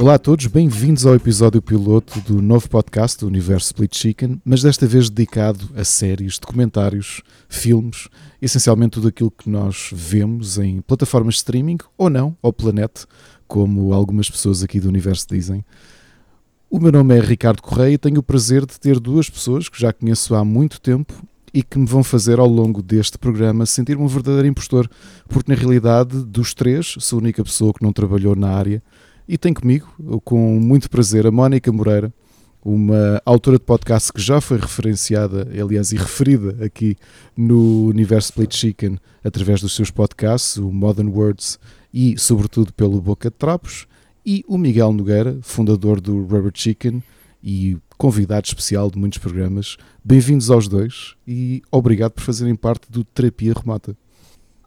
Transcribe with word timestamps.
Olá 0.00 0.14
a 0.14 0.18
todos, 0.18 0.46
bem-vindos 0.46 1.04
ao 1.04 1.16
episódio 1.16 1.60
piloto 1.60 2.20
do 2.20 2.40
novo 2.40 2.70
podcast 2.70 3.18
do 3.18 3.26
Universo 3.26 3.66
Split 3.66 3.96
Chicken, 3.96 4.40
mas 4.44 4.62
desta 4.62 4.86
vez 4.86 5.10
dedicado 5.10 5.68
a 5.74 5.82
séries, 5.82 6.38
documentários, 6.38 7.20
filmes, 7.48 8.06
essencialmente 8.40 8.92
tudo 8.92 9.08
aquilo 9.08 9.28
que 9.28 9.50
nós 9.50 9.90
vemos 9.92 10.56
em 10.56 10.80
plataformas 10.82 11.34
de 11.34 11.38
streaming 11.38 11.78
ou 11.98 12.08
não, 12.08 12.36
ao 12.40 12.52
planeta, 12.52 13.06
como 13.48 13.92
algumas 13.92 14.30
pessoas 14.30 14.62
aqui 14.62 14.78
do 14.78 14.88
universo 14.88 15.26
dizem. 15.28 15.64
O 16.70 16.78
meu 16.78 16.92
nome 16.92 17.18
é 17.18 17.20
Ricardo 17.20 17.60
Correia 17.60 17.94
e 17.94 17.98
tenho 17.98 18.20
o 18.20 18.22
prazer 18.22 18.64
de 18.66 18.78
ter 18.78 19.00
duas 19.00 19.28
pessoas 19.28 19.68
que 19.68 19.80
já 19.80 19.92
conheço 19.92 20.32
há 20.36 20.44
muito 20.44 20.80
tempo 20.80 21.12
e 21.52 21.60
que 21.60 21.76
me 21.76 21.86
vão 21.86 22.04
fazer 22.04 22.38
ao 22.38 22.46
longo 22.46 22.82
deste 22.82 23.18
programa 23.18 23.66
sentir-me 23.66 24.04
um 24.04 24.06
verdadeiro 24.06 24.46
impostor, 24.46 24.88
porque 25.28 25.50
na 25.50 25.58
realidade, 25.58 26.24
dos 26.24 26.54
três, 26.54 26.94
sou 27.00 27.18
a 27.18 27.22
única 27.22 27.42
pessoa 27.42 27.74
que 27.74 27.82
não 27.82 27.92
trabalhou 27.92 28.36
na 28.36 28.50
área 28.50 28.80
e 29.28 29.36
tenho 29.36 29.54
comigo, 29.54 29.86
com 30.24 30.58
muito 30.58 30.88
prazer, 30.88 31.26
a 31.26 31.30
Mónica 31.30 31.70
Moreira, 31.70 32.10
uma 32.64 33.20
autora 33.26 33.58
de 33.58 33.64
podcast 33.64 34.10
que 34.10 34.22
já 34.22 34.40
foi 34.40 34.58
referenciada, 34.58 35.46
aliás, 35.52 35.92
e 35.92 35.96
referida 35.96 36.64
aqui 36.64 36.96
no 37.36 37.88
Universo 37.88 38.32
Plate 38.32 38.56
Chicken 38.56 38.98
através 39.22 39.60
dos 39.60 39.76
seus 39.76 39.90
podcasts, 39.90 40.56
o 40.56 40.72
Modern 40.72 41.10
Words 41.10 41.58
e, 41.92 42.18
sobretudo, 42.18 42.72
pelo 42.72 43.02
Boca 43.02 43.28
de 43.28 43.36
Trapos, 43.36 43.86
e 44.24 44.42
o 44.48 44.56
Miguel 44.56 44.92
Nogueira, 44.94 45.38
fundador 45.42 46.00
do 46.00 46.22
Rubber 46.22 46.50
Chicken 46.54 47.02
e 47.42 47.76
convidado 47.98 48.46
especial 48.46 48.90
de 48.90 48.98
muitos 48.98 49.18
programas. 49.18 49.76
Bem-vindos 50.02 50.50
aos 50.50 50.68
dois 50.68 51.14
e 51.26 51.62
obrigado 51.70 52.12
por 52.12 52.22
fazerem 52.22 52.54
parte 52.54 52.90
do 52.90 53.04
Terapia 53.04 53.52
Remota. 53.54 53.94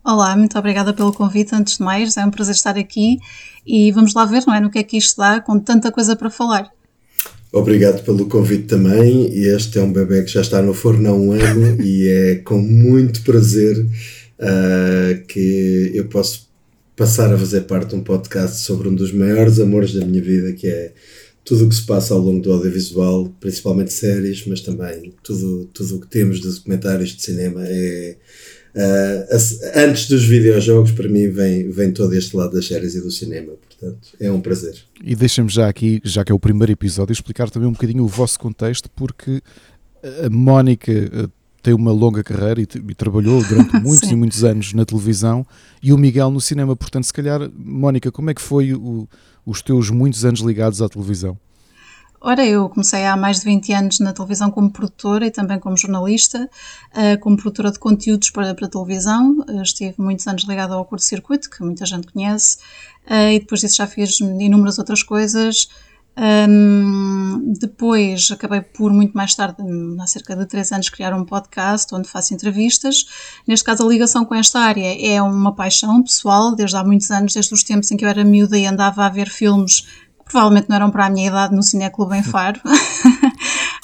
Olá, 0.03 0.35
muito 0.35 0.57
obrigada 0.57 0.93
pelo 0.93 1.13
convite. 1.13 1.53
Antes 1.53 1.77
de 1.77 1.83
mais, 1.83 2.17
é 2.17 2.25
um 2.25 2.31
prazer 2.31 2.55
estar 2.55 2.75
aqui 2.75 3.19
e 3.65 3.91
vamos 3.91 4.15
lá 4.15 4.25
ver, 4.25 4.43
não 4.47 4.55
é, 4.55 4.59
no 4.59 4.71
que 4.71 4.79
é 4.79 4.83
que 4.83 4.97
isto 4.97 5.17
dá, 5.17 5.39
com 5.39 5.59
tanta 5.59 5.91
coisa 5.91 6.15
para 6.15 6.31
falar. 6.31 6.71
Obrigado 7.51 8.03
pelo 8.03 8.25
convite 8.25 8.63
também. 8.63 9.31
Este 9.31 9.77
é 9.77 9.81
um 9.81 9.93
bebê 9.93 10.23
que 10.23 10.31
já 10.31 10.41
está 10.41 10.59
no 10.59 10.73
forno 10.73 11.07
há 11.07 11.13
um 11.13 11.31
ano 11.33 11.79
e 11.85 12.07
é 12.07 12.35
com 12.37 12.57
muito 12.57 13.21
prazer 13.21 13.77
uh, 13.77 15.25
que 15.27 15.91
eu 15.93 16.05
posso 16.05 16.49
passar 16.95 17.31
a 17.31 17.37
fazer 17.37 17.61
parte 17.61 17.89
de 17.89 17.95
um 17.95 18.03
podcast 18.03 18.57
sobre 18.61 18.87
um 18.87 18.95
dos 18.95 19.13
maiores 19.13 19.59
amores 19.59 19.93
da 19.93 20.03
minha 20.03 20.21
vida, 20.21 20.51
que 20.53 20.65
é 20.65 20.93
tudo 21.45 21.65
o 21.65 21.69
que 21.69 21.75
se 21.75 21.85
passa 21.85 22.15
ao 22.15 22.19
longo 22.19 22.41
do 22.41 22.51
audiovisual, 22.51 23.31
principalmente 23.39 23.93
séries, 23.93 24.45
mas 24.47 24.61
também 24.61 25.13
tudo, 25.21 25.69
tudo 25.71 25.97
o 25.97 26.01
que 26.01 26.07
temos 26.07 26.39
de 26.39 26.47
documentários 26.47 27.11
de 27.11 27.21
cinema 27.21 27.61
é 27.65 28.17
Uh, 28.75 29.35
antes 29.75 30.07
dos 30.07 30.23
videojogos, 30.23 30.91
para 30.91 31.09
mim, 31.09 31.29
vem, 31.29 31.69
vem 31.69 31.91
todo 31.91 32.13
este 32.13 32.35
lado 32.35 32.53
das 32.53 32.67
séries 32.67 32.95
e 32.95 33.01
do 33.01 33.11
cinema. 33.11 33.53
Portanto, 33.67 34.09
é 34.19 34.31
um 34.31 34.39
prazer. 34.39 34.75
E 35.03 35.15
deixem-me 35.15 35.49
já 35.49 35.67
aqui, 35.67 36.01
já 36.03 36.23
que 36.23 36.31
é 36.31 36.35
o 36.35 36.39
primeiro 36.39 36.71
episódio, 36.71 37.11
explicar 37.11 37.49
também 37.49 37.67
um 37.67 37.73
bocadinho 37.73 38.03
o 38.03 38.07
vosso 38.07 38.39
contexto, 38.39 38.89
porque 38.95 39.41
a 40.23 40.29
Mónica 40.29 40.91
uh, 40.91 41.31
tem 41.61 41.73
uma 41.73 41.91
longa 41.91 42.23
carreira 42.23 42.61
e, 42.61 42.67
e 42.89 42.95
trabalhou 42.95 43.43
durante 43.43 43.73
muitos 43.81 44.09
e 44.09 44.15
muitos 44.15 44.43
anos 44.43 44.73
na 44.73 44.85
televisão 44.85 45.45
e 45.81 45.93
o 45.93 45.97
Miguel 45.97 46.31
no 46.31 46.41
cinema. 46.41 46.75
Portanto, 46.75 47.05
se 47.05 47.13
calhar, 47.13 47.49
Mónica, 47.53 48.11
como 48.11 48.29
é 48.29 48.33
que 48.33 48.41
foi 48.41 48.73
o, 48.73 49.07
os 49.45 49.61
teus 49.61 49.89
muitos 49.89 50.25
anos 50.25 50.39
ligados 50.41 50.81
à 50.81 50.89
televisão? 50.89 51.37
Ora, 52.23 52.45
eu 52.45 52.69
comecei 52.69 53.03
há 53.03 53.17
mais 53.17 53.39
de 53.39 53.45
20 53.45 53.73
anos 53.73 53.99
na 53.99 54.13
televisão 54.13 54.51
como 54.51 54.69
produtora 54.69 55.25
e 55.25 55.31
também 55.31 55.57
como 55.59 55.75
jornalista, 55.75 56.47
uh, 56.91 57.19
como 57.19 57.35
produtora 57.35 57.71
de 57.71 57.79
conteúdos 57.79 58.29
para, 58.29 58.53
para 58.53 58.67
televisão. 58.67 59.39
Uh, 59.49 59.63
estive 59.63 59.95
muitos 59.97 60.27
anos 60.27 60.43
ligada 60.43 60.75
ao 60.75 60.85
curto-circuito, 60.85 61.49
que 61.49 61.63
muita 61.63 61.83
gente 61.83 62.05
conhece, 62.13 62.59
uh, 63.09 63.31
e 63.33 63.39
depois 63.39 63.61
disso 63.61 63.77
já 63.77 63.87
fiz 63.87 64.19
inúmeras 64.19 64.77
outras 64.77 65.01
coisas. 65.01 65.67
Depois 67.57 68.29
acabei 68.31 68.61
por, 68.61 68.91
muito 68.91 69.13
mais 69.13 69.33
tarde, 69.33 69.63
há 69.99 70.05
cerca 70.05 70.35
de 70.35 70.45
3 70.45 70.73
anos, 70.73 70.89
criar 70.89 71.15
um 71.15 71.25
podcast 71.25 71.95
onde 71.95 72.07
faço 72.07 72.33
entrevistas. 72.33 73.05
Neste 73.47 73.65
caso, 73.65 73.83
a 73.83 73.89
ligação 73.89 74.25
com 74.25 74.35
esta 74.35 74.59
área 74.59 74.95
é 75.03 75.19
uma 75.21 75.55
paixão 75.55 76.03
pessoal, 76.03 76.53
desde 76.53 76.75
há 76.75 76.83
muitos 76.83 77.09
anos, 77.09 77.33
desde 77.33 77.53
os 77.53 77.63
tempos 77.63 77.89
em 77.89 77.97
que 77.97 78.05
eu 78.05 78.09
era 78.09 78.23
miúda 78.25 78.57
e 78.59 78.67
andava 78.67 79.05
a 79.05 79.09
ver 79.09 79.29
filmes 79.29 79.87
provavelmente 80.31 80.69
não 80.69 80.75
eram 80.75 80.89
para 80.89 81.05
a 81.05 81.09
minha 81.09 81.27
idade 81.27 81.53
no 81.53 81.61
Cineclube 81.61 82.15
em 82.15 82.23
Faro. 82.23 82.59
uh, 82.65 82.71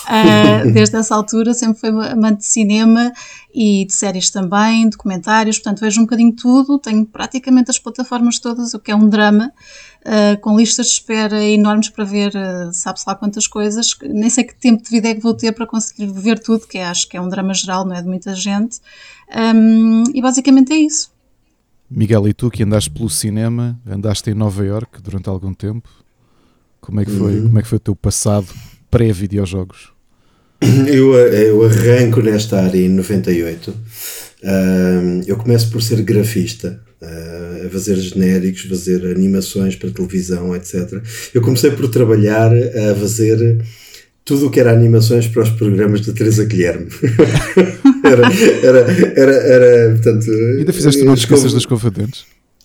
desde 0.73 0.95
essa 0.95 1.13
altura 1.13 1.53
sempre 1.53 1.79
fui 1.79 1.89
amante 1.89 2.39
de 2.39 2.45
cinema 2.45 3.11
e 3.53 3.85
de 3.85 3.93
séries 3.93 4.29
também, 4.29 4.87
documentários, 4.89 5.57
portanto 5.57 5.81
vejo 5.81 5.99
um 5.99 6.03
bocadinho 6.03 6.33
tudo, 6.33 6.79
tenho 6.79 7.05
praticamente 7.05 7.69
as 7.69 7.79
plataformas 7.79 8.39
todas, 8.39 8.73
o 8.73 8.79
que 8.79 8.91
é 8.91 8.95
um 8.95 9.09
drama, 9.09 9.51
uh, 10.05 10.39
com 10.41 10.55
listas 10.55 10.87
de 10.87 10.93
espera 10.93 11.43
enormes 11.43 11.89
para 11.89 12.05
ver, 12.05 12.29
uh, 12.29 12.71
sabe-se 12.71 13.05
lá 13.07 13.15
quantas 13.15 13.47
coisas, 13.47 13.89
nem 14.01 14.29
sei 14.29 14.43
que 14.43 14.55
tempo 14.55 14.83
de 14.83 14.89
vida 14.89 15.09
é 15.09 15.15
que 15.15 15.21
vou 15.21 15.33
ter 15.33 15.51
para 15.53 15.65
conseguir 15.65 16.07
ver 16.07 16.39
tudo, 16.39 16.67
que 16.67 16.77
acho 16.77 17.09
que 17.09 17.17
é 17.17 17.21
um 17.21 17.27
drama 17.27 17.53
geral, 17.53 17.83
não 17.83 17.95
é 17.95 18.01
de 18.01 18.07
muita 18.07 18.33
gente, 18.35 18.79
um, 19.55 20.03
e 20.13 20.21
basicamente 20.21 20.71
é 20.71 20.77
isso. 20.77 21.11
Miguel, 21.89 22.27
e 22.27 22.33
tu 22.33 22.51
que 22.51 22.63
andaste 22.63 22.89
pelo 22.89 23.09
cinema, 23.09 23.79
andaste 23.87 24.29
em 24.29 24.33
Nova 24.33 24.63
York 24.63 25.01
durante 25.01 25.29
algum 25.29 25.53
tempo, 25.53 25.89
como 26.87 27.01
é 27.01 27.05
que 27.05 27.11
foi, 27.11 27.33
uhum. 27.33 27.47
como 27.47 27.59
é 27.59 27.61
que 27.61 27.67
foi 27.67 27.75
o 27.75 27.81
teu 27.81 27.95
passado 27.95 28.47
pré-videojogos? 28.89 29.89
Eu, 30.87 31.13
eu 31.15 31.63
arranco 31.65 32.21
nesta 32.21 32.61
área 32.61 32.79
em 32.79 32.87
98. 32.87 33.71
Uh, 33.71 35.21
eu 35.27 35.35
começo 35.35 35.69
por 35.69 35.81
ser 35.81 36.01
grafista, 36.01 36.79
uh, 37.01 37.67
a 37.67 37.69
fazer 37.69 37.97
genéricos, 37.97 38.61
fazer 38.61 39.05
animações 39.05 39.75
para 39.75 39.91
televisão, 39.91 40.55
etc. 40.55 41.03
Eu 41.33 41.41
comecei 41.41 41.71
por 41.71 41.89
trabalhar 41.89 42.51
a 42.53 42.95
fazer 42.95 43.61
tudo 44.23 44.47
o 44.47 44.49
que 44.49 44.59
era 44.61 44.71
animações 44.71 45.27
para 45.27 45.43
os 45.43 45.49
programas 45.49 46.05
da 46.05 46.13
Teresa 46.13 46.45
Guilherme. 46.45 46.87
era, 48.01 48.27
era, 48.63 48.79
era, 49.13 49.33
era, 49.33 49.91
portanto, 49.91 50.31
Ainda 50.57 50.71
fizeste 50.71 51.03
umas 51.03 51.19
esqueças 51.19 51.53
das 51.53 51.65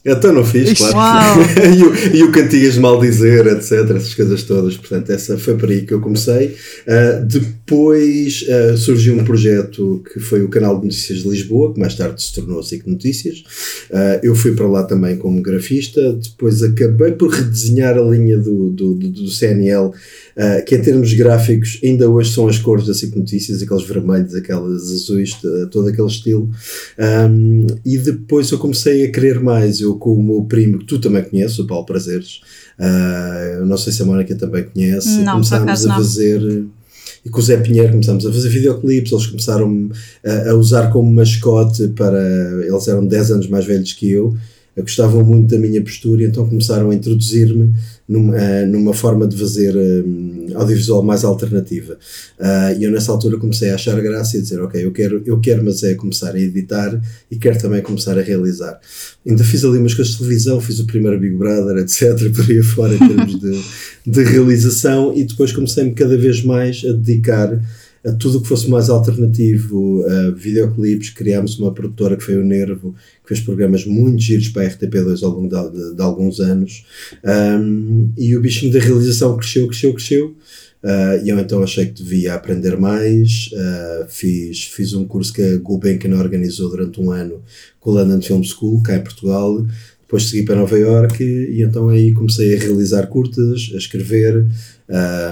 confidentes? 0.02 0.04
Então 0.04 0.32
não 0.32 0.44
fiz, 0.44 0.70
Ixi, 0.70 0.90
claro. 0.90 1.40
e, 1.76 1.82
o, 1.82 2.16
e 2.16 2.22
o 2.24 2.32
Cantigas 2.32 2.74
de 2.74 2.80
Maldizer, 2.80 3.46
etc. 3.46 3.72
Essas 3.96 4.14
coisas 4.14 4.42
todas. 4.42 4.76
Portanto, 4.76 5.10
essa 5.10 5.38
foi 5.38 5.56
por 5.56 5.70
aí 5.70 5.82
que 5.82 5.94
eu 5.94 6.00
comecei. 6.00 6.56
Uh, 6.86 7.24
depois 7.24 8.44
uh, 8.48 8.76
surgiu 8.76 9.14
um 9.14 9.24
projeto 9.24 10.02
que 10.12 10.18
foi 10.18 10.42
o 10.42 10.48
canal 10.48 10.78
de 10.78 10.86
notícias 10.86 11.20
de 11.20 11.28
Lisboa, 11.28 11.72
que 11.72 11.80
mais 11.80 11.94
tarde 11.94 12.22
se 12.22 12.34
tornou 12.34 12.58
a 12.58 12.62
SIC 12.62 12.86
Notícias. 12.86 13.44
Uh, 13.90 14.18
eu 14.22 14.34
fui 14.34 14.54
para 14.54 14.66
lá 14.66 14.82
também 14.82 15.16
como 15.16 15.40
grafista. 15.40 16.12
Depois 16.14 16.62
acabei 16.62 17.12
por 17.12 17.30
redesenhar 17.30 17.96
a 17.96 18.02
linha 18.02 18.38
do, 18.38 18.70
do, 18.70 18.94
do, 18.94 19.08
do 19.08 19.28
CNL 19.28 19.92
uh, 20.36 20.64
que 20.64 20.74
em 20.74 20.82
termos 20.82 21.12
gráficos 21.14 21.80
ainda 21.82 22.08
hoje 22.08 22.32
são 22.32 22.48
as 22.48 22.58
cores 22.58 22.86
da 22.86 22.94
SIC 22.94 23.16
Notícias, 23.16 23.62
aqueles 23.62 23.84
vermelhos, 23.84 24.34
aquelas 24.34 24.90
azuis, 24.90 25.36
todo 25.70 25.88
aquele 25.88 26.08
estilo. 26.08 26.50
Um, 26.98 27.66
e 27.84 27.98
depois 27.98 28.50
eu 28.50 28.58
comecei 28.58 29.04
a 29.04 29.10
querer 29.10 29.40
mais, 29.40 29.80
eu 29.80 29.96
com 29.96 30.14
o 30.14 30.22
meu 30.22 30.44
primo, 30.44 30.78
que 30.78 30.86
tu 30.86 30.98
também 30.98 31.22
conheces, 31.22 31.58
o 31.58 31.66
Paulo 31.66 31.86
Prazeres, 31.86 32.40
uh, 32.78 33.64
não 33.64 33.76
sei 33.76 33.92
se 33.92 34.02
a 34.02 34.04
Mónica 34.04 34.34
também 34.34 34.64
conhece, 34.64 35.20
não, 35.20 35.34
começámos 35.34 35.86
a 35.86 35.94
fazer 35.96 36.66
e 37.24 37.30
com 37.30 37.38
o 37.38 37.42
Zé 37.42 37.56
Pinheiro 37.56 37.92
começámos 37.92 38.26
a 38.26 38.32
fazer 38.32 38.48
videoclipes, 38.48 39.12
eles 39.12 39.26
começaram 39.26 39.90
a, 40.24 40.50
a, 40.50 40.54
usar 40.54 40.90
como 40.90 41.12
mascote 41.12 41.88
para. 41.88 42.20
Eles 42.66 42.88
eram 42.88 43.06
10 43.06 43.30
anos 43.30 43.48
mais 43.48 43.64
velhos 43.64 43.92
que 43.92 44.10
eu, 44.10 44.36
gostavam 44.80 45.22
muito 45.22 45.50
da 45.50 45.58
minha 45.58 45.82
postura 45.82 46.22
e 46.22 46.26
então 46.26 46.48
começaram 46.48 46.90
a 46.90 46.94
introduzir-me 46.94 47.74
numa, 48.08 48.34
uh, 48.34 48.66
numa 48.66 48.94
forma 48.94 49.26
de 49.26 49.36
fazer 49.36 49.76
um, 49.76 50.46
audiovisual 50.54 51.02
mais 51.02 51.24
alternativa. 51.24 51.98
Uh, 52.38 52.78
e 52.78 52.84
eu 52.84 52.90
nessa 52.90 53.12
altura 53.12 53.36
comecei 53.36 53.70
a 53.70 53.74
achar 53.74 54.00
graça 54.00 54.36
e 54.36 54.40
a 54.40 54.42
dizer, 54.42 54.60
ok, 54.62 54.84
eu 54.84 54.92
quero, 54.92 55.22
eu 55.26 55.40
quero 55.40 55.62
mas 55.62 55.82
é 55.82 55.94
começar 55.94 56.34
a 56.34 56.40
editar 56.40 56.98
e 57.30 57.36
quero 57.36 57.58
também 57.58 57.82
começar 57.82 58.18
a 58.18 58.22
realizar. 58.22 58.80
Ainda 59.26 59.44
fiz 59.44 59.64
ali 59.64 59.78
umas 59.78 59.94
coisas 59.94 60.14
de 60.14 60.18
televisão, 60.18 60.60
fiz 60.60 60.78
o 60.78 60.86
primeiro 60.86 61.20
Big 61.20 61.36
Brother, 61.36 61.76
etc, 61.78 62.16
por 62.34 62.50
aí 62.50 62.62
fora 62.62 62.94
em 62.94 62.98
termos 62.98 63.38
de, 63.38 63.62
de 64.06 64.24
realização 64.24 65.12
e 65.14 65.24
depois 65.24 65.52
comecei-me 65.52 65.92
cada 65.92 66.16
vez 66.16 66.42
mais 66.42 66.82
a 66.88 66.92
dedicar 66.92 67.60
a 68.04 68.12
tudo 68.12 68.38
o 68.38 68.42
que 68.42 68.48
fosse 68.48 68.68
mais 68.68 68.90
alternativo, 68.90 70.04
a 70.04 70.30
videoclipes, 70.30 71.10
criámos 71.10 71.58
uma 71.58 71.72
produtora 71.72 72.16
que 72.16 72.24
foi 72.24 72.36
o 72.36 72.44
Nervo, 72.44 72.94
que 73.22 73.28
fez 73.28 73.40
programas 73.40 73.86
muito 73.86 74.20
giros 74.20 74.48
para 74.48 74.62
a 74.62 74.70
RTP2 74.70 75.22
ao 75.22 75.30
longo 75.30 75.48
de, 75.48 75.70
de, 75.70 75.94
de 75.94 76.02
alguns 76.02 76.40
anos, 76.40 76.84
um, 77.24 78.10
e 78.18 78.36
o 78.36 78.40
bichinho 78.40 78.72
da 78.72 78.80
realização 78.80 79.36
cresceu, 79.36 79.68
cresceu, 79.68 79.94
cresceu, 79.94 80.26
uh, 80.82 81.24
e 81.24 81.28
eu 81.28 81.38
então 81.38 81.62
achei 81.62 81.86
que 81.86 82.02
devia 82.02 82.34
aprender 82.34 82.76
mais, 82.76 83.50
uh, 83.52 84.06
fiz, 84.08 84.64
fiz 84.64 84.94
um 84.94 85.04
curso 85.04 85.32
que 85.32 85.42
a 85.42 85.56
Gulbenkian 85.58 86.18
organizou 86.18 86.70
durante 86.70 87.00
um 87.00 87.12
ano 87.12 87.40
com 87.78 87.90
a 87.90 88.02
London 88.02 88.20
Film 88.20 88.42
School, 88.42 88.82
cá 88.82 88.96
em 88.96 89.02
Portugal, 89.02 89.64
depois 90.00 90.28
segui 90.28 90.42
para 90.42 90.56
Nova 90.56 90.76
York 90.76 91.22
e 91.22 91.62
então 91.62 91.88
aí 91.88 92.12
comecei 92.12 92.54
a 92.54 92.58
realizar 92.58 93.06
curtas, 93.06 93.70
a 93.72 93.78
escrever, 93.78 94.44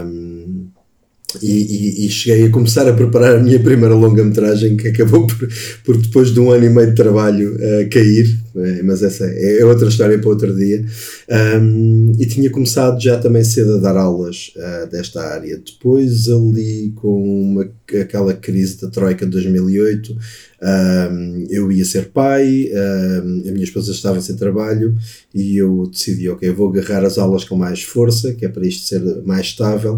um, 0.06 0.68
e, 1.42 1.46
e, 1.46 2.06
e, 2.06 2.10
cheguei 2.10 2.46
a 2.46 2.50
começar 2.50 2.88
a 2.88 2.92
preparar 2.92 3.36
a 3.36 3.40
minha 3.40 3.58
primeira 3.60 3.94
longa-metragem, 3.94 4.76
que 4.76 4.88
acabou 4.88 5.26
por, 5.26 5.48
por, 5.84 5.96
depois 5.96 6.32
de 6.32 6.40
um 6.40 6.50
ano 6.50 6.64
e 6.64 6.70
meio 6.70 6.88
de 6.88 6.94
trabalho, 6.94 7.54
uh, 7.56 7.88
cair, 7.90 8.38
mas 8.84 9.02
essa 9.02 9.24
é 9.24 9.64
outra 9.64 9.88
história 9.88 10.18
para 10.18 10.28
outro 10.28 10.54
dia. 10.54 10.84
Um, 11.60 12.12
e 12.18 12.26
tinha 12.26 12.50
começado 12.50 13.00
já 13.00 13.18
também 13.18 13.44
cedo 13.44 13.74
a 13.74 13.78
dar 13.78 13.96
aulas 13.96 14.52
uh, 14.56 14.90
desta 14.90 15.22
área. 15.22 15.58
Depois, 15.58 16.28
ali 16.28 16.92
com 16.96 17.42
uma, 17.42 17.70
aquela 18.00 18.34
crise 18.34 18.80
da 18.80 18.88
Troika 18.88 19.24
de 19.24 19.32
2008, 19.32 20.16
um, 20.62 21.46
eu 21.48 21.72
ia 21.72 21.84
ser 21.84 22.10
pai, 22.10 22.70
um, 22.70 23.48
a 23.48 23.52
minha 23.52 23.64
esposa 23.64 23.92
estava 23.92 24.20
sem 24.20 24.36
trabalho 24.36 24.94
e 25.34 25.56
eu 25.56 25.86
decidi, 25.90 26.28
ok, 26.28 26.50
vou 26.50 26.68
agarrar 26.68 27.04
as 27.04 27.16
aulas 27.16 27.44
com 27.44 27.56
mais 27.56 27.82
força, 27.82 28.34
que 28.34 28.44
é 28.44 28.48
para 28.48 28.66
isto 28.66 28.86
ser 28.86 29.00
mais 29.24 29.46
estável. 29.46 29.94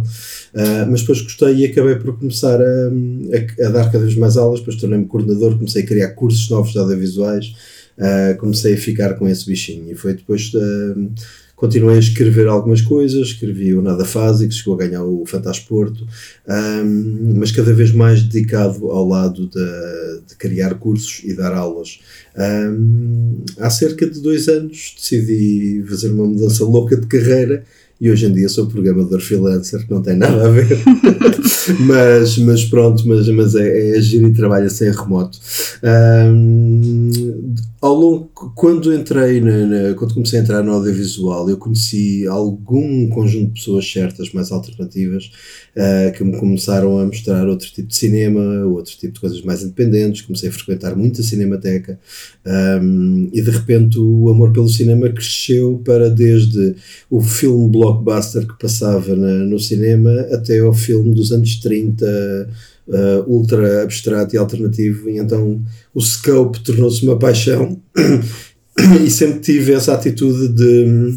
Uh, 0.55 0.89
mas 0.89 1.01
depois 1.01 1.21
gostei 1.21 1.55
e 1.57 1.67
acabei 1.67 1.97
por 1.97 2.17
começar 2.17 2.61
a, 2.61 2.65
a, 2.65 3.67
a 3.67 3.71
dar 3.71 3.91
cada 3.91 4.05
vez 4.05 4.15
mais 4.15 4.37
aulas, 4.37 4.61
depois 4.61 4.77
tornei-me 4.77 5.07
coordenador, 5.07 5.57
comecei 5.57 5.83
a 5.83 5.87
criar 5.87 6.11
cursos 6.11 6.49
novos 6.49 6.73
de 6.73 6.79
audiovisuais, 6.79 7.53
uh, 7.99 8.37
comecei 8.39 8.75
a 8.75 8.79
ficar 8.79 9.15
com 9.15 9.29
esse 9.29 9.47
bichinho 9.47 9.91
e 9.91 9.95
foi 9.95 10.15
depois 10.15 10.43
de, 10.43 10.59
continuei 11.63 11.95
a 11.95 12.01
escrever 12.01 12.49
algumas 12.49 12.81
coisas, 12.81 13.29
escrevi 13.29 13.73
o 13.73 13.81
Nada 13.81 14.05
que 14.05 14.51
chegou 14.51 14.75
a 14.75 14.79
ganhar 14.79 15.05
o 15.05 15.25
Fantasporto, 15.25 16.05
um, 16.49 17.35
mas 17.37 17.53
cada 17.53 17.73
vez 17.73 17.93
mais 17.93 18.21
dedicado 18.21 18.91
ao 18.91 19.07
lado 19.07 19.47
de, 19.47 20.21
de 20.27 20.35
criar 20.37 20.75
cursos 20.75 21.21
e 21.23 21.33
dar 21.35 21.55
aulas. 21.55 22.01
Um, 22.37 23.45
há 23.61 23.71
cerca 23.71 24.11
de 24.11 24.21
dois 24.21 24.49
anos 24.49 24.95
decidi 24.97 25.85
fazer 25.89 26.11
uma 26.11 26.27
mudança 26.27 26.65
louca 26.65 26.97
de 26.97 27.07
carreira 27.07 27.65
e 28.03 28.11
hoje 28.11 28.27
em 28.27 28.33
dia 28.33 28.49
sou 28.49 28.67
programador 28.67 29.21
freelancer, 29.21 29.87
que 29.87 29.93
não 29.93 30.03
tem 30.03 30.17
nada 30.17 30.49
a 30.49 30.51
ver, 30.51 30.77
mas, 31.87 32.37
mas 32.39 32.65
pronto, 32.65 33.07
mas, 33.07 33.29
mas 33.29 33.55
é, 33.55 33.91
é 33.93 33.97
agir 33.97 34.21
e 34.25 34.33
trabalho 34.35 34.69
sem 34.69 34.91
remoto. 34.91 35.39
Um, 35.85 37.55
ao 37.81 37.95
longo, 37.95 38.29
quando 38.57 38.93
entrei, 38.93 39.41
na, 39.41 39.67
na, 39.67 39.95
quando 39.95 40.15
comecei 40.15 40.41
a 40.41 40.43
entrar 40.43 40.65
no 40.65 40.73
audiovisual, 40.73 41.49
eu 41.49 41.57
conheci 41.57 42.27
algum 42.27 43.09
conjunto 43.09 43.53
de 43.53 43.61
pessoas 43.61 43.89
certas, 43.89 44.33
mais 44.33 44.51
alternativas, 44.51 45.31
uh, 45.77 46.13
que 46.13 46.23
me 46.25 46.37
começaram 46.39 46.99
a 46.99 47.07
mostrar 47.07 47.47
outro 47.47 47.69
tipo 47.71 47.89
de 47.89 47.97
cinema, 47.97 48.65
outro 48.67 48.97
tipo 48.97 49.13
de 49.13 49.21
coisas 49.21 49.43
mais 49.43 49.63
independentes. 49.63 50.23
Comecei 50.23 50.49
a 50.49 50.53
frequentar 50.53 50.97
muita 50.97 51.23
cinemateca 51.23 51.99
um, 52.83 53.29
e 53.33 53.41
de 53.41 53.51
repente 53.51 53.99
o 53.99 54.29
amor 54.29 54.53
pelo 54.53 54.69
cinema 54.69 55.09
cresceu 55.09 55.81
para 55.85 56.09
desde 56.09 56.75
o 57.11 57.21
filme 57.21 57.71
blockbuster 57.71 58.47
que 58.47 58.59
passava 58.59 59.15
na, 59.15 59.45
no 59.45 59.59
cinema 59.59 60.11
até 60.33 60.59
ao 60.59 60.75
filme 60.75 61.15
dos 61.15 61.33
anos 61.33 61.57
30 61.57 62.07
uh, 62.89 63.25
ultra 63.27 63.83
abstrato 63.83 64.35
e 64.35 64.39
alternativo, 64.39 65.09
e 65.09 65.19
então 65.19 65.63
o 65.95 66.01
scope 66.01 66.61
tornou-se 66.61 67.03
uma 67.05 67.19
paixão 67.19 67.81
e 69.05 69.11
sempre 69.11 69.41
tive 69.41 69.73
essa 69.73 69.95
atitude 69.95 70.49
de 70.49 71.15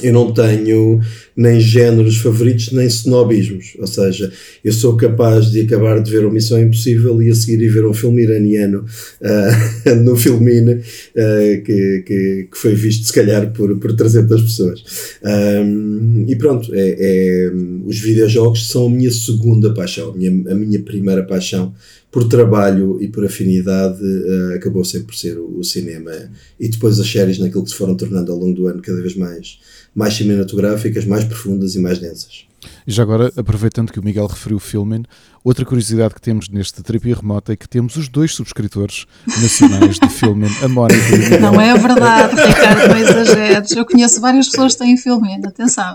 eu 0.00 0.12
não 0.12 0.32
tenho 0.32 1.00
nem 1.36 1.60
géneros 1.60 2.16
favoritos 2.16 2.72
nem 2.72 2.86
snobismos, 2.86 3.76
ou 3.78 3.86
seja, 3.86 4.32
eu 4.64 4.72
sou 4.72 4.96
capaz 4.96 5.50
de 5.50 5.60
acabar 5.60 6.00
de 6.02 6.10
ver 6.10 6.24
uma 6.24 6.32
Missão 6.32 6.58
Impossível 6.58 7.20
e 7.20 7.30
a 7.30 7.34
seguir 7.34 7.62
ir 7.62 7.68
ver 7.68 7.84
um 7.84 7.92
filme 7.92 8.22
iraniano 8.22 8.86
uh, 9.20 9.94
no 10.02 10.16
Filmine 10.16 10.74
uh, 10.74 11.62
que, 11.62 12.04
que, 12.06 12.48
que, 12.50 12.58
foi 12.58 12.74
visto 12.74 13.06
se 13.06 13.12
calhar 13.12 13.52
por, 13.52 13.78
por 13.78 13.94
300 13.94 14.42
pessoas. 14.42 14.84
Um, 15.22 16.24
e 16.26 16.36
pronto, 16.36 16.74
é, 16.74 16.96
é, 16.98 17.52
os 17.84 17.98
videojogos 17.98 18.68
são 18.68 18.86
a 18.86 18.90
minha 18.90 19.10
segunda 19.10 19.74
paixão, 19.74 20.10
a 20.10 20.16
minha, 20.16 20.52
a 20.52 20.54
minha 20.54 20.80
primeira 20.80 21.22
paixão 21.22 21.74
por 22.12 22.28
trabalho 22.28 22.98
e 23.00 23.08
por 23.08 23.24
afinidade, 23.24 24.04
uh, 24.04 24.54
acabou 24.54 24.84
sempre 24.84 25.06
por 25.06 25.16
ser 25.16 25.38
o, 25.38 25.58
o, 25.58 25.64
cinema. 25.64 26.12
E 26.60 26.68
depois 26.68 27.00
as 27.00 27.10
séries, 27.10 27.38
naquilo 27.38 27.64
que 27.64 27.70
se 27.70 27.76
foram 27.76 27.96
tornando 27.96 28.30
ao 28.30 28.38
longo 28.38 28.54
do 28.54 28.66
ano, 28.66 28.82
cada 28.82 29.00
vez 29.00 29.16
mais, 29.16 29.58
mais 29.94 30.14
cinematográficas, 30.14 31.04
mais 31.04 31.24
profundas 31.24 31.74
e 31.74 31.78
mais 31.78 31.98
densas. 31.98 32.46
E 32.86 32.92
já 32.92 33.02
agora, 33.02 33.32
aproveitando 33.36 33.92
que 33.92 33.98
o 33.98 34.04
Miguel 34.04 34.26
referiu 34.26 34.56
o 34.56 34.60
Filmin, 34.60 35.04
outra 35.42 35.64
curiosidade 35.64 36.14
que 36.14 36.20
temos 36.20 36.48
neste 36.48 36.82
terapia 36.82 37.14
remota 37.14 37.52
é 37.52 37.56
que 37.56 37.68
temos 37.68 37.96
os 37.96 38.08
dois 38.08 38.34
subscritores 38.34 39.06
nacionais 39.26 39.98
de 39.98 40.08
Filmin, 40.08 40.48
a 40.62 40.68
Mónica 40.68 41.08
e 41.10 41.14
o 41.14 41.18
Miguel. 41.18 41.40
Não 41.40 41.60
é 41.60 41.76
verdade, 41.76 42.36
Ricardo, 42.36 42.88
não 42.88 42.98
exageres. 42.98 43.72
Eu 43.72 43.84
conheço 43.84 44.20
várias 44.20 44.48
pessoas 44.48 44.74
que 44.74 44.78
têm 44.80 44.96
Filmin, 44.96 45.44
atenção. 45.44 45.94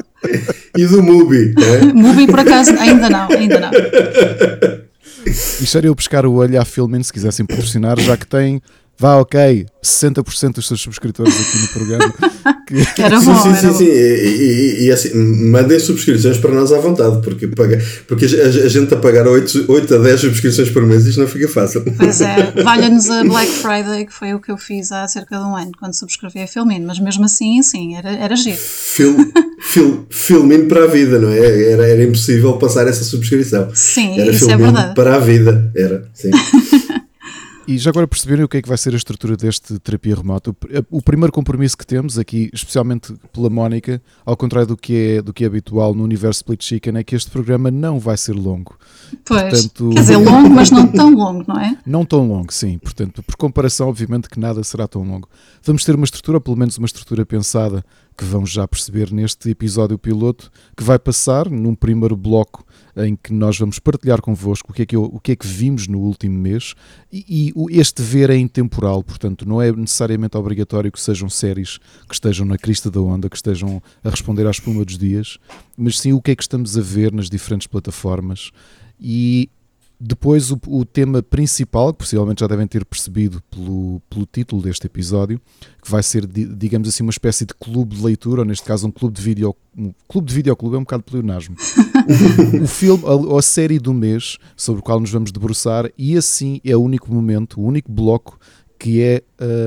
E 0.78 0.86
do 0.86 1.02
Mubi? 1.02 1.54
É? 1.58 1.86
Mubi, 1.94 2.28
por 2.28 2.40
acaso, 2.40 2.72
ainda 2.72 3.10
não, 3.10 3.32
ainda 3.32 3.60
não. 3.60 3.72
Isto 5.26 5.78
era 5.78 5.88
eu 5.88 5.96
pescar 5.96 6.26
o 6.26 6.34
olho 6.34 6.60
à 6.60 6.66
Filmin 6.66 7.04
se 7.04 7.12
quisessem 7.12 7.46
patrocinar, 7.46 8.00
já 8.00 8.16
que 8.16 8.28
tem 8.28 8.62
vá 9.00 9.18
ok, 9.18 9.66
60% 9.84 10.54
dos 10.54 10.68
seus 10.68 10.82
subscritores 10.82 11.34
aqui 11.34 11.58
no 11.60 11.68
programa. 11.68 12.14
Que... 12.68 12.78
Era 13.02 13.20
bom, 13.22 13.36
sim, 13.36 13.42
sim, 13.42 13.50
era 13.50 13.74
sim, 13.74 13.74
sim. 13.74 13.86
E, 13.86 14.78
e, 14.82 14.86
e, 14.86 14.92
assim, 14.92 15.14
mandem 15.16 15.80
subscrições 15.80 16.38
para 16.38 16.52
nós 16.52 16.72
à 16.74 16.80
vontade, 16.80 17.22
porque, 17.22 17.48
paga, 17.48 17.82
porque 18.08 18.26
a, 18.26 18.66
a 18.66 18.68
gente 18.68 18.94
a 18.94 18.98
pagar 18.98 19.28
8, 19.28 19.66
8 19.68 19.96
a 19.96 19.98
10 20.00 20.22
subscrições 20.22 20.70
por 20.70 20.84
mês, 20.84 21.06
isto 21.06 21.20
não 21.20 21.28
fica 21.28 21.48
fácil. 21.48 21.84
Pois 21.98 22.20
é, 22.20 22.52
valha-nos 22.64 23.10
a 23.10 23.24
Black 23.24 23.50
Friday, 23.50 24.06
que 24.06 24.14
foi 24.14 24.34
o 24.34 24.42
que 24.42 24.52
eu 24.52 24.58
fiz 24.58 24.92
há 24.92 25.08
cerca 25.08 25.38
de 25.38 25.44
um 25.44 25.56
ano, 25.56 25.72
quando 25.80 25.94
subscrevi 25.94 26.42
a 26.42 26.48
Filmin, 26.48 26.82
mas 26.82 27.00
mesmo 27.00 27.24
assim, 27.24 27.62
sim, 27.64 27.96
era, 27.96 28.10
era 28.10 28.36
giro. 28.36 28.58
Fil, 28.58 29.32
fil, 29.60 30.06
filmin 30.10 30.68
para 30.68 30.84
a 30.84 30.88
vida, 30.88 31.20
não 31.20 31.30
é? 31.30 31.72
Era, 31.72 31.88
era 31.88 32.04
impossível 32.04 32.58
passar 32.58 32.88
essa 32.88 33.04
subscrição. 33.04 33.70
Sim, 33.74 34.20
era 34.20 34.32
isso 34.32 34.50
é 34.50 34.58
verdade. 34.58 34.96
para 34.96 35.16
a 35.16 35.20
vida, 35.20 35.72
era, 35.76 36.10
sim. 36.14 36.32
E 37.68 37.78
já 37.78 37.90
agora 37.90 38.08
perceberem 38.08 38.46
o 38.46 38.48
que 38.48 38.58
é 38.58 38.62
que 38.62 38.68
vai 38.69 38.78
ser 38.78 38.94
a 38.94 38.96
estrutura 38.96 39.36
deste 39.36 39.78
terapia 39.80 40.16
remota. 40.16 40.56
O, 40.90 41.02
primeiro 41.02 41.34
compromisso 41.34 41.78
que 41.78 41.86
temos 41.86 42.18
aqui, 42.18 42.50
especialmente 42.54 43.14
pela 43.34 43.50
Mónica, 43.50 44.02
ao 44.25 44.38
contrário 44.38 44.69
do 44.69 44.78
que 44.78 45.18
é, 45.18 45.22
do 45.22 45.34
que 45.34 45.44
é 45.44 45.48
habitual 45.48 45.94
no 45.94 46.02
universo 46.02 46.38
Split 46.40 46.64
Chicken, 46.64 46.98
é 46.98 47.04
que 47.04 47.14
este 47.14 47.30
programa 47.30 47.69
não 47.69 48.00
vai 48.00 48.16
ser 48.16 48.31
longo. 48.31 48.78
Pois, 49.25 49.42
Portanto, 49.42 49.90
quer 49.90 50.00
dizer, 50.00 50.16
longo, 50.16 50.50
mas 50.50 50.72
não 50.72 50.88
tão 50.88 51.12
longo, 51.14 51.44
não 51.46 51.60
é? 51.60 51.78
Não 51.86 52.06
tão 52.06 52.25
longo, 52.25 52.54
sim. 52.54 52.78
Portanto, 52.78 53.22
por 53.22 53.36
comparação, 53.36 53.90
obviamente 53.90 54.30
que 54.30 54.40
nada 54.40 54.63
será 54.63 54.88
tão 54.88 55.04
longo. 55.04 55.28
Vamos 55.62 55.84
ter 55.84 55.94
uma 55.94 56.06
estrutura, 56.06 56.38
ou 56.38 56.42
pelo 56.42 56.56
menos 56.56 56.78
uma 56.78 56.86
estrutura 56.86 57.25
pensada, 57.25 57.84
que 58.18 58.24
vão 58.24 58.46
já 58.46 58.66
perceber 58.68 59.12
neste 59.12 59.50
episódio 59.50 59.98
piloto, 59.98 60.50
que 60.75 60.84
vai 60.84 60.98
passar 60.98 61.50
num 61.50 61.75
primeiro 61.75 62.16
bloco 62.16 62.66
em 63.06 63.16
que 63.16 63.34
nós 63.34 63.58
vamos 63.58 63.80
partilhar 63.80 64.22
convosco 64.22 64.72
o 64.72 64.74
que 64.74 64.82
é 64.82 64.86
que, 64.86 64.96
eu, 64.96 65.04
o 65.04 65.20
que, 65.20 65.32
é 65.32 65.36
que 65.36 65.46
vimos 65.46 65.88
no 65.88 66.00
último 66.00 66.38
mês. 66.38 66.74
E, 67.12 67.54
e, 67.56 67.80
este 67.80 68.01
ver 68.01 68.30
é 68.30 68.38
intemporal, 68.38 69.04
portanto 69.04 69.48
não 69.48 69.62
é 69.62 69.72
necessariamente 69.72 70.38
obrigatório 70.38 70.92
que 70.92 71.00
sejam 71.00 71.30
séries 71.30 71.77
que 72.08 72.13
estejam 72.13 72.46
na 72.46 72.58
crista 72.58 72.89
da 72.89 73.01
onda, 73.01 73.30
que 73.30 73.36
estejam 73.36 73.82
a 74.04 74.10
responder 74.10 74.48
à 74.48 74.51
espuma 74.51 74.84
dos 74.84 74.98
dias, 74.98 75.38
mas 75.77 76.00
sim 76.00 76.13
o 76.13 76.22
que 76.22 76.32
é 76.32 76.36
que 76.36 76.44
estamos 76.44 76.77
a 76.77 76.82
ver 76.82 77.12
nas 77.12 77.30
diferentes 77.30 77.68
plataformas. 77.68 78.51
E 79.00 79.50
depois, 80.00 80.51
o, 80.51 80.60
o, 80.68 80.86
tema 80.86 81.24
principal, 81.24 81.92
que 81.92 82.00
possivelmente 82.00 82.42
já 82.42 82.48
devem 82.48 82.68
ter 82.68 82.86
percebido 82.86 83.42
pelo, 83.50 84.00
pelo 84.08 84.27
título 84.32 84.62
deste 84.62 84.86
episódio, 84.86 85.42
que 85.82 85.89
vai 85.89 86.04
ser, 86.04 86.27
digamos 86.27 86.88
assim, 86.88 87.01
uma 87.01 87.12
espécie 87.12 87.46
de 87.46 87.54
clube 87.56 87.96
de 87.96 88.04
leitura, 88.04 88.42
ou 88.42 88.46
neste 88.46 88.63
caso, 88.63 88.88
um 88.88 88.92
clube 88.92 89.16
de 89.16 89.22
vídeo. 89.22 89.56
Um 89.75 89.92
clube 90.08 90.27
de 90.27 90.36
videoclube 90.36 90.75
é 90.75 90.77
um 90.80 90.84
bocado 90.84 91.04
pleonasmo. 91.04 91.56
o, 92.60 92.63
o 92.63 92.68
filme, 92.68 93.04
a, 93.06 93.38
a 93.38 93.42
série 93.42 93.80
do 93.80 93.94
mês, 93.94 94.38
sobre 94.56 94.82
o 94.82 94.84
qual 94.84 95.00
nos 95.00 95.10
vamos 95.10 95.32
debruçar, 95.32 95.89
e 95.98 96.16
assim 96.16 96.62
é 96.63 96.75
o 96.75 96.82
único 96.82 97.12
momento, 97.12 97.60
o 97.60 97.66
único 97.66 97.92
bloco 97.92 98.39
que 98.80 99.01
é, 99.01 99.24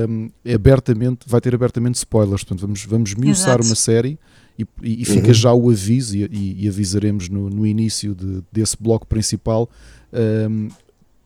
um, 0.07 0.29
é 0.45 0.53
abertamente, 0.53 1.25
vai 1.27 1.41
ter 1.41 1.53
abertamente 1.53 1.95
spoilers. 1.95 2.43
Portanto, 2.43 2.61
vamos, 2.61 2.85
vamos 2.85 3.13
miuçar 3.15 3.59
uma 3.61 3.75
série 3.75 4.17
e, 4.57 4.65
e, 4.81 5.01
e 5.01 5.05
fica 5.05 5.27
uhum. 5.27 5.33
já 5.33 5.53
o 5.53 5.69
aviso, 5.69 6.15
e, 6.15 6.63
e 6.63 6.67
avisaremos 6.67 7.27
no, 7.29 7.49
no 7.49 7.65
início 7.65 8.15
de, 8.15 8.41
desse 8.51 8.77
bloco 8.79 9.05
principal 9.05 9.69
um, 10.13 10.69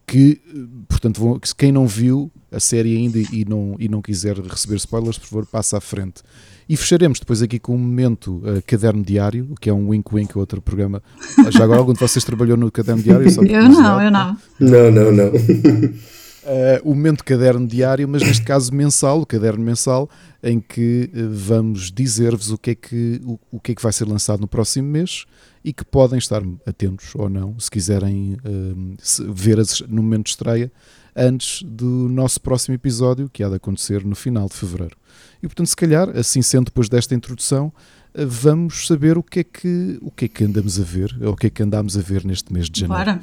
que, 0.08 0.40
portanto, 0.88 1.20
vão, 1.20 1.40
quem 1.58 1.72
não 1.72 1.88
viu 1.88 2.32
a 2.52 2.60
série 2.60 2.96
ainda 2.96 3.18
e 3.18 3.44
não, 3.48 3.76
e 3.80 3.90
não 3.90 4.02
quiser 4.02 4.38
receber 4.38 4.76
spoilers, 4.76 5.18
por 5.18 5.28
favor, 5.28 5.46
passa 5.46 5.78
à 5.78 5.82
frente. 5.82 6.22
E 6.68 6.78
fecharemos 6.78 7.20
depois 7.20 7.42
aqui 7.42 7.60
com 7.60 7.76
um 7.76 7.78
momento 7.78 8.38
uh, 8.38 8.62
caderno 8.66 9.04
diário, 9.04 9.54
que 9.60 9.70
é 9.70 9.74
um 9.74 9.90
wink 9.90 10.14
wink, 10.14 10.38
outro 10.38 10.62
programa. 10.62 11.02
Já 11.50 11.64
agora 11.64 11.80
algum 11.80 11.94
de 11.94 12.00
vocês 12.00 12.24
trabalhou 12.24 12.58
no 12.58 12.72
caderno 12.72 13.04
diário? 13.04 13.28
eu 13.48 13.70
não, 13.70 14.02
eu 14.02 14.12
não. 14.12 14.38
Não, 14.60 14.92
não, 14.92 15.12
não. 15.12 15.32
Uh, 16.46 16.80
o 16.84 16.94
momento 16.94 17.24
caderno 17.24 17.68
diário, 17.68 18.08
mas 18.08 18.22
neste 18.22 18.46
caso 18.46 18.72
mensal, 18.72 19.20
o 19.20 19.26
caderno 19.26 19.64
mensal, 19.64 20.08
em 20.44 20.60
que 20.60 21.10
uh, 21.12 21.30
vamos 21.32 21.92
dizer-vos 21.92 22.52
o, 22.52 22.58
que 22.58 22.70
é 22.72 22.76
que, 22.76 23.20
o, 23.26 23.40
o 23.52 23.60
que 23.60 23.72
é 23.72 23.76
que 23.76 23.82
vai 23.82 23.92
ser 23.92 24.08
lançado 24.08 24.42
no 24.42 24.48
próximo 24.48 24.88
mês 24.88 25.26
e 25.64 25.74
que 25.74 25.84
podem 25.84 26.20
estar 26.20 26.44
atentos 26.64 27.16
ou 27.16 27.28
não, 27.28 27.60
se 27.60 27.72
quiserem 27.72 28.38
uh, 28.46 28.96
se 29.00 29.24
ver 29.24 29.60
as, 29.60 29.82
no 29.82 30.04
momento 30.04 30.26
de 30.26 30.30
estreia, 30.30 30.72
antes 31.16 31.64
do 31.64 32.08
nosso 32.10 32.40
próximo 32.40 32.76
episódio, 32.76 33.28
que 33.28 33.44
há 33.44 33.50
de 33.50 33.56
acontecer 33.56 34.06
no 34.06 34.16
final 34.16 34.48
de 34.48 34.54
fevereiro. 34.54 34.96
E 35.42 35.48
portanto, 35.48 35.68
se 35.68 35.76
calhar, 35.76 36.16
assim 36.16 36.44
sendo 36.44 36.66
depois 36.66 36.88
desta 36.88 37.16
introdução, 37.16 37.74
vamos 38.14 38.86
saber 38.86 39.18
o 39.18 39.24
que 39.24 39.40
é 39.40 39.44
que, 39.44 39.98
o 40.00 40.12
que, 40.12 40.26
é 40.26 40.28
que 40.28 40.44
andamos 40.44 40.80
a 40.80 40.84
ver, 40.84 41.18
ou 41.22 41.34
o 41.34 41.36
que 41.36 41.48
é 41.48 41.50
que 41.50 41.64
andámos 41.64 41.98
a 41.98 42.02
ver 42.02 42.24
neste 42.24 42.54
mês 42.54 42.70
de 42.70 42.82
janeiro. 42.82 43.04
Bora. 43.04 43.22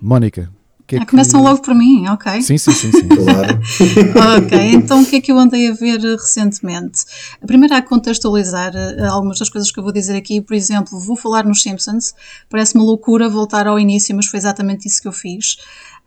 Mónica, 0.00 0.50
que 0.86 0.96
é 0.96 0.98
ah, 0.98 1.04
que... 1.04 1.10
Começam 1.10 1.42
logo 1.42 1.62
por 1.62 1.74
mim, 1.74 2.06
ok? 2.08 2.42
Sim, 2.42 2.58
sim, 2.58 2.72
sim. 2.72 2.92
sim. 2.92 3.08
claro. 3.08 3.58
ok, 4.44 4.58
então 4.72 5.02
o 5.02 5.06
que 5.06 5.16
é 5.16 5.20
que 5.20 5.32
eu 5.32 5.38
andei 5.38 5.70
a 5.70 5.74
ver 5.74 6.00
recentemente? 6.00 7.00
A 7.42 7.46
primeira 7.46 7.76
a 7.78 7.82
contextualizar 7.82 8.72
uh, 8.74 9.04
algumas 9.10 9.38
das 9.38 9.48
coisas 9.48 9.70
que 9.70 9.78
eu 9.78 9.84
vou 9.84 9.92
dizer 9.92 10.16
aqui, 10.16 10.40
por 10.40 10.54
exemplo, 10.54 10.98
vou 10.98 11.16
falar 11.16 11.44
nos 11.44 11.62
Simpsons, 11.62 12.14
parece 12.48 12.74
uma 12.74 12.84
loucura 12.84 13.28
voltar 13.28 13.66
ao 13.66 13.78
início, 13.78 14.14
mas 14.14 14.26
foi 14.26 14.38
exatamente 14.38 14.86
isso 14.86 15.00
que 15.00 15.08
eu 15.08 15.12
fiz. 15.12 15.56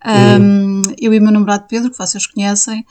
Um, 0.05 0.82
eu 1.01 1.13
e 1.13 1.20
o 1.20 1.22
meu 1.22 1.32
namorado 1.32 1.65
Pedro, 1.67 1.89
que 1.89 1.98
vocês 1.98 2.27
conhecem, 2.27 2.86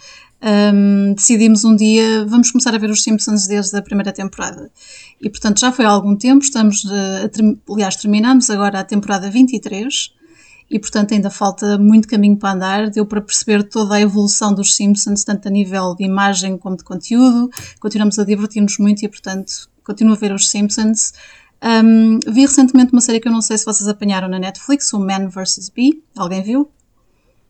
um, 0.74 1.14
decidimos 1.14 1.64
um 1.64 1.74
dia, 1.76 2.26
vamos 2.26 2.50
começar 2.50 2.74
a 2.74 2.78
ver 2.78 2.90
os 2.90 3.02
Simpsons 3.02 3.46
desde 3.46 3.76
a 3.76 3.82
primeira 3.82 4.12
temporada. 4.12 4.70
E 5.20 5.30
portanto 5.30 5.60
já 5.60 5.70
foi 5.70 5.84
há 5.84 5.90
algum 5.90 6.16
tempo, 6.16 6.44
estamos, 6.44 6.82
de, 6.82 6.92
a, 6.92 7.72
aliás, 7.72 7.96
terminamos 7.96 8.50
agora 8.50 8.80
a 8.80 8.84
temporada 8.84 9.30
23 9.30 10.12
e 10.70 10.78
portanto 10.78 11.12
ainda 11.12 11.30
falta 11.30 11.78
muito 11.78 12.08
caminho 12.08 12.36
para 12.36 12.52
andar. 12.52 12.90
Deu 12.90 13.06
para 13.06 13.20
perceber 13.20 13.62
toda 13.64 13.94
a 13.94 14.00
evolução 14.00 14.54
dos 14.54 14.74
Simpsons, 14.74 15.24
tanto 15.24 15.48
a 15.48 15.50
nível 15.50 15.94
de 15.94 16.04
imagem 16.04 16.56
como 16.58 16.76
de 16.76 16.84
conteúdo. 16.84 17.50
Continuamos 17.80 18.18
a 18.18 18.24
divertir-nos 18.24 18.78
muito 18.78 19.04
e 19.04 19.08
portanto 19.08 19.68
continuo 19.82 20.14
a 20.14 20.18
ver 20.18 20.32
os 20.32 20.48
Simpsons. 20.48 21.12
Um, 21.62 22.18
vi 22.26 22.42
recentemente 22.42 22.92
uma 22.92 23.00
série 23.00 23.20
que 23.20 23.28
eu 23.28 23.32
não 23.32 23.40
sei 23.40 23.56
se 23.56 23.64
vocês 23.64 23.88
apanharam 23.88 24.28
na 24.28 24.38
Netflix, 24.38 24.92
o 24.92 24.98
Man 24.98 25.28
vs. 25.28 25.70
Bee. 25.74 26.02
Alguém 26.16 26.42
viu? 26.42 26.70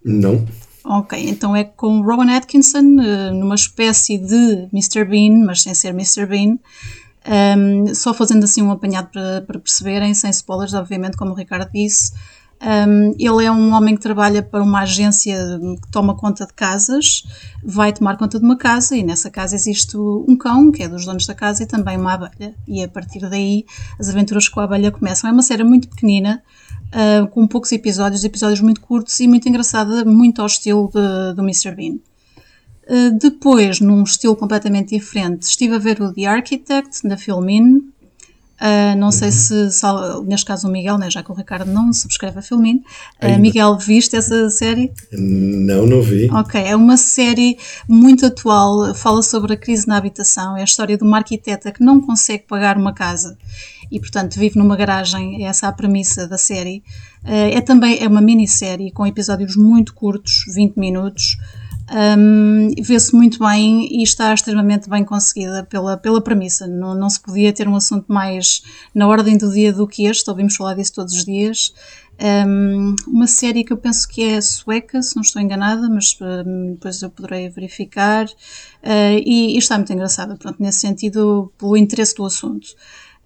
Não. 0.05 0.47
Ok, 0.85 1.19
então 1.31 1.57
é 1.57 1.65
com 1.65 2.03
Rowan 2.03 2.31
Atkinson, 2.37 3.01
eh, 3.01 3.31
numa 3.31 3.55
espécie 3.55 4.19
de 4.19 4.69
Mr. 4.71 5.07
Bean, 5.07 5.45
mas 5.47 5.63
sem 5.63 5.73
ser 5.73 5.89
Mr. 5.89 6.27
Bean. 6.27 6.59
Um, 7.27 7.95
só 7.95 8.13
fazendo 8.13 8.45
assim 8.45 8.61
um 8.61 8.71
apanhado 8.71 9.09
para, 9.11 9.41
para 9.41 9.59
perceberem, 9.59 10.13
sem 10.13 10.29
spoilers, 10.29 10.75
obviamente, 10.75 11.17
como 11.17 11.33
o 11.33 11.35
Ricardo 11.35 11.71
disse. 11.73 12.13
Um, 12.65 13.11
ele 13.19 13.45
é 13.45 13.53
um 13.53 13.75
homem 13.75 13.95
que 13.95 14.01
trabalha 14.01 14.43
para 14.43 14.63
uma 14.63 14.81
agência 14.81 15.37
que 15.83 15.91
toma 15.91 16.17
conta 16.17 16.47
de 16.47 16.53
casas, 16.55 17.23
vai 17.63 17.93
tomar 17.93 18.17
conta 18.17 18.39
de 18.39 18.45
uma 18.45 18.57
casa 18.57 18.97
e 18.97 19.03
nessa 19.03 19.31
casa 19.31 19.55
existe 19.55 19.99
um 19.99 20.35
cão, 20.35 20.73
que 20.73 20.83
é 20.83 20.89
dos 20.89 21.05
donos 21.05 21.27
da 21.27 21.35
casa, 21.35 21.63
e 21.63 21.67
também 21.67 21.99
uma 21.99 22.15
abelha. 22.15 22.55
E 22.67 22.83
a 22.83 22.89
partir 22.89 23.21
daí 23.29 23.67
as 23.99 24.09
aventuras 24.09 24.49
com 24.49 24.61
a 24.61 24.65
abelha 24.65 24.91
começam. 24.91 25.29
É 25.29 25.33
uma 25.33 25.43
série 25.43 25.63
muito 25.63 25.89
pequenina, 25.89 26.43
uh, 26.89 27.27
com 27.29 27.47
poucos 27.47 27.71
episódios, 27.71 28.25
episódios 28.25 28.63
muito 28.63 28.81
curtos 28.81 29.21
e 29.21 29.29
muito 29.29 29.47
engraçada, 29.47 30.03
muito 30.03 30.41
ao 30.41 30.47
estilo 30.47 30.89
de, 30.89 31.35
do 31.35 31.43
Mr. 31.43 31.75
Bean. 31.75 31.97
Uh, 32.87 33.19
depois, 33.21 33.79
num 33.79 34.03
estilo 34.05 34.37
completamente 34.37 34.97
diferente, 34.97 35.43
estive 35.43 35.75
a 35.75 35.79
ver 35.79 36.01
o 36.01 36.11
The 36.11 36.25
Architect, 36.25 37.07
da 37.07 37.19
Filmin, 37.19 37.93
Uh, 38.61 38.97
não 38.97 39.11
sei 39.11 39.33
se, 39.33 39.71
se, 39.73 39.87
neste 40.27 40.47
caso 40.47 40.69
o 40.69 40.71
Miguel, 40.71 40.97
né, 40.97 41.11
já 41.11 41.23
que 41.23 41.31
o 41.31 41.35
Ricardo 41.35 41.71
não 41.71 41.93
subscreve 41.93 42.39
a 42.39 42.43
Filmin. 42.43 42.83
Uh, 43.23 43.39
Miguel, 43.39 43.77
viste 43.77 44.17
essa 44.17 44.49
série? 44.49 44.93
Não, 45.13 45.87
não 45.87 46.01
vi. 46.01 46.31
Ok, 46.31 46.61
é 46.61 46.77
uma 46.77 46.97
série 46.97 47.59
muito 47.89 48.25
atual, 48.27 48.95
fala 48.95 49.23
sobre 49.23 49.55
a 49.55 49.57
crise 49.57 49.89
na 49.89 49.97
habitação, 49.97 50.57
é 50.57 50.61
a 50.61 50.65
história 50.65 50.97
de 50.97 51.03
uma 51.03 51.19
arquiteta 51.19 51.73
que 51.73 51.83
não 51.83 52.01
consegue 52.01 52.45
pagar 52.45 52.79
uma 52.79 52.93
casa 52.93 53.37
e, 53.91 54.01
portanto, 54.01 54.39
vive 54.39 54.59
numa 54.59 54.77
garagem, 54.77 55.45
é 55.45 55.49
essa 55.49 55.69
a 55.69 55.73
premissa 55.73 56.27
da 56.27 56.39
série. 56.39 56.83
Uh, 57.25 57.57
é 57.57 57.61
também 57.61 58.03
é 58.03 58.09
uma 58.09 58.21
minissérie 58.21 58.91
com 58.91 59.07
episódios 59.07 59.57
muito 59.57 59.95
curtos, 59.95 60.45
20 60.55 60.77
minutos, 60.77 61.37
um, 61.93 62.71
vê-se 62.81 63.15
muito 63.15 63.39
bem 63.39 63.87
e 63.91 64.03
está 64.03 64.33
extremamente 64.33 64.89
bem 64.89 65.05
conseguida 65.05 65.65
pela, 65.65 65.97
pela 65.97 66.21
premissa. 66.21 66.67
Não, 66.67 66.95
não 66.95 67.11
se 67.11 67.21
podia 67.21 67.53
ter 67.53 67.69
um 67.69 67.77
assunto 67.77 68.07
mais 68.09 68.63
na 68.95 69.07
ordem 69.07 69.37
do 69.37 69.51
dia 69.53 69.73
do 69.73 69.87
que 69.87 70.07
este, 70.07 70.29
ouvimos 70.31 70.57
falar 70.57 70.75
disso 70.75 70.95
todos 70.95 71.15
os 71.15 71.25
dias. 71.25 71.75
Um, 72.47 72.95
uma 73.07 73.27
série 73.27 73.65
que 73.65 73.73
eu 73.73 73.77
penso 73.77 74.09
que 74.09 74.23
é 74.23 74.41
sueca, 74.41 75.03
se 75.03 75.17
não 75.17 75.23
estou 75.23 75.43
enganada, 75.43 75.89
mas 75.91 76.17
um, 76.21 76.73
depois 76.73 77.03
eu 77.03 77.11
poderei 77.11 77.49
verificar. 77.51 78.27
Uh, 78.27 79.21
e, 79.25 79.55
e, 79.55 79.59
está 79.59 79.77
muito 79.77 79.93
engraçada, 79.93 80.37
pronto, 80.37 80.63
nesse 80.63 80.81
sentido, 80.81 81.53
pelo 81.59 81.77
interesse 81.77 82.15
do 82.15 82.25
assunto. 82.25 82.69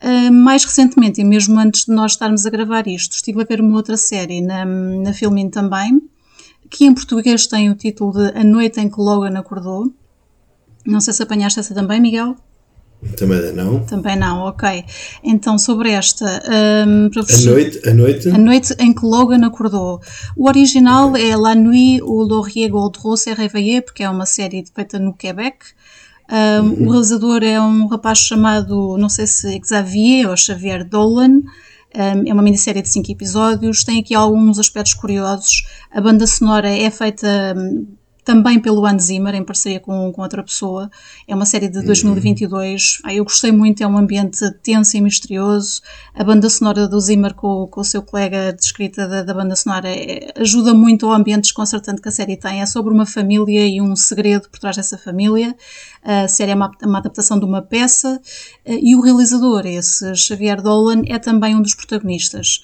Uh, 0.03 0.33
mais 0.33 0.65
recentemente, 0.65 1.21
e 1.21 1.25
mesmo 1.25 1.59
antes 1.59 1.85
de 1.85 1.93
nós 1.93 2.12
estarmos 2.12 2.47
a 2.47 2.50
gravar 2.50 2.87
isto, 2.87 3.12
estive 3.12 3.43
a 3.43 3.45
ver 3.45 3.61
uma 3.61 3.77
outra 3.77 3.97
série 3.97 4.41
na, 4.41 4.65
na 4.65 5.12
Filmin 5.12 5.50
também, 5.50 6.00
que 6.71 6.85
em 6.85 6.95
português 6.95 7.47
tem 7.47 7.71
o 7.71 7.75
título 7.75 8.13
de 8.13 8.39
A 8.39 8.45
Noite 8.45 8.81
em 8.81 8.89
que 8.89 9.01
Logan 9.01 9.39
Acordou. 9.39 9.93
Não 10.87 11.01
sei 11.01 11.13
se 11.13 11.23
apanhaste 11.23 11.61
essa 11.61 11.75
também, 11.75 12.01
Miguel? 12.01 12.37
Também 13.17 13.53
não. 13.53 13.81
Também 13.85 14.17
não, 14.17 14.41
ok. 14.41 14.85
Então, 15.23 15.57
sobre 15.57 15.91
esta. 15.91 16.43
Um, 16.87 17.07
a, 17.07 17.51
noite, 17.51 17.89
a 17.89 17.95
noite? 17.95 18.29
A 18.29 18.39
noite 18.39 18.75
em 18.79 18.93
que 18.93 19.05
Logan 19.05 19.47
acordou. 19.47 20.01
O 20.37 20.49
original 20.49 21.11
okay. 21.11 21.31
é 21.31 21.37
La 21.37 21.55
Nuit 21.55 22.03
ou 22.03 22.27
Laurier 22.27 22.71
Goldreau 22.71 23.17
se 23.17 23.33
réveillé, 23.33 23.81
porque 23.81 24.03
é 24.03 24.11
uma 24.11 24.27
série 24.27 24.65
feita 24.75 24.99
no 24.99 25.15
Quebec. 25.15 25.59
Um, 26.31 26.35
uhum. 26.35 26.87
O 26.87 26.91
realizador 26.91 27.43
é 27.43 27.61
um 27.61 27.87
rapaz 27.87 28.19
chamado, 28.19 28.99
não 28.99 29.09
sei 29.09 29.27
se 29.27 29.61
Xavier 29.65 30.29
ou 30.29 30.37
Xavier 30.37 30.85
Dolan 30.85 31.43
é 31.92 32.33
uma 32.33 32.42
minissérie 32.42 32.83
de 32.83 32.88
5 32.88 33.11
episódios, 33.11 33.85
tem 33.85 34.00
aqui 34.00 34.14
alguns 34.14 34.59
aspectos 34.59 34.95
curiosos. 34.95 35.66
A 35.90 36.00
banda 36.00 36.26
sonora 36.26 36.68
é 36.68 36.90
feita 36.90 37.54
também 38.28 38.61
pelo 38.61 38.85
Hans 38.85 39.04
Zimmer, 39.04 39.35
em 39.35 39.42
parceria 39.42 39.80
com, 39.80 40.12
com 40.12 40.20
outra 40.20 40.42
pessoa. 40.42 40.90
É 41.26 41.35
uma 41.35 41.47
série 41.47 41.66
de 41.66 41.80
2022. 41.80 42.99
Ah, 43.02 43.14
eu 43.14 43.25
gostei 43.25 43.50
muito, 43.50 43.82
é 43.82 43.87
um 43.87 43.97
ambiente 43.97 44.38
tenso 44.62 44.99
e 44.99 45.00
misterioso. 45.00 45.80
A 46.14 46.23
banda 46.23 46.50
sonora 46.50 46.87
do 46.87 47.00
Zimmer 47.00 47.32
com, 47.32 47.66
com 47.68 47.80
o 47.80 47.85
seu 47.85 48.02
colega 48.02 48.52
de 48.52 48.62
escrita 48.62 49.08
da, 49.08 49.23
da 49.23 49.32
banda 49.32 49.56
sonora 49.56 49.88
é, 49.88 50.30
ajuda 50.37 50.75
muito 50.75 51.06
ao 51.06 51.14
ambiente 51.14 51.44
desconcertante 51.44 52.02
que 52.02 52.08
a 52.11 52.12
série 52.12 52.37
tem. 52.37 52.61
É 52.61 52.66
sobre 52.66 52.92
uma 52.92 53.06
família 53.06 53.66
e 53.66 53.80
um 53.80 53.97
segredo 53.97 54.50
por 54.50 54.58
trás 54.58 54.76
dessa 54.76 54.99
família. 54.99 55.56
A 56.02 56.28
série 56.28 56.52
é 56.52 56.54
uma, 56.54 56.70
uma 56.85 56.99
adaptação 56.99 57.38
de 57.38 57.47
uma 57.47 57.62
peça 57.62 58.20
eh, 58.62 58.78
e 58.78 58.94
o 58.94 59.00
realizador, 59.00 59.64
esse 59.64 60.14
Xavier 60.14 60.61
Dolan, 60.61 61.00
é 61.06 61.18
também 61.18 61.56
um 61.56 61.62
dos 61.62 61.75
protagonistas. 61.75 62.61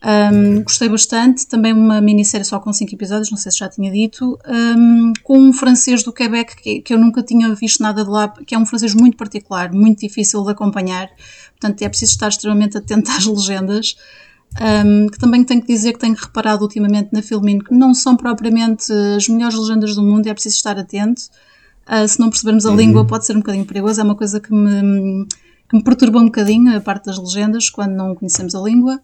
Um, 0.00 0.62
gostei 0.62 0.88
bastante, 0.88 1.44
também 1.46 1.72
uma 1.72 2.00
minissérie 2.00 2.44
só 2.44 2.60
com 2.60 2.72
5 2.72 2.94
episódios, 2.94 3.30
não 3.32 3.38
sei 3.38 3.50
se 3.50 3.58
já 3.58 3.68
tinha 3.68 3.90
dito, 3.90 4.38
um, 4.46 5.12
com 5.24 5.38
um 5.38 5.52
francês 5.52 6.04
do 6.04 6.12
Quebec 6.12 6.54
que, 6.56 6.80
que, 6.80 6.94
eu 6.94 6.98
nunca 6.98 7.20
tinha 7.20 7.52
visto 7.54 7.82
nada 7.82 8.04
de 8.04 8.10
lá, 8.10 8.28
que 8.28 8.54
é 8.54 8.58
um 8.58 8.64
francês 8.64 8.94
muito 8.94 9.16
particular, 9.16 9.72
muito 9.72 10.00
difícil 10.00 10.44
de 10.44 10.52
acompanhar, 10.52 11.08
portanto 11.58 11.82
é 11.82 11.88
preciso 11.88 12.12
estar 12.12 12.28
extremamente 12.28 12.78
atento 12.78 13.10
às 13.16 13.26
legendas. 13.26 13.96
Um, 14.60 15.08
que 15.08 15.18
também 15.18 15.44
tenho 15.44 15.60
que 15.60 15.66
dizer 15.66 15.92
que 15.92 15.98
tenho 15.98 16.14
reparado 16.14 16.62
ultimamente 16.62 17.10
na 17.12 17.20
Filmin 17.20 17.58
que 17.58 17.74
não 17.74 17.92
são 17.92 18.16
propriamente 18.16 18.90
as 19.14 19.28
melhores 19.28 19.54
legendas 19.58 19.94
do 19.94 20.02
mundo, 20.02 20.26
é 20.26 20.32
preciso 20.32 20.56
estar 20.56 20.78
atento. 20.78 21.22
Uh, 21.86 22.08
se 22.08 22.18
não 22.18 22.30
percebermos 22.30 22.64
a 22.64 22.70
uhum. 22.70 22.76
língua, 22.76 23.04
pode 23.04 23.26
ser 23.26 23.34
um 23.34 23.40
bocadinho 23.40 23.66
perigoso, 23.66 24.00
é 24.00 24.04
uma 24.04 24.14
coisa 24.14 24.40
que 24.40 24.52
me, 24.52 25.26
que 25.68 25.76
me 25.76 25.82
perturba 25.84 26.18
um 26.18 26.26
bocadinho, 26.26 26.74
a 26.74 26.80
parte 26.80 27.06
das 27.06 27.18
legendas, 27.18 27.68
quando 27.68 27.92
não 27.92 28.14
conhecemos 28.14 28.54
a 28.54 28.60
língua. 28.60 29.00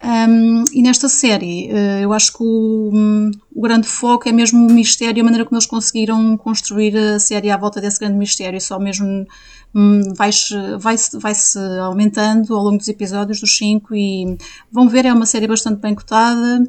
Um, 0.00 0.62
e 0.72 0.80
nesta 0.80 1.08
série, 1.08 1.72
uh, 1.72 2.00
eu 2.02 2.12
acho 2.12 2.32
que 2.32 2.42
o, 2.42 3.32
o, 3.52 3.60
grande 3.60 3.88
foco 3.88 4.28
é 4.28 4.32
mesmo 4.32 4.64
o 4.64 4.72
mistério, 4.72 5.20
a 5.20 5.24
maneira 5.24 5.44
como 5.44 5.56
eles 5.56 5.66
conseguiram 5.66 6.36
construir 6.36 6.96
a 6.96 7.18
série 7.18 7.50
à 7.50 7.56
volta 7.56 7.80
desse 7.80 7.98
grande 7.98 8.16
mistério. 8.16 8.60
Só 8.60 8.78
mesmo 8.78 9.26
um, 9.74 10.14
vai-se 10.14 10.54
vai 10.78 10.96
vai 11.14 11.34
-se 11.34 11.58
aumentando 11.80 12.54
ao 12.54 12.62
longo 12.62 12.78
dos 12.78 12.86
episódios, 12.86 13.40
dos 13.40 13.56
cinco, 13.56 13.94
e 13.94 14.38
vão 14.70 14.88
ver, 14.88 15.04
é 15.04 15.12
uma 15.12 15.26
série 15.26 15.48
bastante 15.48 15.80
bem 15.80 15.94
cotada. 15.94 16.62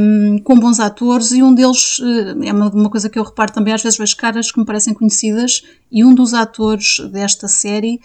Um, 0.00 0.38
com 0.38 0.54
bons 0.60 0.78
atores 0.78 1.32
e 1.32 1.42
um 1.42 1.52
deles 1.52 1.98
uh, 1.98 2.44
é 2.44 2.52
uma, 2.52 2.68
uma, 2.68 2.88
coisa 2.88 3.10
que 3.10 3.18
eu 3.18 3.24
reparo 3.24 3.52
também 3.52 3.74
às 3.74 3.82
vezes 3.82 3.98
vejo 3.98 4.16
caras 4.16 4.52
que 4.52 4.60
me 4.60 4.64
parecem 4.64 4.94
conhecidas 4.94 5.64
e 5.90 6.04
um 6.04 6.14
dos 6.14 6.32
atores 6.34 7.00
desta 7.10 7.48
série 7.48 8.00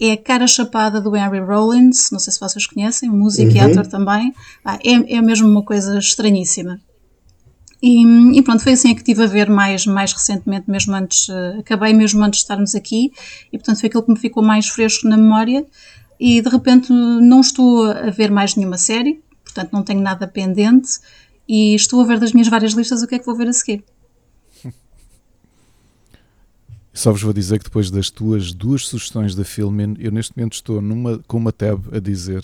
é 0.00 0.12
a 0.12 0.16
cara 0.16 0.46
chapada 0.46 1.00
do 1.00 1.16
Henry 1.16 1.40
Rollins, 1.40 2.10
não 2.10 2.18
sei 2.18 2.32
se 2.32 2.40
vocês 2.40 2.66
conhecem, 2.66 3.08
músico 3.08 3.50
uhum. 3.50 3.56
e 3.56 3.60
ator 3.60 3.86
também. 3.86 4.32
Ah, 4.64 4.78
é, 4.84 5.16
é 5.16 5.22
mesmo 5.22 5.48
uma 5.48 5.62
coisa 5.62 5.98
estranhíssima. 5.98 6.80
E, 7.82 8.38
e, 8.38 8.42
pronto, 8.42 8.62
foi 8.62 8.72
assim 8.72 8.94
que 8.94 9.00
estive 9.00 9.22
a 9.24 9.26
ver 9.26 9.50
mais, 9.50 9.86
mais 9.86 10.12
recentemente, 10.12 10.70
mesmo 10.70 10.94
antes, 10.94 11.28
uh, 11.28 11.58
acabei 11.58 11.92
mesmo 11.92 12.22
antes 12.22 12.40
de 12.40 12.44
estarmos 12.44 12.74
aqui, 12.74 13.12
e 13.52 13.58
portanto 13.58 13.80
foi 13.80 13.88
aquilo 13.88 14.02
que 14.02 14.12
me 14.12 14.18
ficou 14.18 14.42
mais 14.42 14.68
fresco 14.68 15.06
na 15.08 15.16
memória. 15.16 15.64
E 16.18 16.40
de 16.40 16.48
repente 16.48 16.90
não 16.90 17.40
estou 17.40 17.90
a 17.90 18.10
ver 18.10 18.30
mais 18.30 18.56
nenhuma 18.56 18.78
série, 18.78 19.20
portanto 19.44 19.72
não 19.72 19.82
tenho 19.82 20.00
nada 20.00 20.26
pendente, 20.26 20.88
e 21.46 21.74
estou 21.74 22.00
a 22.00 22.04
ver 22.04 22.18
das 22.18 22.32
minhas 22.32 22.48
várias 22.48 22.72
listas 22.72 23.02
o 23.02 23.06
que 23.06 23.16
é 23.16 23.18
que 23.18 23.26
vou 23.26 23.36
ver 23.36 23.48
a 23.48 23.52
seguir. 23.52 23.84
Só 26.96 27.12
vos 27.12 27.20
vou 27.20 27.32
dizer 27.34 27.58
que 27.58 27.64
depois 27.64 27.90
das 27.90 28.08
tuas 28.08 28.52
duas 28.52 28.86
sugestões 28.86 29.34
da 29.34 29.44
Filmin, 29.44 29.96
eu 29.98 30.10
neste 30.10 30.32
momento 30.34 30.54
estou 30.54 30.80
numa, 30.80 31.20
com 31.28 31.36
uma 31.36 31.52
tab 31.52 31.84
a 31.94 31.98
dizer 32.00 32.42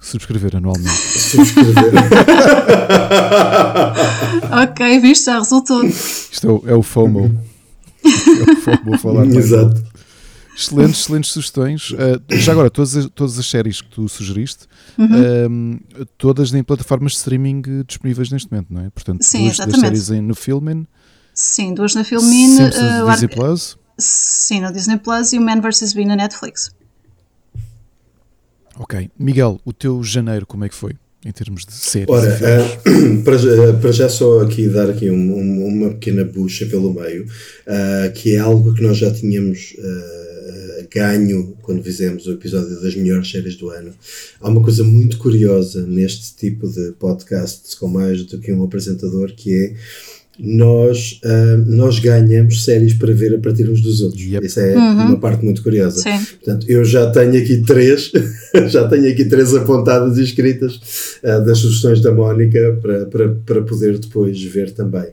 subscrever 0.00 0.56
anualmente. 0.56 0.90
Subscrever. 0.98 1.92
ok, 4.64 4.98
viste, 4.98 5.26
já 5.26 5.38
resultou. 5.38 5.84
Isto 5.84 6.48
é 6.48 6.50
o, 6.50 6.62
é 6.70 6.74
o 6.74 6.82
FOMO. 6.82 7.40
é 8.04 8.52
o 8.52 8.56
FOMO 8.56 8.94
a 8.94 8.98
falar. 8.98 9.26
Exato. 9.26 9.80
excelentes, 10.56 10.98
excelentes 10.98 11.30
sugestões. 11.30 11.90
Uh, 11.92 12.20
já 12.30 12.50
agora, 12.50 12.70
todas 12.70 12.96
as, 12.96 13.06
todas 13.14 13.38
as 13.38 13.46
séries 13.46 13.80
que 13.80 13.90
tu 13.90 14.08
sugeriste, 14.08 14.66
uhum. 14.98 15.78
uh, 16.00 16.06
todas 16.18 16.52
em 16.52 16.64
plataformas 16.64 17.12
de 17.12 17.18
streaming 17.18 17.62
disponíveis 17.86 18.28
neste 18.32 18.50
momento, 18.50 18.74
não 18.74 18.80
é? 18.80 18.90
Portanto, 18.90 19.22
Sim, 19.22 19.42
duas 19.42 19.52
exatamente. 19.52 19.80
das 19.80 19.80
séries 19.80 20.10
em, 20.10 20.20
no 20.20 20.34
Filmin. 20.34 20.84
Sim, 21.38 21.72
duas 21.72 21.94
na 21.94 22.02
Filmin. 22.02 22.56
Uh, 22.56 23.12
Disney 23.12 23.28
Plus. 23.28 23.78
Sim, 23.96 24.60
no 24.60 24.72
Disney 24.72 24.98
Plus 24.98 25.32
e 25.32 25.38
o 25.38 25.40
Man 25.40 25.60
vs. 25.60 25.92
Bee 25.92 26.04
na 26.04 26.16
Netflix. 26.16 26.72
Ok. 28.76 29.08
Miguel, 29.16 29.60
o 29.64 29.72
teu 29.72 30.02
janeiro 30.02 30.44
como 30.44 30.64
é 30.64 30.68
que 30.68 30.74
foi? 30.74 30.94
Em 31.24 31.30
termos 31.30 31.64
de 31.64 31.72
séries? 31.72 32.08
Ora, 32.08 32.28
uh, 32.28 33.22
para, 33.22 33.38
já, 33.38 33.72
para, 33.80 33.92
já 33.92 34.08
só 34.08 34.40
aqui 34.40 34.68
dar 34.68 34.90
aqui 34.90 35.08
um, 35.10 35.14
um, 35.14 35.66
uma 35.68 35.90
pequena 35.90 36.24
bucha 36.24 36.66
pelo 36.66 36.92
meio, 36.92 37.24
uh, 37.24 38.12
que 38.14 38.34
é 38.34 38.38
algo 38.40 38.74
que 38.74 38.82
nós 38.82 38.96
já 38.96 39.12
tínhamos 39.12 39.76
uh, 39.78 40.88
ganho 40.92 41.56
quando 41.62 41.84
fizemos 41.84 42.26
o 42.26 42.32
episódio 42.32 42.80
das 42.80 42.96
melhores 42.96 43.30
séries 43.30 43.54
do 43.54 43.70
ano. 43.70 43.94
Há 44.40 44.48
uma 44.48 44.62
coisa 44.62 44.82
muito 44.82 45.18
curiosa 45.18 45.86
neste 45.86 46.34
tipo 46.34 46.68
de 46.68 46.92
podcasts 46.98 47.76
com 47.76 47.86
mais 47.86 48.24
do 48.24 48.40
que 48.40 48.52
um 48.52 48.64
apresentador 48.64 49.32
que 49.36 49.54
é 49.54 49.74
nós, 50.38 51.20
uh, 51.24 51.58
nós 51.66 51.98
ganhamos 51.98 52.64
séries 52.64 52.94
para 52.94 53.12
ver 53.12 53.34
a 53.34 53.38
partir 53.38 53.68
uns 53.68 53.80
dos 53.80 54.00
outros. 54.00 54.22
Yep. 54.22 54.46
Isso 54.46 54.60
é 54.60 54.76
Uhum. 54.76 55.06
uma 55.06 55.16
parte 55.18 55.44
muito 55.44 55.62
curiosa. 55.62 56.00
Sim. 56.00 56.24
Portanto, 56.42 56.66
eu 56.68 56.84
já 56.84 57.10
tenho 57.10 57.36
aqui 57.42 57.58
três, 57.62 58.12
já 58.68 58.86
tenho 58.86 59.10
aqui 59.10 59.24
três 59.24 59.54
apontadas 59.54 60.16
e 60.18 60.22
escritas 60.22 60.74
uh, 61.22 61.44
das 61.44 61.58
sugestões 61.58 62.00
da 62.00 62.12
Mónica 62.12 62.78
para, 62.80 63.06
para, 63.06 63.28
para 63.44 63.62
poder 63.62 63.98
depois 63.98 64.40
ver 64.44 64.70
também. 64.70 65.06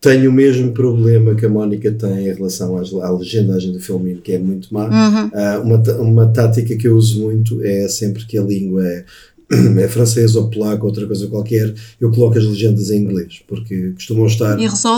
Tenho 0.00 0.28
o 0.30 0.32
mesmo 0.34 0.72
problema 0.72 1.34
que 1.34 1.46
a 1.46 1.48
Mónica 1.48 1.90
tem 1.90 2.28
em 2.28 2.34
relação 2.34 2.76
às, 2.76 2.92
à 2.92 3.10
legendagem 3.10 3.72
do 3.72 3.80
filme, 3.80 4.16
que 4.16 4.32
é 4.32 4.38
muito 4.38 4.68
má. 4.74 4.84
Uhum. 4.84 5.26
Uh, 5.28 5.62
uma, 5.62 5.92
uma 6.00 6.26
tática 6.26 6.76
que 6.76 6.86
eu 6.86 6.96
uso 6.96 7.22
muito 7.22 7.64
é 7.64 7.88
sempre 7.88 8.26
que 8.26 8.36
a 8.36 8.42
língua 8.42 8.86
é 8.86 9.04
é 9.78 9.88
francês 9.88 10.36
ou 10.36 10.48
polaco, 10.48 10.86
outra 10.86 11.06
coisa 11.06 11.26
qualquer, 11.26 11.74
eu 12.00 12.10
coloco 12.10 12.38
as 12.38 12.44
legendas 12.44 12.90
em 12.90 13.02
inglês, 13.02 13.42
porque 13.46 13.92
costumam 13.94 14.26
estar 14.26 14.56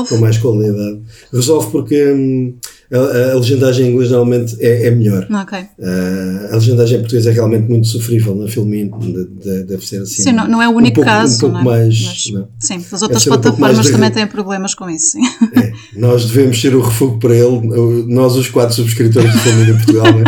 com 0.08 0.16
mais 0.18 0.38
qualidade. 0.38 1.00
Resolve 1.32 1.70
porque 1.70 2.12
hum, 2.12 2.54
a, 2.92 3.32
a, 3.32 3.34
legendagem 3.34 3.86
em 3.86 3.92
inglês 3.92 4.10
normalmente 4.10 4.56
é, 4.60 4.86
é 4.86 4.90
melhor. 4.90 5.26
Ok. 5.30 5.58
Uh, 5.58 6.52
a 6.52 6.54
legendagem 6.54 6.98
em 6.98 7.00
português 7.00 7.26
é 7.26 7.32
realmente 7.32 7.68
muito 7.68 7.86
sofrível 7.88 8.34
na 8.34 8.46
filminho, 8.46 8.96
de, 8.98 9.24
de, 9.24 9.64
deve 9.64 9.86
ser 9.86 10.02
assim. 10.02 10.22
Sim, 10.22 10.32
não, 10.32 10.48
não 10.48 10.62
é 10.62 10.68
o 10.68 10.72
único 10.72 11.00
um 11.00 11.04
pouco, 11.04 11.10
caso. 11.10 11.36
Um 11.36 11.40
pouco 11.40 11.54
não 11.54 11.60
é? 11.60 11.64
mais. 11.64 12.04
Mas, 12.04 12.30
não. 12.32 12.48
sim, 12.60 12.84
as 12.92 13.02
outras 13.02 13.26
um 13.26 13.30
plataformas 13.30 13.86
de- 13.86 13.92
também 13.92 14.10
têm 14.10 14.26
problemas 14.26 14.74
com 14.74 14.88
isso. 14.88 15.12
Sim. 15.12 15.22
É, 15.56 15.72
nós 15.96 16.26
devemos 16.26 16.60
ser 16.60 16.74
o 16.74 16.80
refúgio 16.80 17.18
para 17.18 17.34
ele, 17.34 18.04
nós 18.06 18.36
os 18.36 18.48
quatro 18.48 18.74
subscritores 18.74 19.32
do 19.32 19.38
filminho 19.38 19.74
em 19.74 19.76
Portugal. 19.76 20.06
Não 20.12 20.20
é? 20.20 20.26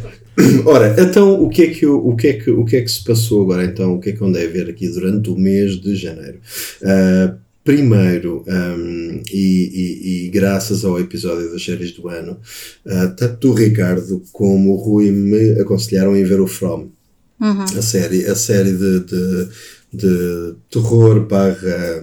Ora, 0.66 0.96
então 0.98 1.42
o 1.42 1.48
que, 1.48 1.62
é 1.62 1.66
que, 1.68 1.86
o, 1.86 2.14
que 2.16 2.26
é 2.28 2.32
que, 2.34 2.50
o 2.50 2.64
que 2.64 2.76
é 2.76 2.82
que 2.82 2.90
se 2.90 3.04
passou 3.04 3.42
agora? 3.42 3.64
Então, 3.64 3.94
o 3.94 4.00
que 4.00 4.10
é 4.10 4.12
que 4.12 4.24
andei 4.24 4.46
a 4.46 4.50
ver 4.50 4.68
aqui 4.68 4.88
durante 4.88 5.30
o 5.30 5.36
mês 5.36 5.80
de 5.80 5.94
janeiro? 5.94 6.38
Uh, 6.82 7.36
primeiro, 7.62 8.44
um, 8.46 9.22
e, 9.32 9.70
e, 9.72 10.26
e, 10.26 10.28
graças 10.30 10.84
ao 10.84 10.98
episódio 10.98 11.50
das 11.50 11.64
séries 11.64 11.92
do 11.92 12.08
ano, 12.08 12.38
uh, 12.84 13.14
tanto 13.16 13.50
o 13.50 13.54
Ricardo 13.54 14.22
como 14.32 14.72
o 14.72 14.76
Rui 14.76 15.10
me 15.10 15.52
aconselharam 15.60 16.16
ir 16.16 16.24
ver 16.24 16.40
o 16.40 16.46
From, 16.46 16.88
Uhum. 17.40 17.64
a 17.64 17.82
série, 17.82 18.26
a 18.26 18.34
série 18.34 18.72
de, 18.72 19.00
de, 19.00 19.48
de 19.92 20.54
terror 20.70 21.26
barra 21.26 22.02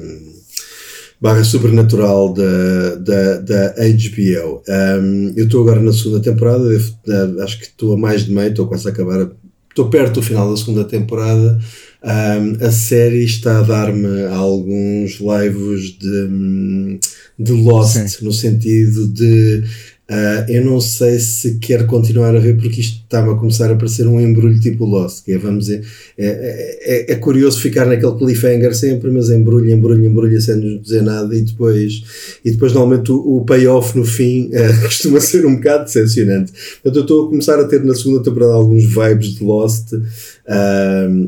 barra 1.21 1.43
sobrenatural 1.43 2.33
da, 2.33 2.95
da, 2.95 3.37
da 3.37 3.73
HBO. 3.75 4.63
Um, 4.67 5.33
eu 5.35 5.45
estou 5.45 5.61
agora 5.61 5.79
na 5.79 5.93
segunda 5.93 6.19
temporada, 6.19 6.67
devo, 6.67 6.97
uh, 7.07 7.43
acho 7.43 7.59
que 7.59 7.65
estou 7.65 7.93
a 7.93 7.97
mais 7.97 8.25
de 8.25 8.33
meio, 8.33 8.49
estou 8.49 8.67
quase 8.67 8.87
a 8.87 8.91
acabar, 8.91 9.29
estou 9.69 9.87
perto 9.87 10.15
do 10.15 10.23
final 10.23 10.49
da 10.49 10.57
segunda 10.57 10.83
temporada. 10.83 11.59
Um, 12.03 12.65
a 12.65 12.71
série 12.71 13.23
está 13.23 13.59
a 13.59 13.61
dar-me 13.61 14.25
alguns 14.25 15.19
lives 15.19 15.97
de, 15.99 16.99
de 17.37 17.51
Lost, 17.51 17.97
Sim. 17.97 18.25
no 18.25 18.33
sentido 18.33 19.07
de 19.07 19.63
Uh, 20.11 20.43
eu 20.51 20.65
não 20.65 20.81
sei 20.81 21.17
se 21.19 21.57
quero 21.59 21.85
continuar 21.85 22.35
a 22.35 22.39
ver 22.39 22.57
porque 22.57 22.81
isto 22.81 23.01
está-me 23.03 23.31
a 23.31 23.35
começar 23.35 23.71
a 23.71 23.77
parecer 23.77 24.05
um 24.07 24.19
embrulho 24.19 24.59
tipo 24.59 24.83
Lost, 24.83 25.23
que 25.23 25.31
é, 25.31 25.37
vamos 25.37 25.67
dizer, 25.67 25.85
é, 26.17 27.05
é, 27.07 27.13
é, 27.13 27.15
curioso 27.15 27.61
ficar 27.61 27.85
naquele 27.85 28.17
cliffhanger 28.17 28.75
sempre, 28.75 29.09
mas 29.09 29.29
embrulho, 29.29 29.71
embrulho, 29.71 30.03
embrulho 30.03 30.41
sem 30.41 30.57
nos 30.57 30.81
dizer 30.81 31.01
nada 31.01 31.33
e 31.33 31.41
depois, 31.43 32.03
e 32.43 32.51
depois 32.51 32.73
normalmente 32.73 33.09
o, 33.09 33.37
o 33.37 33.45
payoff 33.45 33.97
no 33.97 34.03
fim 34.03 34.47
uh, 34.49 34.81
costuma 34.83 35.21
ser 35.21 35.45
um 35.45 35.55
bocado 35.55 35.85
decepcionante. 35.85 36.51
Portanto, 36.83 36.95
eu 36.97 37.01
estou 37.03 37.25
a 37.25 37.29
começar 37.29 37.57
a 37.57 37.63
ter 37.63 37.81
na 37.81 37.95
segunda 37.95 38.21
temporada 38.21 38.51
alguns 38.51 38.83
vibes 38.83 39.35
de 39.35 39.45
Lost 39.45 39.93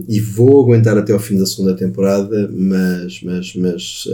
e 0.08 0.20
vou 0.20 0.64
aguentar 0.64 0.98
até 0.98 1.14
ao 1.14 1.20
fim 1.20 1.38
da 1.38 1.46
segunda 1.46 1.76
temporada, 1.76 2.50
mas, 2.52 3.22
mas, 3.24 3.56
mas 3.56 4.08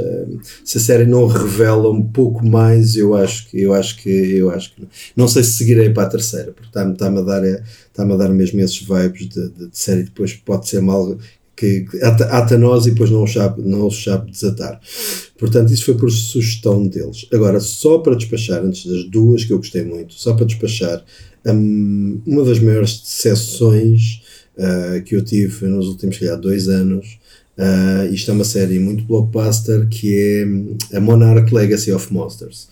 se 0.63 0.78
a 0.78 0.82
série 0.82 1.06
não 1.06 1.26
revela 1.26 1.89
um 1.89 2.04
pouco 2.04 2.45
mais, 2.45 2.95
eu 2.95 3.15
acho 3.15 3.50
que 3.50 3.62
eu 3.62 3.74
acho 3.74 3.98
que 3.98 4.10
eu 4.10 4.52
acho 4.52 4.74
que 4.74 4.82
não. 4.82 4.88
não 5.15 5.28
sei 5.28 5.43
se 5.43 5.54
seguirei 5.54 5.89
para 5.89 6.04
a 6.04 6.10
terceira, 6.10 6.52
porque 6.52 6.67
está-me 6.67 6.93
está 6.93 7.08
a 7.08 7.22
dar 7.22 7.43
está-me 7.45 8.13
a 8.13 8.17
dar 8.17 8.30
mesmo 8.30 8.60
esses 8.60 8.82
vibes 8.82 9.30
de, 9.30 9.50
de, 9.50 9.67
de 9.67 9.78
série 9.78 10.04
depois 10.04 10.34
pode 10.34 10.67
ser 10.67 10.82
mal 10.82 11.17
que 11.60 11.86
ata, 12.02 12.24
ata 12.26 12.58
nós 12.58 12.86
e 12.86 12.91
depois 12.91 13.10
não 13.12 13.24
o 13.24 13.28
sabe, 13.28 13.62
não 13.62 13.88
o 13.88 13.91
sabe 13.91 14.32
desatar. 14.32 14.80
Portanto, 15.38 15.74
isso 15.74 15.84
foi 15.84 15.95
por 15.95 16.10
sugestão 16.10 16.88
deles. 16.88 17.28
Agora, 17.34 17.60
só 17.60 17.98
para 17.98 18.15
despachar, 18.15 18.63
antes 18.63 18.86
das 18.86 19.04
duas 19.04 19.43
que 19.43 19.52
eu 19.52 19.58
gostei 19.58 19.84
muito, 19.84 20.13
só 20.13 20.34
para 20.34 20.45
despachar, 20.45 21.04
um, 21.45 22.22
uma 22.26 22.45
das 22.45 22.60
maiores 22.60 23.02
decepções 23.02 24.19
uh, 24.60 25.02
que 25.04 25.15
eu 25.15 25.24
tive 25.24 25.65
nos 25.65 25.88
últimos, 25.88 26.15
se 26.15 26.22
calhar, 26.22 26.39
dois 26.39 26.67
anos, 26.67 27.17
uh, 27.58 28.13
isto 28.13 28.30
é 28.30 28.34
uma 28.34 28.43
série 28.43 28.78
muito 28.78 29.06
blockbuster, 29.06 29.88
que 29.88 30.15
é 30.91 30.98
a 30.98 31.00
Monarch 31.00 31.54
Legacy 31.54 31.91
of 31.91 32.13
Monsters 32.13 32.67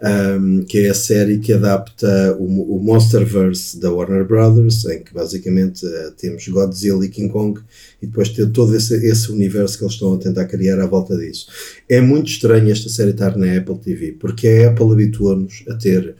um, 0.00 0.62
que 0.62 0.78
é 0.78 0.90
a 0.90 0.94
série 0.94 1.38
que 1.38 1.52
adapta 1.52 2.36
o, 2.38 2.76
o 2.76 2.82
Monsterverse 2.82 3.78
da 3.78 3.90
Warner 3.90 4.24
Brothers, 4.24 4.84
em 4.86 5.02
que 5.02 5.12
basicamente 5.12 5.84
uh, 5.84 6.12
temos 6.16 6.46
Godzilla 6.46 7.04
e 7.04 7.08
King 7.08 7.28
Kong, 7.28 7.60
e 8.00 8.06
depois 8.06 8.28
ter 8.28 8.50
todo 8.50 8.74
esse, 8.76 8.94
esse 9.06 9.30
universo 9.30 9.76
que 9.76 9.84
eles 9.84 9.94
estão 9.94 10.14
a 10.14 10.18
tentar 10.18 10.44
criar 10.46 10.80
à 10.80 10.86
volta 10.86 11.16
disso. 11.16 11.46
É 11.88 12.00
muito 12.00 12.30
estranho 12.30 12.70
esta 12.70 12.88
série 12.88 13.10
estar 13.10 13.36
na 13.36 13.56
Apple 13.56 13.78
TV, 13.78 14.12
porque 14.12 14.46
a 14.48 14.68
Apple 14.68 14.92
habitua-nos 14.92 15.64
a 15.68 15.74
ter 15.74 16.14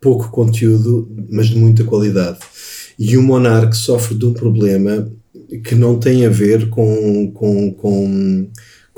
pouco 0.00 0.30
conteúdo, 0.30 1.08
mas 1.30 1.48
de 1.48 1.58
muita 1.58 1.84
qualidade. 1.84 2.38
E 3.00 3.16
o 3.16 3.22
Monarch 3.22 3.76
sofre 3.76 4.14
de 4.14 4.26
um 4.26 4.32
problema 4.32 5.10
que 5.64 5.74
não 5.74 5.98
tem 5.98 6.24
a 6.24 6.28
ver 6.28 6.68
com, 6.68 7.32
com, 7.32 7.72
com 7.72 8.50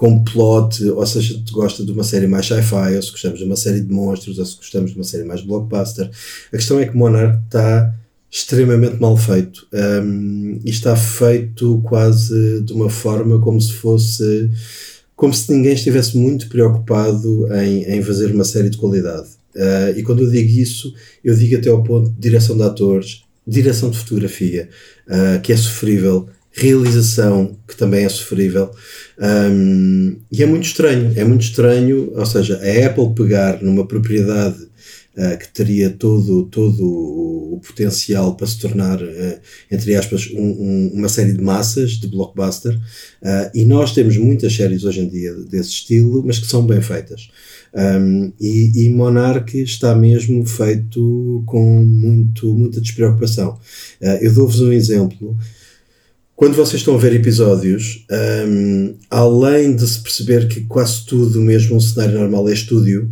com 0.02 0.24
plot, 0.24 0.84
ou 0.90 1.06
seja, 1.06 1.40
tu 1.46 1.52
gosta 1.52 1.84
de 1.84 1.92
uma 1.92 2.02
série 2.02 2.26
mais 2.26 2.46
sci-fi, 2.46 2.96
ou 2.96 3.02
se 3.02 3.12
gostamos 3.12 3.38
de 3.38 3.44
uma 3.44 3.54
série 3.54 3.80
de 3.80 3.92
monstros, 3.92 4.36
ou 4.36 4.44
se 4.44 4.56
gostamos 4.56 4.90
de 4.90 4.96
uma 4.96 5.04
série 5.04 5.22
mais 5.22 5.42
blockbuster. 5.42 6.10
A 6.52 6.56
questão 6.56 6.80
é 6.80 6.86
que 6.86 6.96
Monarch 6.96 7.38
está 7.44 7.94
extremamente 8.28 8.98
mal 8.98 9.16
feito 9.16 9.64
um, 9.72 10.58
e 10.64 10.70
está 10.70 10.96
feito 10.96 11.80
quase 11.84 12.62
de 12.62 12.72
uma 12.72 12.90
forma 12.90 13.38
como 13.40 13.60
se 13.60 13.74
fosse 13.74 14.50
como 15.14 15.32
se 15.32 15.52
ninguém 15.52 15.74
estivesse 15.74 16.18
muito 16.18 16.48
preocupado 16.48 17.46
em, 17.54 17.84
em 17.84 18.02
fazer 18.02 18.32
uma 18.32 18.42
série 18.42 18.70
de 18.70 18.78
qualidade. 18.78 19.28
Uh, 19.54 19.96
e 19.96 20.02
quando 20.02 20.24
eu 20.24 20.30
digo 20.30 20.48
isso, 20.48 20.92
eu 21.22 21.36
digo 21.36 21.56
até 21.56 21.68
ao 21.68 21.84
ponto 21.84 22.10
de 22.10 22.18
direção 22.18 22.56
de 22.56 22.64
atores, 22.64 23.22
direção 23.46 23.90
de 23.90 23.98
fotografia, 23.98 24.68
uh, 25.08 25.40
que 25.40 25.52
é 25.52 25.56
sofrível, 25.56 26.28
realização, 26.52 27.56
que 27.66 27.76
também 27.76 28.04
é 28.04 28.08
sofrível. 28.08 28.70
Um, 29.18 30.16
e 30.30 30.42
é 30.42 30.46
muito 30.46 30.64
estranho, 30.64 31.12
é 31.16 31.24
muito 31.24 31.42
estranho, 31.42 32.12
ou 32.14 32.26
seja, 32.26 32.58
a 32.58 32.86
Apple 32.86 33.14
pegar 33.14 33.62
numa 33.62 33.86
propriedade 33.86 34.62
uh, 35.16 35.38
que 35.38 35.48
teria 35.48 35.90
todo, 35.90 36.44
todo 36.44 36.84
o, 36.84 37.60
potencial 37.64 38.34
para 38.34 38.46
se 38.46 38.58
tornar, 38.58 39.00
uh, 39.00 39.40
entre 39.70 39.94
aspas, 39.94 40.28
um, 40.34 40.42
um, 40.42 40.90
uma 40.94 41.08
série 41.08 41.32
de 41.32 41.40
massas, 41.40 41.92
de 41.92 42.08
blockbuster, 42.08 42.76
e 43.54 43.64
nós 43.64 43.94
temos 43.94 44.16
muitas 44.16 44.52
séries 44.52 44.82
hoje 44.82 45.00
em 45.00 45.08
dia 45.08 45.32
desse 45.48 45.70
estilo, 45.70 46.24
mas 46.26 46.40
que 46.40 46.46
são 46.46 46.66
bem 46.66 46.82
feitas. 46.82 47.28
Um, 47.74 48.32
e, 48.38 48.84
e 48.84 48.90
Monarch 48.90 49.56
está 49.62 49.94
mesmo 49.94 50.44
feito 50.44 51.42
com 51.46 51.82
muito, 51.82 52.54
muita 52.54 52.80
despreocupação. 52.80 53.58
eu 54.20 54.32
dou-vos 54.32 54.60
um 54.60 54.72
exemplo 54.72 55.36
quando 56.42 56.56
vocês 56.56 56.80
estão 56.80 56.96
a 56.96 56.98
ver 56.98 57.12
episódios, 57.14 58.04
um, 58.48 58.94
além 59.08 59.76
de 59.76 59.86
se 59.86 60.00
perceber 60.00 60.48
que 60.48 60.62
quase 60.62 61.06
tudo, 61.06 61.40
mesmo 61.40 61.76
um 61.76 61.80
cenário 61.80 62.18
normal, 62.18 62.48
é 62.48 62.52
estúdio, 62.52 63.08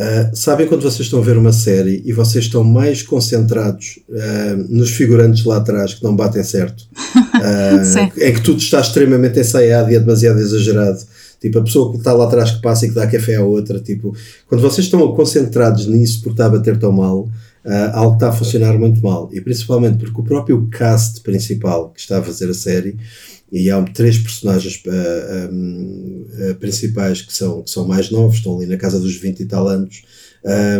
uh, 0.00 0.36
sabem 0.36 0.66
quando 0.66 0.82
vocês 0.82 1.02
estão 1.06 1.20
a 1.20 1.22
ver 1.22 1.36
uma 1.36 1.52
série 1.52 2.02
e 2.04 2.12
vocês 2.12 2.46
estão 2.46 2.64
mais 2.64 3.00
concentrados 3.00 4.00
uh, 4.08 4.66
nos 4.68 4.90
figurantes 4.90 5.44
lá 5.44 5.58
atrás 5.58 5.94
que 5.94 6.02
não 6.02 6.16
batem 6.16 6.42
certo, 6.42 6.80
uh, 7.38 8.20
em 8.20 8.34
que 8.34 8.42
tudo 8.42 8.58
está 8.58 8.80
extremamente 8.80 9.38
ensaiado 9.38 9.92
e 9.92 9.94
é 9.94 10.00
demasiado 10.00 10.40
exagerado. 10.40 10.98
Tipo, 11.42 11.58
a 11.58 11.62
pessoa 11.64 11.90
que 11.90 11.98
está 11.98 12.12
lá 12.12 12.26
atrás 12.26 12.52
que 12.52 12.62
passa 12.62 12.86
e 12.86 12.88
que 12.88 12.94
dá 12.94 13.04
café 13.04 13.34
à 13.34 13.42
outra, 13.42 13.80
tipo, 13.80 14.14
quando 14.46 14.60
vocês 14.60 14.86
estão 14.86 15.12
concentrados 15.12 15.86
nisso 15.86 16.22
por 16.22 16.30
estar 16.30 16.46
a 16.46 16.50
bater 16.50 16.78
tão 16.78 16.92
mal, 16.92 17.22
uh, 17.22 17.90
algo 17.94 18.14
está 18.14 18.28
a 18.28 18.32
funcionar 18.32 18.78
muito 18.78 19.02
mal. 19.02 19.28
E 19.32 19.40
principalmente 19.40 19.98
porque 19.98 20.20
o 20.20 20.22
próprio 20.22 20.68
cast 20.68 21.20
principal 21.20 21.90
que 21.90 21.98
está 21.98 22.20
a 22.20 22.22
fazer 22.22 22.48
a 22.48 22.54
série, 22.54 22.96
e 23.50 23.68
há 23.70 23.82
três 23.82 24.16
personagens 24.18 24.76
uh, 24.86 24.90
ah, 24.90 25.48
um, 25.52 26.26
uh, 26.30 26.54
principais 26.54 27.20
que 27.20 27.34
são, 27.34 27.62
que 27.62 27.70
são 27.70 27.86
mais 27.88 28.08
novos, 28.08 28.36
estão 28.36 28.56
ali 28.56 28.66
na 28.66 28.76
casa 28.76 29.00
dos 29.00 29.16
20 29.16 29.40
e 29.40 29.44
tal 29.44 29.66
anos, 29.66 30.04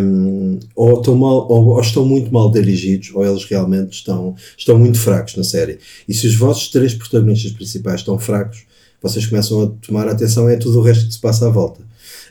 um, 0.01 0.59
ou, 0.75 0.97
estão 0.97 1.15
mal, 1.15 1.45
ou, 1.51 1.67
ou, 1.67 1.81
estão 1.81 2.05
muito 2.05 2.33
mal 2.33 2.49
dirigidos, 2.49 3.11
ou 3.13 3.25
eles 3.25 3.43
realmente 3.45 3.91
estão, 3.93 4.33
estão 4.57 4.79
muito 4.79 4.97
fracos 4.97 5.35
na 5.35 5.43
série. 5.43 5.77
E 6.07 6.13
se 6.13 6.25
os 6.25 6.35
vossos 6.35 6.69
três 6.69 6.93
protagonistas 6.93 7.51
principais 7.51 7.99
estão 7.99 8.17
fracos, 8.17 8.65
vocês 9.03 9.25
começam 9.25 9.61
a 9.61 9.67
tomar 9.85 10.07
atenção 10.07 10.47
é 10.47 10.55
tudo 10.55 10.79
o 10.79 10.81
resto 10.81 11.05
que 11.05 11.13
se 11.13 11.19
passa 11.19 11.45
à 11.45 11.49
volta. 11.49 11.81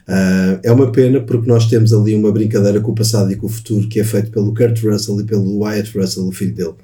Uh, 0.08 0.58
é 0.64 0.72
uma 0.72 0.90
pena 0.90 1.20
porque 1.20 1.46
nós 1.46 1.66
temos 1.66 1.92
ali 1.92 2.14
uma 2.14 2.32
brincadeira 2.32 2.80
com 2.80 2.90
o 2.90 2.94
passado 2.94 3.30
e 3.30 3.36
com 3.36 3.46
o 3.46 3.50
futuro 3.50 3.86
que 3.88 4.00
é 4.00 4.04
feito 4.04 4.32
pelo 4.32 4.52
Kurt 4.52 4.82
Russell 4.82 5.20
e 5.20 5.24
pelo 5.24 5.58
Wyatt 5.60 5.96
Russell, 5.96 6.26
o 6.26 6.32
filho 6.32 6.54
dele. 6.54 6.74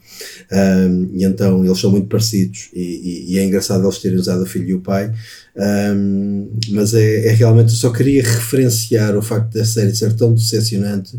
Um, 0.53 1.09
e 1.15 1.25
então 1.25 1.65
eles 1.65 1.79
são 1.79 1.91
muito 1.91 2.07
parecidos 2.07 2.69
e, 2.73 2.81
e, 2.81 3.33
e, 3.33 3.39
é 3.39 3.45
engraçado 3.45 3.85
eles 3.85 3.99
terem 3.99 4.19
usado 4.19 4.43
o 4.43 4.47
filho 4.47 4.69
e 4.69 4.75
o 4.75 4.81
pai. 4.81 5.13
Um, 5.57 6.49
mas 6.71 6.95
é, 6.95 7.27
é, 7.27 7.33
realmente, 7.33 7.71
eu 7.71 7.77
só 7.77 7.91
queria 7.91 8.23
referenciar 8.23 9.17
o 9.17 9.23
facto 9.23 9.53
da 9.53 9.65
série 9.65 9.95
ser 9.97 10.13
tão 10.13 10.33
decepcionante 10.33 11.19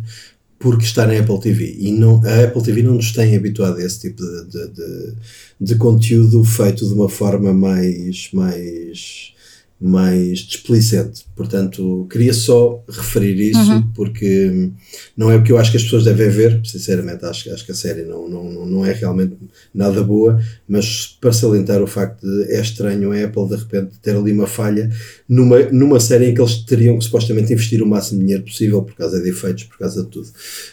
porque 0.60 0.84
está 0.84 1.08
na 1.08 1.18
Apple 1.18 1.40
TV 1.40 1.78
e 1.80 1.92
não, 1.92 2.22
a 2.26 2.44
Apple 2.44 2.62
TV 2.62 2.84
não 2.84 2.96
nos 2.96 3.14
tem 3.14 3.36
habituado 3.36 3.78
a 3.78 3.84
esse 3.84 4.02
tipo 4.02 4.22
de, 4.22 4.46
de, 4.46 4.68
de, 4.74 5.14
de 5.62 5.76
conteúdo 5.76 6.44
feito 6.44 6.86
de 6.86 6.94
uma 6.94 7.08
forma 7.08 7.54
mais, 7.54 8.30
mais 8.34 9.34
mais 9.80 10.40
desplicente. 10.40 11.26
Portanto, 11.36 12.06
queria 12.12 12.34
só 12.34 12.84
referir 12.90 13.40
isso 13.40 13.72
uhum. 13.72 13.88
porque 13.96 14.70
não 15.16 15.32
é 15.32 15.38
o 15.38 15.44
que 15.44 15.54
eu 15.54 15.58
acho 15.58 15.72
que 15.72 15.78
as 15.78 15.84
pessoas 15.84 16.04
devem 16.04 16.30
ver, 16.30 16.60
sinceramente, 16.66 17.24
acho, 17.24 17.54
acho 17.54 17.66
que 17.66 17.72
a 17.72 17.76
série 17.76 18.04
não, 18.04 18.28
não, 18.28 18.66
não 18.66 18.86
é 18.86 18.92
realmente 18.92 19.38
nada 19.74 20.04
boa, 20.04 20.38
mas 20.68 21.18
para 21.22 21.32
salientar 21.32 21.82
o 21.82 21.88
facto 21.88 22.22
de 22.28 22.54
é 22.54 22.60
estranho 22.60 23.14
a 23.14 23.24
Apple 23.24 23.48
de 23.48 23.56
repente 23.56 23.92
ter 24.02 24.16
ali 24.16 24.34
uma 24.34 24.48
falha 24.48 24.92
numa, 25.28 25.60
numa 25.72 26.00
série 26.00 26.30
em 26.30 26.34
que 26.34 26.42
eles 26.42 26.58
teriam 26.58 26.98
que 26.98 27.06
supostamente 27.06 27.54
investir 27.54 27.82
o 27.82 27.88
máximo 27.88 28.20
de 28.20 28.26
dinheiro 28.26 28.44
possível 28.44 28.82
por 28.82 28.96
causa 28.96 29.22
de 29.22 29.30
efeitos, 29.30 29.64
por 29.64 29.78
causa 29.78 30.04
de 30.04 30.10
tudo. 30.10 30.28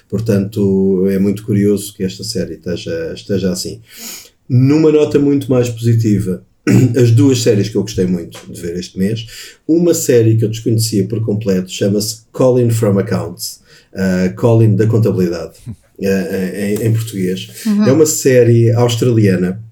Portanto, 0.09 1.07
é 1.09 1.19
muito 1.19 1.45
curioso 1.45 1.95
que 1.95 2.03
esta 2.03 2.25
série 2.25 2.55
esteja, 2.55 3.13
esteja 3.15 3.53
assim. 3.53 3.81
Numa 4.49 4.91
nota 4.91 5.19
muito 5.19 5.49
mais 5.51 5.69
positiva, 5.69 6.45
as 7.01 7.11
duas 7.13 7.43
séries 7.43 7.69
que 7.69 7.77
eu 7.77 7.83
gostei 7.83 8.07
muito 8.07 8.41
de 8.51 8.61
ver 8.61 8.77
este 8.77 8.99
mês. 8.99 9.27
Uma 9.67 9.95
série 9.95 10.37
que 10.37 10.45
eu 10.45 10.49
desconhecia 10.49 11.07
por 11.07 11.25
completo 11.25 11.71
chama-se 11.71 12.23
Colin 12.33 12.71
from 12.71 12.99
Accounts, 12.99 13.61
uh, 13.93 14.35
Colin 14.35 14.75
da 14.75 14.87
Contabilidade, 14.87 15.55
uh, 15.69 15.75
em, 16.03 16.87
em, 16.87 16.93
português. 16.93 17.51
Uhum. 17.65 17.87
É 17.87 17.93
uma 17.93 18.07
série 18.07 18.73
australiana. 18.73 19.63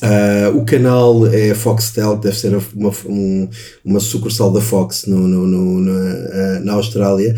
Uh, 0.00 0.56
o 0.56 0.64
canal 0.64 1.26
é 1.26 1.54
Foxtel, 1.54 2.16
que 2.16 2.24
deve 2.24 2.38
ser 2.38 2.56
uma, 2.74 2.92
um, 3.06 3.48
uma 3.84 4.00
sucursal 4.00 4.52
da 4.52 4.60
Fox 4.60 5.06
no, 5.06 5.28
no, 5.28 5.46
no 5.46 5.80
na, 5.80 6.60
na, 6.60 6.72
Austrália. 6.72 7.34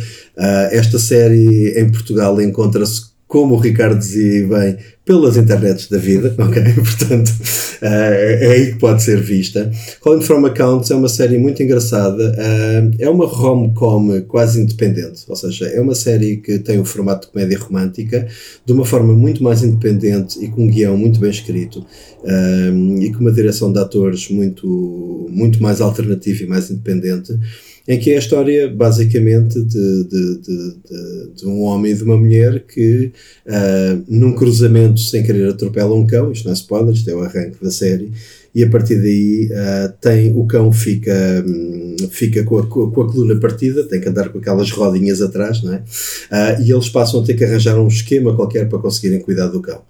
esta 0.71 0.99
série 0.99 1.79
em 1.79 1.91
Portugal 1.91 2.41
encontra-se 2.41 3.14
como 3.27 3.55
o 3.55 3.59
Ricardo 3.59 3.99
dizia 3.99 4.47
bem, 4.47 4.77
pelas 5.05 5.37
internets 5.37 5.89
da 5.89 5.99
vida, 5.99 6.35
ok? 6.39 6.63
Portanto, 6.75 7.29
uh, 7.29 7.85
é 7.85 8.53
aí 8.53 8.73
que 8.73 8.79
pode 8.79 9.03
ser 9.03 9.21
vista. 9.21 9.71
Calling 10.03 10.23
From 10.23 10.47
Accounts 10.47 10.91
é 10.91 10.95
uma 10.95 11.09
série 11.09 11.37
muito 11.37 11.63
engraçada, 11.63 12.33
uh, 12.33 12.95
é 12.99 13.09
uma 13.09 13.27
rom-com 13.27 14.23
quase 14.23 14.61
independente, 14.61 15.25
ou 15.29 15.37
seja, 15.37 15.67
é 15.67 15.81
uma 15.81 15.95
série 15.95 16.37
que 16.39 16.59
tem 16.59 16.79
o 16.79 16.85
formato 16.85 17.27
de 17.27 17.33
comédia 17.33 17.59
romântica 17.59 18.27
de 18.65 18.73
uma 18.73 18.85
forma 18.85 19.13
muito 19.13 19.43
mais 19.43 19.63
independente 19.63 20.43
e 20.43 20.49
com 20.49 20.65
um 20.65 20.71
guião 20.71 20.97
muito 20.97 21.21
bem 21.21 21.31
escrito 21.31 21.81
uh, 21.81 22.99
e 23.03 23.13
com 23.13 23.21
uma 23.21 23.33
direção 23.33 23.73
de 23.73 23.79
atores 23.79 24.29
muito, 24.31 25.27
muito 25.31 25.63
mais 25.63 25.81
alternativa 25.81 26.45
e 26.45 26.47
mais 26.47 26.71
independente 26.71 27.39
em 27.87 27.99
que 27.99 28.13
é 28.13 28.17
a 28.17 28.19
história 28.19 28.69
basicamente 28.69 29.61
de, 29.63 30.05
de, 30.05 30.39
de, 30.39 31.35
de, 31.37 31.47
um 31.47 31.63
homem 31.63 31.93
e 31.93 31.95
de 31.95 32.03
uma 32.03 32.17
mulher 32.17 32.65
que 32.67 33.13
uh, 33.47 34.05
num 34.09 34.35
cruzamento 34.35 35.01
sem 35.01 35.23
querer 35.23 35.51
atropela 35.51 35.95
um 35.95 36.07
cão, 36.07 36.33
isto 36.33 36.47
não 36.47 36.53
é 36.53 36.55
spoiler, 36.55 36.95
isto 36.95 37.11
é 37.11 37.15
o 37.15 37.21
arranque 37.21 37.63
da 37.63 37.71
série, 37.71 38.11
e 38.55 38.63
a 38.63 38.71
partir 38.71 38.97
daí 38.97 39.49
uh, 39.51 39.93
tem, 40.01 40.33
o 40.33 40.47
cão 40.47 40.73
fica, 40.73 41.45
um, 41.45 41.97
fica 42.09 42.45
com 42.45 42.59
a, 42.59 42.67
com 42.67 43.01
a 43.03 43.11
coluna 43.11 43.35
partida, 43.41 43.83
tem 43.85 44.01
que 44.01 44.09
andar 44.09 44.29
com 44.29 44.39
aquelas 44.39 44.71
rodinhas 44.71 45.21
atrás, 45.21 45.61
não 45.63 45.75
é? 45.75 45.79
Uh, 45.79 46.63
e 46.63 46.73
eles 46.73 46.89
passam 46.89 47.21
a 47.21 47.25
ter 47.25 47.35
que 47.35 47.45
arranjar 47.45 47.77
um 47.79 47.89
esquema 47.89 48.35
qualquer 48.37 48.69
para 48.69 48.79
conseguirem 48.79 49.21
cuidar 49.21 49.49
do 49.49 49.61
cão. 49.61 49.83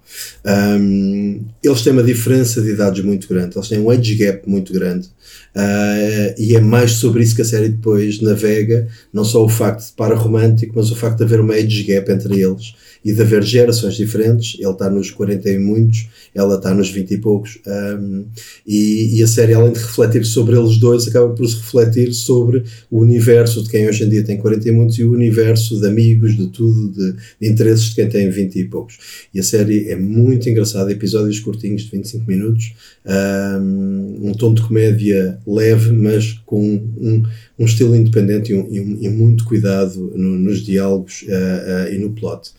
Um, 0.43 1.43
eles 1.63 1.81
têm 1.83 1.93
uma 1.93 2.03
diferença 2.03 2.59
de 2.59 2.71
idades 2.71 3.03
muito 3.03 3.27
grande, 3.27 3.55
eles 3.55 3.69
têm 3.69 3.79
um 3.79 3.89
age 3.91 4.15
gap 4.15 4.49
muito 4.49 4.73
grande. 4.73 5.07
Uh, 5.55 6.33
e 6.37 6.55
é 6.55 6.59
mais 6.59 6.93
sobre 6.93 7.23
isso 7.23 7.35
que 7.35 7.41
a 7.41 7.45
série 7.45 7.69
depois 7.69 8.19
navega, 8.19 8.87
não 9.13 9.23
só 9.23 9.43
o 9.43 9.49
facto 9.49 9.85
de 9.85 9.93
para 9.93 10.15
romântico, 10.15 10.73
mas 10.75 10.91
o 10.91 10.95
facto 10.95 11.19
de 11.19 11.23
haver 11.23 11.39
uma 11.39 11.53
age 11.53 11.83
gap 11.83 12.11
entre 12.11 12.41
eles 12.41 12.73
e 13.05 13.13
de 13.13 13.21
haver 13.21 13.43
gerações 13.43 13.95
diferentes. 13.95 14.59
Ele 14.59 14.71
está 14.71 14.89
nos 14.89 15.11
40 15.11 15.49
e 15.49 15.59
muitos, 15.59 16.09
ela 16.33 16.55
está 16.55 16.73
nos 16.73 16.89
20 16.89 17.11
e 17.11 17.17
poucos. 17.19 17.59
Um, 17.65 18.25
e, 18.65 19.17
e, 19.17 19.23
a 19.23 19.27
série, 19.27 19.53
além 19.53 19.71
de 19.71 19.79
refletir 19.79 20.25
sobre 20.25 20.57
eles 20.57 20.77
dois, 20.77 21.07
acaba 21.07 21.29
por 21.33 21.47
se 21.47 21.55
refletir 21.55 22.13
sobre 22.13 22.63
o 22.89 22.99
universo 22.99 23.63
de 23.63 23.69
quem 23.69 23.87
hoje 23.87 24.03
em 24.03 24.09
dia 24.09 24.23
tem 24.23 24.37
40 24.37 24.67
e 24.67 24.71
muitos 24.71 24.97
e 24.97 25.03
o 25.03 25.11
universo 25.11 25.79
de 25.79 25.87
amigos, 25.87 26.35
de 26.35 26.47
tudo, 26.47 26.91
de, 26.91 27.15
de 27.41 27.47
interesses 27.47 27.85
de 27.85 27.95
quem 27.95 28.09
tem 28.09 28.29
20 28.29 28.59
e 28.59 28.63
poucos. 28.65 28.97
E 29.33 29.39
a 29.39 29.43
série 29.43 29.89
é 29.89 29.95
muito 29.95 30.49
engraçada, 30.49 30.91
episódios 30.91 31.39
curtinhos 31.39 31.83
de 31.83 31.91
25 31.91 32.25
minutos, 32.27 32.73
um, 33.05 34.29
um 34.29 34.31
tom 34.33 34.53
de 34.53 34.61
comédia 34.61 35.37
leve, 35.45 35.91
mas 35.91 36.33
com 36.45 36.63
um, 36.97 37.23
um 37.57 37.65
estilo 37.65 37.95
independente 37.95 38.51
e, 38.51 38.55
um, 38.55 38.97
e, 39.01 39.09
muito 39.09 39.45
cuidado 39.45 40.13
no, 40.15 40.37
nos 40.37 40.63
diálogos 40.63 41.23
uh, 41.23 41.89
uh, 41.89 41.93
e 41.93 41.97
no 41.97 42.11
plot. 42.11 42.51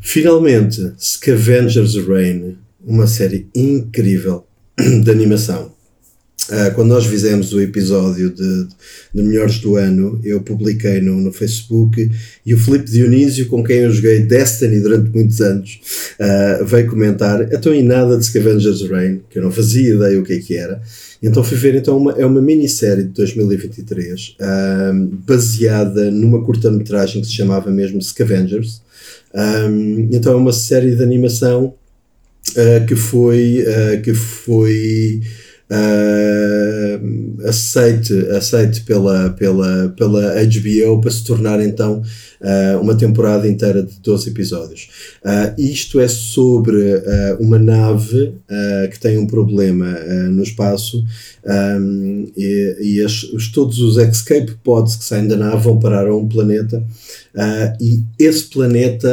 Finalmente, 0.00 0.92
Scavengers 0.98 1.94
Reign, 1.94 2.56
uma 2.84 3.06
série 3.06 3.48
incrível 3.54 4.47
de 5.02 5.10
animação. 5.10 5.76
Uh, 6.48 6.74
quando 6.74 6.88
nós 6.88 7.04
fizemos 7.04 7.52
o 7.52 7.60
episódio 7.60 8.30
de, 8.30 8.68
de 9.12 9.22
Melhores 9.22 9.58
do 9.58 9.76
Ano, 9.76 10.18
eu 10.24 10.40
publiquei 10.40 10.98
no, 10.98 11.20
no 11.20 11.30
Facebook 11.30 12.10
e 12.46 12.54
o 12.54 12.58
Felipe 12.58 12.90
Dionísio, 12.90 13.48
com 13.48 13.62
quem 13.62 13.80
eu 13.80 13.90
joguei 13.90 14.20
Destiny 14.20 14.80
durante 14.80 15.10
muitos 15.10 15.42
anos, 15.42 15.78
uh, 16.18 16.64
veio 16.64 16.88
comentar: 16.88 17.52
então 17.52 17.74
e 17.74 17.82
nada 17.82 18.16
de 18.16 18.24
Scavengers 18.24 18.80
Reign, 18.88 19.20
que 19.28 19.38
eu 19.38 19.42
não 19.42 19.50
fazia 19.50 19.94
ideia 19.94 20.18
o 20.18 20.24
que 20.24 20.32
é 20.32 20.38
que 20.38 20.56
era. 20.56 20.80
Então 21.22 21.44
fui 21.44 21.58
ver, 21.58 21.74
então 21.74 21.98
uma, 21.98 22.12
é 22.12 22.24
uma 22.24 22.40
minissérie 22.40 23.04
de 23.04 23.10
2023 23.10 24.36
uh, 24.40 25.06
baseada 25.26 26.10
numa 26.10 26.42
curta-metragem 26.42 27.20
que 27.20 27.26
se 27.26 27.34
chamava 27.34 27.70
mesmo 27.70 28.00
Scavengers. 28.00 28.80
Um, 29.34 30.08
então 30.10 30.32
é 30.32 30.36
uma 30.36 30.52
série 30.52 30.96
de 30.96 31.02
animação 31.02 31.74
uh, 32.50 32.86
que 32.86 32.96
foi, 32.96 33.62
uh, 33.62 34.02
que 34.02 34.14
foi 34.14 35.20
uh, 35.70 37.48
aceite, 37.48 38.14
aceite 38.30 38.82
pela, 38.82 39.30
pela, 39.30 39.88
pela 39.96 40.34
HBO 40.44 41.00
para 41.00 41.10
se 41.10 41.24
tornar 41.24 41.60
então 41.60 42.02
uh, 42.40 42.80
uma 42.80 42.94
temporada 42.94 43.46
inteira 43.46 43.82
de 43.82 44.00
12 44.00 44.30
episódios. 44.30 44.88
Uh, 45.24 45.60
isto 45.60 46.00
é 46.00 46.08
sobre 46.08 46.76
uh, 46.76 47.36
uma 47.38 47.58
nave 47.58 48.34
que 48.90 48.98
tem 48.98 49.18
um 49.18 49.26
problema 49.26 49.86
no 50.30 50.42
espaço 50.42 51.04
um, 51.44 52.26
e, 52.36 52.76
e 52.80 53.02
as, 53.02 53.22
os, 53.24 53.48
todos 53.48 53.78
os 53.78 53.96
escape 53.96 54.56
pods 54.64 54.96
que 54.96 55.04
saem 55.04 55.28
da 55.28 55.36
nave 55.36 55.62
vão 55.62 55.78
parar 55.78 56.06
a 56.06 56.16
um 56.16 56.26
planeta 56.26 56.82
e 57.80 58.02
esse 58.18 58.44
planeta, 58.46 59.08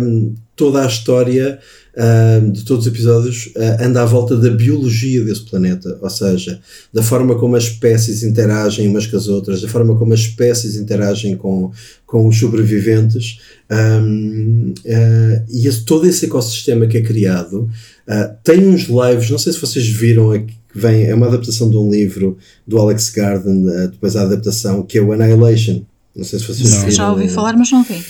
um, 0.00 0.34
toda 0.54 0.82
a 0.82 0.86
história 0.86 1.58
uh, 1.98 2.50
de 2.50 2.64
todos 2.64 2.86
os 2.86 2.92
episódios 2.92 3.46
uh, 3.56 3.84
anda 3.84 4.02
à 4.02 4.04
volta 4.04 4.36
da 4.36 4.50
biologia 4.50 5.24
desse 5.24 5.42
planeta, 5.42 5.98
ou 6.00 6.08
seja, 6.08 6.60
da 6.92 7.02
forma 7.02 7.36
como 7.36 7.56
as 7.56 7.64
espécies 7.64 8.22
interagem 8.22 8.88
umas 8.88 9.06
com 9.06 9.16
as 9.16 9.26
outras, 9.26 9.60
da 9.60 9.68
forma 9.68 9.96
como 9.96 10.14
as 10.14 10.20
espécies 10.20 10.76
interagem 10.76 11.36
com, 11.36 11.72
com 12.06 12.26
os 12.26 12.38
sobreviventes 12.38 13.40
um, 13.70 14.72
uh, 14.78 15.44
e 15.50 15.66
esse, 15.66 15.84
todo 15.84 16.06
esse 16.06 16.26
ecossistema 16.26 16.86
que 16.86 16.98
é 16.98 17.02
criado 17.02 17.68
uh, 18.06 18.34
tem 18.44 18.66
uns 18.66 18.82
lives, 18.82 19.30
não 19.30 19.38
sei 19.38 19.52
se 19.52 19.60
vocês 19.60 19.86
viram 19.86 20.30
aqui, 20.30 20.54
que 20.70 20.78
vem, 20.78 21.06
é 21.06 21.14
uma 21.14 21.26
adaptação 21.26 21.68
de 21.68 21.76
um 21.76 21.90
livro 21.90 22.36
do 22.66 22.78
Alex 22.78 23.08
Garden, 23.08 23.64
depois 23.90 24.14
a 24.16 24.22
adaptação, 24.22 24.82
que 24.82 24.98
é 24.98 25.00
o 25.00 25.12
Annihilation. 25.12 25.80
Não 26.14 26.24
sei 26.24 26.38
se 26.38 26.44
vocês 26.44 26.70
não. 26.70 26.80
viram. 26.80 26.90
Já 26.90 27.10
ouvi 27.10 27.26
falar, 27.26 27.56
mas 27.56 27.72
não 27.72 27.82
vi. 27.82 28.04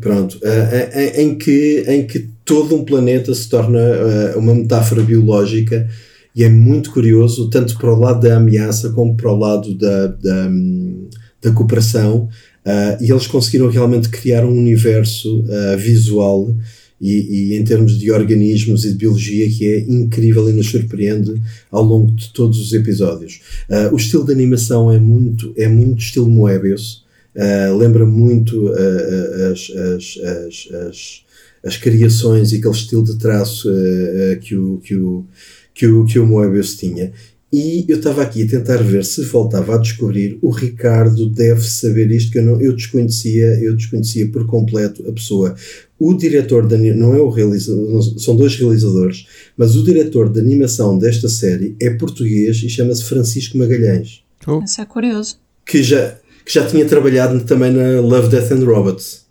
Pronto, 0.00 0.38
em, 1.16 1.36
que, 1.36 1.84
em 1.88 2.06
que 2.06 2.28
todo 2.48 2.74
um 2.74 2.84
planeta 2.84 3.32
se 3.32 3.48
torna 3.48 3.78
uh, 3.78 4.38
uma 4.38 4.54
metáfora 4.54 5.02
biológica 5.02 5.88
e 6.34 6.42
é 6.42 6.48
muito 6.48 6.90
curioso, 6.90 7.50
tanto 7.50 7.78
para 7.78 7.92
o 7.92 7.98
lado 7.98 8.26
da 8.26 8.38
ameaça 8.38 8.90
como 8.90 9.16
para 9.16 9.30
o 9.30 9.36
lado 9.36 9.74
da, 9.74 10.06
da, 10.08 10.50
da 11.42 11.52
cooperação, 11.52 12.28
Uh, 12.68 13.02
e 13.02 13.10
eles 13.10 13.26
conseguiram 13.26 13.70
realmente 13.70 14.10
criar 14.10 14.44
um 14.44 14.50
universo 14.50 15.40
uh, 15.40 15.78
visual 15.78 16.54
e, 17.00 17.52
e, 17.52 17.56
em 17.56 17.64
termos 17.64 17.98
de 17.98 18.10
organismos 18.10 18.84
e 18.84 18.90
de 18.90 18.96
biologia 18.96 19.48
que 19.48 19.66
é 19.66 19.80
incrível 19.80 20.50
e 20.50 20.52
nos 20.52 20.68
surpreende 20.68 21.40
ao 21.70 21.82
longo 21.82 22.12
de 22.12 22.30
todos 22.30 22.60
os 22.60 22.74
episódios. 22.74 23.40
Uh, 23.70 23.94
o 23.94 23.96
estilo 23.96 24.26
de 24.26 24.32
animação 24.32 24.92
é 24.92 24.98
muito, 24.98 25.54
é 25.56 25.66
muito 25.66 26.00
estilo 26.00 26.28
Moebius, 26.28 27.06
lembra 27.78 28.04
muito 28.04 28.68
as, 29.52 29.70
as, 29.70 30.18
as, 30.24 30.68
as, 30.88 31.22
as 31.64 31.76
criações 31.76 32.52
e 32.52 32.56
aquele 32.56 32.74
estilo 32.74 33.04
de 33.04 33.18
traço 33.18 33.68
que, 34.40 34.56
o, 34.56 34.78
que, 34.78 34.94
o, 34.96 35.26
que, 35.74 35.86
o, 35.86 36.04
que 36.04 36.18
o 36.18 36.26
Moebius 36.26 36.76
tinha. 36.76 37.12
E 37.50 37.86
eu 37.88 37.96
estava 37.96 38.22
aqui 38.22 38.42
a 38.42 38.46
tentar 38.46 38.76
ver 38.82 39.02
se 39.04 39.24
faltava 39.24 39.74
a 39.74 39.78
descobrir. 39.78 40.38
O 40.42 40.50
Ricardo 40.50 41.26
deve 41.30 41.62
saber 41.62 42.10
isto 42.10 42.30
que 42.30 42.38
eu, 42.38 42.42
não, 42.44 42.60
eu 42.60 42.74
desconhecia, 42.74 43.58
eu 43.62 43.74
desconhecia 43.74 44.28
por 44.28 44.46
completo 44.46 45.02
a 45.08 45.12
pessoa. 45.12 45.54
O 45.98 46.12
diretor 46.12 46.66
de 46.66 46.76
não 46.92 47.14
é 47.14 47.18
o 47.18 47.30
realizador, 47.30 48.02
são 48.20 48.36
dois 48.36 48.54
realizadores, 48.56 49.26
mas 49.56 49.76
o 49.76 49.82
diretor 49.82 50.30
de 50.30 50.38
animação 50.38 50.98
desta 50.98 51.28
série 51.28 51.74
é 51.80 51.88
português 51.90 52.62
e 52.62 52.68
chama-se 52.68 53.04
Francisco 53.04 53.56
Magalhães. 53.56 54.22
Oh. 54.46 54.62
Isso 54.62 54.80
é 54.82 54.84
curioso. 54.84 55.38
Que 55.64 55.82
já, 55.82 56.18
que 56.44 56.52
já 56.52 56.66
tinha 56.66 56.84
trabalhado 56.84 57.40
também 57.44 57.72
na 57.72 57.98
Love, 58.00 58.28
Death 58.28 58.52
and 58.52 58.64
Robots. 58.64 59.26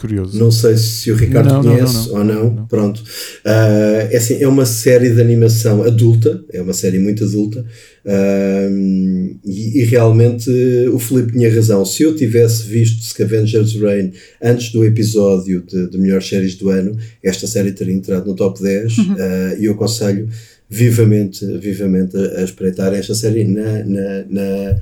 Curioso. 0.00 0.38
Não 0.38 0.50
sei 0.50 0.78
se 0.78 1.10
o 1.10 1.14
Ricardo 1.14 1.52
não, 1.52 1.62
conhece 1.62 2.08
não, 2.08 2.24
não, 2.24 2.44
ou 2.46 2.54
não. 2.54 2.66
Pronto. 2.66 3.02
Uh, 3.44 4.08
é, 4.10 4.16
assim, 4.16 4.42
é 4.42 4.48
uma 4.48 4.64
série 4.64 5.10
de 5.10 5.20
animação 5.20 5.82
adulta, 5.82 6.42
é 6.50 6.62
uma 6.62 6.72
série 6.72 6.98
muito 6.98 7.22
adulta, 7.22 7.60
uh, 7.60 9.38
e, 9.44 9.78
e, 9.78 9.84
realmente 9.84 10.50
o 10.90 10.98
Felipe 10.98 11.32
tinha 11.32 11.54
razão. 11.54 11.84
Se 11.84 12.02
eu 12.02 12.16
tivesse 12.16 12.62
visto 12.62 13.04
Scavengers 13.04 13.74
Reign 13.74 14.14
antes 14.42 14.72
do 14.72 14.82
episódio 14.86 15.62
de, 15.68 15.90
de 15.90 15.98
melhores 15.98 16.26
séries 16.26 16.54
do 16.54 16.70
ano, 16.70 16.96
esta 17.22 17.46
série 17.46 17.72
teria 17.72 17.92
entrado 17.92 18.26
no 18.26 18.34
top 18.34 18.62
10 18.62 18.96
uhum. 18.96 19.12
uh, 19.12 19.16
e 19.60 19.66
eu 19.66 19.74
aconselho 19.74 20.30
vivamente, 20.66 21.44
vivamente 21.58 22.16
a, 22.16 22.40
a 22.40 22.42
espreitar 22.42 22.94
esta 22.94 23.14
série 23.14 23.44
na, 23.44 23.84
na, 23.84 24.24
na 24.30 24.80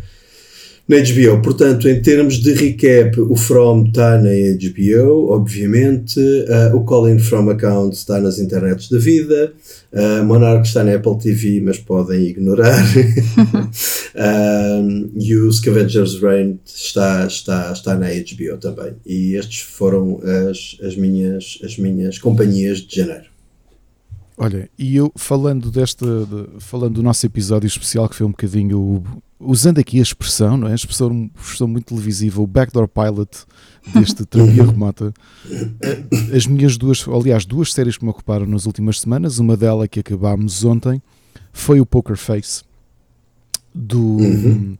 na 0.89 0.97
HBO. 0.97 1.43
Portanto, 1.43 1.87
em 1.87 2.01
termos 2.01 2.39
de 2.39 2.55
recap, 2.55 3.21
o 3.21 3.37
From 3.37 3.85
está 3.89 4.17
na 4.17 4.31
HBO, 4.31 5.31
obviamente. 5.31 6.19
Uh, 6.19 6.75
o 6.75 6.83
Colin 6.85 7.19
From 7.19 7.51
Account 7.51 7.95
está 7.95 8.19
nas 8.19 8.39
internets 8.39 8.89
da 8.89 8.99
vida. 8.99 9.53
Uh, 9.93 10.25
Monarch 10.25 10.67
está 10.67 10.83
na 10.83 10.95
Apple 10.95 11.19
TV, 11.19 11.61
mas 11.61 11.79
podem 11.79 12.29
ignorar. 12.29 12.83
uh, 14.15 15.11
e 15.15 15.37
o 15.37 15.53
Scavengers 15.53 16.19
Reign 16.23 16.59
está, 16.65 17.27
está, 17.27 17.71
está 17.71 17.95
na 17.95 18.07
HBO 18.07 18.57
também. 18.59 18.95
E 19.05 19.35
estes 19.35 19.61
foram 19.61 20.21
as, 20.49 20.79
as, 20.83 20.97
minhas, 20.97 21.59
as 21.63 21.77
minhas 21.77 22.19
companhias 22.19 22.79
de 22.79 22.97
janeiro. 22.97 23.29
Olha, 24.41 24.71
e 24.79 24.97
eu 24.97 25.13
falando 25.17 25.71
desta, 25.71 26.07
de, 26.07 26.61
falando 26.61 26.95
do 26.95 27.03
nosso 27.03 27.27
episódio 27.27 27.67
especial 27.67 28.09
que 28.09 28.15
foi 28.15 28.25
um 28.25 28.31
bocadinho 28.31 29.03
usando 29.41 29.79
aqui 29.79 29.99
a 29.99 30.03
expressão, 30.03 30.57
não 30.57 30.69
é? 30.69 30.73
A 30.73 30.75
expressão, 30.75 31.31
expressão 31.41 31.69
muito 31.69 31.87
televisiva, 31.87 32.43
o 32.43 32.47
backdoor 32.47 32.89
pilot 32.89 33.31
deste 33.95 34.25
terapia 34.27 34.65
remota. 34.65 35.13
Eh, 35.51 36.37
as 36.37 36.47
minhas 36.47 36.77
duas, 36.77 37.07
aliás, 37.09 37.45
duas 37.47 37.73
séries 37.73 37.97
que 37.97 38.05
me 38.05 38.11
ocuparam 38.11 38.47
nas 38.47 38.67
últimas 38.67 39.01
semanas, 39.01 39.39
uma 39.39 39.57
delas 39.57 39.89
que 39.89 40.01
acabámos 40.01 40.65
ontem, 40.65 41.01
foi 41.53 41.81
o 41.81 41.87
Poker 41.87 42.17
Face 42.17 42.63
do, 43.75 44.17
uhum. 44.17 44.77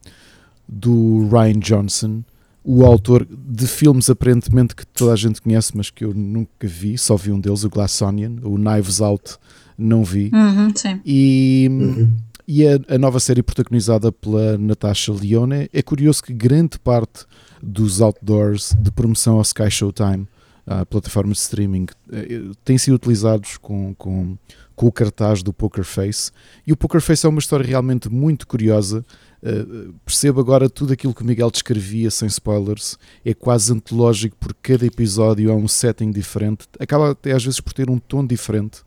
do 0.67 1.29
Ryan 1.29 1.59
Johnson, 1.59 2.23
o 2.63 2.85
autor 2.85 3.25
de 3.25 3.65
filmes 3.65 4.09
aparentemente 4.09 4.75
que 4.75 4.85
toda 4.85 5.13
a 5.13 5.15
gente 5.15 5.41
conhece, 5.41 5.75
mas 5.75 5.89
que 5.89 6.03
eu 6.03 6.13
nunca 6.13 6.67
vi, 6.67 6.97
só 6.97 7.15
vi 7.15 7.31
um 7.31 7.39
deles, 7.39 7.63
o 7.63 7.69
Glass 7.69 8.01
Onion, 8.01 8.35
o 8.43 8.57
Knives 8.57 8.99
Out, 8.99 9.37
não 9.77 10.03
vi. 10.03 10.29
Uhum, 10.33 10.73
e 11.05 11.67
uhum 11.71 12.28
e 12.51 12.67
a, 12.67 12.79
a, 12.95 12.97
nova 12.97 13.19
série 13.19 13.43
protagonizada 13.43 14.11
pela 14.11 14.57
Natasha 14.57 15.13
Leone. 15.13 15.69
É 15.71 15.83
curioso 15.83 16.23
que 16.23 16.33
grande 16.33 16.79
parte 16.79 17.27
dos 17.61 18.01
outdoors 18.01 18.75
de 18.79 18.89
promoção 18.89 19.35
ao 19.35 19.43
Sky 19.43 19.69
Showtime, 19.69 20.27
a 20.65 20.83
plataforma 20.83 21.31
de 21.31 21.37
streaming, 21.37 21.85
eh, 22.11 22.41
têm 22.65 22.75
sido 22.75 22.95
utilizados 22.95 23.57
com, 23.57 23.93
com, 23.93 24.35
com 24.75 24.87
o 24.87 24.91
cartaz 24.91 25.43
do 25.43 25.53
Poker 25.53 25.83
Face. 25.83 26.31
E 26.65 26.73
o 26.73 26.77
Poker 26.77 27.01
Face 27.01 27.23
é 27.23 27.29
uma 27.29 27.37
história 27.37 27.63
realmente 27.63 28.09
muito 28.09 28.47
curiosa. 28.47 29.05
Uh, 29.43 29.93
percebo 30.03 30.39
agora 30.41 30.67
tudo 30.67 30.91
aquilo 30.91 31.13
que 31.13 31.21
o 31.21 31.25
Miguel 31.25 31.51
descrevia 31.51 32.09
sem 32.09 32.27
spoilers. 32.27 32.97
É 33.23 33.35
quase 33.35 33.71
antológico 33.71 34.35
porque 34.39 34.73
cada 34.73 34.87
episódio 34.87 35.51
é 35.51 35.53
um 35.53 35.67
setting 35.67 36.09
diferente. 36.09 36.65
Acaba 36.79 37.11
até 37.11 37.31
às 37.31 37.43
vezes 37.43 37.59
por 37.59 37.73
ter 37.73 37.91
um 37.91 37.99
tom 37.99 38.25
diferente. 38.25 38.81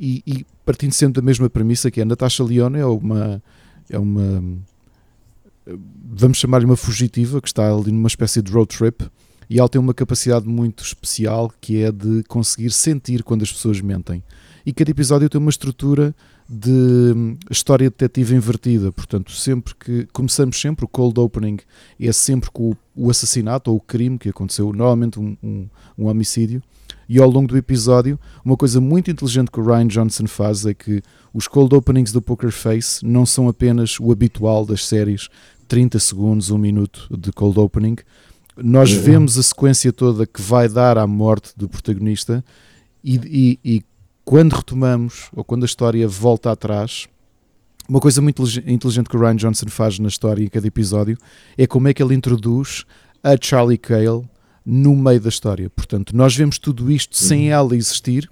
E, 0.00 0.22
e 0.26 0.46
partindo 0.68 0.92
sempre 0.92 1.22
da 1.22 1.24
mesma 1.24 1.48
premissa 1.48 1.90
que 1.90 1.98
é 1.98 2.02
a 2.02 2.06
Natasha 2.06 2.44
Leone 2.44 2.78
é 2.78 2.84
uma 2.84 3.42
é 3.88 3.98
uma 3.98 4.42
vamos 6.12 6.36
chamar-lhe 6.36 6.66
uma 6.66 6.76
fugitiva 6.76 7.40
que 7.40 7.48
está 7.48 7.72
ali 7.74 7.90
numa 7.90 8.06
espécie 8.06 8.42
de 8.42 8.52
road 8.52 8.76
trip 8.76 9.08
e 9.48 9.58
ela 9.58 9.68
tem 9.70 9.80
uma 9.80 9.94
capacidade 9.94 10.46
muito 10.46 10.84
especial 10.84 11.50
que 11.58 11.82
é 11.82 11.90
de 11.90 12.22
conseguir 12.24 12.70
sentir 12.70 13.22
quando 13.22 13.44
as 13.44 13.50
pessoas 13.50 13.80
mentem. 13.80 14.22
E 14.66 14.70
cada 14.74 14.90
episódio 14.90 15.26
tem 15.30 15.40
uma 15.40 15.48
estrutura 15.48 16.14
de 16.46 17.14
história 17.50 17.88
detetive 17.88 18.34
invertida, 18.34 18.92
portanto, 18.92 19.32
sempre 19.32 19.74
que 19.74 20.06
começamos 20.12 20.60
sempre, 20.60 20.84
o 20.84 20.88
cold 20.88 21.18
opening 21.18 21.56
é 21.98 22.12
sempre 22.12 22.50
com 22.50 22.76
o, 22.94 23.08
assassinato 23.08 23.70
ou 23.70 23.78
o 23.78 23.80
crime 23.80 24.18
que 24.18 24.28
aconteceu, 24.28 24.70
normalmente 24.70 25.18
um, 25.18 25.34
um, 25.42 25.66
um 25.96 26.06
homicídio, 26.08 26.62
e 27.08 27.18
ao 27.18 27.28
longo 27.28 27.48
do 27.48 27.56
episódio, 27.56 28.18
uma 28.44 28.56
coisa 28.56 28.80
muito 28.80 29.10
inteligente 29.10 29.50
que 29.50 29.58
o 29.58 29.64
Ryan 29.64 29.86
Johnson 29.86 30.26
faz 30.26 30.66
é 30.66 30.74
que 30.74 31.00
os 31.32 31.48
cold 31.48 31.74
openings 31.74 32.12
do 32.12 32.20
Poker 32.20 32.50
Face 32.50 33.04
não 33.04 33.24
são 33.24 33.48
apenas 33.48 33.98
o 33.98 34.12
habitual 34.12 34.66
das 34.66 34.84
séries 34.84 35.28
30 35.66 35.98
segundos, 35.98 36.50
1 36.50 36.58
minuto 36.58 37.08
de 37.16 37.32
cold 37.32 37.58
opening. 37.58 37.96
Nós 38.56 38.92
uhum. 38.92 39.02
vemos 39.02 39.38
a 39.38 39.42
sequência 39.42 39.92
toda 39.92 40.26
que 40.26 40.42
vai 40.42 40.68
dar 40.68 40.98
à 40.98 41.06
morte 41.06 41.52
do 41.56 41.68
protagonista 41.68 42.44
e, 43.02 43.16
e, 43.64 43.76
e 43.76 43.84
quando 44.24 44.54
retomamos 44.54 45.28
ou 45.32 45.44
quando 45.44 45.62
a 45.62 45.66
história 45.66 46.06
volta 46.06 46.50
atrás, 46.50 47.06
uma 47.88 48.00
coisa 48.00 48.20
muito 48.20 48.42
inteligente 48.66 49.08
que 49.08 49.16
o 49.16 49.20
Ryan 49.20 49.36
Johnson 49.36 49.68
faz 49.68 49.98
na 49.98 50.08
história 50.08 50.44
em 50.44 50.48
cada 50.48 50.66
episódio 50.66 51.16
é 51.56 51.66
como 51.66 51.88
é 51.88 51.94
que 51.94 52.02
ele 52.02 52.14
introduz 52.14 52.84
a 53.22 53.34
Charlie 53.40 53.78
Cale 53.78 54.28
no 54.70 54.94
meio 54.94 55.18
da 55.18 55.30
história. 55.30 55.70
Portanto, 55.70 56.14
nós 56.14 56.36
vemos 56.36 56.58
tudo 56.58 56.90
isto 56.90 57.14
uhum. 57.14 57.26
sem 57.26 57.50
ela 57.50 57.74
existir 57.74 58.30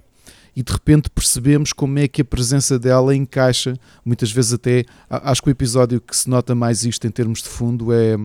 e 0.55 0.61
de 0.61 0.71
repente 0.71 1.09
percebemos 1.09 1.73
como 1.73 1.97
é 1.97 2.07
que 2.07 2.21
a 2.21 2.25
presença 2.25 2.77
dela 2.77 3.15
encaixa. 3.15 3.75
Muitas 4.05 4.31
vezes, 4.31 4.53
até 4.53 4.85
acho 5.09 5.41
que 5.41 5.49
o 5.49 5.51
episódio 5.51 5.99
que 5.99 6.15
se 6.15 6.29
nota 6.29 6.53
mais 6.53 6.85
isto 6.85 7.07
em 7.07 7.09
termos 7.09 7.41
de 7.41 7.49
fundo 7.49 7.91
é 7.91 8.17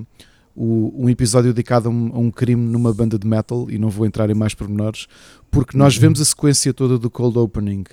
o, 0.54 0.92
um 0.94 1.08
episódio 1.08 1.54
dedicado 1.54 1.88
a 1.88 1.90
um, 1.90 2.10
a 2.14 2.18
um, 2.18 2.30
crime 2.30 2.62
numa 2.70 2.92
banda 2.92 3.18
de 3.18 3.26
metal. 3.26 3.70
E 3.70 3.78
não 3.78 3.88
vou 3.88 4.04
entrar 4.04 4.28
em 4.28 4.34
mais 4.34 4.52
pormenores, 4.52 5.06
porque 5.50 5.76
nós 5.76 5.94
uhum. 5.94 6.00
vemos 6.02 6.20
a 6.20 6.24
sequência 6.26 6.74
toda 6.74 6.98
do 6.98 7.08
cold 7.08 7.38
opening 7.38 7.84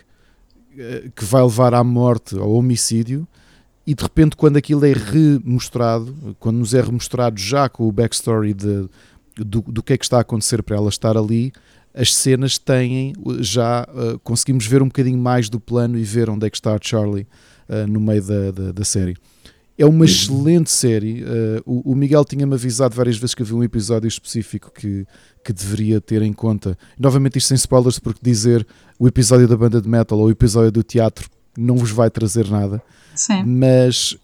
eh, 0.77 1.09
que 1.15 1.23
vai 1.23 1.41
levar 1.41 1.73
à 1.73 1.83
morte, 1.83 2.37
ao 2.37 2.51
homicídio. 2.51 3.25
E 3.87 3.95
de 3.95 4.03
repente, 4.03 4.35
quando 4.35 4.57
aquilo 4.57 4.85
é 4.85 4.91
remostrado, 4.91 6.35
quando 6.39 6.57
nos 6.57 6.73
é 6.73 6.81
remostrado 6.81 7.39
já 7.39 7.69
com 7.69 7.87
o 7.87 7.91
backstory 7.91 8.53
de, 8.53 8.89
do, 9.43 9.61
do 9.61 9.83
que 9.83 9.93
é 9.93 9.97
que 9.97 10.05
está 10.05 10.17
a 10.17 10.21
acontecer 10.21 10.63
para 10.63 10.77
ela 10.77 10.89
estar 10.89 11.17
ali, 11.17 11.51
as 11.93 12.13
cenas 12.13 12.57
têm 12.57 13.13
já 13.39 13.87
uh, 13.89 14.19
conseguimos 14.19 14.65
ver 14.65 14.81
um 14.81 14.87
bocadinho 14.87 15.17
mais 15.17 15.49
do 15.49 15.59
plano 15.59 15.97
e 15.97 16.03
ver 16.03 16.29
onde 16.29 16.45
é 16.45 16.49
que 16.49 16.57
está 16.57 16.75
a 16.75 16.79
Charlie 16.81 17.27
uh, 17.67 17.87
no 17.87 17.99
meio 17.99 18.23
da, 18.23 18.51
da, 18.51 18.71
da, 18.71 18.85
série. 18.85 19.15
É 19.77 19.85
uma 19.85 19.99
uhum. 19.99 20.03
excelente 20.03 20.69
série. 20.69 21.23
Uh, 21.23 21.61
o, 21.65 21.91
o, 21.91 21.95
Miguel 21.95 22.23
tinha-me 22.25 22.53
avisado 22.53 22.95
várias 22.95 23.17
vezes 23.17 23.33
que 23.33 23.41
havia 23.41 23.55
um 23.55 23.63
episódio 23.63 24.07
específico 24.07 24.71
que, 24.71 25.05
que 25.43 25.51
deveria 25.51 25.99
ter 25.99 26.21
em 26.21 26.33
conta. 26.33 26.77
Novamente, 26.97 27.37
isto 27.37 27.47
sem 27.47 27.55
spoilers, 27.55 27.97
porque 27.97 28.19
dizer 28.21 28.65
o 28.99 29.07
episódio 29.07 29.47
da 29.47 29.57
banda 29.57 29.81
de 29.81 29.89
metal 29.89 30.19
ou 30.19 30.27
o 30.27 30.31
episódio 30.31 30.71
do 30.71 30.83
teatro 30.83 31.29
não 31.57 31.75
vos 31.75 31.91
vai 31.91 32.09
trazer 32.09 32.47
nada. 32.49 32.81
Sim. 33.15 33.43
Mas 33.43 34.17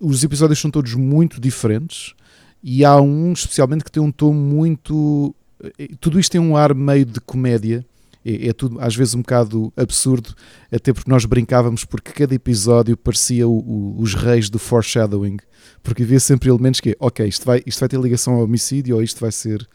os 0.00 0.22
episódios 0.22 0.58
são 0.58 0.70
todos 0.70 0.94
muito 0.94 1.40
diferentes 1.40 2.14
e 2.62 2.84
há 2.84 3.00
um 3.00 3.32
especialmente 3.32 3.84
que 3.84 3.92
tem 3.92 4.02
um 4.02 4.10
tom 4.10 4.32
muito. 4.32 5.34
Eh, 5.78 5.90
tudo 6.00 6.18
isto 6.18 6.32
tem 6.32 6.40
um 6.40 6.56
ar 6.56 6.74
meio 6.74 7.04
de 7.04 7.20
comédia. 7.20 7.84
É, 8.24 8.48
é, 8.48 8.52
tudo 8.52 8.80
às 8.80 8.94
vezes 8.96 9.14
um 9.14 9.22
bocado 9.22 9.72
absurdo, 9.76 10.34
até 10.72 10.92
porque 10.92 11.10
nós 11.10 11.24
brincávamos 11.24 11.84
porque 11.84 12.12
cada 12.12 12.34
episódio 12.34 12.96
parecia 12.96 13.46
o, 13.46 13.58
o, 13.58 14.00
os 14.00 14.14
reis 14.14 14.50
do 14.50 14.58
foreshadowing, 14.58 15.36
porque 15.82 16.02
havia 16.02 16.18
sempre 16.18 16.50
elementos 16.50 16.80
que, 16.80 16.96
ok, 16.98 17.26
isto 17.26 17.46
vai, 17.46 17.62
isto 17.64 17.78
vai 17.78 17.88
ter 17.88 17.98
ligação 17.98 18.34
ao 18.34 18.42
homicídio 18.42 18.96
ou 18.96 19.02
isto 19.02 19.20
vai 19.20 19.30
ser 19.30 19.66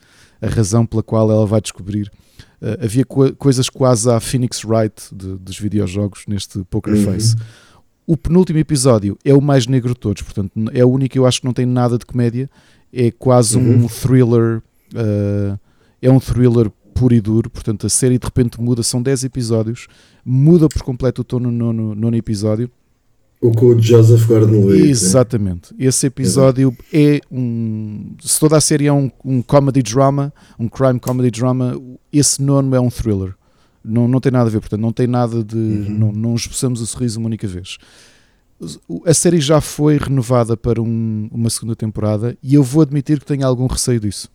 a 0.41 0.47
razão 0.47 0.85
pela 0.85 1.01
qual 1.01 1.31
ela 1.31 1.47
vai 1.47 1.61
descobrir. 1.61 2.11
Uh, 2.61 2.83
havia 2.83 3.05
co 3.05 3.33
coisas 3.35 3.69
quase 3.69 4.09
à 4.11 4.19
Phoenix 4.19 4.63
Wright 4.63 5.13
de, 5.13 5.37
dos 5.37 5.57
videojogos 5.57 6.25
neste 6.27 6.63
Poker 6.65 6.93
uhum. 6.93 7.03
O 8.05 8.17
penúltimo 8.17 8.59
episódio 8.59 9.17
é 9.23 9.33
o 9.33 9.41
mais 9.41 9.65
negro 9.67 9.93
de 9.93 9.99
todos, 9.99 10.21
portanto, 10.21 10.51
é 10.73 10.83
o 10.83 10.89
único 10.89 11.13
que 11.13 11.19
eu 11.19 11.25
acho 11.25 11.39
que 11.39 11.45
não 11.45 11.53
tem 11.53 11.65
nada 11.65 11.97
de 11.97 12.05
comédia. 12.05 12.49
É 12.91 13.11
quase 13.11 13.57
Uhum. 13.57 13.85
um 13.85 13.87
thriller. 13.87 14.61
uh, 14.93 15.57
é 16.01 16.11
um 16.11 16.19
thriller 16.19 16.69
puro 16.93 17.15
e 17.15 17.21
duro. 17.21 17.49
Portanto, 17.49 17.87
a 17.87 17.89
série 17.89 18.19
de 18.19 18.25
repente 18.25 18.61
muda. 18.61 18.83
São 18.83 19.01
10 19.01 19.23
episódios, 19.23 19.87
muda 20.23 20.67
por 20.69 20.81
completo 20.83 21.21
o 21.21 21.23
tom 21.23 21.39
no 21.39 21.49
nono, 21.51 21.95
nono 21.95 22.15
episódio. 22.15 22.69
O 23.41 23.51
com 23.51 23.67
o 23.67 23.81
Joseph 23.81 24.25
Gordon-Levitt. 24.27 24.83
né? 24.85 24.89
Exatamente. 24.89 25.73
Esse 25.79 26.05
episódio 26.07 26.75
é 26.93 27.19
um. 27.31 28.13
Se 28.21 28.39
toda 28.39 28.55
a 28.57 28.61
série 28.61 28.85
é 28.87 28.93
um, 28.93 29.09
um 29.25 29.41
comedy 29.41 29.81
drama, 29.81 30.31
um 30.59 30.67
crime 30.69 30.99
comedy 30.99 31.31
drama, 31.31 31.77
esse 32.11 32.41
nono 32.41 32.73
é 32.75 32.79
um 32.79 32.89
thriller. 32.89 33.33
Não, 33.83 34.07
não 34.07 34.19
tem 34.19 34.31
nada 34.31 34.47
a 34.47 34.51
ver, 34.51 34.59
portanto, 34.59 34.79
não 34.81 34.93
tem 34.93 35.07
nada 35.07 35.43
de. 35.43 35.55
Não, 35.55 36.11
não 36.11 36.35
esboçamos 36.35 36.79
o 36.81 36.87
sorriso 36.87 37.19
uma 37.19 37.27
única 37.27 37.47
vez. 37.47 37.77
A 39.05 39.13
série 39.13 39.41
já 39.41 39.59
foi 39.59 39.97
renovada 39.97 40.55
para 40.55 40.81
um- 40.81 41.27
uma 41.31 41.49
segunda 41.49 41.75
temporada 41.75 42.37
e 42.41 42.53
eu 42.53 42.63
vou 42.63 42.81
admitir 42.81 43.19
que 43.19 43.25
tenho 43.25 43.45
algum 43.45 43.67
receio 43.67 43.99
disso. 43.99 44.29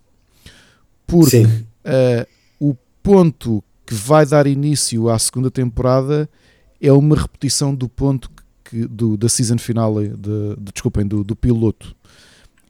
Porque. 1.07 1.45
Uh, 1.85 2.27
o 2.61 2.77
ponto 3.03 3.65
que 3.87 3.95
vai 3.95 4.27
dar 4.27 4.47
início 4.47 5.09
à 5.09 5.19
segunda 5.19 5.51
temporada 5.51 6.29
é 6.81 6.93
uma 6.93 7.17
repetição 7.17 7.75
do 7.75 7.89
ponto 7.89 8.31
que, 8.65 8.87
do, 8.87 9.17
da 9.17 9.29
season 9.29 9.57
finale, 9.57 10.09
de, 10.09 10.17
de- 10.59 10.73
desculpem, 10.75 11.07
do, 11.07 11.25
do 11.25 11.35
piloto. 11.35 11.97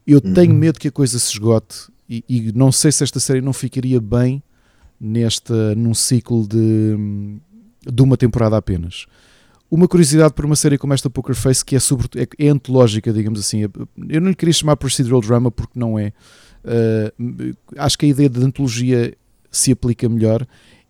Eu 0.06 0.20
Uhum. 0.24 0.32
tenho 0.34 0.54
medo 0.54 0.78
que 0.78 0.86
a 0.86 0.92
coisa 0.92 1.18
se 1.18 1.32
esgote 1.32 1.88
e, 2.08 2.22
e 2.28 2.52
não 2.52 2.70
sei 2.70 2.92
se 2.92 3.02
esta 3.02 3.18
série 3.18 3.40
não 3.40 3.52
ficaria 3.52 4.00
bem 4.00 4.40
nesta, 5.00 5.74
num 5.74 5.94
ciclo 5.94 6.46
de, 6.46 6.96
de 7.86 8.02
uma 8.02 8.16
temporada 8.16 8.56
apenas. 8.56 9.06
Uma 9.70 9.86
curiosidade 9.86 10.32
por 10.32 10.44
uma 10.44 10.56
série 10.56 10.78
como 10.78 10.94
esta 10.94 11.10
Poker 11.10 11.34
Face, 11.34 11.64
que 11.64 11.76
é, 11.76 11.78
sobre, 11.78 12.08
é, 12.16 12.46
é 12.46 12.48
antológica, 12.48 13.12
digamos 13.12 13.38
assim. 13.38 13.62
Eu 13.62 14.20
não 14.20 14.30
lhe 14.30 14.36
queria 14.36 14.52
chamar 14.52 14.76
procedural 14.76 15.20
drama 15.20 15.50
porque 15.50 15.78
não 15.78 15.98
é. 15.98 16.12
Uh, 16.64 17.54
acho 17.76 17.98
que 17.98 18.06
a 18.06 18.08
ideia 18.08 18.28
de 18.28 18.42
antologia 18.42 19.14
se 19.50 19.70
aplica 19.72 20.08
melhor. 20.08 20.46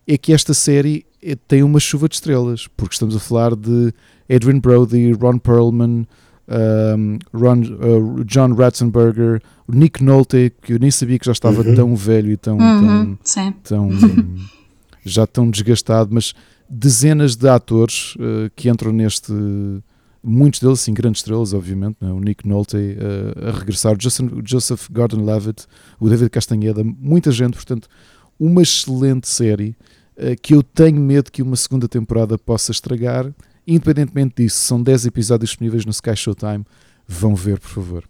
É 0.07 0.17
que 0.17 0.33
esta 0.33 0.53
série 0.53 1.05
é- 1.21 1.35
tem 1.35 1.61
uma 1.61 1.79
chuva 1.79 2.07
de 2.07 2.15
estrelas, 2.15 2.67
porque 2.67 2.95
estamos 2.95 3.15
a 3.15 3.19
falar 3.19 3.55
de 3.55 3.93
Adrian 4.33 4.59
Brody, 4.59 5.11
Ron 5.11 5.39
Perlman, 5.39 6.07
um, 6.49 7.19
Ron, 7.33 7.61
uh, 7.61 8.23
John 8.25 8.53
Ratzenberger, 8.55 9.41
o 9.67 9.71
Nick 9.73 10.03
Nolte, 10.03 10.51
que 10.61 10.73
eu 10.73 10.79
nem 10.79 10.89
sabia 10.91 11.19
que 11.19 11.25
já 11.25 11.31
estava 11.31 11.61
Uhum. 11.61 11.75
tão 11.75 11.95
velho 11.95 12.31
e 12.31 12.37
tão, 12.37 12.57
Uhum, 12.57 13.15
tão, 13.15 13.53
tão 13.63 13.89
já 15.05 15.27
tão 15.27 15.49
desgastado, 15.49 16.09
mas 16.13 16.33
dezenas 16.69 17.35
de 17.35 17.47
atores 17.47 18.15
uh, 18.15 18.49
que 18.55 18.69
entram 18.69 18.91
neste, 18.91 19.31
muitos 20.23 20.59
deles, 20.59 20.79
sim, 20.81 20.93
grandes 20.93 21.19
estrelas, 21.21 21.53
obviamente, 21.53 21.97
né? 22.01 22.11
o 22.11 22.19
Nick 22.19 22.47
Nolte 22.47 22.77
uh, 22.77 23.47
a 23.47 23.51
regressar, 23.59 23.95
o 23.95 24.01
Joseph, 24.01 24.31
o 24.31 24.41
Joseph 24.45 24.87
Gordon-Levitt, 24.91 25.65
o 25.99 26.09
David 26.09 26.29
Castanheda, 26.29 26.83
muita 26.83 27.31
gente, 27.31 27.53
portanto, 27.53 27.87
uma 28.39 28.61
excelente 28.61 29.27
série 29.27 29.75
uh, 30.17 30.35
que 30.41 30.53
eu 30.53 30.63
tenho 30.63 30.99
medo 30.99 31.31
que 31.31 31.41
uma 31.41 31.55
segunda 31.55 31.87
temporada 31.87 32.37
possa 32.37 32.71
estragar. 32.71 33.31
Independentemente 33.73 34.41
disso, 34.43 34.57
são 34.61 34.81
10 34.81 35.05
episódios 35.05 35.49
disponíveis 35.51 35.85
no 35.85 35.91
Sky 35.91 36.15
Showtime. 36.15 36.63
Vão 37.07 37.35
ver, 37.35 37.59
por 37.59 37.69
favor. 37.69 38.03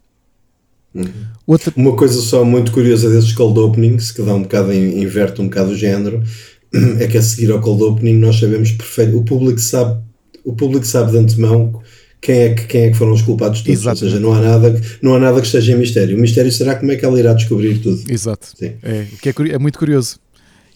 Uhum. 0.94 1.06
Outra, 1.46 1.72
Uma 1.76 1.96
coisa 1.96 2.20
só 2.22 2.44
muito 2.44 2.72
curiosa 2.72 3.10
desses 3.10 3.34
cold 3.34 3.60
openings, 3.60 4.12
que 4.12 4.22
dá 4.22 4.34
um 4.34 4.42
bocado, 4.42 4.74
inverte 4.74 5.42
um 5.42 5.46
bocado 5.46 5.72
o 5.72 5.76
género, 5.76 6.24
é 7.00 7.08
que 7.08 7.18
a 7.18 7.22
seguir 7.22 7.52
ao 7.52 7.62
cold 7.62 7.84
opening 7.84 8.16
nós 8.18 8.40
sabemos 8.40 8.72
perfeito, 8.72 9.18
o 9.18 9.24
público 9.24 9.60
sabe, 9.60 10.02
o 10.44 10.54
público 10.54 10.86
sabe 10.88 11.12
de 11.12 11.18
antemão 11.18 11.82
quem 12.22 12.36
é 12.40 12.54
que, 12.54 12.66
quem 12.68 12.82
é 12.82 12.90
que 12.92 12.98
foram 12.98 13.14
os 13.14 13.22
culpados 13.22 13.62
todos. 13.62 13.80
Exatamente. 13.80 14.04
Ou 14.04 14.10
seja, 14.10 14.20
não 14.22 14.34
há, 14.34 14.42
nada, 14.42 14.74
que- 14.74 14.88
não 15.02 15.16
há 15.16 15.20
nada 15.20 15.40
que 15.40 15.46
esteja 15.46 15.72
em 15.74 15.78
mistério. 15.78 16.18
O 16.18 16.20
mistério 16.20 16.52
será 16.52 16.76
como 16.76 16.92
é 16.92 16.96
que 16.98 17.06
ela 17.06 17.18
irá 17.20 17.34
descobrir 17.34 17.78
tudo. 17.80 18.02
Exato. 18.12 18.48
Sim. 18.58 18.74
É, 18.84 19.06
que 19.22 19.30
é, 19.30 19.34
é 19.54 19.58
muito 19.58 19.80
curioso. 19.80 20.18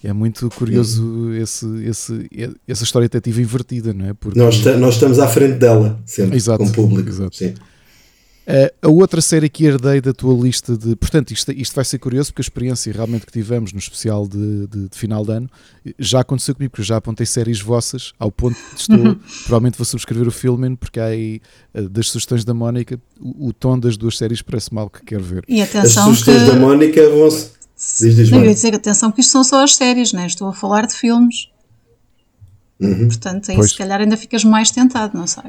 É 0.03 0.11
muito 0.11 0.49
curioso 0.49 1.31
esse, 1.33 1.65
esse, 1.85 2.29
essa 2.67 2.83
história 2.83 3.07
detetive 3.07 3.41
invertida, 3.41 3.93
não 3.93 4.05
é? 4.07 4.13
Porque 4.13 4.37
Nós, 4.37 4.63
nós 4.77 4.95
estamos 4.95 5.17
à 5.17 5.27
frente 5.27 5.57
dela, 5.59 5.99
sempre, 6.05 6.35
Exato, 6.35 6.57
como 6.59 6.71
público. 6.73 7.07
exato. 7.09 7.35
Sim. 7.35 7.53
Eh, 8.45 8.73
a 8.81 8.89
outra 8.89 9.21
série 9.21 9.47
que 9.47 9.63
herdei 9.63 10.01
da 10.01 10.11
tua 10.11 10.33
lista 10.33 10.75
de. 10.77 10.97
Portanto, 10.97 11.31
isto, 11.31 11.49
isto 11.53 11.73
vai 11.73 11.85
ser 11.85 11.97
curioso 11.99 12.31
porque 12.33 12.41
a 12.41 12.43
experiência 12.43 12.91
realmente 12.91 13.25
que 13.25 13.31
tivemos 13.31 13.71
no 13.71 13.79
especial 13.79 14.27
de, 14.27 14.67
de- 14.67 14.89
de 14.89 14.97
final 14.97 15.23
de 15.25 15.31
ano 15.31 15.49
já 15.97 16.19
aconteceu 16.19 16.53
comigo, 16.53 16.71
porque 16.71 16.81
eu 16.81 16.85
já 16.85 16.97
apontei 16.97 17.25
séries 17.25 17.61
vossas, 17.61 18.11
ao 18.19 18.29
ponto 18.29 18.57
de 18.75 18.81
estou. 18.81 19.15
provavelmente 19.45 19.77
vou 19.77 19.85
subscrever 19.85 20.27
o 20.27 20.31
Filmin, 20.31 20.75
porque 20.75 20.99
há 20.99 21.05
aí 21.05 21.39
eh, 21.73 21.83
das 21.83 22.09
sugestões 22.09 22.43
da 22.43 22.53
Mónica, 22.53 22.99
o, 23.17 23.47
o 23.47 23.53
tom 23.53 23.79
das 23.79 23.95
duas 23.95 24.17
séries 24.17 24.41
parece 24.41 24.73
mal 24.73 24.89
que 24.89 25.01
quero 25.05 25.23
ver. 25.23 25.45
E 25.47 25.61
As 25.61 25.69
atenção 25.73 26.09
que. 26.11 26.17
sugestões 26.17 26.45
da 26.45 26.55
Mónica 26.59 27.09
vão-se. 27.11 27.62
Diz, 27.99 28.15
diz, 28.15 28.31
Não, 28.31 28.39
eu 28.39 28.45
ia 28.45 28.53
dizer, 28.53 28.73
atenção 28.73 29.11
que 29.11 29.21
isto 29.21 29.31
são 29.31 29.43
só 29.43 29.63
as 29.63 29.75
séries, 29.75 30.13
né? 30.13 30.25
estou 30.25 30.47
a 30.47 30.53
falar 30.53 30.85
de 30.87 30.93
filmes. 30.93 31.47
Uhum. 32.79 33.07
Portanto, 33.07 33.49
aí 33.49 33.55
Pois. 33.55 33.71
se 33.71 33.77
calhar 33.77 34.01
ainda 34.01 34.17
ficas 34.17 34.43
mais 34.43 34.71
tentado, 34.71 35.17
não 35.17 35.25
sei. 35.25 35.43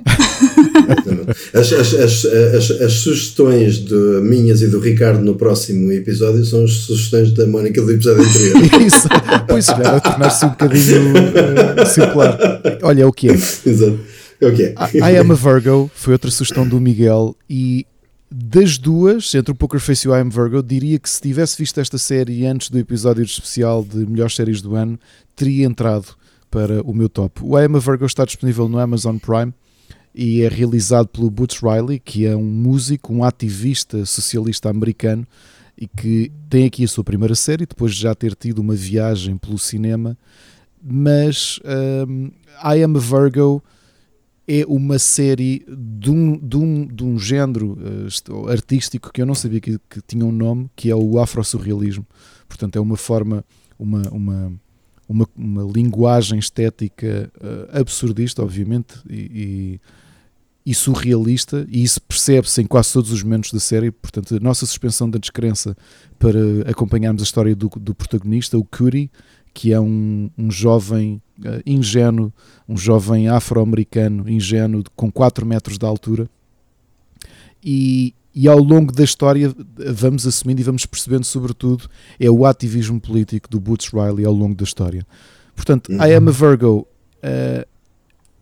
As, 1.53 1.73
as, 1.73 1.95
as, 1.95 2.25
as, 2.25 2.71
as 2.83 2.93
sugestões 2.93 3.79
de 3.79 4.21
minhas 4.23 4.61
e 4.63 4.69
do 4.69 4.79
Ricardo 4.79 5.25
no 5.25 5.35
próximo 5.35 5.91
episódio 5.91 6.45
são 6.45 6.65
as 6.65 6.73
sugestões 6.73 7.33
da 7.33 7.47
Mónica 7.47 7.83
do 7.83 7.91
episódio 7.91 8.23
anterior. 8.23 8.63
Isso, 8.87 9.09
pois 9.49 9.67
já, 9.67 9.97
a 9.97 10.01
tornar-se 10.01 10.45
um 10.45 10.51
bocadinho 10.51 11.13
eh, 11.17 11.85
circular. 11.87 12.39
Olha, 12.83 13.03
é 13.03 13.07
o 13.07 13.13
que 13.13 13.31
é. 13.31 13.33
Exato. 13.67 13.99
É 14.41 14.47
o 14.47 14.55
que 14.55 14.63
é. 14.63 14.75
I 14.95 15.17
Am 15.17 15.33
a 15.33 15.35
Virgo 15.35 15.91
foi 15.95 16.13
outra 16.13 16.31
sugestão 16.31 16.69
do 16.69 16.81
Miguel 16.81 17.35
e 17.49 17.87
das 18.31 18.79
duas, 18.79 19.35
entre 19.35 19.53
o 19.53 19.55
Poker 19.55 19.81
Face 19.81 20.07
e 20.07 20.11
o 20.11 20.17
I 20.17 20.21
Am 20.21 20.29
Virgo, 20.29 20.63
diria 20.63 20.99
que 20.99 21.09
se 21.09 21.21
tivesse 21.21 21.57
visto 21.57 21.79
esta 21.79 21.99
série 21.99 22.47
antes 22.47 22.71
do 22.71 22.79
episódio 22.79 23.23
especial 23.23 23.85
de 23.85 23.99
melhores 24.07 24.35
séries 24.35 24.61
do 24.61 24.75
ano, 24.75 24.99
teria 25.37 25.67
entrado 25.67 26.17
para 26.51 26.83
o 26.83 26.95
meu 26.95 27.09
top. 27.09 27.41
O 27.43 27.59
I 27.59 27.65
Am 27.65 27.77
a 27.77 27.81
Virgo 27.81 28.07
está 28.07 28.25
disponível 28.25 28.69
no 28.69 28.79
Amazon 28.79 29.19
Prime 29.19 29.53
e 30.15 30.43
é 30.43 30.49
realizado 30.49 31.09
pelo 31.09 31.31
Boots 31.31 31.61
Riley, 31.61 31.99
que 31.99 32.25
é 32.25 32.37
um 32.37 32.45
músico, 32.45 33.13
um 33.13 33.25
ativista 33.25 34.05
socialista 34.07 34.71
americano 34.71 35.27
e 35.77 35.89
que 35.89 36.31
tem 36.49 36.67
aqui 36.67 36.85
a 36.85 36.89
sua 36.89 37.03
primeira 37.03 37.35
série, 37.35 37.67
depois 37.67 37.95
de 37.95 38.03
já 38.03 38.15
ter 38.15 38.35
tido 38.35 38.61
uma 38.61 38.75
viagem 38.75 39.37
pelo 39.37 39.59
cinema. 39.59 40.17
Mas 40.83 41.59
um, 42.09 42.31
I 42.65 42.83
Am 42.83 42.97
a 42.97 43.01
Virgo 43.01 43.63
é 44.47 44.65
uma 44.67 44.99
série 44.99 45.65
de 45.69 46.11
um, 46.11 46.39
de 46.39 46.57
um, 46.57 46.87
de 46.87 47.05
um 47.05 47.19
género 47.19 47.79
est- 48.07 48.29
artístico 48.49 49.11
que 49.13 49.23
eu 49.23 49.27
não 49.27 49.35
sabia 49.35 49.61
que, 49.61 49.79
que 49.89 50.01
tinha 50.07 50.25
um 50.25 50.33
nome, 50.33 50.71
que 50.77 50.91
é 50.91 50.95
o 50.95 51.19
afro-surrealismo. 51.19 52.07
Portanto, 52.47 52.77
é 52.77 52.81
uma 52.81 52.97
forma, 52.97 53.45
uma, 53.79 54.03
uma, 54.11 54.53
uma, 55.09 55.29
uma 55.35 55.63
linguagem 55.73 56.39
estética 56.39 57.33
eh, 57.41 57.81
absurdista, 57.81 58.43
obviamente, 58.43 58.97
e, 59.09 59.81
e, 60.67 60.71
e 60.71 60.75
surrealista, 60.75 61.67
e 61.71 61.83
isso 61.83 62.01
percebe-se 62.03 62.61
em 62.61 62.67
quase 62.67 62.93
todos 62.93 63.13
os 63.13 63.23
momentos 63.23 63.51
da 63.51 63.61
série. 63.61 63.91
Portanto, 63.91 64.37
a 64.37 64.41
nossa 64.41 64.67
suspensão 64.67 65.09
da 65.09 65.19
descrença 65.19 65.75
para 66.19 66.39
acompanharmos 66.71 67.23
a 67.23 67.25
história 67.25 67.57
do, 67.57 67.69
do 67.81 67.95
protagonista, 67.95 68.59
o 68.59 68.65
Curi, 68.65 69.11
que 69.55 69.73
é 69.73 69.81
um, 69.81 70.31
um 70.37 70.51
jovem 70.51 71.23
ingênuo, 71.67 72.33
um 72.69 72.77
jovem 72.77 73.29
afro-americano 73.29 74.29
ingênuo 74.31 74.83
com 74.95 75.11
4 75.11 75.45
metros 75.45 75.79
de 75.79 75.85
altura. 75.87 76.29
E, 77.63 78.15
e 78.35 78.47
ao 78.49 78.59
longo 78.59 78.93
da 78.93 79.05
história 79.05 79.55
eh, 79.81 79.93
vamos 79.93 80.27
assumindo 80.27 80.61
e 80.61 80.65
vamos 80.65 80.85
percebendo, 80.87 81.25
sobretudo, 81.25 81.89
é 82.21 82.31
o 82.31 82.45
ativismo 82.45 83.01
político 83.01 83.49
do 83.49 83.59
Boots 83.59 83.89
Riley 83.93 84.25
ao 84.27 84.33
longo 84.33 84.55
da 84.55 84.65
história. 84.65 85.07
Portanto, 85.57 85.91
Uhum. 85.91 85.97
I 86.05 86.15
Am 86.15 86.29
a 86.29 86.33
Virgo. 86.33 86.87
eh, 87.23 87.67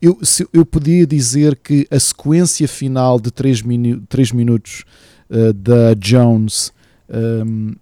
eu, 0.01 0.19
se- 0.25 0.49
eu 0.53 0.67
podia 0.67 1.07
dizer 1.07 1.55
que 1.57 1.87
a 1.91 2.01
sequência 2.01 2.67
final 2.67 3.21
de 3.21 3.31
3, 3.31 3.63
minutos 3.63 4.85
eh, 5.31 5.53
da 5.53 5.95
Jones 5.95 6.73
ehm, 7.09 7.75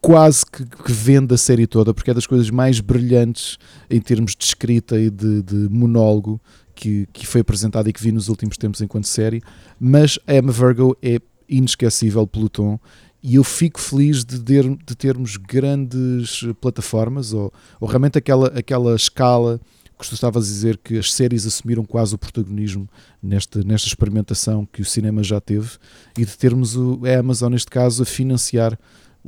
quase 0.00 0.44
que, 0.46 0.64
que 0.64 0.92
vende 0.92 1.34
a 1.34 1.38
série 1.38 1.66
toda, 1.66 1.92
porque 1.92 2.10
é 2.10 2.14
das 2.14 2.26
coisas 2.26 2.50
mais 2.50 2.80
brilhantes 2.80 3.58
em 3.90 4.00
termos 4.00 4.34
de 4.36 4.44
escrita 4.44 4.98
e 4.98 5.10
de, 5.10 5.42
de 5.42 5.68
monólogo 5.68 6.40
que, 6.74 7.08
que 7.12 7.26
foi 7.26 7.40
apresentado 7.40 7.88
e 7.88 7.92
que 7.92 8.02
vi 8.02 8.12
nos 8.12 8.28
últimos 8.28 8.56
tempos 8.56 8.80
enquanto 8.80 9.06
série. 9.06 9.42
Mas 9.78 10.18
a 10.26 10.34
Emma 10.34 10.52
Virgo 10.52 10.96
é 11.02 11.20
inesquecível 11.48 12.26
pelo 12.26 12.48
tom. 12.48 12.78
E 13.20 13.34
eu 13.34 13.42
fico 13.42 13.80
feliz 13.80 14.24
de, 14.24 14.38
ter- 14.38 14.76
de 14.86 14.94
termos 14.94 15.36
grandes 15.36 16.44
plataformas, 16.60 17.32
ou, 17.32 17.52
ou 17.80 17.88
realmente 17.88 18.16
aquela, 18.16 18.46
aquela 18.56 18.94
escala 18.94 19.60
que 19.98 20.08
tu 20.08 20.14
estavas 20.14 20.44
a 20.44 20.46
dizer 20.46 20.78
que 20.78 20.96
as 20.96 21.12
séries 21.12 21.44
assumiram 21.44 21.84
quase 21.84 22.14
o 22.14 22.18
protagonismo 22.18 22.88
nesta, 23.20 23.64
nesta 23.64 23.88
experimentação 23.88 24.64
que 24.72 24.80
o 24.80 24.84
cinema 24.84 25.24
já 25.24 25.40
teve, 25.40 25.70
e 26.16 26.24
de 26.24 26.38
termos 26.38 26.76
o, 26.76 27.00
a 27.04 27.18
Amazon, 27.18 27.50
neste 27.50 27.68
caso, 27.68 28.04
a 28.04 28.06
financiar 28.06 28.78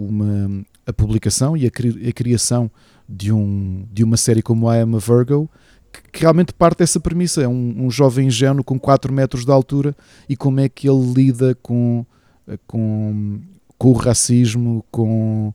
uma, 0.09 0.65
a 0.87 0.93
publicação 0.93 1.57
e 1.57 1.67
a, 1.67 1.71
cri- 1.71 2.09
a 2.09 2.13
criação 2.13 2.71
de, 3.09 3.33
um, 3.33 3.85
de 3.93 4.05
uma 4.05 4.17
série 4.17 4.43
como 4.43 4.73
I 4.73 4.79
Am 4.81 4.97
a 4.97 4.99
Virgo, 4.99 5.51
que 6.13 6.21
realmente 6.21 6.53
parte 6.53 6.79
dessa 6.79 7.01
premissa. 7.01 7.43
É 7.43 7.49
um, 7.49 7.87
um 7.87 7.91
jovem 7.91 8.29
ingênuo 8.29 8.63
com 8.65 8.79
4 8.79 9.13
metros 9.13 9.45
de 9.45 9.51
altura 9.51 9.97
e 10.29 10.37
como 10.37 10.61
é 10.61 10.69
que 10.69 10.89
ele 10.89 11.13
lida 11.13 11.55
com, 11.63 12.05
com, 12.67 13.41
com 13.77 13.89
o 13.89 13.95
racismo, 13.95 14.85
com, 14.91 15.53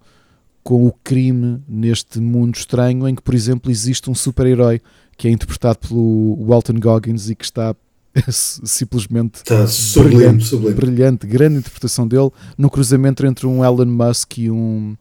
com 0.63 0.85
o 0.87 0.91
crime 1.03 1.61
neste 1.67 2.19
mundo 2.19 2.55
estranho 2.55 3.07
em 3.07 3.15
que, 3.15 3.21
por 3.21 3.33
exemplo, 3.33 3.71
existe 3.71 4.09
um 4.09 4.15
super-herói 4.15 4.81
que 5.17 5.27
é 5.27 5.31
interpretado 5.31 5.79
pelo 5.87 6.35
Walton 6.45 6.79
Goggins 6.79 7.29
e 7.29 7.35
que 7.35 7.45
está 7.45 7.73
simplesmente 8.29 9.35
está 9.35 9.67
sublime, 9.67 10.15
brilhante, 10.15 10.45
sublime. 10.45 10.73
brilhante, 10.73 11.27
grande 11.27 11.57
interpretação 11.57 12.07
dele 12.07 12.29
no 12.57 12.69
cruzamento 12.69 13.25
entre 13.25 13.45
um 13.45 13.63
Elon 13.63 13.85
Musk 13.85 14.37
e 14.37 14.49
um, 14.49 14.95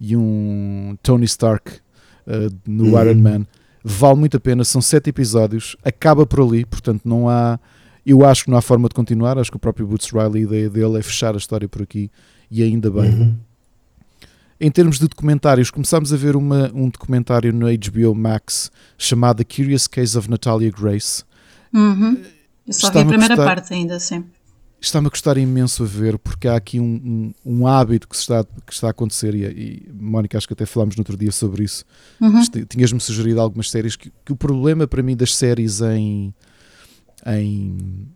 e 0.00 0.16
um 0.16 0.96
Tony 1.02 1.24
Stark 1.24 1.72
uh, 2.26 2.54
no 2.66 2.92
Uhum. 2.94 3.00
Iron 3.00 3.14
Man. 3.20 3.46
Vale 3.82 4.16
muito 4.18 4.36
a 4.36 4.40
pena, 4.40 4.62
são 4.62 4.82
sete 4.82 5.08
episódios, 5.08 5.74
acaba 5.82 6.26
por 6.26 6.40
ali, 6.40 6.64
portanto 6.66 7.02
não 7.04 7.28
há. 7.28 7.58
Eu 8.04 8.24
acho 8.24 8.44
que 8.44 8.50
não 8.50 8.58
há 8.58 8.62
forma 8.62 8.88
de 8.88 8.94
continuar. 8.94 9.38
Acho 9.38 9.50
que 9.50 9.56
o 9.56 9.60
próprio 9.60 9.86
Boots 9.86 10.10
Riley, 10.10 10.42
a 10.42 10.46
ideia 10.46 10.70
dele 10.70 10.98
é 10.98 11.02
fechar 11.02 11.34
a 11.34 11.38
história 11.38 11.68
por 11.68 11.82
aqui 11.82 12.10
e 12.50 12.62
ainda 12.62 12.90
bem. 12.90 13.10
Uhum. 13.10 13.36
Em 14.58 14.70
termos 14.70 14.98
de 14.98 15.08
documentários, 15.08 15.70
começámos 15.70 16.12
a 16.12 16.16
ver 16.16 16.36
uma, 16.36 16.70
um 16.74 16.88
documentário 16.90 17.52
no 17.52 17.66
HBO 17.66 18.14
Max 18.14 18.70
chamado 18.98 19.38
The 19.42 19.44
Curious 19.44 19.86
Case 19.86 20.18
of 20.18 20.28
Natalia 20.28 20.70
Grace. 20.70 21.24
Uhum. 21.72 22.20
Eu 22.66 22.72
só 22.72 22.90
vi 22.90 22.98
a 22.98 23.04
primeira 23.04 23.36
custar- 23.36 23.54
parte 23.56 23.74
ainda, 23.74 23.98
sim. 24.00 24.24
Está-me 24.82 25.08
a 25.08 25.10
custar 25.10 25.36
imenso 25.36 25.82
a 25.82 25.86
ver, 25.86 26.16
porque 26.18 26.48
há 26.48 26.56
aqui 26.56 26.80
um, 26.80 27.32
um, 27.44 27.58
um 27.60 27.66
hábito 27.66 28.08
que, 28.08 28.16
se 28.16 28.22
está, 28.22 28.42
que 28.66 28.72
está 28.72 28.86
a 28.86 28.90
acontecer, 28.92 29.34
e, 29.34 29.44
e 29.44 29.92
Mónica, 29.92 30.38
acho 30.38 30.46
que 30.46 30.54
até 30.54 30.64
falámos 30.64 30.96
no 30.96 31.00
outro 31.02 31.18
dia 31.18 31.30
sobre 31.32 31.64
isso. 31.64 31.84
Uhum. 32.18 32.40
Tinhas-me 32.66 32.98
sugerido 32.98 33.40
algumas 33.42 33.70
séries 33.70 33.94
que, 33.94 34.10
que 34.24 34.32
o 34.32 34.36
problema 34.36 34.86
para 34.86 35.02
mim 35.02 35.14
das 35.14 35.34
séries 35.34 35.80
em. 35.82 36.32
em 37.26 38.06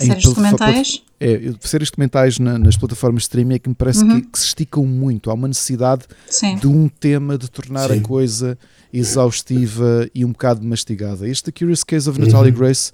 Séries 0.00 0.24
documentais? 0.24 1.02
É, 1.20 1.52
séries 1.60 1.90
documentais 1.90 2.38
na- 2.40 2.58
nas 2.58 2.76
plataformas 2.76 3.22
de 3.22 3.26
streaming 3.28 3.54
é 3.54 3.58
que 3.60 3.68
me 3.68 3.74
parece 3.76 4.02
Uhum. 4.02 4.20
que, 4.20 4.26
que 4.30 4.38
se 4.40 4.46
esticam 4.46 4.84
muito. 4.84 5.30
Há 5.30 5.34
uma 5.34 5.46
necessidade 5.46 6.06
Sim. 6.28 6.56
de 6.56 6.66
um 6.66 6.88
tema 6.88 7.38
de 7.38 7.48
tornar 7.48 7.88
Sim. 7.88 7.98
a 7.98 8.02
coisa 8.02 8.58
exaustiva 8.92 10.08
e 10.12 10.24
um 10.24 10.32
bocado 10.32 10.66
mastigada. 10.66 11.28
Este 11.28 11.44
The 11.44 11.52
Curious 11.52 11.84
Case 11.84 12.10
of 12.10 12.18
Natalia 12.18 12.50
Uhum. 12.52 12.58
Grace 12.58 12.90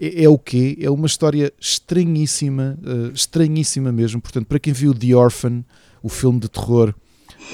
é, 0.00 0.24
é 0.24 0.28
o 0.28 0.38
quê? 0.38 0.76
É 0.80 0.90
uma 0.90 1.06
história 1.06 1.52
estranhíssima, 1.60 2.78
eh, 2.84 3.12
estranhíssima 3.14 3.92
mesmo. 3.92 4.20
Portanto, 4.20 4.46
para 4.46 4.58
quem 4.58 4.72
viu 4.72 4.94
The 4.94 5.14
Orphan, 5.14 5.64
o 6.02 6.08
filme 6.08 6.40
de 6.40 6.48
terror, 6.48 6.94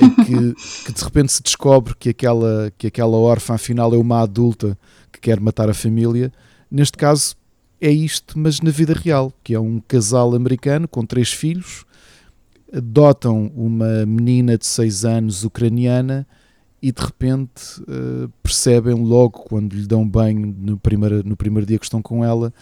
em 0.01 0.11
que, 0.11 0.55
que 0.85 0.93
de 0.93 1.05
repente 1.05 1.33
se 1.33 1.43
descobre 1.43 1.95
que 1.99 2.11
aquela, 2.11 2.73
que 2.77 2.87
aquela 2.87 3.17
órfã 3.17 3.55
afinal 3.55 3.95
é 3.95 3.99
uma 3.99 4.21
adulta 4.21 4.79
que 5.13 5.21
quer 5.21 5.41
matar 5.41 5.69
a 5.69 5.75
família, 5.75 6.33
neste 6.71 6.97
caso 6.97 7.37
é 7.81 7.91
isto, 7.91 8.39
mas 8.39 8.61
na 8.61 8.71
vida 8.71 8.93
real, 8.93 9.33
que 9.43 9.55
é 9.55 9.61
um 9.61 9.81
casal 9.81 10.35
americano 10.35 10.87
com 10.87 11.05
três 11.05 11.33
filhos, 11.33 11.85
adotam 12.73 13.51
uma 13.55 14.05
menina 14.07 14.57
de 14.57 14.67
6 14.67 15.05
anos 15.05 15.45
ucraniana 15.45 16.27
e 16.83 16.91
de 16.93 17.03
repente 17.03 17.83
eh, 17.89 18.29
percebem 18.43 18.95
logo 18.95 19.41
quando 19.41 19.75
lhe 19.75 19.87
dão 19.87 20.09
banho 20.09 20.55
no 20.59 20.79
primeiro, 20.79 21.23
no 21.25 21.37
primeiro 21.37 21.67
dia 21.67 21.79
que 21.79 21.85
estão 21.85 22.01
com 22.01 22.25
ela 22.25 22.53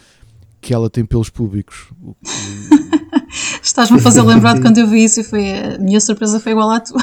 que 0.61 0.73
ela 0.73 0.89
tem 0.89 1.05
pelos 1.05 1.29
públicos. 1.29 1.87
Estás-me 3.63 3.97
a 3.97 4.01
fazer 4.01 4.21
lembrar 4.21 4.55
de 4.55 4.61
quando 4.61 4.77
eu 4.77 4.87
vi 4.87 5.05
isso 5.05 5.21
e 5.21 5.23
foi, 5.23 5.51
a 5.51 5.77
minha 5.77 6.01
surpresa 6.01 6.39
foi 6.39 6.51
igual 6.51 6.69
à 6.69 6.79
tua. 6.79 7.01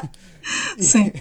Sim. 0.78 1.12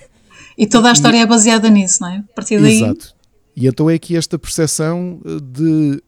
E 0.58 0.68
toda 0.68 0.90
a 0.90 0.92
história 0.94 1.18
é 1.18 1.26
baseada 1.26 1.70
nisso, 1.70 2.02
não 2.02 2.10
é? 2.10 2.18
A 2.18 2.34
partir 2.34 2.62
daí. 2.62 2.82
Exato. 2.82 3.14
E 3.56 3.68
então 3.68 3.90
é 3.90 3.96
aqui 3.96 4.16
esta 4.16 4.40
percepção 4.40 5.20
eh, 5.26 5.40
de 5.42 6.04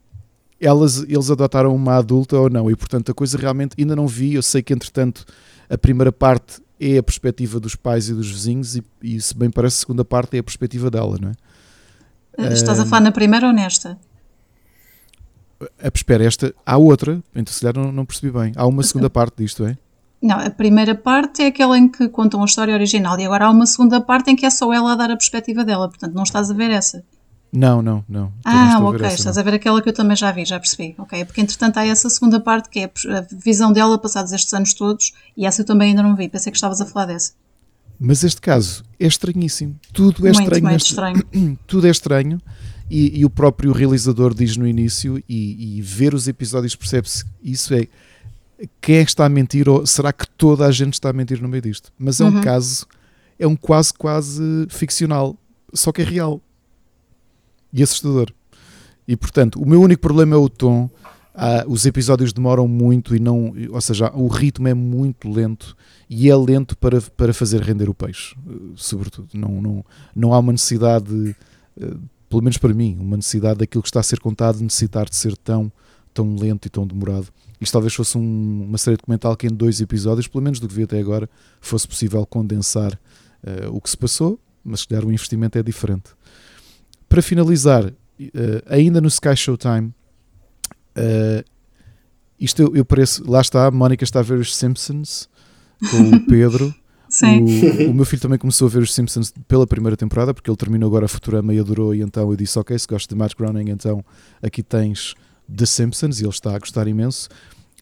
elas, 0.60 1.04
eles 1.10 1.30
adotaram 1.30 1.76
uma 1.76 1.98
adulta 1.98 2.38
ou 2.38 2.50
não, 2.50 2.70
e 2.70 2.76
portanto 2.76 3.12
a 3.12 3.16
coisa 3.16 3.38
realmente 3.38 3.76
ainda 3.78 3.96
não 3.96 4.08
vi. 4.08 4.36
Eu 4.36 4.44
sei 4.44 4.62
que 4.62 4.74
entretanto 4.74 5.26
a 5.70 5.78
primeira 5.78 6.12
parte 6.12 6.62
é 6.82 6.98
a 6.98 7.04
perspectiva 7.04 7.60
dos 7.60 7.76
pais 7.76 8.10
e 8.10 8.14
dos 8.14 8.30
vizinhos, 8.30 8.76
e, 8.76 8.84
e 9.04 9.22
se 9.22 9.38
bem 9.38 9.52
parece, 9.52 9.78
a 9.78 9.80
segunda 9.82 10.04
parte 10.04 10.36
é 10.36 10.40
a 10.40 10.44
perspectiva 10.44 10.90
dela, 10.90 11.16
não 11.22 11.30
é? 11.30 12.54
Estás 12.54 12.80
a 12.80 12.86
falar 12.86 13.02
na 13.02 13.12
primeira 13.12 13.46
ou 13.46 13.54
nesta? 13.54 14.00
A, 15.80 15.92
espera, 15.94 16.24
esta, 16.26 16.56
há 16.66 16.78
outra, 16.78 17.22
então 17.36 17.54
se 17.54 17.62
calhar 17.62 17.78
não, 17.78 17.92
não 17.92 18.06
percebi 18.06 18.32
bem. 18.32 18.52
Há 18.56 18.66
uma 18.66 18.82
segunda 18.82 19.12
parte 19.12 19.36
disto, 19.38 19.64
é? 19.64 19.78
Não, 20.20 20.40
a 20.40 20.50
primeira 20.50 20.96
parte 20.96 21.44
é 21.44 21.48
aquela 21.48 21.78
em 21.78 21.88
que 21.88 22.10
contam 22.10 22.42
a 22.42 22.46
história 22.46 22.74
original 22.74 23.20
e 23.20 23.26
agora 23.26 23.46
há 23.46 23.50
uma 23.52 23.66
segunda 23.66 24.02
parte 24.02 24.32
em 24.32 24.36
que 24.36 24.46
é 24.46 24.50
só 24.50 24.74
ela 24.74 24.94
a 24.94 24.96
dar 24.96 25.12
a 25.12 25.18
perspectiva 25.18 25.64
dela, 25.64 25.88
portanto 25.88 26.14
não 26.14 26.24
estás 26.24 26.50
a 26.50 26.54
ver 26.54 26.72
essa. 26.72 27.04
Não, 27.54 27.82
não, 27.82 28.04
não. 28.08 28.22
Não 28.24 28.32
Ah, 28.46 28.80
ver 28.80 28.86
ok, 28.86 29.06
essa, 29.08 29.16
estás 29.16 29.36
não. 29.36 29.42
a 29.42 29.44
ver 29.44 29.54
aquela 29.56 29.82
que 29.82 29.90
eu 29.90 29.94
também 29.94 30.16
já 30.16 30.32
vi, 30.32 30.46
já 30.46 30.58
percebi. 30.60 30.96
Ok, 30.98 31.26
porque 31.26 31.42
entretanto 31.42 31.78
há 31.78 31.86
essa 31.86 32.10
segunda 32.10 32.40
parte 32.40 32.70
que 32.70 32.80
é 32.80 32.86
a 32.86 33.26
visão 33.44 33.74
dela 33.74 33.98
passados 33.98 34.32
estes 34.32 34.54
anos 34.54 34.74
todos 34.74 35.12
e 35.36 35.46
essa 35.46 35.62
eu 35.62 35.66
também 35.66 35.90
ainda 35.90 36.02
não 36.04 36.16
vi, 36.16 36.30
pensei 36.30 36.50
que 36.52 36.58
estavas 36.58 36.80
a 36.80 36.86
falar 36.86 37.08
dessa. 37.08 37.34
Mas 38.00 38.24
este 38.24 38.40
caso 38.42 38.84
é 39.00 39.06
estranhíssimo. 39.06 39.78
Tudo 39.94 40.26
é 40.28 40.32
muito, 40.32 40.42
estranho. 40.44 40.64
muito 40.64 40.86
estranho. 40.86 41.58
tudo 41.68 41.88
é 41.88 41.90
estranho 41.92 42.42
e, 42.90 43.20
e 43.20 43.26
o 43.26 43.30
próprio 43.30 43.72
realizador 43.74 44.34
diz 44.34 44.56
no 44.58 44.66
início 44.68 45.22
e, 45.28 45.78
e 45.78 45.82
ver 45.82 46.14
os 46.14 46.28
episódios 46.28 46.76
percebe-se 46.76 47.26
isso 47.44 47.74
é 47.74 47.88
quem 48.80 48.98
é 48.98 49.04
que 49.04 49.10
está 49.12 49.26
a 49.26 49.30
mentir 49.30 49.68
ou 49.70 49.86
será 49.86 50.12
que 50.14 50.28
toda 50.30 50.66
a 50.66 50.72
gente 50.72 50.94
está 50.94 51.10
a 51.10 51.14
mentir 51.14 51.42
no 51.42 51.48
meio 51.50 51.62
disto 51.64 51.92
mas 51.98 52.20
é 52.22 52.26
um 52.26 52.36
Uhum. 52.36 52.42
caso 52.42 52.86
é 53.40 53.46
um 53.48 53.56
quase 53.56 53.94
quase 53.94 54.42
ficcional 54.70 55.38
só 55.74 55.92
que 55.92 56.02
é 56.02 56.06
real 56.06 56.42
e 57.74 57.82
assustador 57.84 58.32
e 59.08 59.16
portanto 59.16 59.62
o 59.62 59.68
meu 59.68 59.82
único 59.82 60.02
problema 60.02 60.36
é 60.36 60.38
o 60.40 60.50
tom 60.50 60.90
Ah, 61.34 61.64
os 61.66 61.86
episódios 61.86 62.34
demoram 62.34 62.68
muito 62.68 63.16
e 63.16 63.20
não 63.20 63.54
ou 63.72 63.80
seja 63.82 64.12
o 64.14 64.28
ritmo 64.28 64.68
é 64.68 64.74
muito 64.74 65.30
lento 65.32 65.78
e 66.10 66.30
é 66.30 66.36
lento 66.36 66.78
para, 66.78 67.00
para 67.02 67.34
fazer 67.34 67.62
render 67.62 67.90
o 67.90 67.94
peixe 67.94 68.36
eh, 68.50 68.54
sobretudo 68.76 69.30
não, 69.34 69.62
não, 69.62 69.86
não 70.14 70.34
há 70.34 70.40
uma 70.40 70.52
necessidade 70.52 71.06
de, 71.06 71.36
eh, 71.80 71.96
pelo 72.30 72.42
menos 72.44 72.58
para 72.58 72.74
mim, 72.74 72.98
uma 73.00 73.16
necessidade 73.18 73.60
daquilo 73.60 73.82
que 73.82 73.88
está 73.90 74.02
a 74.02 74.04
ser 74.04 74.20
contado 74.20 74.60
necessitar 74.62 75.10
de 75.10 75.16
ser 75.16 75.36
tão, 75.38 75.72
tão 76.14 76.36
lento 76.36 76.66
e 76.66 76.70
tão 76.70 76.86
demorado. 76.88 77.28
Isto 77.60 77.74
talvez 77.74 77.94
fosse 77.94 78.18
um- 78.18 78.66
uma 78.70 78.78
série 78.78 78.96
documental 78.98 79.36
que 79.36 79.48
em 79.48 79.54
dois 79.54 79.82
episódios, 79.82 80.28
pelo 80.28 80.42
menos 80.44 80.60
do 80.60 80.68
que 80.68 80.74
vi 80.74 80.84
até 80.84 80.98
agora, 81.00 81.30
fosse 81.60 81.86
possível 81.88 82.26
condensar 82.26 82.98
eh, 83.44 83.68
o 83.70 83.80
que 83.82 83.90
se 83.90 83.98
passou, 83.98 84.38
mas 84.64 84.82
se 84.82 84.88
calhar 84.88 85.06
o 85.06 85.12
investimento 85.12 85.58
é 85.58 85.64
diferente. 85.64 86.12
Para 87.12 87.22
finalizar, 87.22 87.92
eh, 88.20 88.64
ainda 88.68 89.02
no 89.02 89.10
Sky 89.10 89.36
Showtime, 89.36 89.94
eh, 90.96 91.44
isto 92.40 92.62
eu, 92.62 92.74
eu 92.74 92.86
pareço, 92.86 93.30
lá 93.30 93.42
está, 93.42 93.68
a 93.68 93.72
Mónica 93.72 94.06
está 94.06 94.20
a 94.20 94.24
ver 94.24 94.40
os 94.40 94.56
Simpsons 94.56 95.28
com 95.90 96.16
o 96.16 96.20
Pedro. 96.26 96.74
Sim. 97.10 97.88
O, 97.88 97.92
o 97.92 97.94
meu 97.94 98.06
filho 98.06 98.22
também 98.22 98.40
começou 98.40 98.66
a 98.66 98.72
ver 98.72 98.82
os 98.82 98.94
Simpsons 98.94 99.34
pela 99.46 99.68
primeira 99.68 99.98
temporada, 99.98 100.34
porque 100.34 100.50
ele 100.50 100.56
terminou 100.56 100.88
agora 100.88 101.04
a 101.04 101.10
Futurama 101.10 101.54
e 101.54 101.60
adorou, 101.60 101.94
e 101.94 102.02
então 102.02 102.32
eu 102.32 102.38
disse: 102.38 102.58
Ok, 102.58 102.80
se 102.80 102.88
gostas 102.88 103.10
de 103.10 103.16
Matt 103.16 103.36
Groening, 103.36 103.72
então 103.72 104.06
aqui 104.42 104.64
tens 104.64 105.14
The 105.54 105.66
Simpsons, 105.66 106.22
e 106.22 106.24
ele 106.24 106.30
está 106.30 106.56
a 106.56 106.60
gostar 106.60 106.88
imenso. 106.88 107.28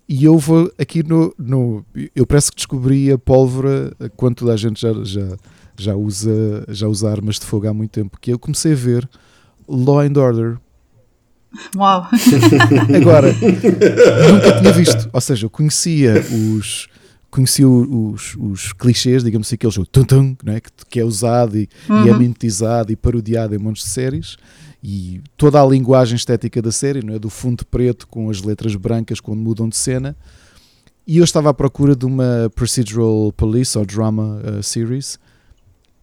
E 0.07 0.23
eu 0.25 0.39
vou 0.39 0.73
aqui 0.79 1.03
no. 1.03 1.35
no 1.37 1.85
eu 2.15 2.25
parece 2.25 2.49
que 2.49 2.55
descobri 2.55 3.11
a 3.11 3.17
pólvora 3.19 3.93
quando 4.17 4.37
toda 4.37 4.53
a 4.53 4.57
gente 4.57 4.81
já, 4.81 4.91
já, 5.03 5.37
já, 5.81 5.95
usa, 5.95 6.65
já 6.69 6.87
usa 6.87 7.09
armas 7.09 7.39
de 7.39 7.45
fogo 7.45 7.67
há 7.67 7.73
muito 7.73 7.91
tempo, 7.91 8.17
que 8.19 8.31
eu 8.31 8.39
comecei 8.39 8.73
a 8.73 8.75
ver 8.75 9.09
Law 9.67 9.99
and 9.99 10.13
Order. 10.17 10.57
Uau! 11.75 12.07
Agora, 12.95 13.33
nunca 13.33 14.59
tinha 14.59 14.71
visto, 14.73 15.09
ou 15.11 15.21
seja, 15.21 15.45
eu 15.45 15.49
conhecia 15.49 16.23
os. 16.55 16.87
Conhecia 17.31 17.67
os, 17.67 18.35
os 18.39 18.73
clichês, 18.73 19.23
digamos 19.23 19.47
assim, 19.47 19.53
aqueles 19.53 19.75
tum 19.91 20.03
tum, 20.03 20.35
não 20.43 20.53
é? 20.53 20.59
que, 20.59 20.69
que 20.89 20.99
é 20.99 21.03
usado 21.05 21.57
e, 21.59 21.69
e 21.87 21.91
é 21.91 21.93
Uhum. 21.93 22.17
mimetizado 22.17 22.91
e 22.91 22.95
parodiado 22.95 23.53
em 23.53 23.59
montes 23.59 23.83
de 23.83 23.89
séries 23.89 24.35
e 24.83 25.21
toda 25.37 25.61
a 25.61 25.65
linguagem 25.65 26.15
estética 26.15 26.59
da 26.59 26.71
série, 26.71 27.05
não 27.05 27.13
é? 27.13 27.19
do 27.19 27.29
fundo 27.29 27.63
preto 27.67 28.07
com 28.07 28.31
as 28.31 28.41
letras 28.41 28.73
brancas 28.73 29.19
quando 29.19 29.41
mudam 29.41 29.69
de 29.69 29.77
cena. 29.77 30.17
E 31.05 31.17
eu 31.19 31.23
estava 31.23 31.51
à 31.51 31.53
procura 31.53 31.95
de 31.95 32.05
uma 32.05 32.51
procedural 32.55 33.31
police 33.37 33.77
ou 33.77 33.85
drama 33.85 34.41
uh, 34.43 34.63
series 34.63 35.19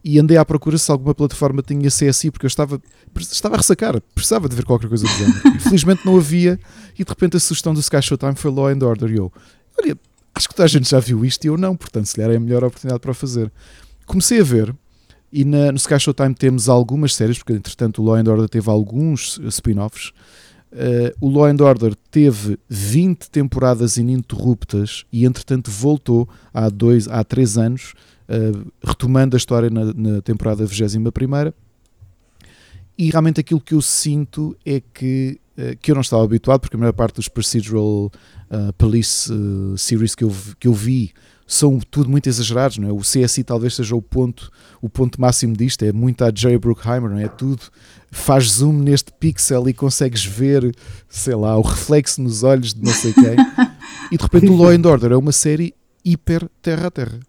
e 0.03 0.19
andei 0.19 0.37
à 0.37 0.45
procura 0.45 0.77
se 0.77 0.91
alguma 0.91 1.13
plataforma 1.13 1.61
tinha 1.61 1.89
CSI, 1.89 2.31
porque 2.31 2.45
eu 2.45 2.47
estava, 2.47 2.81
estava 3.19 3.55
a 3.55 3.57
ressacar, 3.57 3.99
precisava 4.13 4.47
de 4.47 4.55
ver 4.55 4.65
qualquer 4.65 4.87
coisa 4.87 5.05
do 5.05 5.09
género. 5.09 5.55
E 5.55 5.59
felizmente 5.59 6.05
não 6.05 6.17
havia, 6.17 6.59
e 6.97 7.03
de 7.03 7.09
repente 7.09 7.35
a 7.37 7.39
sugestão 7.39 7.73
do 7.73 7.79
Sky 7.79 8.01
Showtime 8.01 8.35
foi 8.35 8.51
Law 8.51 8.67
and 8.67 8.85
Order. 8.85 9.11
E 9.11 9.17
eu, 9.17 9.31
olha, 9.81 9.97
acho 10.33 10.47
que 10.47 10.55
toda 10.55 10.65
a 10.65 10.69
gente 10.69 10.89
já 10.89 10.99
viu 10.99 11.25
isto 11.25 11.43
e 11.43 11.47
eu 11.47 11.57
não, 11.57 11.75
portanto, 11.75 12.05
se 12.05 12.15
calhar 12.15 12.31
é 12.31 12.35
a 12.35 12.39
melhor 12.39 12.63
oportunidade 12.63 13.01
para 13.01 13.11
o 13.11 13.13
fazer. 13.13 13.51
Comecei 14.05 14.39
a 14.39 14.43
ver, 14.43 14.73
e 15.31 15.43
na, 15.43 15.71
no 15.71 15.77
Sky 15.77 15.99
Showtime 15.99 16.33
temos 16.33 16.69
algumas 16.69 17.13
séries, 17.13 17.37
porque 17.37 17.53
entretanto 17.53 18.01
o 18.01 18.05
Law 18.05 18.15
and 18.15 18.29
Order 18.29 18.47
teve 18.47 18.69
alguns 18.69 19.37
uh, 19.37 19.47
spin-offs. 19.47 20.11
Uh, 20.71 21.15
o 21.19 21.29
Law 21.29 21.45
and 21.45 21.61
Order 21.61 21.95
teve 22.11 22.59
20 22.69 23.29
temporadas 23.29 23.97
ininterruptas 23.97 25.05
e 25.11 25.25
entretanto 25.25 25.71
voltou 25.71 26.27
há, 26.53 26.69
dois, 26.69 27.07
há 27.07 27.23
três 27.23 27.57
anos, 27.57 27.93
uh, 28.29 28.71
retomando 28.83 29.35
a 29.35 29.37
história 29.37 29.69
na, 29.69 29.93
na 29.93 30.21
temporada 30.21 30.65
21 30.65 31.03
e 32.97 33.11
realmente 33.11 33.39
aquilo 33.39 33.61
que 33.61 33.75
eu 33.75 33.81
sinto 33.81 34.57
é 34.65 34.81
que, 34.81 35.39
uh, 35.57 35.77
que 35.79 35.91
eu 35.91 35.95
não 35.95 36.01
estava 36.01 36.23
habituado, 36.23 36.61
porque 36.61 36.75
a 36.75 36.79
maior 36.79 36.93
parte 36.93 37.15
dos 37.15 37.27
procedural 37.27 38.05
uh, 38.05 38.73
police 38.77 39.31
series 39.77 40.15
que 40.15 40.23
eu, 40.23 40.33
que 40.59 40.67
eu 40.67 40.73
vi 40.73 41.13
são 41.47 41.79
tudo 41.79 42.09
muito 42.09 42.27
exagerados, 42.27 42.77
não 42.77 42.89
é? 42.89 42.91
O 42.91 42.99
CSI 42.99 43.41
talvez 43.41 43.75
seja 43.75 43.95
o 43.95 44.01
ponto, 44.01 44.51
o 44.81 44.89
ponto 44.89 45.19
máximo 45.19 45.55
disto, 45.55 45.85
é 45.85 45.93
muito 45.93 46.25
a 46.25 46.31
Jerry 46.33 46.57
Bruckheimer, 46.57 47.09
não 47.09 47.19
é? 47.19 47.29
Tudo 47.29 47.61
faz 48.11 48.45
zoom 48.45 48.73
neste 48.73 49.13
pixel 49.13 49.69
e 49.69 49.73
consegues 49.73 50.25
ver, 50.25 50.75
sei 51.07 51.35
lá, 51.35 51.57
o 51.57 51.61
reflexo 51.61 52.21
nos 52.21 52.43
olhos 52.43 52.73
de 52.73 52.83
não 52.83 52.93
sei 52.93 53.13
quem. 53.13 53.23
e 54.11 54.17
de 54.17 54.23
repente 54.23 54.47
o 54.47 54.57
Law 54.57 54.71
and 54.71 54.85
Order 54.85 55.13
é 55.13 55.17
uma 55.17 55.31
série 55.31 55.73
hiper 56.03 56.49
terra 56.61 56.87
a 56.87 56.91
terra. 56.91 57.19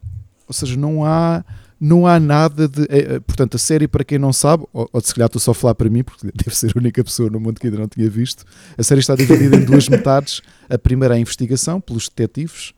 Ou 0.49 0.55
seja, 0.55 0.77
não 0.77 1.05
há 1.05 1.45
não 1.81 2.07
há 2.07 2.19
nada 2.19 2.67
de. 2.67 2.87
É, 2.89 3.21
portanto, 3.21 3.55
a 3.55 3.59
série, 3.59 3.87
para 3.87 4.03
quem 4.03 4.19
não 4.19 4.33
sabe, 4.33 4.65
ou, 4.73 4.89
ou 4.93 5.01
se 5.01 5.15
calhar 5.15 5.27
estou 5.27 5.41
só 5.41 5.53
a 5.53 5.55
falar 5.55 5.75
para 5.77 5.89
mim, 5.89 6.03
porque 6.03 6.27
deve 6.35 6.57
ser 6.57 6.73
a 6.75 6.79
única 6.79 7.05
pessoa 7.05 7.31
no 7.31 7.39
mundo 7.39 7.61
que 7.61 7.67
ainda 7.69 7.79
não 7.79 7.89
tinha 7.89 8.11
visto, 8.11 8.45
a 8.77 8.83
série 8.83 9.01
está 9.01 9.15
dividida 9.15 9.57
em 9.57 9.65
duas 9.65 9.87
metades. 9.91 10.41
A 10.69 10.77
primeira 10.77 11.15
é 11.15 11.19
a 11.19 11.21
investigação 11.21 11.81
pelos 11.81 12.09
detetives, 12.09 12.73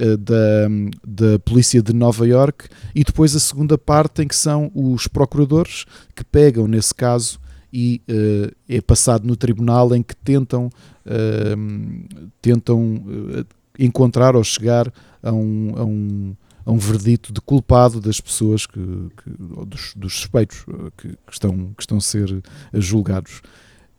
eh, 0.00 0.16
da, 0.16 0.68
da 1.04 1.38
polícia 1.40 1.82
de 1.82 1.92
Nova 1.92 2.24
York 2.24 2.68
e 2.94 3.02
depois 3.02 3.34
a 3.34 3.40
segunda 3.40 3.76
parte 3.76 4.22
em 4.22 4.28
que 4.28 4.36
são 4.36 4.70
os 4.72 5.08
procuradores 5.08 5.86
que 6.14 6.22
pegam 6.22 6.68
nesse 6.68 6.94
caso 6.94 7.40
e 7.72 8.00
uh, 8.08 8.54
é 8.68 8.80
passado 8.80 9.26
no 9.26 9.34
tribunal 9.34 9.92
em 9.96 10.02
que 10.02 10.14
tentam 10.14 10.66
uh, 11.04 12.30
tentam 12.40 12.94
uh, 12.94 13.44
encontrar 13.76 14.36
ou 14.36 14.44
chegar 14.44 14.90
a 15.20 15.32
um, 15.32 15.72
a 15.76 15.84
um, 15.84 16.36
a 16.68 16.72
um 16.72 16.76
verdito 16.78 17.32
de 17.32 17.40
culpado 17.40 17.98
das 17.98 18.20
pessoas 18.20 18.66
que, 18.66 18.78
que 18.78 19.30
dos, 19.66 19.94
dos, 19.96 20.12
suspeitos 20.14 20.66
que, 20.98 21.08
que, 21.08 21.32
estão, 21.32 21.72
que 21.74 21.82
estão 21.82 21.96
a 21.96 22.00
ser 22.00 22.42
julgados. 22.74 23.40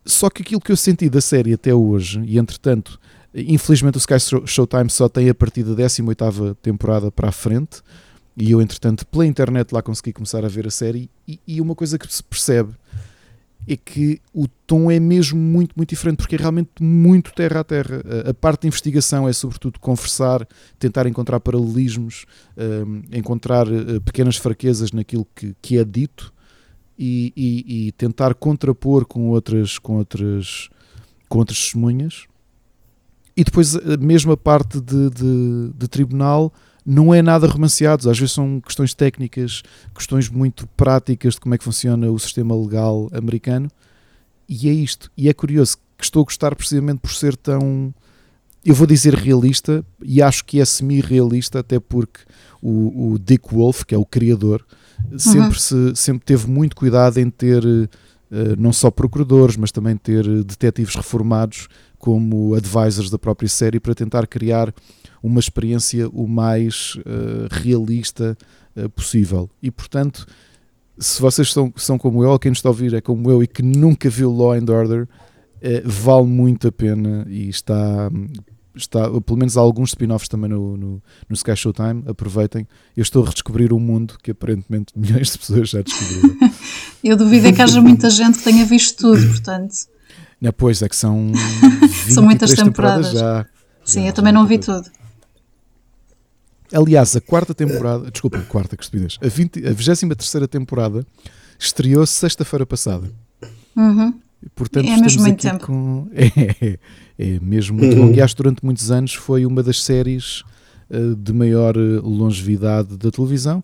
Só 0.05 0.29
que 0.29 0.43
aquilo 0.43 0.61
que 0.61 0.71
eu 0.71 0.77
senti 0.77 1.09
da 1.09 1.19
série 1.19 1.53
até 1.53 1.73
hoje, 1.73 2.21
e 2.25 2.37
entretanto 2.37 2.99
Infelizmente 3.33 3.95
o 3.95 3.99
Sky 3.99 4.15
Showtime 4.45 4.89
só 4.89 5.07
tem 5.07 5.29
a 5.29 5.35
partir 5.35 5.63
da 5.63 5.83
18ª 5.83 6.55
temporada 6.61 7.11
para 7.11 7.29
a 7.29 7.31
frente 7.31 7.81
e 8.35 8.51
eu 8.51 8.61
entretanto 8.61 9.05
pela 9.05 9.25
internet 9.25 9.71
lá 9.71 9.81
consegui 9.81 10.13
começar 10.13 10.43
a 10.43 10.47
ver 10.47 10.65
a 10.65 10.71
série 10.71 11.09
e, 11.27 11.39
e, 11.45 11.61
uma 11.61 11.75
coisa 11.75 11.99
que 11.99 12.11
se 12.11 12.23
percebe 12.23 12.73
é 13.71 13.77
que 13.77 14.19
o 14.33 14.47
tom 14.47 14.89
é 14.89 14.99
mesmo 14.99 15.39
muito, 15.39 15.73
muito 15.77 15.89
diferente 15.89 16.17
porque 16.17 16.35
é 16.35 16.39
realmente 16.39 16.71
muito 16.81 17.31
terra 17.33 17.59
a 17.59 17.63
terra. 17.63 18.01
A, 18.25 18.31
a 18.31 18.33
parte 18.33 18.61
de 18.61 18.67
investigação 18.67 19.27
é 19.29 19.33
sobretudo 19.33 19.79
conversar, 19.79 20.47
tentar 20.79 21.05
encontrar 21.05 21.39
paralelismos, 21.39 22.25
um, 22.57 23.01
encontrar 23.15 23.67
uh, 23.67 24.01
pequenas 24.01 24.37
fraquezas 24.37 24.91
naquilo 24.91 25.27
que, 25.35 25.55
que 25.61 25.77
é 25.77 25.85
dito 25.85 26.33
e, 26.97 27.31
e, 27.37 27.87
e 27.87 27.91
tentar 27.91 28.33
contrapor 28.33 29.05
com 29.05 29.29
outras, 29.29 29.77
com 29.77 29.97
outras, 29.97 30.69
com 31.27 31.37
outras 31.37 31.59
testemunhas 31.59 32.27
e 33.39 33.43
depois 33.43 33.73
a 33.73 33.95
mesma 33.97 34.35
parte 34.35 34.81
de, 34.81 35.09
de, 35.11 35.71
de 35.73 35.87
tribunal 35.87 36.51
não 36.89 37.13
é 37.13 37.21
nada 37.21 37.45
romanceados, 37.45 38.07
às 38.07 38.17
vezes 38.17 38.33
são 38.33 38.59
questões 38.59 38.95
técnicas, 38.95 39.61
questões 39.93 40.27
muito 40.27 40.65
práticas 40.75 41.35
de 41.35 41.39
como 41.39 41.53
é 41.53 41.57
que 41.57 41.63
funciona 41.63 42.09
o 42.09 42.17
sistema 42.17 42.59
legal 42.59 43.07
americano, 43.13 43.69
e 44.47 44.67
é 44.67 44.73
isto. 44.73 45.11
E 45.15 45.29
é 45.29 45.33
curioso 45.33 45.77
que 45.95 46.03
estou 46.03 46.23
a 46.23 46.25
gostar 46.25 46.55
precisamente 46.55 46.99
por 46.99 47.11
ser 47.11 47.37
tão, 47.37 47.93
eu 48.65 48.73
vou 48.73 48.87
dizer 48.87 49.13
realista, 49.13 49.85
e 50.01 50.19
acho 50.19 50.43
que 50.43 50.59
é 50.59 50.65
semi-realista, 50.65 51.59
até 51.59 51.79
porque 51.79 52.21
o, 52.59 53.11
o, 53.11 53.19
Dick 53.19 53.53
Wolf, 53.53 53.83
que 53.83 53.93
é 53.93 53.97
o 53.97 54.05
criador, 54.05 54.65
uhum. 55.11 55.19
sempre, 55.19 55.59
se, 55.59 55.95
sempre 55.95 56.25
teve 56.25 56.49
muito 56.49 56.75
cuidado 56.75 57.19
em 57.19 57.29
ter 57.29 57.63
uh, 57.63 57.87
não 58.57 58.73
só 58.73 58.89
procuradores, 58.89 59.55
mas 59.57 59.71
também 59.71 59.95
ter 59.95 60.25
detetives 60.43 60.95
reformados 60.95 61.67
como 61.99 62.55
advisors 62.55 63.09
da 63.09 63.19
própria 63.19 63.49
série 63.49 63.79
para 63.79 63.93
tentar 63.93 64.25
criar 64.25 64.73
uma 65.21 65.39
experiência 65.39 66.09
o 66.09 66.27
mais 66.27 66.95
uh, 66.99 67.47
realista 67.51 68.37
uh, 68.75 68.89
possível. 68.89 69.49
E 69.61 69.69
portanto, 69.69 70.25
se 70.97 71.21
vocês 71.21 71.51
são, 71.51 71.71
são 71.75 71.97
como 71.97 72.23
eu, 72.23 72.29
ou 72.29 72.39
quem 72.39 72.51
nos 72.51 72.59
está 72.59 72.69
a 72.69 72.71
ouvir 72.71 72.93
é 72.93 73.01
como 73.01 73.29
eu 73.29 73.43
e 73.43 73.47
que 73.47 73.61
nunca 73.61 74.09
viu 74.09 74.31
Law 74.31 74.53
and 74.53 74.65
Order, 74.69 75.03
uh, 75.03 75.07
vale 75.83 76.25
muito 76.25 76.69
a 76.69 76.71
pena 76.71 77.25
e 77.29 77.49
está, 77.49 78.09
está 78.73 79.09
pelo 79.21 79.37
menos 79.37 79.57
há 79.57 79.61
alguns 79.61 79.89
spin-offs 79.89 80.29
também 80.29 80.49
no, 80.49 80.77
no, 80.77 81.03
no 81.27 81.33
Sky 81.35 81.55
Showtime, 81.55 82.03
aproveitem. 82.07 82.65
Eu 82.95 83.01
estou 83.01 83.23
a 83.23 83.27
redescobrir 83.27 83.73
um 83.73 83.79
mundo 83.79 84.15
que 84.23 84.31
aparentemente 84.31 84.93
milhões 84.97 85.33
de 85.33 85.37
pessoas 85.37 85.69
já 85.69 85.81
descobriram. 85.81 86.49
eu 87.03 87.17
duvido 87.17 87.47
é 87.47 87.51
que 87.51 87.61
haja 87.61 87.81
muita 87.81 88.09
gente 88.09 88.37
que 88.37 88.43
tenha 88.45 88.65
visto 88.65 88.99
tudo, 88.99 89.27
portanto. 89.27 89.75
Não, 90.41 90.51
pois 90.53 90.81
é 90.81 90.89
que 90.89 90.95
são, 90.95 91.31
são 92.09 92.23
muitas 92.23 92.53
temporadas. 92.53 93.11
temporadas 93.11 93.45
já. 93.45 93.45
Sim, 93.83 94.01
já, 94.03 94.07
eu 94.07 94.13
também 94.13 94.31
não 94.31 94.45
vi 94.45 94.57
tudo. 94.57 94.89
Aliás, 96.71 97.15
a 97.15 97.21
quarta 97.21 97.53
temporada, 97.53 98.11
desculpa, 98.11 98.39
quarta 98.41 98.77
que 98.77 98.83
estupidez, 98.83 99.17
a, 99.21 99.27
20, 99.27 99.67
a 99.67 99.73
23 99.73 100.47
temporada 100.47 101.05
estreou 101.57 102.05
sexta-feira 102.05 102.65
passada. 102.65 103.11
Uhum. 103.75 104.13
Portanto, 104.55 104.87
é 104.87 104.97
mesmo 104.97 105.21
muito 105.23 105.41
tempo. 105.41 105.65
Com, 105.65 106.07
é, 106.13 106.77
é, 107.17 107.39
mesmo 107.41 107.77
muito 107.77 107.95
uhum. 107.95 108.05
longo. 108.05 108.15
E 108.15 108.21
acho 108.21 108.35
que 108.35 108.43
durante 108.43 108.63
muitos 108.63 108.91
anos 108.91 109.13
foi 109.13 109.45
uma 109.45 109.63
das 109.63 109.83
séries 109.83 110.43
uh, 110.89 111.15
de 111.15 111.33
maior 111.33 111.75
eh, 111.75 111.99
longevidade 112.01 112.97
da 112.97 113.11
televisão, 113.11 113.63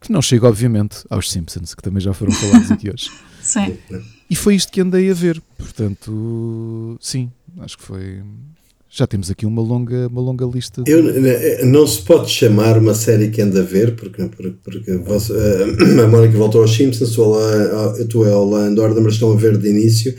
que 0.00 0.10
não 0.10 0.22
chega, 0.22 0.46
obviamente, 0.46 1.04
aos 1.10 1.30
Simpsons, 1.30 1.74
que 1.74 1.82
também 1.82 2.00
já 2.00 2.12
foram 2.12 2.32
falados 2.32 2.70
aqui 2.70 2.88
hoje. 2.92 3.10
Sim. 3.42 3.76
E 4.28 4.36
foi 4.36 4.54
isto 4.54 4.72
que 4.72 4.80
andei 4.80 5.10
a 5.10 5.14
ver. 5.14 5.40
Portanto, 5.58 6.96
sim, 7.00 7.30
acho 7.60 7.76
que 7.78 7.84
foi. 7.84 8.22
Já 8.90 9.08
temos 9.08 9.28
aqui 9.28 9.44
uma 9.44 9.60
longa, 9.60 10.06
uma 10.06 10.20
longa 10.20 10.46
lista. 10.46 10.84
Eu, 10.86 11.08
eh, 11.26 11.64
não 11.64 11.84
se 11.84 12.00
pode 12.00 12.30
chamar 12.30 12.78
uma 12.78 12.94
série 12.94 13.28
que 13.28 13.42
anda 13.42 13.60
a 13.60 13.64
ver, 13.64 13.96
porque, 13.96 14.22
porque, 14.28 14.54
porque 14.62 14.96
você, 14.98 15.32
uh, 15.32 15.98
a 16.00 16.06
Mónica 16.06 16.38
voltou 16.38 16.62
aos 16.62 16.72
Simpsons, 16.72 17.10
tu, 17.10 17.34
tu 18.08 18.24
é 18.24 18.30
Land 18.30 18.80
Order, 18.80 19.02
mas 19.02 19.14
estão 19.14 19.32
a 19.32 19.36
ver 19.36 19.58
de 19.58 19.68
início. 19.68 20.14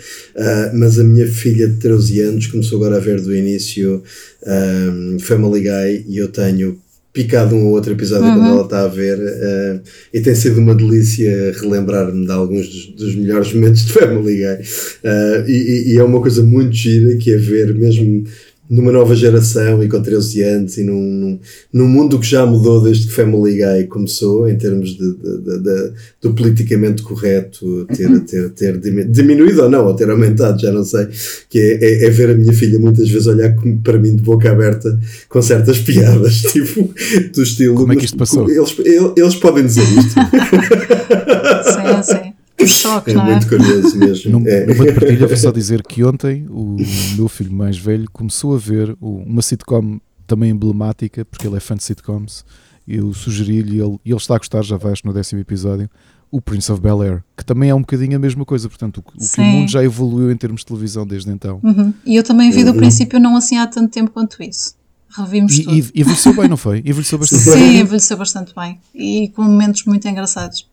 Mas 0.74 1.00
a 1.00 1.06
minha 1.06 1.26
filha 1.26 1.70
de 1.70 1.78
13 1.78 2.22
anos 2.22 2.48
começou 2.48 2.78
agora 2.78 2.98
a 2.98 3.00
ver 3.00 3.22
do 3.22 3.34
início 3.34 4.04
um, 4.46 5.20
Family 5.20 5.62
Guy 5.62 6.06
e 6.10 6.18
eu 6.18 6.28
tenho 6.28 6.78
picado 7.16 7.56
um 7.56 7.68
ou 7.68 7.72
outro 7.72 7.94
episódio 7.94 8.28
uhum. 8.28 8.36
quando 8.36 8.52
ela 8.52 8.64
está 8.64 8.84
a 8.84 8.88
ver 8.90 9.18
uh, 9.18 9.82
e 10.14 10.20
tem 10.20 10.36
sido 10.36 10.60
uma 10.60 10.76
delícia 10.76 11.54
relembrar-me 11.62 12.26
de 12.26 12.32
alguns 12.32 12.68
dos, 12.68 12.88
dos, 12.88 13.16
melhores 13.16 13.54
momentos 13.54 13.86
de 13.86 13.94
Family 13.94 14.36
Guy 14.36 14.44
uh, 14.44 15.50
e, 15.50 15.94
e, 15.94 15.98
é 15.98 16.04
uma 16.04 16.22
coisa 16.22 16.44
muito 16.44 16.74
gira 16.74 17.16
que 17.16 17.32
é 17.32 17.38
ver 17.38 17.74
mesmo 17.74 18.26
numa 18.70 18.92
nova 18.92 19.16
geração 19.16 19.84
e 19.84 19.88
com 19.88 20.02
13 20.02 20.42
anos 20.42 20.78
e 20.78 20.84
num, 20.84 21.02
num, 21.02 21.40
num, 21.72 21.88
mundo 21.88 22.20
que 22.20 22.26
já 22.26 22.46
mudou 22.46 22.82
desde 22.82 23.08
que 23.08 23.14
Family 23.14 23.58
Guy 23.58 23.88
começou 23.88 24.50
em 24.50 24.58
termos 24.58 24.98
de, 24.98 25.14
de, 25.14 25.38
de, 25.38 25.60
de 25.60 25.92
do 26.22 26.34
politicamente 26.34 27.04
correto 27.04 27.86
ter, 27.96 28.10
uhum. 28.10 28.20
ter, 28.22 28.50
ter 28.52 28.80
diminuído 28.80 29.64
ou 29.64 29.70
não, 29.70 29.86
ou 29.86 29.94
ter 29.94 30.10
aumentado, 30.10 30.60
já 30.60 30.72
não 30.72 30.84
sei, 30.84 31.08
que 31.50 31.60
é, 31.60 31.84
é, 31.84 32.06
é, 32.06 32.10
ver 32.10 32.32
a 32.32 32.36
minha 32.36 32.54
filha 32.54 32.80
muitas 32.80 33.08
vezes 33.10 33.28
olhar 33.28 33.56
para 33.84 34.00
mim 34.00 34.16
de 34.16 34.24
boca 34.24 34.52
aberta 34.52 35.00
com 35.30 35.42
certas 35.42 35.80
piadas, 35.80 36.42
tipo, 36.52 36.90
do 37.34 37.44
estilo... 37.44 37.76
Como 37.76 37.94
é 37.94 37.96
que 37.96 38.06
isto 38.06 38.18
passou? 38.18 38.50
Eles, 38.50 38.76
eles 39.16 39.36
podem 39.36 39.66
dizer 39.66 39.84
isto. 39.84 40.16
sim, 42.04 42.04
sim. 42.04 42.35
Choque, 42.66 43.12
é 43.12 43.14
não 43.14 43.28
é? 43.28 43.32
muito 43.32 43.48
curioso 43.48 43.98
mesmo. 43.98 44.32
Num, 44.32 44.48
é. 44.48 44.66
Numa 44.66 44.86
partilha, 44.94 45.28
vou 45.28 45.38
só 45.38 45.52
dizer 45.54 45.84
que 45.84 46.04
ontem 46.04 46.46
o 46.50 46.78
meu 47.16 47.28
filho 47.28 47.52
mais 47.52 47.78
velho 47.78 48.06
começou 48.12 48.56
a 48.56 48.58
ver 48.58 48.96
uma 49.02 49.42
sitcom 49.42 50.00
também 50.26 50.52
emblemática, 50.52 51.26
porque 51.26 51.48
ele 51.48 51.58
é 51.58 51.60
fã 51.60 51.76
de 51.76 51.84
sitcoms. 51.84 52.46
Eu 52.88 53.14
sugeri-lhe, 53.14 53.82
ele, 53.82 54.00
e 54.06 54.12
ele 54.12 54.18
está 54.18 54.36
a 54.36 54.38
gostar, 54.38 54.64
já 54.64 54.78
vais 54.78 55.02
no 55.04 55.12
décimo 55.12 55.42
episódio, 55.42 55.90
o 56.32 56.42
Prince 56.42 56.72
of 56.72 56.82
Bel 56.82 57.02
Air, 57.02 57.24
que 57.36 57.44
também 57.46 57.70
é 57.70 57.76
um 57.76 57.80
bocadinho 57.80 58.16
a 58.16 58.20
mesma 58.20 58.46
coisa. 58.46 58.70
Portanto, 58.70 58.98
o, 58.98 59.24
o 59.24 59.30
que 59.30 59.42
o 59.42 59.44
mundo 59.44 59.70
já 59.70 59.84
evoluiu 59.84 60.32
em 60.32 60.38
termos 60.38 60.62
de 60.62 60.68
televisão 60.68 61.06
desde 61.06 61.32
então. 61.32 61.60
Uhum. 61.64 61.94
E 62.06 62.16
eu 62.16 62.24
também 62.24 62.52
vi 62.52 62.64
do 62.64 62.72
uhum. 62.72 62.78
princípio 62.78 63.20
não 63.20 63.36
assim 63.36 63.58
há 63.58 63.68
tanto 63.68 63.92
tempo 63.92 64.12
quanto 64.12 64.42
isso. 64.44 64.76
Revimos 65.18 65.58
e, 65.58 65.64
tudo. 65.64 65.76
E 65.76 66.02
envelheceu 66.02 66.34
bem, 66.34 66.50
não 66.50 66.58
foi? 66.58 66.80
Envelheceu 66.80 67.18
bastante 67.20 67.44
Sim, 67.44 67.52
bem. 67.52 67.72
Sim, 67.72 67.80
envelheceu 67.80 68.18
bastante 68.18 68.54
bem. 68.54 68.80
E 68.94 69.30
com 69.30 69.44
momentos 69.44 69.86
muito 69.86 70.08
engraçados. 70.08 70.68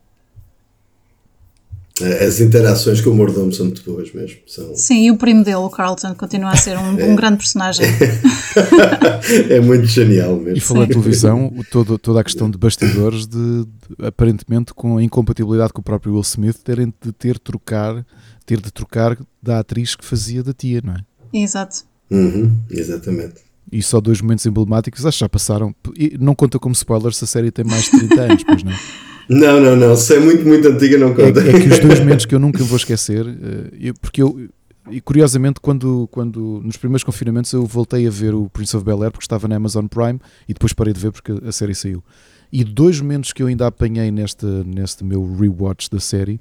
As 2.01 2.39
interações 2.41 3.01
com 3.01 3.11
o 3.11 3.15
mordomo 3.15 3.53
são 3.53 3.67
muito 3.67 3.83
boas 3.83 4.11
mesmo. 4.11 4.39
São... 4.47 4.75
Sim, 4.75 5.05
e 5.05 5.11
o 5.11 5.17
primo 5.17 5.43
dele, 5.43 5.57
o 5.57 5.69
Carlton, 5.69 6.15
continua 6.15 6.49
a 6.49 6.55
ser 6.55 6.75
um, 6.75 6.97
é. 6.99 7.05
um 7.05 7.15
grande 7.15 7.37
personagem. 7.37 7.85
é 9.49 9.59
muito 9.59 9.85
genial 9.85 10.35
mesmo. 10.37 10.57
E 10.57 10.59
falando 10.59 10.87
de 10.87 10.93
televisão, 10.93 11.53
todo, 11.69 11.99
toda 11.99 12.21
a 12.21 12.23
questão 12.23 12.49
de 12.49 12.57
bastidores, 12.57 13.27
de, 13.27 13.37
de, 13.37 14.07
aparentemente 14.07 14.73
com 14.73 14.97
a 14.97 15.03
incompatibilidade 15.03 15.71
com 15.71 15.81
o 15.81 15.83
próprio 15.83 16.13
Will 16.13 16.21
Smith, 16.21 16.57
terem 16.63 16.91
de 16.99 17.11
ter 17.11 17.37
trocar, 17.37 18.03
ter 18.43 18.59
de 18.59 18.71
trocar 18.71 19.15
da 19.41 19.59
atriz 19.59 19.95
que 19.95 20.03
fazia 20.03 20.41
da 20.41 20.51
tia, 20.51 20.81
não 20.83 20.93
é? 20.93 20.99
Exato. 21.31 21.83
Uhum, 22.09 22.57
exatamente. 22.71 23.35
E 23.71 23.83
só 23.83 24.01
dois 24.01 24.19
momentos 24.19 24.45
emblemáticos, 24.47 25.05
acho 25.05 25.17
que 25.17 25.19
já 25.21 25.29
passaram. 25.29 25.75
E 25.95 26.17
não 26.19 26.33
conta 26.33 26.57
como 26.57 26.73
spoiler 26.73 27.13
se 27.13 27.23
a 27.23 27.27
série 27.27 27.51
tem 27.51 27.63
mais 27.63 27.83
de 27.85 27.91
30 27.91 28.21
anos, 28.21 28.43
pois 28.43 28.63
não? 28.63 28.73
Não, 29.29 29.59
não, 29.59 29.75
não. 29.75 29.95
Se 29.95 30.15
é 30.15 30.19
muito, 30.19 30.45
muito 30.45 30.67
antiga, 30.67 30.97
não 30.97 31.13
conta. 31.13 31.41
É, 31.41 31.49
é 31.49 31.59
que 31.59 31.69
os 31.69 31.79
dois 31.79 31.99
momentos 32.01 32.25
que 32.25 32.35
eu 32.35 32.39
nunca 32.39 32.63
vou 32.63 32.77
esquecer, 32.77 33.25
uh, 33.25 33.75
eu, 33.79 33.93
porque 33.93 34.21
eu, 34.21 34.49
e 34.89 34.99
curiosamente, 34.99 35.59
quando, 35.61 36.07
quando 36.11 36.61
nos 36.63 36.77
primeiros 36.77 37.03
confinamentos 37.03 37.51
eu 37.53 37.65
voltei 37.65 38.05
a 38.05 38.09
ver 38.09 38.33
o 38.33 38.49
Prince 38.49 38.75
of 38.75 38.85
Bel 38.85 39.01
Air 39.01 39.11
porque 39.11 39.23
estava 39.23 39.47
na 39.47 39.55
Amazon 39.55 39.85
Prime 39.87 40.19
e 40.47 40.53
depois 40.53 40.73
parei 40.73 40.93
de 40.93 40.99
ver 40.99 41.11
porque 41.11 41.31
a 41.31 41.51
série 41.51 41.73
saiu. 41.73 42.03
E 42.51 42.63
dois 42.63 42.99
momentos 42.99 43.33
que 43.33 43.41
eu 43.41 43.47
ainda 43.47 43.65
apanhei 43.65 44.11
neste, 44.11 44.45
neste 44.45 45.03
meu 45.03 45.35
rewatch 45.35 45.89
da 45.89 45.99
série, 45.99 46.39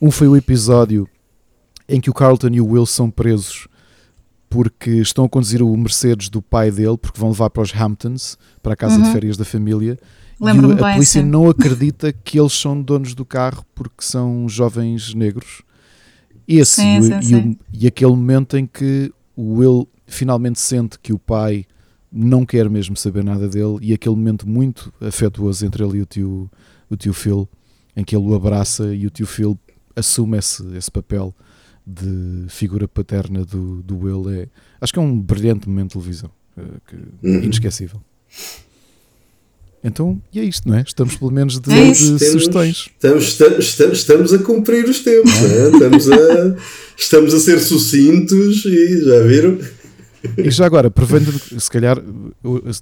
um 0.00 0.10
foi 0.10 0.28
o 0.28 0.36
episódio 0.36 1.08
em 1.88 2.00
que 2.00 2.10
o 2.10 2.14
Carlton 2.14 2.50
e 2.52 2.60
o 2.60 2.66
Will 2.66 2.86
são 2.86 3.10
presos 3.10 3.66
porque 4.48 4.90
estão 4.90 5.24
a 5.24 5.28
conduzir 5.28 5.62
o 5.62 5.76
Mercedes 5.76 6.28
do 6.28 6.40
pai 6.40 6.70
dele, 6.70 6.96
porque 6.96 7.18
vão 7.18 7.30
levar 7.30 7.50
para 7.50 7.62
os 7.62 7.74
Hamptons, 7.74 8.38
para 8.62 8.74
a 8.74 8.76
casa 8.76 8.96
uhum. 8.96 9.02
de 9.02 9.12
férias 9.12 9.36
da 9.36 9.44
família. 9.44 9.98
E 10.40 10.48
a 10.48 10.76
polícia 10.76 11.20
assim. 11.20 11.28
não 11.28 11.48
acredita 11.48 12.12
que 12.12 12.38
eles 12.38 12.52
são 12.52 12.80
donos 12.80 13.14
do 13.14 13.24
carro 13.24 13.64
porque 13.74 14.02
são 14.02 14.48
jovens 14.48 15.14
negros. 15.14 15.62
Esse 16.46 16.80
sim, 16.80 17.02
sim, 17.02 17.18
e, 17.18 17.22
sim. 17.24 17.58
e, 17.72 17.86
aquele 17.86 18.12
momento 18.12 18.56
em 18.56 18.66
que 18.66 19.12
o 19.36 19.58
Will 19.58 19.88
finalmente 20.06 20.58
sente 20.58 20.98
que 20.98 21.12
o 21.12 21.18
pai 21.18 21.66
não 22.10 22.46
quer 22.46 22.70
mesmo 22.70 22.96
saber 22.96 23.22
nada 23.22 23.48
dele 23.48 23.78
e 23.82 23.92
aquele 23.92 24.16
momento 24.16 24.48
muito 24.48 24.92
afetuoso 25.00 25.66
entre 25.66 25.84
ele 25.84 25.98
e 25.98 26.02
o 26.02 26.06
tio, 26.06 26.50
o 26.88 26.96
tio 26.96 27.12
Phil, 27.12 27.46
em 27.94 28.02
que 28.02 28.16
ele 28.16 28.24
o 28.24 28.34
abraça 28.34 28.94
e 28.94 29.06
o 29.06 29.10
tio 29.10 29.26
Phil 29.26 29.58
assume 29.94 30.38
esse, 30.38 30.64
esse 30.74 30.90
papel 30.90 31.34
de 31.86 32.46
figura 32.48 32.88
paterna 32.88 33.44
do, 33.44 33.82
do 33.82 33.98
Will 33.98 34.30
é, 34.30 34.48
acho 34.80 34.92
que 34.92 34.98
é 34.98 35.02
um 35.02 35.18
brilhante 35.20 35.68
momento 35.68 35.88
de 35.88 35.94
televisão 35.94 36.30
eh, 36.56 36.62
que, 36.86 36.96
uhum. 36.96 37.42
inesquecível 37.42 38.00
então, 39.82 40.20
e 40.32 40.40
é 40.40 40.44
isto, 40.44 40.68
não 40.68 40.76
é? 40.76 40.82
Estamos 40.86 41.16
pelo 41.16 41.30
menos 41.30 41.60
de, 41.60 41.72
é 41.72 41.90
de 41.90 41.94
sugestões. 41.94 42.90
Estamos, 42.92 43.24
estamos, 43.58 43.98
estamos, 43.98 44.34
a 44.34 44.38
cumprir 44.38 44.84
os 44.84 45.00
tempos, 45.00 45.32
é? 45.32 45.70
estamos, 45.70 46.10
a, 46.10 46.56
estamos 46.96 47.34
a 47.34 47.38
ser 47.38 47.60
sucintos 47.60 48.64
e 48.64 49.04
já 49.04 49.20
viram? 49.20 49.58
E 50.36 50.50
já 50.50 50.66
agora, 50.66 50.90
prevendo, 50.90 51.32
se 51.32 51.70
calhar, 51.70 52.02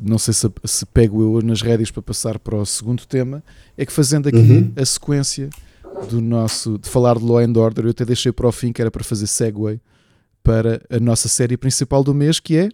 não 0.00 0.18
sei 0.18 0.32
se, 0.32 0.50
se 0.64 0.86
pego 0.86 1.36
eu 1.38 1.42
nas 1.42 1.60
rédeas 1.60 1.90
para 1.90 2.02
passar 2.02 2.38
para 2.38 2.56
o 2.56 2.64
segundo 2.64 3.04
tema, 3.06 3.42
é 3.76 3.84
que 3.84 3.92
fazendo 3.92 4.28
aqui 4.28 4.38
uhum. 4.38 4.72
a 4.74 4.84
sequência 4.84 5.50
do 6.08 6.20
nosso 6.20 6.78
de 6.78 6.88
falar 6.88 7.18
de 7.18 7.24
Law 7.24 7.38
and 7.38 7.52
Order, 7.56 7.84
eu 7.84 7.90
até 7.90 8.04
deixei 8.04 8.32
para 8.32 8.48
o 8.48 8.52
fim 8.52 8.72
que 8.72 8.80
era 8.80 8.90
para 8.90 9.04
fazer 9.04 9.26
segue 9.26 9.80
para 10.42 10.80
a 10.88 10.98
nossa 10.98 11.28
série 11.28 11.56
principal 11.56 12.02
do 12.02 12.14
mês, 12.14 12.40
que 12.40 12.56
é 12.56 12.68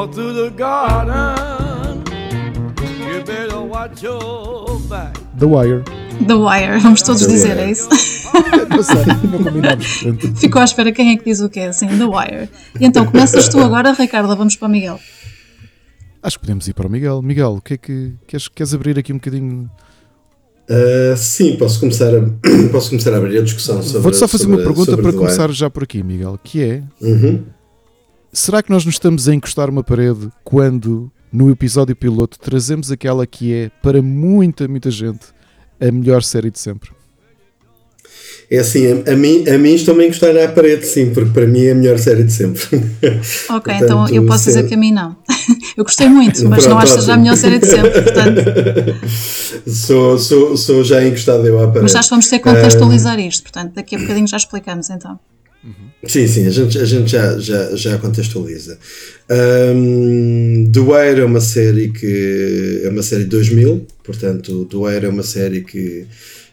walk 0.00 0.14
through 0.14 0.32
the 0.32 0.50
garden, 0.56 2.02
you 3.06 3.22
better 3.24 3.60
watch 3.60 4.02
your 4.02 4.80
back. 4.88 5.14
The 5.38 5.46
Wire. 5.46 5.84
The 6.26 6.34
Wire, 6.34 6.78
vamos 6.80 7.02
todos 7.02 7.22
The 7.22 7.28
dizer, 7.28 7.56
Wire. 7.56 7.60
é 7.60 7.70
isso? 7.70 7.88
não 8.68 8.82
sei, 8.82 8.96
não 9.30 9.44
combinamos. 9.44 9.86
Ficou 10.38 10.62
à 10.62 10.64
espera 10.64 10.92
quem 10.92 11.12
é 11.12 11.16
que 11.16 11.24
diz 11.24 11.40
o 11.40 11.48
quê, 11.50 11.60
assim, 11.60 11.86
The 11.86 12.04
Wire. 12.04 12.48
E 12.80 12.86
então, 12.86 13.04
começas 13.04 13.48
tu 13.48 13.58
agora, 13.58 13.92
Ricardo, 13.92 14.34
vamos 14.34 14.56
para 14.56 14.68
o 14.68 14.70
Miguel. 14.70 14.98
Acho 16.22 16.38
que 16.38 16.46
podemos 16.46 16.66
ir 16.68 16.72
para 16.72 16.86
o 16.86 16.90
Miguel. 16.90 17.20
Miguel, 17.22 17.56
o 17.56 17.60
que 17.60 17.74
é 17.74 17.76
que 17.76 18.14
queres, 18.26 18.48
queres 18.48 18.74
abrir 18.74 18.98
aqui 18.98 19.12
um 19.12 19.16
bocadinho? 19.16 19.70
Uh, 20.68 21.16
sim, 21.16 21.56
posso 21.56 21.80
começar, 21.80 22.14
a, 22.14 22.20
posso 22.72 22.90
começar 22.90 23.12
a 23.12 23.16
abrir 23.18 23.38
a 23.38 23.42
discussão 23.42 23.82
sobre 23.82 24.00
Vou-te 24.00 24.16
só 24.16 24.28
fazer 24.28 24.44
sobre, 24.44 24.62
uma 24.62 24.64
pergunta 24.64 24.96
para 24.96 25.12
começar 25.12 25.50
já 25.50 25.68
por 25.68 25.82
aqui, 25.82 26.02
Miguel, 26.02 26.38
que 26.42 26.62
é 26.62 26.82
uhum. 27.00 27.44
Será 28.32 28.62
que 28.62 28.70
nós 28.70 28.84
nos 28.84 28.94
estamos 28.94 29.28
a 29.28 29.34
encostar 29.34 29.68
uma 29.68 29.82
parede 29.82 30.28
quando 30.44 31.10
no 31.32 31.50
episódio 31.50 31.94
piloto 31.94 32.38
trazemos 32.38 32.90
aquela 32.90 33.26
que 33.26 33.52
é, 33.52 33.70
para 33.82 34.02
muita, 34.02 34.66
muita 34.66 34.90
gente, 34.90 35.26
a 35.80 35.90
melhor 35.90 36.22
série 36.22 36.50
de 36.50 36.58
sempre? 36.58 36.90
É 38.50 38.58
assim, 38.58 38.84
a, 38.84 39.12
a 39.12 39.16
mim, 39.16 39.48
a 39.48 39.56
mim 39.56 39.74
estão-me 39.74 40.02
a 40.02 40.06
encostar 40.06 40.36
à 40.36 40.48
parede, 40.48 40.84
sim, 40.84 41.12
porque 41.14 41.30
para 41.30 41.46
mim 41.46 41.66
é 41.66 41.70
a 41.70 41.74
melhor 41.74 41.98
série 41.98 42.24
de 42.24 42.32
sempre. 42.32 42.62
Ok, 43.48 43.74
portanto, 43.74 43.82
então 43.84 44.08
eu 44.08 44.26
posso 44.26 44.46
dizer 44.46 44.66
que 44.66 44.74
a 44.74 44.76
mim 44.76 44.92
não. 44.92 45.16
Eu 45.76 45.84
gostei 45.84 46.08
muito, 46.08 46.46
mas 46.48 46.64
Pronto, 46.64 46.74
não 46.74 46.78
acho 46.78 46.94
que 46.94 47.00
seja 47.00 47.14
a 47.14 47.16
melhor 47.16 47.36
série 47.36 47.58
de 47.58 47.66
sempre, 47.66 48.02
portanto. 48.02 48.40
sou, 49.70 50.18
sou, 50.18 50.56
sou 50.56 50.84
já 50.84 51.02
encostado 51.06 51.46
eu 51.46 51.58
à 51.58 51.68
parede. 51.68 51.82
Mas 51.82 51.92
já 51.92 52.00
vamos 52.10 52.26
ter 52.26 52.38
que 52.38 52.44
contextualizar 52.44 53.16
um, 53.16 53.20
isto, 53.20 53.42
portanto, 53.44 53.74
daqui 53.74 53.94
a 53.94 53.98
bocadinho 53.98 54.26
já 54.26 54.36
explicamos 54.36 54.90
então. 54.90 55.18
Sim, 56.06 56.26
sim, 56.26 56.46
a 56.46 56.50
gente, 56.50 56.78
a 56.78 56.84
gente 56.84 57.10
já, 57.10 57.38
já, 57.38 57.76
já 57.76 57.98
contextualiza. 57.98 58.78
Um, 59.30 60.72
Wire 60.74 61.20
é 61.20 61.24
uma 61.24 61.40
série 61.40 61.90
que 61.90 62.80
é 62.84 62.88
uma 62.88 63.02
série 63.02 63.24
de 63.24 63.30
2000, 63.30 63.86
portanto, 64.02 64.66
Wire 64.72 65.06
é 65.06 65.08
uma 65.08 65.22
série 65.22 65.60
que 65.62 66.06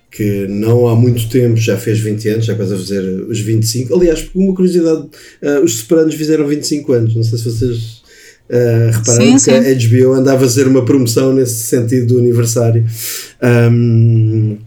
que 0.09 0.47
não 0.47 0.87
há 0.87 0.95
muito 0.95 1.29
tempo 1.29 1.57
já 1.57 1.77
fez 1.77 1.99
20 1.99 2.29
anos, 2.29 2.45
já 2.45 2.55
quase 2.55 2.73
a 2.73 2.77
fazer 2.77 3.03
os 3.29 3.39
25. 3.39 3.93
Aliás, 3.93 4.27
uma 4.33 4.55
curiosidade, 4.55 5.01
uh, 5.43 5.63
os 5.63 5.79
Sopranos 5.79 6.15
fizeram 6.15 6.47
25 6.47 6.93
anos, 6.93 7.15
não 7.15 7.23
sei 7.23 7.37
se 7.37 7.43
vocês 7.43 7.77
uh, 8.49 8.97
repararam 8.97 9.25
sim, 9.25 9.33
que 9.33 9.39
sim. 9.39 9.51
a 9.51 10.01
HBO 10.01 10.13
andava 10.13 10.37
a 10.37 10.39
fazer 10.39 10.67
uma 10.67 10.83
promoção 10.83 11.33
nesse 11.33 11.67
sentido 11.67 12.15
do 12.15 12.19
aniversário. 12.19 12.83
Um, 13.71 14.57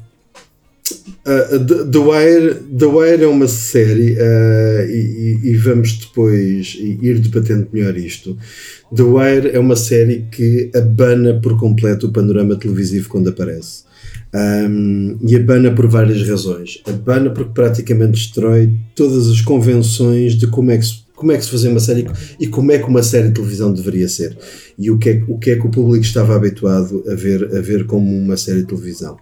Uh, 1.31 1.65
The, 1.65 1.85
The, 1.85 1.99
Wire, 1.99 2.55
The 2.77 2.87
Wire 2.87 3.23
é 3.23 3.27
uma 3.29 3.47
série 3.47 4.15
uh, 4.15 4.91
e, 4.91 5.39
e, 5.45 5.57
vamos 5.57 5.93
depois 5.93 6.77
ir 6.81 7.21
debatendo 7.21 7.69
melhor 7.73 7.97
isto. 7.97 8.37
The 8.93 9.03
Wire 9.03 9.51
é 9.53 9.59
uma 9.61 9.77
série 9.77 10.27
que 10.33 10.73
abana 10.75 11.41
por 11.41 11.57
completo 11.57 12.09
o 12.09 12.13
panorama 12.13 12.57
televisivo 12.57 13.09
quando 13.09 13.29
aparece. 13.29 13.85
Um, 14.35 15.19
e 15.25 15.37
abana 15.37 15.71
por 15.73 15.87
várias 15.87 16.27
razões. 16.29 16.83
Abana 16.85 17.31
porque 17.31 17.53
praticamente 17.53 18.13
destrói 18.13 18.75
todas 18.97 19.29
as 19.29 19.41
convenções 19.41 20.35
de 20.35 20.49
como 20.49 20.73
é 20.73 20.79
que 20.79 20.87
se, 20.87 21.05
como 21.15 21.31
é 21.31 21.37
que 21.37 21.45
se 21.45 21.51
fazia 21.51 21.71
uma 21.71 21.81
série 21.81 22.09
e 22.41 22.49
como 22.49 22.73
é 22.73 22.79
que 22.79 22.89
uma 22.89 23.05
série 23.05 23.29
de 23.29 23.35
televisão 23.35 23.73
deveria 23.73 24.09
ser. 24.09 24.37
E 24.77 24.91
o 24.91 24.99
que 24.99 25.11
é, 25.11 25.23
o 25.29 25.39
que, 25.39 25.51
é 25.53 25.57
que 25.57 25.67
o 25.67 25.71
público 25.71 26.05
estava 26.05 26.35
habituado 26.35 27.05
a 27.09 27.15
ver, 27.15 27.57
a 27.57 27.61
ver 27.61 27.87
como 27.87 28.17
uma 28.17 28.37
série 28.37 28.63
de 28.63 28.67
televisão. 28.67 29.17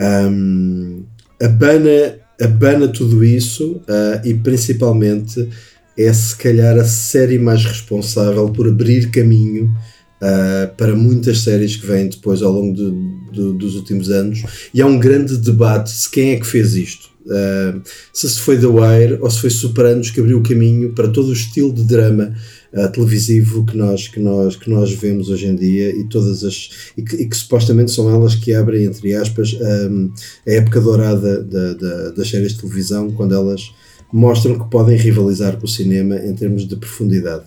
Um, 0.00 1.04
abana, 1.42 2.18
abana 2.40 2.88
tudo 2.88 3.24
isso 3.24 3.82
uh, 3.88 4.26
e 4.26 4.34
principalmente 4.34 5.48
é 5.96 6.12
se 6.12 6.36
calhar 6.36 6.76
a 6.76 6.84
série 6.84 7.38
mais 7.38 7.64
responsável 7.64 8.50
por 8.50 8.68
abrir 8.68 9.10
caminho 9.10 9.66
uh, 10.20 10.74
para 10.76 10.94
muitas 10.94 11.40
séries 11.40 11.76
que 11.76 11.86
vêm 11.86 12.08
depois 12.08 12.42
ao 12.42 12.52
longo 12.52 12.74
de, 12.74 12.90
de, 13.32 13.58
dos 13.58 13.76
últimos 13.76 14.10
anos. 14.10 14.42
E 14.72 14.82
há 14.82 14.86
um 14.86 14.98
grande 14.98 15.36
debate 15.36 15.90
se 15.90 16.10
quem 16.10 16.30
é 16.32 16.36
que 16.36 16.46
fez 16.46 16.74
isto. 16.74 17.14
Uh, 17.24 17.80
se 18.12 18.28
foi 18.40 18.58
The 18.58 18.66
Wire 18.66 19.18
ou 19.20 19.30
se 19.30 19.40
foi 19.40 19.50
Sopranos 19.50 20.10
que 20.10 20.20
abriu 20.20 20.38
o 20.38 20.42
caminho 20.42 20.92
para 20.92 21.08
todo 21.08 21.28
o 21.28 21.32
estilo 21.32 21.72
de 21.72 21.84
drama 21.84 22.34
uh, 22.74 22.90
televisivo 22.90 23.64
que 23.64 23.76
nós, 23.76 24.08
que, 24.08 24.20
nós, 24.20 24.56
que 24.56 24.68
nós 24.68 24.92
vemos 24.92 25.28
hoje 25.28 25.46
em 25.46 25.56
dia 25.56 25.90
e 25.90 26.04
todas 26.04 26.44
as 26.44 26.70
e 26.96 27.02
que, 27.02 27.16
e 27.16 27.28
que 27.28 27.36
supostamente 27.36 27.90
são 27.90 28.10
elas 28.10 28.34
que 28.34 28.52
abrem, 28.54 28.84
entre 28.84 29.14
aspas, 29.14 29.54
um, 29.54 30.10
a 30.46 30.50
época 30.50 30.80
dourada 30.80 31.42
da, 31.42 31.72
da, 31.74 32.10
das 32.10 32.28
séries 32.28 32.52
de 32.52 32.60
televisão, 32.60 33.10
quando 33.10 33.34
elas 33.34 33.72
mostram 34.12 34.58
que 34.58 34.70
podem 34.70 34.96
rivalizar 34.96 35.56
com 35.56 35.64
o 35.64 35.68
cinema 35.68 36.16
em 36.16 36.34
termos 36.34 36.68
de 36.68 36.76
profundidade 36.76 37.44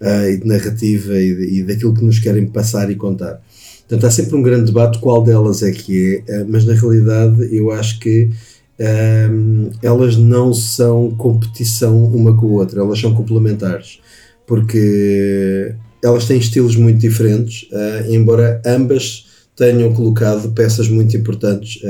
uh, 0.00 0.30
e 0.30 0.38
de 0.38 0.46
narrativa 0.46 1.14
e, 1.14 1.34
de, 1.34 1.58
e, 1.58 1.62
daquilo 1.62 1.94
que 1.94 2.04
nos 2.04 2.18
querem 2.18 2.46
passar 2.46 2.90
e 2.90 2.94
contar. 2.94 3.42
Portanto, 3.80 4.06
há 4.06 4.10
sempre 4.10 4.34
um 4.34 4.42
grande 4.42 4.66
debate 4.66 4.98
qual 4.98 5.22
delas 5.22 5.62
é 5.62 5.70
que 5.70 6.22
é, 6.26 6.42
uh, 6.42 6.46
mas 6.48 6.64
na 6.64 6.74
realidade 6.74 7.54
eu 7.54 7.70
acho 7.70 7.98
que 8.00 8.30
um, 8.78 9.70
elas 9.82 10.16
não 10.16 10.52
são 10.52 11.10
competição 11.16 12.04
uma 12.04 12.36
com 12.36 12.46
a 12.46 12.60
outra, 12.60 12.80
elas 12.80 12.98
são 12.98 13.14
complementares, 13.14 14.00
porque 14.46 15.74
elas 16.02 16.26
têm 16.26 16.38
estilos 16.38 16.76
muito 16.76 16.98
diferentes, 16.98 17.68
uh, 17.72 18.12
embora 18.12 18.60
ambas 18.64 19.26
tenham 19.56 19.92
colocado 19.94 20.52
peças 20.52 20.86
muito 20.86 21.16
importantes 21.16 21.80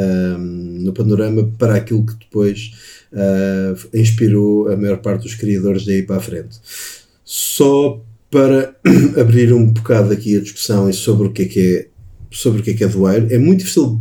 no 0.79 0.93
panorama 0.93 1.51
para 1.59 1.75
aquilo 1.75 2.07
que 2.07 2.15
depois 2.15 2.71
uh, 3.13 3.97
inspirou 3.99 4.69
a 4.69 4.77
maior 4.77 4.99
parte 4.99 5.25
dos 5.25 5.35
criadores 5.35 5.85
daí 5.85 6.03
para 6.03 6.17
a 6.17 6.21
frente. 6.21 6.61
Só 7.25 8.01
para 8.31 8.77
abrir 9.21 9.53
um 9.53 9.67
bocado 9.67 10.13
aqui 10.13 10.37
a 10.37 10.41
discussão 10.41 10.93
sobre 10.93 11.27
o 11.27 11.33
que 11.33 11.43
é 11.43 11.45
que 11.47 11.61
é 11.61 11.89
sobre 12.31 12.61
o 12.61 12.63
que 12.63 12.71
é 12.71 12.75
que 12.75 12.85
é 12.85 12.89
The 12.89 12.99
Wire, 12.99 13.35
é 13.35 13.39
muito 13.39 13.61
difícil 13.61 14.01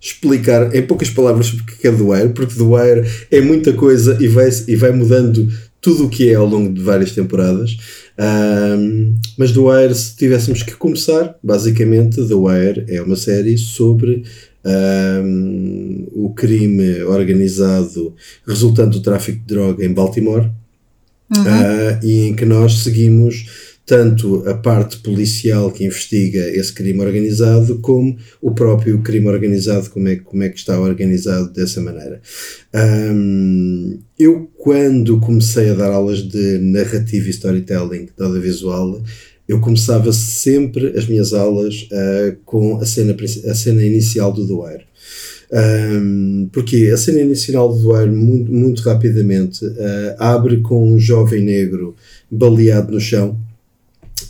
explicar 0.00 0.74
em 0.74 0.82
poucas 0.82 1.10
palavras 1.10 1.52
o 1.52 1.64
que 1.64 1.86
é 1.86 1.92
The 1.92 2.02
Wire, 2.02 2.28
porque 2.30 2.54
The 2.54 2.62
Wire 2.62 3.08
é 3.30 3.40
muita 3.40 3.72
coisa 3.72 4.18
e 4.20 4.26
vai, 4.26 4.48
e 4.66 4.76
vai 4.76 4.90
mudando 4.90 5.48
tudo 5.80 6.06
o 6.06 6.08
que 6.08 6.30
é 6.30 6.34
ao 6.34 6.46
longo 6.46 6.72
de 6.72 6.80
várias 6.80 7.12
temporadas. 7.12 7.76
Um, 8.18 9.16
mas 9.38 9.52
The 9.52 9.60
Wire, 9.60 9.94
se 9.94 10.14
tivéssemos 10.14 10.62
que 10.62 10.76
começar, 10.76 11.36
basicamente, 11.42 12.16
The 12.26 12.34
Wire 12.34 12.84
é 12.88 13.00
uma 13.00 13.16
série 13.16 13.56
sobre 13.56 14.24
um, 14.64 16.06
o 16.12 16.30
crime 16.34 17.02
organizado 17.02 18.14
resultante 18.46 18.98
do 18.98 19.02
tráfico 19.02 19.38
de 19.38 19.46
droga 19.46 19.84
em 19.84 19.92
Baltimore 19.92 20.50
uhum. 21.34 21.42
uh, 21.42 22.04
e 22.04 22.28
em 22.28 22.34
que 22.34 22.44
nós 22.44 22.80
seguimos 22.80 23.69
tanto 23.90 24.48
a 24.48 24.54
parte 24.54 24.98
policial 24.98 25.72
que 25.72 25.84
investiga 25.84 26.48
esse 26.48 26.72
crime 26.72 27.00
organizado, 27.00 27.80
como 27.80 28.16
o 28.40 28.52
próprio 28.52 29.02
crime 29.02 29.26
organizado, 29.26 29.90
como 29.90 30.06
é, 30.06 30.14
como 30.14 30.44
é 30.44 30.48
que 30.48 30.58
está 30.58 30.78
organizado 30.78 31.52
dessa 31.52 31.80
maneira. 31.80 32.20
Um, 32.72 33.98
eu, 34.16 34.48
quando 34.56 35.18
comecei 35.18 35.70
a 35.70 35.74
dar 35.74 35.90
aulas 35.90 36.22
de 36.22 36.58
narrativa 36.58 37.26
e 37.26 37.30
storytelling 37.30 38.08
de 38.16 38.24
audiovisual, 38.24 39.02
eu 39.48 39.58
começava 39.58 40.12
sempre 40.12 40.96
as 40.96 41.08
minhas 41.08 41.32
aulas 41.32 41.88
uh, 41.90 42.36
com 42.44 42.76
a 42.76 42.86
cena, 42.86 43.16
a 43.48 43.54
cena 43.56 43.82
inicial 43.82 44.32
do 44.32 44.60
Wire. 44.60 44.84
Um, 45.52 46.48
porque 46.52 46.92
a 46.94 46.96
cena 46.96 47.22
inicial 47.22 47.76
do 47.76 47.92
Wire, 47.92 48.12
muito, 48.12 48.52
muito 48.52 48.82
rapidamente, 48.82 49.64
uh, 49.64 50.14
abre 50.16 50.58
com 50.58 50.92
um 50.92 50.96
jovem 50.96 51.42
negro 51.42 51.96
baleado 52.30 52.92
no 52.92 53.00
chão, 53.00 53.36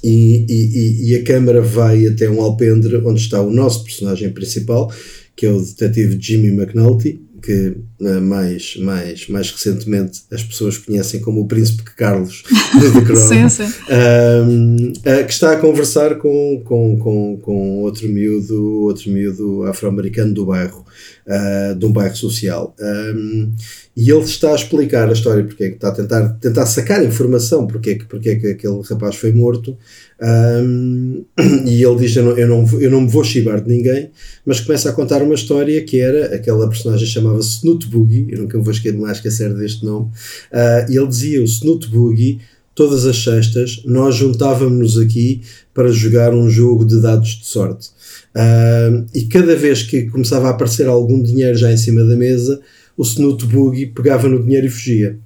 e, 0.02 0.46
e, 0.48 1.10
e, 1.10 1.16
a 1.16 1.24
câmera 1.24 1.60
vai 1.60 2.06
até 2.06 2.28
um 2.30 2.40
alpendre 2.40 2.96
onde 2.96 3.20
está 3.20 3.40
o 3.40 3.50
nosso 3.50 3.84
personagem 3.84 4.30
principal, 4.30 4.90
que 5.36 5.46
é 5.46 5.50
o 5.50 5.60
detetive 5.60 6.16
Jimmy 6.20 6.48
McNulty, 6.48 7.20
que 7.40 7.76
eh, 8.02 8.20
mais, 8.20 8.76
mais, 8.76 9.28
mais 9.28 9.50
recentemente 9.50 10.22
as 10.30 10.42
pessoas 10.42 10.78
conhecem 10.78 11.20
como 11.20 11.40
o 11.40 11.48
Príncipe 11.48 11.82
Carlos 11.96 12.42
de 12.94 13.00
Crown, 13.02 13.28
sim, 13.28 13.48
sim. 13.48 13.72
Um, 13.90 14.92
que 15.26 15.32
está 15.32 15.52
a 15.52 15.56
conversar 15.56 16.16
com, 16.16 16.62
com, 16.64 16.98
com, 16.98 17.38
com 17.38 17.78
outro 17.80 18.08
miúdo, 18.08 18.82
outro 18.82 19.10
miúdo 19.10 19.64
afro-americano 19.64 20.34
do 20.34 20.46
bairro, 20.46 20.84
uh, 21.26 21.74
de 21.74 21.86
um 21.86 21.92
bairro 21.92 22.16
social. 22.16 22.74
Um, 22.78 23.52
e 24.00 24.10
ele 24.10 24.24
está 24.24 24.52
a 24.52 24.54
explicar 24.54 25.10
a 25.10 25.12
história, 25.12 25.44
porque 25.44 25.62
é 25.62 25.68
que 25.68 25.74
está 25.74 25.88
a 25.88 25.92
tentar, 25.92 26.28
tentar 26.40 26.64
sacar 26.64 27.04
informação, 27.04 27.66
porque 27.66 27.90
é 27.90 27.94
que, 27.96 28.06
porque 28.06 28.30
é 28.30 28.36
que 28.36 28.46
aquele 28.46 28.80
rapaz 28.80 29.16
foi 29.16 29.30
morto, 29.30 29.76
um, 30.22 31.22
e 31.68 31.84
ele 31.84 31.96
diz: 31.96 32.16
eu 32.16 32.24
não, 32.24 32.38
eu, 32.38 32.48
não, 32.48 32.80
eu 32.80 32.90
não 32.90 33.02
me 33.02 33.08
vou 33.10 33.22
chibar 33.22 33.60
de 33.60 33.68
ninguém, 33.68 34.10
mas 34.46 34.58
começa 34.58 34.88
a 34.88 34.94
contar 34.94 35.22
uma 35.22 35.34
história 35.34 35.84
que 35.84 36.00
era 36.00 36.34
aquela 36.34 36.66
personagem 36.66 37.06
chamava-se 37.06 37.58
Snoot 37.58 37.88
Boogie, 37.88 38.26
eu 38.30 38.38
nunca 38.38 38.56
me 38.56 38.64
vou 38.64 38.72
esquecer, 38.72 38.98
mais 38.98 39.18
esquecer 39.18 39.52
deste 39.52 39.84
nome, 39.84 40.06
uh, 40.06 40.90
e 40.90 40.96
ele 40.96 41.06
dizia: 41.06 41.42
o 41.42 41.44
Snoot 41.44 41.86
Boogie, 41.90 42.40
todas 42.74 43.04
as 43.04 43.22
sextas, 43.22 43.82
nós 43.84 44.14
juntávamos-nos 44.14 44.96
aqui 44.96 45.42
para 45.74 45.92
jogar 45.92 46.32
um 46.32 46.48
jogo 46.48 46.86
de 46.86 47.02
dados 47.02 47.38
de 47.38 47.44
sorte. 47.44 47.90
Uh, 48.34 49.04
e 49.14 49.26
cada 49.26 49.54
vez 49.54 49.82
que 49.82 50.04
começava 50.04 50.46
a 50.46 50.52
aparecer 50.52 50.86
algum 50.86 51.22
dinheiro 51.22 51.58
já 51.58 51.70
em 51.70 51.76
cima 51.76 52.02
da 52.02 52.16
mesa, 52.16 52.58
o 53.00 53.02
Snoot 53.02 53.46
Boogie 53.46 53.86
pegava 53.86 54.28
no 54.28 54.42
dinheiro 54.42 54.66
e 54.66 54.68
fugia. 54.68 55.18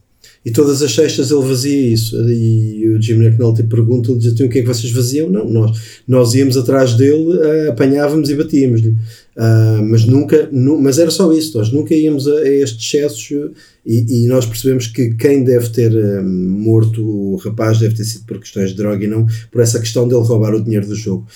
E 0.47 0.51
todas 0.53 0.81
as 0.81 0.95
sextas 0.95 1.33
ele 1.33 1.43
fazia 1.43 1.89
isso. 1.89 2.16
E 2.31 2.89
o 2.89 3.03
Jim 3.03 3.14
McNulty 3.14 3.64
pergunta-lhe: 3.64 4.29
então, 4.29 4.47
o 4.47 4.49
que 4.49 4.61
é 4.61 4.62
que 4.62 4.68
vocês 4.68 4.93
faziam? 4.93 5.29
Não, 5.29 5.51
nós, 5.51 5.77
nós 6.07 6.35
íamos 6.35 6.57
atrás 6.57 6.95
dele, 6.95 7.33
uh, 7.33 7.70
apanhávamos 7.70 8.31
e 8.31 8.37
batíamos-lhe. 8.37 8.91
Uh, 8.91 9.83
mas 9.91 10.05
nunca, 10.05 10.49
nu, 10.53 10.81
mas 10.81 11.01
era 11.01 11.11
só 11.11 11.33
isso. 11.33 11.59
Nós 11.59 11.72
nunca 11.72 11.95
íamos 11.95 12.29
a, 12.29 12.35
a 12.35 12.49
estes 12.49 12.87
excessos 12.87 13.51
e, 13.85 14.22
e, 14.22 14.27
nós 14.29 14.47
percebemos 14.47 14.87
que 14.87 15.14
quem 15.14 15.43
deve 15.43 15.70
ter 15.70 15.93
uh, 15.93 16.22
morto 16.22 17.03
o 17.03 17.37
rapaz 17.37 17.81
deve 17.81 17.97
ter 17.97 18.05
sido 18.05 18.25
por 18.25 18.39
questões 18.39 18.70
de 18.70 18.77
droga 18.77 19.05
e 19.05 19.09
não 19.09 19.27
por 19.51 19.61
essa 19.61 19.81
questão 19.81 20.07
dele 20.07 20.22
roubar 20.22 20.55
o 20.55 20.62
dinheiro 20.62 20.87
do 20.87 20.95
jogo. 20.95 21.27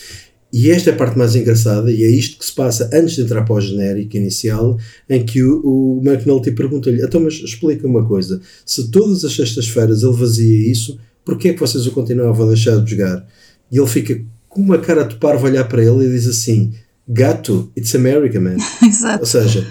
E 0.51 0.71
esta 0.71 0.89
é 0.89 0.93
a 0.93 0.95
parte 0.95 1.17
mais 1.17 1.35
engraçada, 1.35 1.91
e 1.91 2.03
é 2.03 2.09
isto 2.09 2.39
que 2.39 2.45
se 2.45 2.53
passa 2.53 2.89
antes 2.91 3.15
de 3.15 3.21
entrar 3.21 3.43
para 3.43 3.53
o 3.53 3.61
genérico 3.61 4.17
inicial, 4.17 4.77
em 5.07 5.23
que 5.23 5.43
o, 5.43 5.61
o 5.63 6.01
McNulty 6.03 6.51
pergunta-lhe: 6.51 7.03
então, 7.03 7.21
mas 7.21 7.35
explica 7.35 7.85
uma 7.87 8.05
coisa, 8.05 8.41
se 8.65 8.89
todas 8.89 9.23
as 9.23 9.35
sextas-feiras 9.35 10.01
ele 10.01 10.17
fazia 10.17 10.71
isso, 10.71 10.97
porquê 11.23 11.49
é 11.49 11.53
que 11.53 11.59
vocês 11.59 11.85
o 11.85 11.91
continuavam 11.91 12.47
a 12.47 12.49
deixar 12.49 12.83
de 12.83 12.91
jogar? 12.91 13.25
E 13.71 13.77
ele 13.77 13.87
fica 13.87 14.19
com 14.47 14.61
uma 14.61 14.79
cara 14.79 15.03
de 15.03 15.15
parvo 15.15 15.45
a 15.45 15.49
olhar 15.49 15.65
para 15.65 15.83
ele 15.83 16.05
e 16.05 16.09
diz 16.09 16.27
assim: 16.27 16.73
Gato, 17.07 17.71
it's 17.77 17.93
America, 17.93 18.39
man. 18.39 18.57
Exato. 18.83 19.19
Ou 19.19 19.25
seja, 19.27 19.67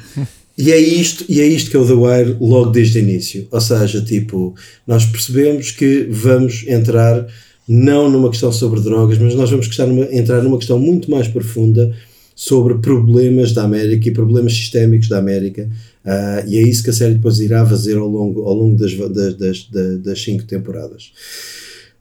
e 0.56 0.72
é, 0.72 0.78
isto, 0.78 1.24
e 1.28 1.40
é 1.40 1.46
isto 1.46 1.70
que 1.70 1.76
é 1.76 1.80
o 1.80 1.86
The 1.86 1.92
Wire 1.92 2.36
logo 2.40 2.70
desde 2.70 2.98
o 2.98 3.02
início. 3.02 3.46
Ou 3.50 3.60
seja, 3.60 4.00
tipo, 4.02 4.56
nós 4.86 5.04
percebemos 5.04 5.70
que 5.70 6.08
vamos 6.10 6.64
entrar 6.66 7.26
não 7.68 8.10
numa 8.10 8.30
questão 8.30 8.50
sobre 8.50 8.80
drogas, 8.80 9.18
mas 9.18 9.34
nós 9.34 9.50
vamos 9.50 9.76
numa, 9.76 10.04
entrar 10.10 10.42
numa 10.42 10.56
questão 10.56 10.78
muito 10.78 11.10
mais 11.10 11.28
profunda 11.28 11.94
sobre 12.34 12.78
problemas 12.78 13.52
da 13.52 13.64
América 13.64 14.08
e 14.08 14.12
problemas 14.12 14.54
sistémicos 14.54 15.08
da 15.08 15.18
América. 15.18 15.68
Uh, 16.04 16.48
e 16.48 16.56
é 16.56 16.62
isso 16.62 16.82
que 16.82 16.90
a 16.90 16.92
série 16.92 17.14
depois 17.14 17.40
irá 17.40 17.66
fazer 17.66 17.98
ao 17.98 18.08
longo, 18.08 18.42
ao 18.46 18.54
longo 18.54 18.76
das, 18.76 18.94
das, 18.94 19.34
das, 19.34 19.68
das 20.00 20.22
cinco 20.22 20.44
temporadas. 20.44 21.12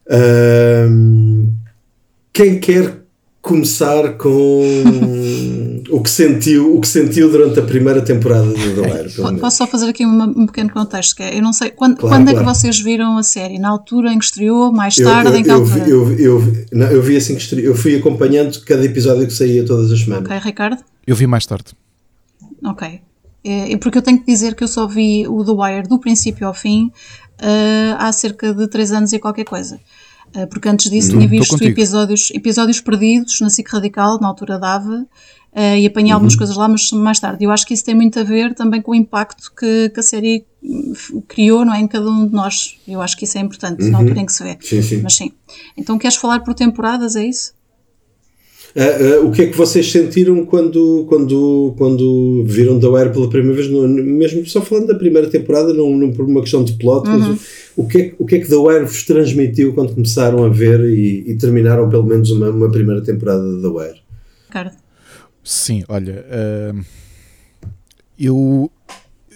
Uh, 0.05 1.51
quem 2.31 2.59
quer 2.59 3.01
começar 3.41 4.17
com 4.17 4.61
o 5.89 6.01
que 6.01 6.09
sentiu 6.09 6.75
o 6.75 6.81
que 6.81 6.87
sentiu 6.87 7.29
durante 7.29 7.59
a 7.59 7.63
primeira 7.63 8.01
temporada 8.01 8.45
do 8.45 8.53
The 8.53 8.81
Wire. 8.81 9.39
Posso 9.39 9.57
só 9.57 9.67
fazer 9.67 9.89
aqui 9.89 10.05
uma, 10.05 10.25
um 10.25 10.45
pequeno 10.45 10.69
contexto 10.69 11.15
que 11.15 11.23
é, 11.23 11.37
eu 11.37 11.41
não 11.41 11.53
sei 11.53 11.71
quando, 11.71 11.97
claro, 11.97 12.15
quando 12.15 12.29
claro. 12.29 12.39
é 12.39 12.53
que 12.53 12.59
vocês 12.59 12.79
viram 12.79 13.17
a 13.17 13.23
série 13.23 13.59
na 13.59 13.69
altura 13.69 14.11
em 14.11 14.19
que 14.19 14.25
estreou 14.25 14.71
mais 14.71 14.95
tarde 14.95 15.29
eu, 15.29 15.33
eu, 15.33 15.39
em 15.39 15.43
que 15.43 15.49
eu, 15.49 15.55
altura? 15.55 15.89
Eu, 15.89 16.19
eu, 16.19 16.65
não, 16.71 16.87
eu 16.87 17.01
vi 17.01 17.17
assim 17.17 17.35
que 17.35 17.41
estreou, 17.41 17.65
eu 17.65 17.75
fui 17.75 17.95
acompanhando 17.95 18.59
cada 18.61 18.83
episódio 18.83 19.25
que 19.25 19.33
saía 19.33 19.65
todas 19.65 19.91
as 19.91 19.99
semanas. 19.99 20.25
Ok, 20.25 20.37
Ricardo. 20.39 20.83
Eu 21.05 21.15
vi 21.15 21.27
mais 21.27 21.45
tarde. 21.45 21.73
Ok, 22.63 23.01
é, 23.43 23.77
porque 23.77 23.97
eu 23.97 24.01
tenho 24.01 24.19
que 24.19 24.25
dizer 24.25 24.55
que 24.55 24.63
eu 24.63 24.67
só 24.67 24.87
vi 24.87 25.27
o 25.27 25.43
The 25.43 25.51
Wire 25.51 25.87
do 25.87 25.99
princípio 25.99 26.47
ao 26.47 26.53
fim 26.53 26.91
uh, 27.41 27.95
há 27.97 28.11
cerca 28.11 28.53
de 28.53 28.67
3 28.67 28.91
anos 28.91 29.13
e 29.13 29.19
qualquer 29.19 29.45
coisa. 29.45 29.79
Eh, 30.33 30.45
porque 30.45 30.67
antes 30.67 30.89
disso 30.89 31.13
uhum, 31.13 31.19
tinha 31.19 31.29
visto 31.29 31.63
episódios, 31.63 32.31
episódios 32.31 32.81
perdidos 32.81 33.39
na 33.41 33.49
SIC 33.49 33.67
Radical, 33.69 34.19
na 34.19 34.27
altura 34.27 34.59
dava, 34.59 35.05
e 35.55 35.85
apanhei 35.87 36.11
algumas 36.11 36.33
uhum. 36.33 36.39
coisas 36.39 36.55
lá, 36.55 36.67
mas 36.67 36.91
mais 36.91 37.19
tarde. 37.19 37.43
Eu 37.43 37.51
acho 37.51 37.65
que 37.65 37.73
isso 37.73 37.83
tem 37.83 37.95
muito 37.95 38.19
a 38.19 38.23
ver 38.23 38.53
também 38.53 38.81
com 38.81 38.91
o 38.91 38.95
impacto 38.95 39.51
que, 39.57 39.89
que 39.89 39.99
a 39.99 40.03
série 40.03 40.45
criou 41.27 41.65
não 41.65 41.73
é, 41.73 41.79
em 41.79 41.87
cada 41.87 42.09
um 42.09 42.27
de 42.27 42.33
nós. 42.33 42.77
Eu 42.87 43.01
acho 43.01 43.17
que 43.17 43.25
isso 43.25 43.37
é 43.37 43.41
importante 43.41 43.83
uhum. 43.83 43.91
na 43.91 43.97
altura 43.99 44.19
em 44.19 44.25
que 44.25 44.33
se 44.33 44.43
vê. 44.43 44.57
Sim, 44.61 44.81
sim. 44.81 45.01
Mas 45.01 45.15
sim. 45.15 45.31
Então 45.75 45.97
queres 45.97 46.17
falar 46.17 46.41
por 46.41 46.53
temporadas, 46.53 47.15
é 47.15 47.25
isso? 47.25 47.57
Uh, 48.75 49.23
uh, 49.23 49.27
o 49.27 49.31
que 49.31 49.41
é 49.41 49.47
que 49.47 49.57
vocês 49.57 49.91
sentiram 49.91 50.45
quando, 50.45 51.05
quando, 51.09 51.73
quando 51.77 52.43
viram 52.45 52.79
The 52.79 52.87
Wire 52.87 53.09
pela 53.11 53.27
primeira 53.27 53.55
vez? 53.55 53.67
No, 53.69 53.87
mesmo 53.87 54.45
só 54.45 54.61
falando 54.61 54.87
da 54.87 54.95
primeira 54.95 55.27
temporada, 55.27 55.73
não, 55.73 55.97
não 55.97 56.11
por 56.11 56.25
uma 56.25 56.41
questão 56.41 56.63
de 56.63 56.73
plot, 56.73 57.09
uhum. 57.09 57.17
mas 57.17 57.39
o, 57.75 57.81
o, 57.81 57.87
que 57.87 57.97
é, 57.97 58.13
o 58.19 58.25
que 58.25 58.35
é 58.35 58.39
que 58.39 58.47
The 58.47 58.55
Wire 58.55 58.85
vos 58.85 59.03
transmitiu 59.03 59.73
quando 59.73 59.95
começaram 59.95 60.43
a 60.43 60.49
ver 60.49 60.81
e, 60.81 61.23
e 61.27 61.35
terminaram 61.37 61.89
pelo 61.89 62.03
menos 62.03 62.29
uma, 62.29 62.51
uma, 62.51 62.69
primeira 62.69 63.01
temporada 63.01 63.41
de 63.41 63.61
The 63.61 63.67
Wire? 63.67 64.01
Ricardo. 64.47 64.86
Sim, 65.47 65.81
olha, 65.87 66.25
uh, 66.27 66.85
eu 68.19 68.69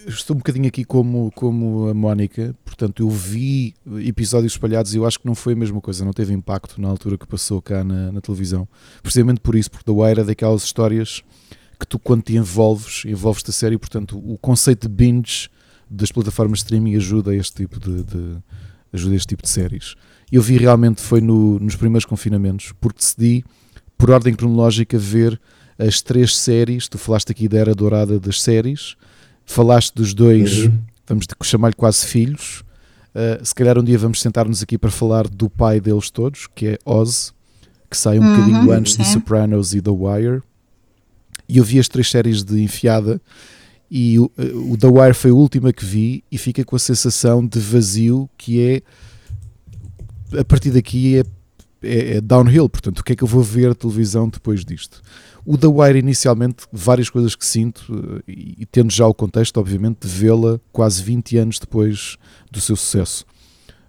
estou 0.06 0.36
um 0.36 0.40
bocadinho 0.40 0.66
aqui 0.68 0.84
como, 0.84 1.32
como 1.34 1.88
a 1.88 1.94
Mónica, 1.94 2.54
portanto, 2.66 3.02
eu 3.02 3.08
vi 3.08 3.74
episódios 4.04 4.52
espalhados 4.52 4.92
e 4.92 4.98
eu 4.98 5.06
acho 5.06 5.18
que 5.18 5.26
não 5.26 5.34
foi 5.34 5.54
a 5.54 5.56
mesma 5.56 5.80
coisa, 5.80 6.04
não 6.04 6.12
teve 6.12 6.34
impacto 6.34 6.78
na 6.78 6.88
altura 6.88 7.16
que 7.16 7.26
passou 7.26 7.62
cá 7.62 7.82
na, 7.82 8.12
na 8.12 8.20
televisão. 8.20 8.68
Precisamente 9.02 9.40
por 9.40 9.54
isso, 9.54 9.70
porque 9.70 9.86
The 9.86 9.90
Wire 9.90 10.20
é 10.20 10.24
daquelas 10.24 10.62
histórias 10.64 11.22
que 11.80 11.86
tu, 11.86 11.98
quando 11.98 12.24
te 12.24 12.36
envolves, 12.36 13.06
envolves-te 13.06 13.48
a 13.48 13.52
série, 13.54 13.78
portanto, 13.78 14.18
o 14.18 14.36
conceito 14.36 14.86
de 14.86 14.94
binge 14.94 15.48
das 15.88 16.12
plataformas 16.12 16.58
de 16.58 16.64
streaming 16.64 16.94
ajuda 16.94 17.34
este 17.34 17.54
tipo 17.54 17.80
de, 17.80 18.02
de 18.02 18.36
ajuda 18.92 19.14
este 19.14 19.28
tipo 19.28 19.42
de 19.44 19.48
séries. 19.48 19.94
Eu 20.30 20.42
vi 20.42 20.58
realmente 20.58 21.00
foi 21.00 21.22
no, 21.22 21.58
nos 21.58 21.74
primeiros 21.74 22.04
confinamentos, 22.04 22.70
porque 22.78 22.98
decidi, 22.98 23.42
por 23.96 24.10
ordem 24.10 24.34
cronológica, 24.34 24.98
ver 24.98 25.40
as 25.86 26.00
três 26.00 26.36
séries. 26.36 26.88
Tu 26.88 26.98
falaste 26.98 27.30
aqui 27.30 27.48
da 27.48 27.58
era 27.58 27.74
dourada 27.74 28.18
das 28.18 28.40
séries 28.40 28.96
Falaste 29.44 29.94
dos 29.94 30.14
dois, 30.14 30.64
uhum. 30.64 30.78
vamos 31.06 31.26
chamar-lhe 31.42 31.74
quase 31.74 32.06
filhos. 32.06 32.62
Uh, 33.14 33.44
se 33.44 33.54
calhar 33.54 33.78
um 33.78 33.84
dia 33.84 33.98
vamos 33.98 34.20
sentar-nos 34.20 34.62
aqui 34.62 34.78
para 34.78 34.90
falar 34.90 35.28
do 35.28 35.50
pai 35.50 35.80
deles 35.80 36.10
todos, 36.10 36.46
que 36.54 36.68
é 36.68 36.78
Oz, 36.84 37.34
que 37.90 37.96
sai 37.96 38.18
um 38.18 38.22
uhum, 38.22 38.30
bocadinho 38.30 38.72
antes 38.72 38.94
sim. 38.94 39.02
de 39.02 39.08
Sopranos 39.08 39.74
e 39.74 39.82
The 39.82 39.90
Wire. 39.90 40.42
E 41.48 41.58
eu 41.58 41.64
vi 41.64 41.78
as 41.78 41.88
três 41.88 42.10
séries 42.10 42.42
de 42.42 42.62
enfiada 42.62 43.20
e 43.90 44.18
o, 44.18 44.30
o 44.70 44.76
The 44.78 44.86
Wire 44.86 45.12
foi 45.14 45.30
a 45.32 45.34
última 45.34 45.72
que 45.72 45.84
vi 45.84 46.24
e 46.32 46.38
fica 46.38 46.64
com 46.64 46.76
a 46.76 46.78
sensação 46.78 47.46
de 47.46 47.58
vazio 47.58 48.30
que 48.38 48.62
é 48.62 48.82
a 50.38 50.44
partir 50.44 50.70
daqui 50.70 51.18
é 51.18 51.24
é, 51.82 52.16
é, 52.16 52.20
downhill, 52.20 52.68
portanto, 52.68 53.00
o 53.00 53.04
que 53.04 53.12
é 53.12 53.16
que 53.16 53.24
eu 53.24 53.28
vou 53.28 53.42
ver 53.42 53.74
televisão 53.74 54.28
depois 54.28 54.64
disto? 54.64 55.02
O 55.44 55.58
The 55.58 55.66
Wire, 55.66 55.98
inicialmente, 55.98 56.64
várias 56.72 57.10
coisas 57.10 57.34
que 57.34 57.44
sinto, 57.44 57.82
eh, 57.92 58.22
e, 58.28 58.56
e 58.60 58.66
tendo 58.66 58.92
já 58.92 59.06
o 59.06 59.14
contexto, 59.14 59.58
obviamente, 59.58 60.06
de 60.06 60.08
vê-la 60.08 60.60
quase 60.72 61.02
20 61.02 61.36
anos 61.38 61.58
depois 61.58 62.16
do 62.50 62.60
seu 62.60 62.76
sucesso. 62.76 63.24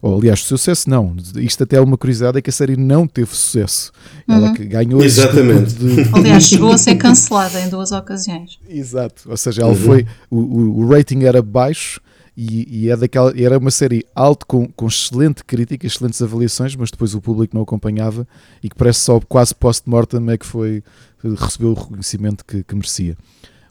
Ou, 0.03 0.17
aliás, 0.17 0.41
sucesso 0.41 0.89
não. 0.89 1.15
Isto 1.37 1.63
até 1.63 1.77
é 1.77 1.79
uma 1.79 1.97
curiosidade, 1.97 2.37
é 2.37 2.41
que 2.41 2.49
a 2.49 2.53
série 2.53 2.75
não 2.75 3.07
teve 3.07 3.33
sucesso. 3.33 3.89
Ela 4.27 4.49
uhum. 4.49 4.55
ganhou 4.67 5.01
Exatamente. 5.01 5.75
De... 5.75 6.01
Aliás, 6.11 6.43
chegou 6.43 6.73
a 6.73 6.77
ser 6.77 6.95
cancelada 6.95 7.61
em 7.61 7.69
duas 7.69 7.93
ocasiões. 7.93 8.59
Exato. 8.67 9.29
Ou 9.29 9.37
seja, 9.37 9.61
ela 9.61 9.71
uhum. 9.71 9.77
foi. 9.77 10.05
O, 10.29 10.81
o 10.81 10.89
rating 10.89 11.23
era 11.23 11.41
baixo 11.41 12.01
e, 12.35 12.85
e, 12.85 12.89
é 12.89 12.97
daquela, 12.97 13.31
era 13.39 13.57
uma 13.57 13.69
série 13.69 14.05
alta 14.15 14.45
com, 14.45 14.67
com 14.67 14.87
excelente 14.87 15.43
crítica, 15.43 15.85
excelentes 15.85 16.21
avaliações, 16.21 16.75
mas 16.75 16.89
depois 16.89 17.13
o 17.13 17.21
público 17.21 17.55
não 17.55 17.61
acompanhava 17.61 18.27
e 18.61 18.69
que 18.69 18.75
parece 18.75 19.01
só 19.01 19.19
quase 19.19 19.53
post-mortem 19.53 20.31
é 20.31 20.37
que 20.37 20.45
foi, 20.45 20.83
recebeu 21.23 21.71
o 21.71 21.73
reconhecimento 21.73 22.43
que, 22.43 22.63
que 22.63 22.75
merecia. 22.75 23.15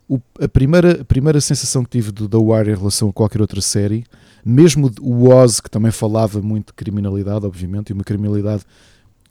O, 0.09 0.21
a, 0.41 0.47
primeira, 0.47 1.01
a 1.01 1.05
primeira 1.05 1.41
sensação 1.41 1.83
que 1.83 1.91
tive 1.91 2.13
do 2.13 2.29
The 2.29 2.37
Wire 2.37 2.71
em 2.71 2.77
relação 2.77 3.09
a 3.09 3.13
qualquer 3.13 3.41
outra 3.41 3.61
série, 3.61 4.05
mesmo 4.45 4.91
o 5.01 5.29
Oz, 5.29 5.61
que 5.61 5.71
também 5.71 5.91
falava 5.91 6.41
muito 6.41 6.69
de 6.69 6.75
criminalidade, 6.75 7.45
obviamente, 7.45 7.91
e 7.91 7.93
uma 7.93 8.05
criminalidade 8.05 8.63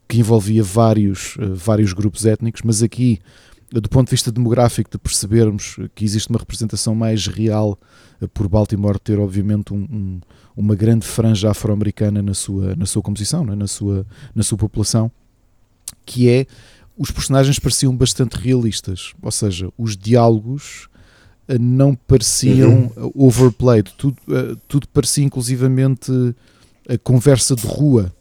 que 0.07 0.19
envolvia 0.19 0.61
vários, 0.61 1.37
uh, 1.37 1.55
vários 1.55 1.93
grupos 1.93 2.25
étnicos, 2.25 2.61
mas 2.63 2.83
aqui 2.83 3.19
do 3.79 3.89
ponto 3.89 4.07
de 4.07 4.11
vista 4.11 4.31
demográfico, 4.31 4.89
de 4.91 4.97
percebermos 4.97 5.77
que 5.95 6.03
existe 6.03 6.29
uma 6.29 6.39
representação 6.39 6.93
mais 6.93 7.27
real 7.27 7.79
eh, 8.21 8.27
por 8.27 8.49
Baltimore 8.49 8.99
ter, 8.99 9.17
obviamente, 9.17 9.73
um, 9.73 9.77
um, 9.77 10.21
uma 10.55 10.75
grande 10.75 11.05
franja 11.05 11.49
afro-americana 11.49 12.21
na 12.21 12.33
sua, 12.33 12.75
na 12.75 12.85
sua 12.85 13.01
composição, 13.01 13.49
é? 13.51 13.55
na, 13.55 13.67
sua, 13.67 14.05
na 14.35 14.43
sua 14.43 14.57
população, 14.57 15.09
que 16.05 16.29
é 16.29 16.45
os 16.97 17.11
personagens 17.11 17.57
pareciam 17.59 17.95
bastante 17.95 18.33
realistas, 18.33 19.13
ou 19.21 19.31
seja, 19.31 19.71
os 19.77 19.95
diálogos 19.95 20.89
eh, 21.47 21.57
não 21.57 21.95
pareciam 21.95 22.91
uhum. 22.97 23.11
overplayed, 23.15 23.93
tudo, 23.97 24.17
uh, 24.27 24.55
tudo 24.67 24.87
parecia 24.89 25.23
inclusivamente 25.23 26.11
a 26.89 26.97
conversa 26.97 27.55
de 27.55 27.65
rua. 27.65 28.13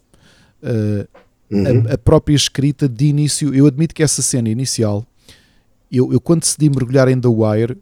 Uh, 0.63 1.07
uhum. 1.53 1.89
a, 1.89 1.93
a, 1.95 1.97
própria 1.97 2.35
escrita 2.35 2.87
de 2.87 3.07
início, 3.07 3.53
eu 3.53 3.65
admito 3.65 3.93
que 3.93 4.03
essa 4.03 4.21
cena 4.21 4.47
inicial 4.47 5.05
eu, 5.91 6.11
eu 6.13 6.21
quando 6.21 6.41
decidi 6.41 6.69
mergulhar 6.69 7.07
em 7.07 7.19
The 7.19 7.27
Wire, 7.27 7.77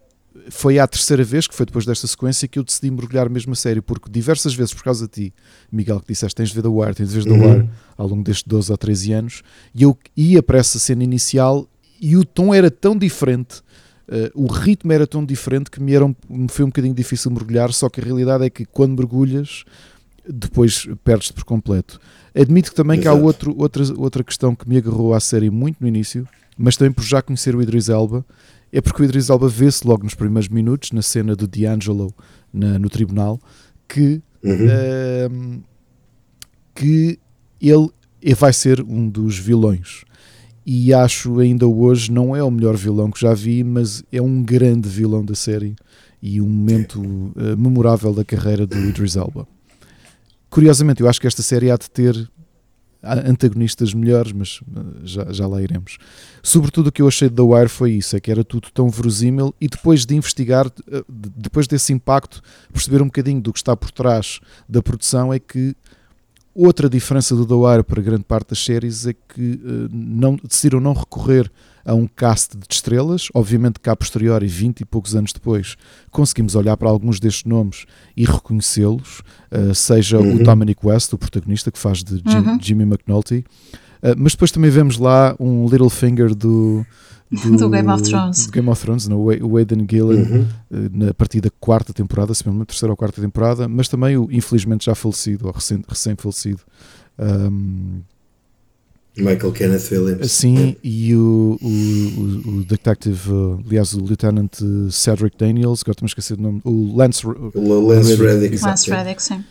foi 0.49 0.80
a 0.80 0.88
terceira 0.88 1.24
vez, 1.24 1.47
que 1.47 1.53
foi 1.53 1.66
depois 1.66 1.86
desta 1.86 2.07
sequência, 2.07 2.47
que 2.47 2.57
eu 2.57 2.64
decidi 2.64 2.89
mergulhar 2.89 3.30
mesmo 3.30 3.53
a 3.53 3.55
sério, 3.55 3.84
porque 3.84 4.10
diversas 4.10 4.53
vezes, 4.53 4.74
por 4.74 4.84
causa 4.84 5.05
de 5.05 5.12
ti, 5.12 5.34
Miguel, 5.72 5.99
que 5.99 6.07
disseste, 6.07 6.36
tens 6.36 6.49
de 6.49 6.55
ver 6.55 6.62
The 6.62 6.68
Wire, 6.68 6.95
tens 6.95 7.10
de 7.10 7.20
ver 7.20 7.24
The 7.26 7.32
uhum. 7.32 7.51
Wire 7.51 7.70
ao 7.97 8.07
longo 8.07 8.24
destes 8.24 8.43
12 8.47 8.72
ou 8.72 8.78
13 8.78 9.14
anos, 9.14 9.43
e 9.74 9.84
eu 9.84 9.97
ia 10.16 10.41
para 10.41 10.57
essa 10.57 10.80
cena 10.80 11.03
inicial 11.03 11.68
e 12.01 12.16
o 12.16 12.24
tom 12.24 12.53
era 12.53 12.72
tão 12.72 12.97
diferente, 12.97 13.60
uh, 14.07 14.32
o 14.34 14.47
ritmo 14.47 14.91
era 14.91 15.05
tão 15.05 15.26
diferente 15.26 15.70
que 15.70 15.82
me, 15.82 15.93
era 15.93 16.05
um, 16.05 16.16
me 16.30 16.47
foi 16.49 16.66
um 16.66 16.70
bocadinho 16.70 16.93
difícil 16.93 17.32
mergulhar, 17.32 17.72
só 17.74 17.89
que 17.89 17.99
a 17.99 18.03
realidade 18.03 18.45
é 18.45 18.49
que 18.49 18.66
quando 18.66 18.97
mergulhas, 18.97 19.66
depois 20.28 20.88
perdes-te 21.03 21.34
por 21.34 21.43
completo. 21.43 21.99
Admito 22.36 22.70
que 22.70 22.76
também 22.76 22.99
Exato. 22.99 23.18
que 23.18 23.22
há 23.22 23.26
outro, 23.26 23.55
outra, 23.57 23.84
outra 23.97 24.24
questão 24.24 24.55
que 24.55 24.68
me 24.70 24.78
agarrou 24.78 25.14
à 25.14 25.20
série 25.20 25.49
muito 25.49 25.78
no 25.82 25.88
início, 25.88 26.28
mas 26.60 26.76
também 26.76 26.91
por 26.91 27.05
já 27.05 27.22
conhecer 27.22 27.55
o 27.55 27.62
Idris 27.62 27.88
Elba, 27.88 28.26
é 28.70 28.82
porque 28.82 29.01
o 29.01 29.05
Idris 29.05 29.30
Elba 29.30 29.47
vê-se 29.47 29.88
logo 29.88 30.03
nos 30.03 30.14
primeiros 30.14 30.49
minutos, 30.49 30.91
na 30.91 31.01
cena 31.01 31.34
do 31.34 31.47
D'Angelo 31.47 32.14
na, 32.53 32.78
no 32.78 32.89
tribunal, 32.89 33.39
que, 33.88 34.22
uhum. 34.43 35.62
uh, 35.62 35.64
que 36.76 37.18
ele 37.62 37.89
vai 38.36 38.51
ser 38.51 38.82
um 38.82 39.07
dos 39.10 39.38
vilões. 39.38 40.03
E 40.66 40.93
acho 40.93 41.39
ainda 41.39 41.66
hoje, 41.66 42.12
não 42.12 42.36
é 42.36 42.43
o 42.43 42.51
melhor 42.51 42.76
vilão 42.76 43.10
que 43.10 43.22
já 43.22 43.34
vi, 43.34 43.64
mas 43.64 44.03
é 44.12 44.22
um 44.22 44.43
grande 44.43 44.89
vilão 44.89 45.24
da 45.24 45.36
série 45.36 45.78
e 46.22 46.41
um 46.41 46.49
momento 46.49 47.01
uh, 47.01 47.57
memorável 47.57 48.14
da 48.14 48.26
carreira 48.26 48.68
do 48.68 48.78
Idris 48.78 49.16
Elba. 49.16 49.47
Curiosamente, 50.49 51.01
eu 51.01 51.07
acho 51.07 51.22
que 51.22 51.28
esta 51.28 51.41
série 51.41 51.72
há 51.72 51.78
de 51.78 51.89
ter 51.89 52.30
antagonistas 53.02 53.93
melhores, 53.93 54.32
mas 54.32 54.60
eh, 54.76 54.82
já, 55.04 55.32
já 55.32 55.47
lá 55.47 55.62
iremos. 55.62 55.97
Sobretudo 56.43 56.88
o 56.88 56.91
que 56.91 57.02
eu 57.02 57.08
achei 57.08 57.30
de 57.30 57.36
The 57.36 57.41
Wire 57.41 57.70
foi 57.70 57.91
isso, 57.93 58.16
é 58.16 58.20
que 58.20 58.30
era 58.30 58.43
tudo 58.43 58.70
tão 58.74 58.89
verosímil 58.89 59.56
e 59.60 59.68
depois 59.68 60.06
de 60.06 60.16
investigar, 60.16 60.68
eh, 60.91 61.04
depois 61.08 61.68
desse 61.68 61.93
impacto, 61.93 62.41
perceber 62.72 63.02
um 63.02 63.06
bocadinho 63.06 63.41
do 63.41 63.54
que 63.54 63.60
está 63.60 63.76
por 63.76 63.91
trás 63.91 64.39
da 64.68 64.82
produção 64.82 65.34
é 65.34 65.39
que 65.39 65.76
outra 66.54 66.89
diferença 66.89 67.36
do 67.36 67.45
The 67.45 67.54
Wire 67.54 67.84
para 67.84 68.02
grande 68.02 68.24
parte 68.26 68.50
das 68.50 68.60
séries 68.60 69.08
é 69.08 69.14
que 69.14 69.54
uh, 69.64 69.89
não, 69.91 70.36
decidiram 70.36 70.82
não 70.82 70.93
recorrer 70.93 71.50
a 71.86 71.94
um 71.94 72.08
cast 72.08 72.58
de 72.58 72.66
estrelas. 72.70 73.30
Obviamente 73.34 73.80
que 73.80 73.90
a 73.90 73.96
posteriori, 73.96 74.48
20 74.48 74.82
e 74.82 74.86
poucos 74.86 75.16
anos 75.16 75.34
depois, 75.34 75.76
conseguimos 76.12 76.56
olhar 76.56 76.76
para 76.78 76.90
alguns 76.90 77.20
destes 77.20 77.46
nomes 77.46 77.86
e 78.16 78.26
reconhecê-los, 78.26 79.22
uh, 79.52 79.74
seja 79.74 80.20
uhum. 80.20 80.36
o 80.36 80.44
Dominic 80.44 80.86
West, 80.86 81.14
o 81.14 81.18
protagonista 81.18 81.72
que 81.72 81.80
faz 81.80 82.04
de 82.04 82.22
Jim, 82.26 82.38
uhum. 82.38 82.58
Jimmy 82.62 82.84
McNulty, 82.84 83.46
uh, 84.04 84.16
mas 84.18 84.34
depois 84.34 84.52
também 84.52 84.70
vemos 84.70 84.98
lá 84.98 85.36
um 85.40 85.68
Littlefinger 85.68 86.36
do, 86.36 86.86
do, 87.32 87.58
do, 87.58 87.70
Game 87.70 87.90
of 87.90 88.04
Thrones, 88.04 88.46
do 88.46 88.52
Game 88.52 88.70
of 88.70 88.82
Thrones 88.82 89.08
no 89.08 89.20
o 89.20 89.58
Aidan 89.58 89.86
Gillen, 89.90 90.22
uhum. 90.22 90.48
Eh, 90.72 90.90
na 90.92 91.14
partir 91.14 91.42
da 91.42 91.50
quarta 91.60 91.94
temporada, 91.94 92.34
se 92.34 92.46
não 92.48 92.66
terceira 92.66 92.92
ou 92.92 92.98
quarta 92.98 93.22
temporada, 93.22 93.68
mas 93.68 93.88
também 93.88 94.18
o 94.18 94.28
infelizmente 94.32 94.86
já 94.86 94.96
falecido, 94.96 95.48
ou 95.48 95.54
recém-falecido. 95.54 96.62
um, 97.18 98.02
Michael 99.22 99.52
Kenneth 99.52 99.92
Williams. 99.92 100.32
Sim, 100.32 100.76
e 100.84 101.16
o, 101.16 101.58
o, 101.62 102.50
o, 102.50 102.64
detective, 102.66 103.32
uh, 103.32 103.62
aliás, 103.66 103.94
o 103.94 104.00
Lieutenant 104.00 104.52
Cedric 104.92 105.38
Daniels, 105.38 105.82
agora 105.82 105.94
estou-me 105.94 106.08
a 106.08 106.12
esquecer 106.12 106.36
do 106.36 106.44
nome, 106.44 106.62
o 106.64 106.96
Lance, 106.96 107.26
o 107.26 107.88
Lance 107.88 108.16
Reddick. 108.16 108.64
Lance 108.64 108.90
Reddick, 108.90 109.22
sim. 109.22 109.44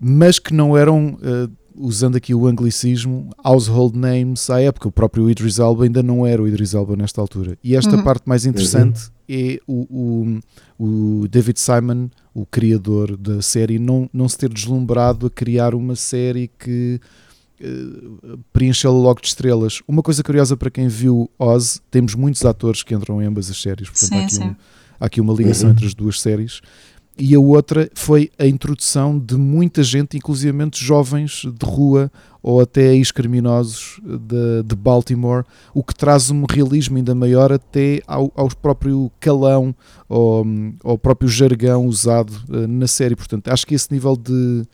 Mas 0.00 0.38
que 0.38 0.52
não 0.52 0.76
eram, 0.76 1.16
uh, 1.22 1.50
usando 1.76 2.16
aqui 2.16 2.34
o 2.34 2.46
anglicismo, 2.46 3.30
household 3.42 3.96
names 3.96 4.50
à 4.50 4.60
época. 4.60 4.88
O 4.88 4.92
próprio 4.92 5.30
Idris 5.30 5.58
Elba 5.58 5.84
ainda 5.84 6.02
não 6.02 6.26
era 6.26 6.42
o 6.42 6.48
Idris 6.48 6.74
Elba 6.74 6.96
nesta 6.96 7.20
altura. 7.20 7.56
E 7.62 7.76
esta 7.76 7.96
uhum. 7.96 8.02
parte 8.02 8.24
mais 8.26 8.44
interessante 8.44 9.04
uhum. 9.06 9.12
é 9.28 9.58
o, 9.66 10.40
o, 10.78 11.22
o 11.22 11.28
David 11.28 11.60
Simon, 11.60 12.08
o 12.34 12.44
criador 12.44 13.16
da 13.16 13.40
série, 13.40 13.78
não, 13.78 14.08
não 14.12 14.28
se 14.28 14.38
ter 14.38 14.48
deslumbrado 14.48 15.26
a 15.26 15.30
criar 15.30 15.74
uma 15.74 15.94
série 15.94 16.50
que 16.58 17.00
uh, 17.60 18.38
preenchê-la 18.52 18.94
logo 18.94 19.20
de 19.20 19.28
estrelas. 19.28 19.82
Uma 19.86 20.02
coisa 20.02 20.22
curiosa 20.22 20.56
para 20.56 20.70
quem 20.70 20.88
viu 20.88 21.30
Oz, 21.38 21.80
temos 21.90 22.14
muitos 22.14 22.44
atores 22.44 22.82
que 22.82 22.94
entram 22.94 23.22
em 23.22 23.26
ambas 23.26 23.50
as 23.50 23.60
séries, 23.60 23.88
portanto 23.90 24.10
sim, 24.10 24.16
há, 24.18 24.24
aqui 24.24 24.38
um, 24.38 24.56
há, 25.00 25.06
aqui 25.06 25.20
uma 25.20 25.34
ligação 25.34 25.68
uhum. 25.68 25.74
entre 25.74 25.86
as 25.86 25.94
duas 25.94 26.20
séries. 26.20 26.60
E 27.18 27.34
a 27.34 27.40
outra 27.40 27.90
foi 27.94 28.30
a 28.38 28.46
introdução 28.46 29.18
de 29.18 29.36
muita 29.36 29.82
gente, 29.82 30.16
inclusivamente 30.16 30.82
jovens 30.82 31.42
de 31.44 31.66
rua 31.66 32.10
ou 32.42 32.60
até 32.60 32.94
ex-criminosos 32.94 34.00
de, 34.02 34.62
de, 34.64 34.74
Baltimore, 34.74 35.44
o 35.74 35.84
que 35.84 35.94
traz 35.94 36.30
um 36.30 36.44
realismo 36.50 36.96
ainda 36.96 37.14
maior 37.14 37.52
até 37.52 38.02
ao, 38.06 38.32
ao 38.34 38.48
próprio 38.48 39.12
calão 39.20 39.74
ou 40.08 40.44
ao 40.82 40.98
próprio 40.98 41.28
jargão 41.28 41.86
usado 41.86 42.32
uh, 42.48 42.66
na 42.66 42.86
série. 42.86 43.14
Portanto, 43.14 43.48
acho 43.48 43.66
que 43.66 43.74
esse 43.74 43.92
nível 43.92 44.16
de, 44.16 44.64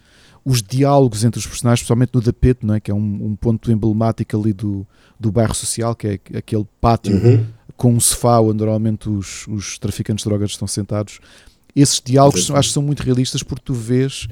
os 0.48 0.62
diálogos 0.62 1.24
entre 1.24 1.38
os 1.38 1.46
personagens, 1.46 1.80
especialmente 1.80 2.14
no 2.14 2.22
Dapete, 2.22 2.64
não 2.64 2.74
é? 2.74 2.80
que 2.80 2.90
é 2.90 2.94
um, 2.94 3.26
um, 3.26 3.36
ponto 3.36 3.70
emblemático 3.70 4.34
ali 4.34 4.54
do, 4.54 4.86
do 5.20 5.30
bairro 5.30 5.54
social, 5.54 5.94
que 5.94 6.06
é 6.06 6.38
aquele 6.38 6.66
pátio 6.80 7.14
uhum. 7.14 7.44
com 7.76 7.92
um 7.92 8.00
sofá 8.00 8.40
onde 8.40 8.56
normalmente 8.56 9.10
os, 9.10 9.46
os 9.46 9.78
traficantes 9.78 10.22
de 10.22 10.30
drogas 10.30 10.52
estão 10.52 10.66
sentados. 10.66 11.20
Esses 11.76 12.00
diálogos 12.02 12.50
acho 12.50 12.68
que 12.70 12.74
são 12.74 12.82
muito 12.82 13.02
realistas 13.02 13.42
porque 13.42 13.62
tu 13.62 13.74
vês 13.74 14.26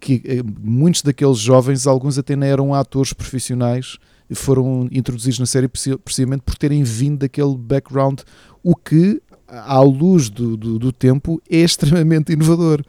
que 0.00 0.20
eh, 0.24 0.42
muitos 0.60 1.02
daqueles 1.02 1.38
jovens, 1.38 1.86
alguns 1.86 2.18
até 2.18 2.34
não 2.34 2.44
eram 2.44 2.74
atores 2.74 3.12
profissionais, 3.12 3.98
foram 4.34 4.88
introduzidos 4.90 5.38
na 5.38 5.46
série 5.46 5.68
precisamente 5.68 6.42
por 6.42 6.56
terem 6.56 6.82
vindo 6.82 7.20
daquele 7.20 7.56
background, 7.56 8.22
o 8.64 8.74
que, 8.74 9.22
à 9.46 9.80
luz 9.80 10.28
do, 10.28 10.56
do, 10.56 10.76
do 10.76 10.90
tempo, 10.90 11.40
é 11.48 11.58
extremamente 11.62 12.32
inovador 12.32 12.82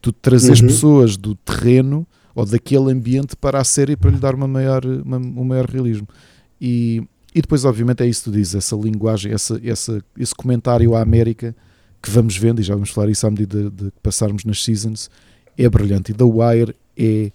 tu 0.00 0.12
trazeres 0.12 0.60
uhum. 0.60 0.66
pessoas 0.68 1.16
do 1.16 1.34
terreno 1.34 2.06
ou 2.34 2.44
daquele 2.44 2.92
ambiente 2.92 3.34
para 3.36 3.60
a 3.60 3.64
série 3.64 3.96
para 3.96 4.10
lhe 4.10 4.18
dar 4.18 4.34
uma 4.34 4.46
maior, 4.46 4.84
uma, 4.84 5.16
um 5.16 5.44
maior 5.44 5.68
realismo. 5.68 6.06
E, 6.60 7.02
e 7.34 7.40
depois, 7.40 7.64
obviamente, 7.64 8.02
é 8.02 8.06
isso 8.06 8.24
que 8.24 8.30
tu 8.30 8.32
dizes, 8.34 8.54
essa 8.54 8.76
linguagem, 8.76 9.32
essa, 9.32 9.60
essa, 9.64 10.02
esse 10.16 10.34
comentário 10.34 10.94
à 10.94 11.02
América 11.02 11.54
que 12.00 12.10
vamos 12.10 12.36
vendo, 12.36 12.60
e 12.60 12.62
já 12.62 12.74
vamos 12.74 12.90
falar 12.90 13.10
isso 13.10 13.26
à 13.26 13.30
medida 13.30 13.70
de, 13.70 13.84
de 13.84 13.92
passarmos 14.02 14.44
nas 14.44 14.62
seasons, 14.62 15.10
é 15.56 15.68
brilhante. 15.68 16.12
E 16.12 16.14
The 16.14 16.24
Wire 16.24 16.76
é, 16.96 17.32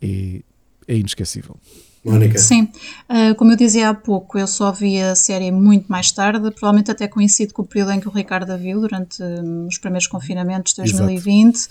é, 0.00 0.40
é 0.86 0.96
inesquecível. 0.96 1.56
Mónica. 2.04 2.38
Sim, 2.38 2.68
uh, 3.08 3.34
como 3.36 3.52
eu 3.52 3.56
dizia 3.56 3.90
há 3.90 3.94
pouco, 3.94 4.38
eu 4.38 4.46
só 4.46 4.70
vi 4.72 5.00
a 5.00 5.14
série 5.14 5.50
muito 5.50 5.86
mais 5.88 6.12
tarde, 6.12 6.50
provavelmente 6.50 6.90
até 6.90 7.08
coincido 7.08 7.52
com 7.52 7.62
o 7.62 7.66
período 7.66 7.92
em 7.92 8.00
que 8.00 8.08
o 8.08 8.10
Ricardo 8.10 8.50
a 8.50 8.56
viu, 8.56 8.80
durante 8.80 9.22
um, 9.22 9.66
os 9.66 9.78
primeiros 9.78 10.06
confinamentos 10.06 10.72
de 10.72 10.82
2020. 10.82 11.68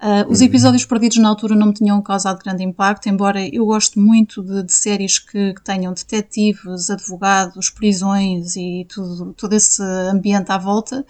Uh, 0.00 0.30
os 0.30 0.40
episódios 0.40 0.84
perdidos 0.84 1.18
na 1.18 1.28
altura 1.28 1.56
não 1.56 1.66
me 1.68 1.72
tinham 1.72 2.00
causado 2.00 2.38
grande 2.38 2.62
impacto, 2.62 3.08
embora 3.08 3.44
eu 3.52 3.66
gosto 3.66 3.98
muito 3.98 4.40
de, 4.44 4.62
de 4.62 4.72
séries 4.72 5.18
que, 5.18 5.52
que, 5.54 5.60
tenham 5.60 5.92
detetives, 5.92 6.88
advogados, 6.88 7.68
prisões 7.68 8.54
e 8.54 8.86
tudo, 8.88 9.34
todo 9.34 9.52
esse 9.54 9.82
ambiente 9.82 10.52
à 10.52 10.58
volta. 10.58 11.04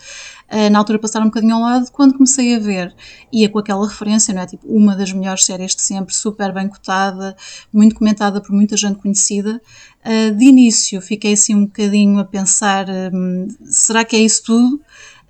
Uh, 0.50 0.70
na 0.70 0.78
altura 0.78 0.98
passaram 0.98 1.26
um 1.26 1.28
bocadinho 1.28 1.56
ao 1.56 1.60
lado. 1.60 1.92
Quando 1.92 2.14
comecei 2.14 2.56
a 2.56 2.58
ver, 2.58 2.94
ia 3.30 3.50
com 3.50 3.58
aquela 3.58 3.86
referência, 3.86 4.32
não 4.32 4.40
é? 4.40 4.46
Tipo, 4.46 4.66
uma 4.66 4.96
das 4.96 5.12
melhores 5.12 5.44
séries 5.44 5.76
de 5.76 5.82
sempre, 5.82 6.14
super 6.14 6.50
bem 6.54 6.66
cotada, 6.66 7.36
muito 7.70 7.94
comentada 7.94 8.40
por 8.40 8.52
muita 8.52 8.74
gente 8.74 8.98
conhecida. 9.00 9.60
Uh, 10.02 10.34
de 10.34 10.46
início 10.46 11.02
fiquei 11.02 11.34
assim 11.34 11.54
um 11.54 11.66
bocadinho 11.66 12.18
a 12.18 12.24
pensar: 12.24 12.86
um, 13.12 13.48
será 13.64 14.02
que 14.02 14.16
é 14.16 14.20
isso 14.20 14.44
tudo? 14.44 14.80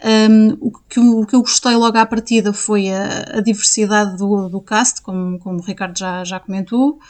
Um, 0.04 0.56
o, 0.60 0.70
que, 0.88 1.00
o 1.00 1.26
que 1.26 1.34
eu 1.34 1.40
gostei 1.40 1.74
logo 1.74 1.98
à 1.98 2.06
partida 2.06 2.52
foi 2.52 2.88
a, 2.88 3.38
a 3.38 3.40
diversidade 3.40 4.16
do, 4.16 4.48
do 4.48 4.60
cast, 4.60 5.02
como, 5.02 5.38
como 5.40 5.58
o 5.58 5.62
Ricardo 5.62 5.98
já, 5.98 6.22
já 6.22 6.38
comentou, 6.38 7.00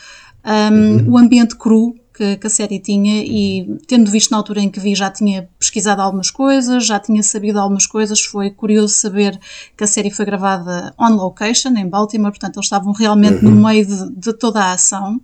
um, 0.44 0.96
uhum. 0.96 1.12
o 1.12 1.18
ambiente 1.18 1.54
cru 1.56 1.94
que, 2.14 2.36
que, 2.36 2.46
a 2.46 2.50
série 2.50 2.78
tinha 2.80 3.22
e 3.22 3.78
tendo 3.86 4.10
visto 4.10 4.30
na 4.30 4.38
altura 4.38 4.60
em 4.60 4.70
que 4.70 4.80
vi 4.80 4.94
já 4.94 5.10
tinha 5.10 5.48
pesquisado 5.58 6.00
algumas 6.00 6.30
coisas, 6.30 6.86
já 6.86 6.98
tinha 6.98 7.22
sabido 7.22 7.60
algumas 7.60 7.86
coisas, 7.86 8.20
foi 8.20 8.50
curioso 8.50 8.94
saber 8.94 9.38
que 9.76 9.84
a 9.84 9.86
série 9.86 10.10
foi 10.10 10.24
gravada 10.24 10.92
on 10.98 11.10
location, 11.10 11.76
em 11.76 11.86
Baltimore, 11.86 12.32
portanto 12.32 12.56
eles 12.56 12.66
estavam 12.66 12.92
realmente 12.92 13.44
uhum. 13.44 13.54
no 13.54 13.68
meio 13.68 13.86
de, 13.86 14.10
de, 14.10 14.32
toda 14.32 14.60
a 14.60 14.72
ação. 14.72 15.20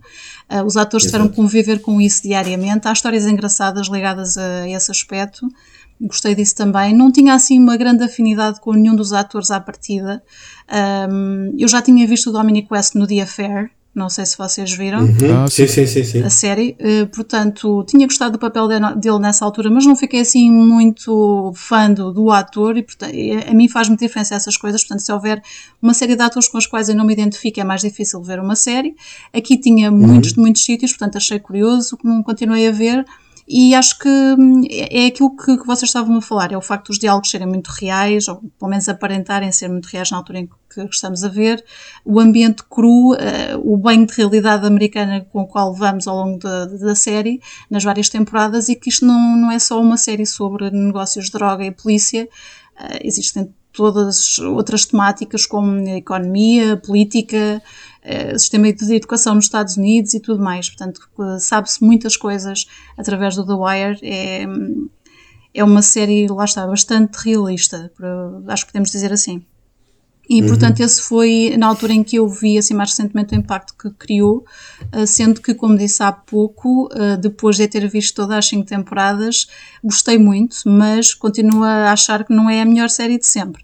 Uh, 0.49 0.63
os 0.63 0.77
atores 0.77 1.05
tiveram 1.07 1.27
que 1.27 1.35
conviver 1.35 1.81
com 1.81 1.99
isso 1.99 2.21
diariamente. 2.21 2.87
Há 2.87 2.93
histórias 2.93 3.25
engraçadas 3.25 3.87
ligadas 3.87 4.37
a 4.37 4.69
esse 4.69 4.91
aspecto 4.91 5.47
gostei 5.99 6.35
disso 6.35 6.55
também. 6.55 6.93
Não 6.93 7.11
tinha 7.11 7.33
assim 7.33 7.59
uma 7.59 7.77
grande 7.77 8.03
afinidade 8.03 8.59
com 8.59 8.73
nenhum 8.73 8.95
dos 8.95 9.13
atores 9.13 9.51
à 9.51 9.59
partida. 9.59 10.21
Um, 11.09 11.55
eu 11.57 11.67
já 11.67 11.81
tinha 11.81 12.05
visto 12.07 12.29
o 12.29 12.33
Dominic 12.33 12.67
West 12.71 12.95
no 12.95 13.07
The 13.07 13.25
Fair, 13.25 13.71
não 13.95 14.09
sei 14.09 14.25
se 14.25 14.37
vocês 14.37 14.73
viram. 14.73 15.03
Uhum. 15.03 15.45
Ah, 15.45 15.47
sim, 15.47 15.65
sim, 15.67 15.87
sim, 15.87 16.03
sim, 16.03 16.21
A 16.21 16.29
série. 16.29 16.75
Uh, 16.81 17.07
portanto, 17.07 17.85
tinha 17.87 18.05
gostado 18.05 18.33
do 18.33 18.39
papel 18.39 18.67
dele 18.67 19.19
nessa 19.19 19.45
altura, 19.45 19.69
mas 19.71 19.85
não 19.85 19.95
fiquei 19.95 20.19
assim 20.19 20.51
muito 20.51 21.53
fã 21.55 21.89
do, 21.89 22.11
do 22.11 22.29
ator 22.29 22.77
e 22.77 22.83
portanto, 22.83 23.13
a 23.49 23.53
mim 23.53 23.69
faz 23.69 23.87
muita 23.87 24.05
diferença 24.05 24.35
essas 24.35 24.57
coisas. 24.57 24.81
Portanto, 24.81 24.99
se 24.99 25.13
houver 25.13 25.41
uma 25.81 25.93
série 25.93 26.15
de 26.15 26.21
atores 26.21 26.49
com 26.49 26.57
os 26.57 26.67
quais 26.67 26.89
eu 26.89 26.95
não 26.95 27.05
me 27.05 27.13
identifico, 27.13 27.57
é 27.57 27.63
mais 27.63 27.79
difícil 27.79 28.21
ver 28.21 28.37
uma 28.39 28.55
série. 28.55 28.93
Aqui 29.33 29.57
tinha 29.57 29.89
muitos 29.89 30.31
uhum. 30.31 30.35
de 30.35 30.41
muitos 30.41 30.65
sítios, 30.65 30.91
portanto, 30.91 31.17
achei 31.17 31.39
curioso, 31.39 31.97
continuei 32.25 32.67
a 32.67 32.71
ver. 32.71 33.05
E 33.47 33.75
acho 33.75 33.99
que 33.99 34.09
hum, 34.09 34.63
é, 34.69 35.05
é 35.05 35.07
aquilo 35.07 35.35
que, 35.35 35.57
que, 35.57 35.67
vocês 35.67 35.89
estavam 35.89 36.17
a 36.17 36.21
falar, 36.21 36.51
é 36.51 36.57
o 36.57 36.61
facto 36.61 36.87
dos 36.87 36.97
diálogos 36.97 37.29
serem 37.29 37.47
muito 37.47 37.67
reais, 37.67 38.27
ou 38.27 38.37
pelo 38.57 38.71
menos 38.71 38.89
aparentarem 38.89 39.51
ser 39.51 39.67
muito 39.67 39.85
reais 39.85 40.09
na 40.09 40.17
altura 40.17 40.39
em 40.39 40.49
que 40.69 40.81
estamos 40.89 41.23
a 41.23 41.29
ver, 41.29 41.63
o 42.03 42.19
ambiente 42.19 42.63
cru, 42.63 43.13
uh, 43.13 43.15
o 43.63 43.77
banho 43.77 44.05
de 44.05 44.13
realidade 44.13 44.65
americana 44.65 45.25
com 45.31 45.41
o 45.41 45.47
qual 45.47 45.73
vamos 45.73 46.07
ao 46.07 46.15
longo 46.15 46.39
da, 46.39 46.65
da 46.65 46.95
série, 46.95 47.39
nas 47.69 47.83
várias 47.83 48.09
temporadas, 48.09 48.67
e 48.67 48.75
que 48.75 48.89
isto 48.89 49.05
não, 49.05 49.37
não 49.37 49.51
é 49.51 49.59
só 49.59 49.79
uma 49.79 49.97
série 49.97 50.25
sobre 50.25 50.71
negócios 50.71 51.25
de 51.25 51.31
droga 51.31 51.63
e 51.63 51.71
polícia, 51.71 52.27
uh, 52.79 52.99
existem 53.03 53.53
todas 53.71 54.39
outras 54.39 54.85
temáticas 54.85 55.45
como 55.45 55.77
economia, 55.89 56.77
política, 56.77 57.61
sistema 58.37 58.71
de 58.71 58.95
educação 58.95 59.35
nos 59.35 59.45
Estados 59.45 59.77
Unidos 59.77 60.13
e 60.13 60.19
tudo 60.19 60.43
mais. 60.43 60.69
Portanto, 60.69 61.01
sabe-se 61.39 61.83
muitas 61.83 62.15
coisas 62.15 62.65
através 62.97 63.35
do 63.35 63.45
The 63.45 63.53
Wire. 63.53 63.99
É, 64.03 64.45
é 65.55 65.63
uma 65.63 65.81
série, 65.81 66.27
lá 66.27 66.43
está, 66.43 66.67
bastante 66.67 67.15
realista, 67.15 67.91
acho 68.47 68.65
que 68.65 68.71
podemos 68.73 68.91
dizer 68.91 69.13
assim. 69.13 69.41
E, 70.29 70.41
uhum. 70.41 70.47
portanto, 70.47 70.79
esse 70.79 71.01
foi 71.01 71.55
na 71.57 71.67
altura 71.67 71.93
em 71.93 72.03
que 72.03 72.15
eu 72.15 72.27
vi, 72.27 72.57
assim, 72.57 72.73
mais 72.73 72.89
recentemente 72.89 73.35
o 73.35 73.37
impacto 73.37 73.75
que 73.77 73.91
criou, 73.91 74.43
eh, 74.91 75.05
sendo 75.05 75.39
que, 75.39 75.53
como 75.53 75.77
disse 75.77 76.01
há 76.01 76.11
pouco, 76.11 76.89
eh, 76.93 77.15
depois 77.17 77.57
de 77.57 77.67
ter 77.67 77.87
visto 77.87 78.15
todas 78.15 78.37
as 78.37 78.47
cinco 78.47 78.65
temporadas, 78.65 79.47
gostei 79.83 80.17
muito, 80.17 80.57
mas 80.65 81.13
continuo 81.13 81.63
a 81.63 81.91
achar 81.91 82.25
que 82.25 82.33
não 82.33 82.49
é 82.49 82.61
a 82.61 82.65
melhor 82.65 82.89
série 82.89 83.17
de 83.17 83.27
sempre. 83.27 83.63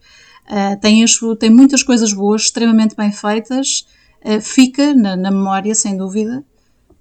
Tem, 0.82 1.06
tem 1.40 1.50
muitas 1.50 1.82
coisas 1.82 2.12
boas, 2.12 2.44
extremamente 2.44 2.94
bem 2.96 3.12
feitas, 3.12 3.86
eh, 3.88 4.01
fica 4.42 4.94
na, 4.94 5.16
na, 5.16 5.32
memória, 5.32 5.74
sem 5.74 5.98
dúvida. 5.98 6.44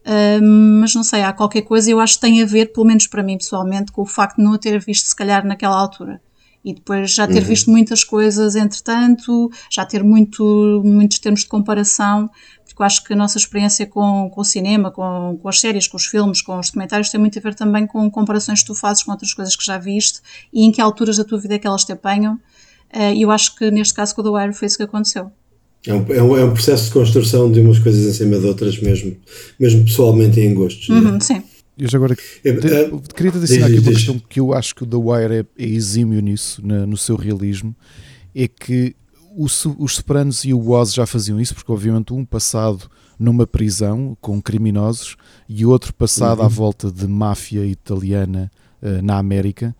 Uh, 0.00 0.42
mas 0.80 0.94
não 0.94 1.02
sei, 1.02 1.22
há 1.22 1.32
qualquer 1.32 1.62
coisa, 1.62 1.90
eu 1.90 2.00
acho 2.00 2.14
que 2.14 2.20
tem 2.22 2.42
a 2.42 2.46
ver, 2.46 2.72
pelo 2.72 2.86
menos 2.86 3.06
para 3.06 3.22
mim 3.22 3.36
pessoalmente, 3.36 3.92
com 3.92 4.02
o 4.02 4.06
facto 4.06 4.36
de 4.36 4.42
não 4.42 4.54
a 4.54 4.58
ter 4.58 4.78
visto 4.80 5.06
se 5.06 5.14
calhar 5.14 5.44
naquela 5.46 5.76
altura. 5.76 6.20
E 6.64 6.74
depois 6.74 7.14
já 7.14 7.26
ter 7.26 7.40
uhum. 7.40 7.48
visto 7.48 7.70
muitas 7.70 8.04
coisas 8.04 8.54
entretanto, 8.54 9.50
já 9.70 9.84
ter 9.84 10.04
muito, 10.04 10.82
muitos 10.84 11.18
termos 11.18 11.40
de 11.40 11.46
comparação, 11.46 12.30
porque 12.64 12.82
eu 12.82 12.86
acho 12.86 13.04
que 13.04 13.12
a 13.14 13.16
nossa 13.16 13.38
experiência 13.38 13.86
com, 13.86 14.28
com 14.30 14.40
o 14.40 14.44
cinema, 14.44 14.90
com, 14.90 15.38
com 15.40 15.48
as 15.48 15.58
séries, 15.58 15.86
com 15.86 15.96
os 15.96 16.04
filmes, 16.04 16.42
com 16.42 16.58
os 16.58 16.66
documentários, 16.66 17.08
tem 17.08 17.18
muito 17.18 17.38
a 17.38 17.42
ver 17.42 17.54
também 17.54 17.86
com 17.86 18.10
comparações 18.10 18.60
que 18.60 18.66
tu 18.66 18.74
fazes 18.74 19.02
com 19.02 19.10
outras 19.10 19.32
coisas 19.32 19.56
que 19.56 19.64
já 19.64 19.78
viste 19.78 20.20
e 20.52 20.64
em 20.64 20.70
que 20.70 20.80
alturas 20.80 21.16
da 21.16 21.24
tua 21.24 21.38
vida 21.38 21.54
é 21.54 21.58
que 21.58 21.66
elas 21.66 21.84
te 21.84 21.92
apanham. 21.92 22.34
Uh, 22.94 23.14
e 23.14 23.22
eu 23.22 23.30
acho 23.30 23.54
que 23.54 23.70
neste 23.70 23.94
caso 23.94 24.14
com 24.14 24.20
o 24.20 24.24
The 24.24 24.30
Wire 24.30 24.52
foi 24.52 24.66
isso 24.66 24.76
que 24.76 24.82
aconteceu. 24.82 25.32
É 25.86 25.94
um, 25.94 26.12
é, 26.12 26.22
um, 26.22 26.36
é 26.36 26.44
um 26.44 26.52
processo 26.52 26.86
de 26.86 26.90
construção 26.92 27.50
de 27.50 27.60
umas 27.60 27.78
coisas 27.78 28.04
em 28.04 28.12
cima 28.12 28.38
de 28.38 28.46
outras, 28.46 28.78
mesmo, 28.80 29.16
mesmo 29.58 29.84
pessoalmente 29.84 30.38
e 30.38 30.44
em 30.44 30.52
gostos. 30.52 30.90
É? 30.90 30.92
Uhum, 30.92 31.16
é? 31.16 31.20
Sim. 31.20 31.42
Eu 31.78 31.88
já 31.88 31.96
agora 31.96 32.14
é, 32.44 32.52
de, 32.52 32.66
uh, 32.66 33.02
queria 33.14 33.32
te 33.32 33.38
adicionar 33.38 33.66
aqui 33.66 33.78
uma 33.78 33.92
questão 33.92 34.18
que 34.28 34.38
eu 34.38 34.52
acho 34.52 34.74
que 34.74 34.82
o 34.82 34.86
The 34.86 34.96
Wire 34.96 35.34
é, 35.34 35.46
é 35.58 35.66
exímio 35.66 36.20
nisso, 36.20 36.60
na, 36.62 36.86
no 36.86 36.96
seu 36.96 37.16
realismo, 37.16 37.74
é 38.34 38.46
que 38.46 38.94
o, 39.34 39.46
os 39.46 39.94
Sopranos 39.94 40.44
e 40.44 40.52
o 40.52 40.70
Oz 40.70 40.92
já 40.92 41.06
faziam 41.06 41.40
isso, 41.40 41.54
porque 41.54 41.72
obviamente 41.72 42.12
um 42.12 42.24
passado 42.24 42.90
numa 43.18 43.46
prisão 43.46 44.16
com 44.20 44.42
criminosos 44.42 45.16
e 45.48 45.64
outro 45.64 45.94
passado 45.94 46.40
uhum. 46.40 46.44
à 46.44 46.48
volta 46.48 46.90
de 46.90 47.06
máfia 47.06 47.64
italiana 47.64 48.50
uh, 48.82 49.02
na 49.02 49.16
América, 49.16 49.74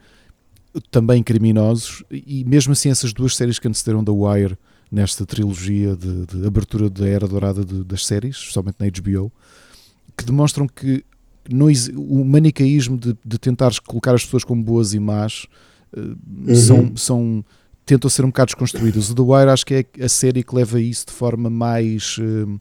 também 0.91 1.23
criminosos, 1.23 2.03
e 2.11 2.45
mesmo 2.45 2.73
assim 2.73 2.89
essas 2.89 3.13
duas 3.13 3.37
séries 3.37 3.59
que 3.59 3.69
antecederam 3.69 4.03
The 4.03 4.13
Wire 4.13 4.59
nesta 4.91 5.25
trilogia 5.25 5.95
de, 5.95 6.27
de 6.27 6.47
abertura 6.47 6.91
da 6.91 7.07
era 7.07 7.29
dourada 7.29 7.65
de, 7.65 7.85
das 7.85 8.05
séries, 8.05 8.37
especialmente 8.37 8.77
na 8.81 8.87
HBO, 8.87 9.33
que 10.17 10.25
demonstram 10.25 10.67
que 10.67 11.05
não, 11.49 11.67
o 11.97 12.25
manicaísmo 12.25 12.99
de, 12.99 13.17
de 13.25 13.39
tentar 13.39 13.73
colocar 13.87 14.15
as 14.15 14.25
pessoas 14.25 14.45
como 14.45 14.63
boas 14.63 14.93
e 14.93 15.01
más 15.01 15.47
uh, 15.97 16.17
uhum. 16.47 16.55
são, 16.55 16.97
são 16.97 17.45
tentam 17.87 18.11
ser 18.11 18.25
um 18.25 18.29
bocado 18.29 18.49
desconstruídos. 18.49 19.11
O 19.11 19.15
The 19.15 19.23
Wire 19.23 19.51
acho 19.51 19.67
que 19.67 19.75
é 19.75 20.05
a 20.05 20.09
série 20.09 20.45
que 20.45 20.55
leva 20.55 20.81
isso 20.81 21.07
de 21.07 21.13
forma 21.13 21.51
mais 21.51 22.19
uh, 22.19 22.61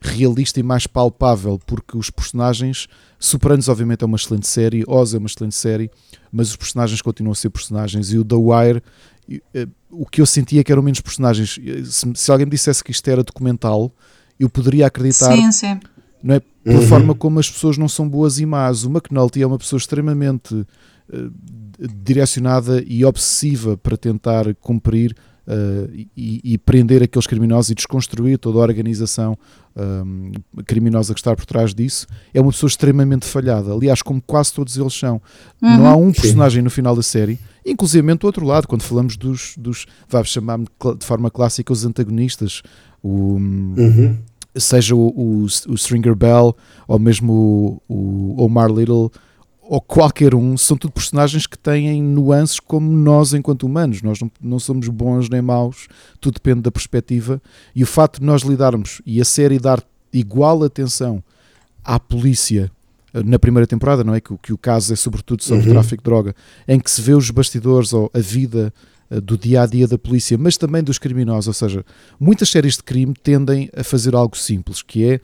realista 0.00 0.58
e 0.58 0.62
mais 0.62 0.86
palpável, 0.86 1.60
porque 1.66 1.96
os 1.96 2.08
personagens, 2.08 2.88
Sopranos 3.18 3.68
obviamente 3.68 4.02
é 4.02 4.06
uma 4.06 4.16
excelente 4.16 4.46
série, 4.46 4.82
Oz 4.88 5.12
é 5.12 5.18
uma 5.18 5.26
excelente 5.26 5.54
série, 5.54 5.90
mas 6.32 6.48
os 6.48 6.56
personagens 6.56 7.02
continuam 7.02 7.32
a 7.32 7.34
ser 7.34 7.50
personagens 7.50 8.10
e 8.10 8.18
o 8.18 8.24
The 8.24 8.36
Wire 8.36 8.78
eh, 8.78 8.82
o 9.90 10.06
que 10.06 10.20
eu 10.20 10.26
sentia 10.26 10.64
que 10.64 10.72
eram 10.72 10.82
menos 10.82 11.00
personagens. 11.00 11.58
Eh, 11.64 11.82
se, 11.84 12.10
se, 12.14 12.30
alguém 12.30 12.46
me 12.46 12.50
dissesse 12.50 12.82
que 12.82 12.90
isto 12.90 13.08
era 13.08 13.22
documental, 13.22 13.92
eu 14.38 14.48
poderia 14.48 14.86
acreditar. 14.86 15.34
Sim, 15.34 15.52
sim. 15.52 15.80
Não 16.22 16.36
é? 16.36 16.40
Pela 16.62 16.80
uhum. 16.80 16.86
forma 16.86 17.14
como 17.14 17.38
as 17.38 17.50
pessoas 17.50 17.78
não 17.78 17.88
são 17.88 18.08
boas 18.08 18.38
e 18.38 18.46
más. 18.46 18.84
O 18.84 18.90
McNulty 18.90 19.42
é 19.42 19.46
uma 19.46 19.58
pessoa 19.58 19.78
extremamente 19.78 20.54
uh, 20.54 20.66
direcionada 22.02 22.82
e 22.86 23.04
obsessiva 23.04 23.76
para 23.76 23.96
tentar 23.96 24.54
cumprir 24.56 25.16
uh, 25.46 25.90
e, 26.16 26.40
e, 26.44 26.58
prender 26.58 27.02
aqueles 27.02 27.26
criminosos 27.26 27.70
e 27.70 27.74
desconstruir 27.74 28.38
toda 28.38 28.58
a 28.58 28.62
organização 28.62 29.38
um, 29.80 30.32
criminosa 30.66 31.14
que 31.14 31.20
está 31.20 31.34
por 31.34 31.46
trás 31.46 31.74
disso. 31.74 32.06
É 32.34 32.40
uma 32.40 32.52
pessoa 32.52 32.68
extremamente 32.68 33.26
falhada. 33.26 33.72
Aliás, 33.72 34.02
como 34.02 34.20
quase 34.20 34.52
todos 34.52 34.76
eles 34.76 34.94
são. 34.94 35.20
Uhum. 35.62 35.78
Não 35.78 35.86
há 35.86 35.96
um 35.96 36.12
personagem 36.12 36.60
Sim. 36.60 36.64
no 36.64 36.70
final 36.70 36.94
da 36.94 37.02
série 37.02 37.38
Inclusive 37.64 38.14
do 38.14 38.26
outro 38.26 38.44
lado, 38.44 38.66
quando 38.66 38.82
falamos 38.82 39.16
dos, 39.16 39.54
dos 39.56 39.86
vamos 40.08 40.30
chamar 40.30 40.58
de 40.58 41.04
forma 41.04 41.30
clássica, 41.30 41.72
os 41.72 41.84
antagonistas, 41.84 42.62
o, 43.02 43.34
uhum. 43.36 44.16
seja 44.56 44.94
o, 44.94 45.08
o, 45.08 45.44
o, 45.44 45.74
Stringer 45.74 46.14
Bell 46.14 46.56
ou 46.88 46.98
mesmo 46.98 47.80
o, 47.88 48.34
o 48.36 48.44
Omar 48.44 48.70
Little 48.70 49.12
ou 49.70 49.80
qualquer 49.80 50.34
um, 50.34 50.56
são 50.56 50.76
tudo 50.76 50.90
personagens 50.90 51.46
que 51.46 51.56
têm 51.56 52.02
nuances 52.02 52.58
como 52.58 52.90
nós 52.90 53.32
enquanto 53.32 53.62
humanos. 53.62 54.02
Nós 54.02 54.18
não, 54.18 54.28
não 54.42 54.58
somos 54.58 54.88
bons 54.88 55.28
nem 55.28 55.40
maus, 55.40 55.86
tudo 56.20 56.34
depende 56.34 56.62
da 56.62 56.72
perspectiva. 56.72 57.40
E 57.72 57.84
o 57.84 57.86
facto 57.86 58.18
de 58.18 58.26
nós 58.26 58.42
lidarmos 58.42 59.00
e 59.06 59.20
a 59.20 59.24
série 59.24 59.60
dar 59.60 59.80
igual 60.12 60.64
atenção 60.64 61.22
à 61.84 62.00
polícia 62.00 62.68
na 63.14 63.38
primeira 63.38 63.64
temporada, 63.64 64.02
não 64.02 64.12
é? 64.12 64.20
Que, 64.20 64.36
que 64.38 64.52
o 64.52 64.58
caso 64.58 64.92
é 64.92 64.96
sobretudo 64.96 65.44
sobre 65.44 65.68
uhum. 65.68 65.74
tráfico 65.74 66.02
de 66.02 66.04
droga, 66.04 66.34
em 66.66 66.80
que 66.80 66.90
se 66.90 67.00
vê 67.00 67.14
os 67.14 67.30
bastidores 67.30 67.92
ou 67.92 68.10
a 68.12 68.18
vida 68.18 68.74
uh, 69.08 69.20
do 69.20 69.38
dia 69.38 69.62
a 69.62 69.66
dia 69.66 69.86
da 69.86 69.96
polícia, 69.96 70.36
mas 70.36 70.56
também 70.56 70.82
dos 70.82 70.98
criminosos. 70.98 71.46
Ou 71.46 71.54
seja, 71.54 71.84
muitas 72.18 72.48
séries 72.48 72.76
de 72.76 72.82
crime 72.82 73.14
tendem 73.22 73.70
a 73.76 73.84
fazer 73.84 74.16
algo 74.16 74.36
simples, 74.36 74.82
que 74.82 75.04
é 75.04 75.20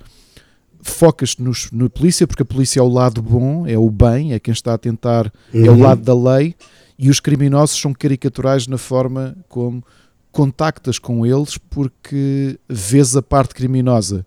focas-te 0.90 1.42
no 1.72 1.90
polícia, 1.90 2.26
porque 2.26 2.42
a 2.42 2.46
polícia 2.46 2.80
é 2.80 2.82
o 2.82 2.88
lado 2.88 3.22
bom, 3.22 3.66
é 3.66 3.76
o 3.76 3.90
bem, 3.90 4.32
é 4.32 4.38
quem 4.38 4.52
está 4.52 4.74
a 4.74 4.78
tentar, 4.78 5.32
uhum. 5.52 5.64
é 5.64 5.70
o 5.70 5.72
uhum. 5.72 5.82
lado 5.82 6.02
da 6.02 6.14
lei, 6.14 6.54
e 6.98 7.10
os 7.10 7.20
criminosos 7.20 7.78
são 7.78 7.92
caricaturais 7.92 8.66
na 8.66 8.78
forma 8.78 9.36
como 9.48 9.84
contactas 10.32 10.98
com 10.98 11.24
eles 11.24 11.56
porque 11.56 12.58
vês 12.68 13.16
a 13.16 13.22
parte 13.22 13.54
criminosa. 13.54 14.26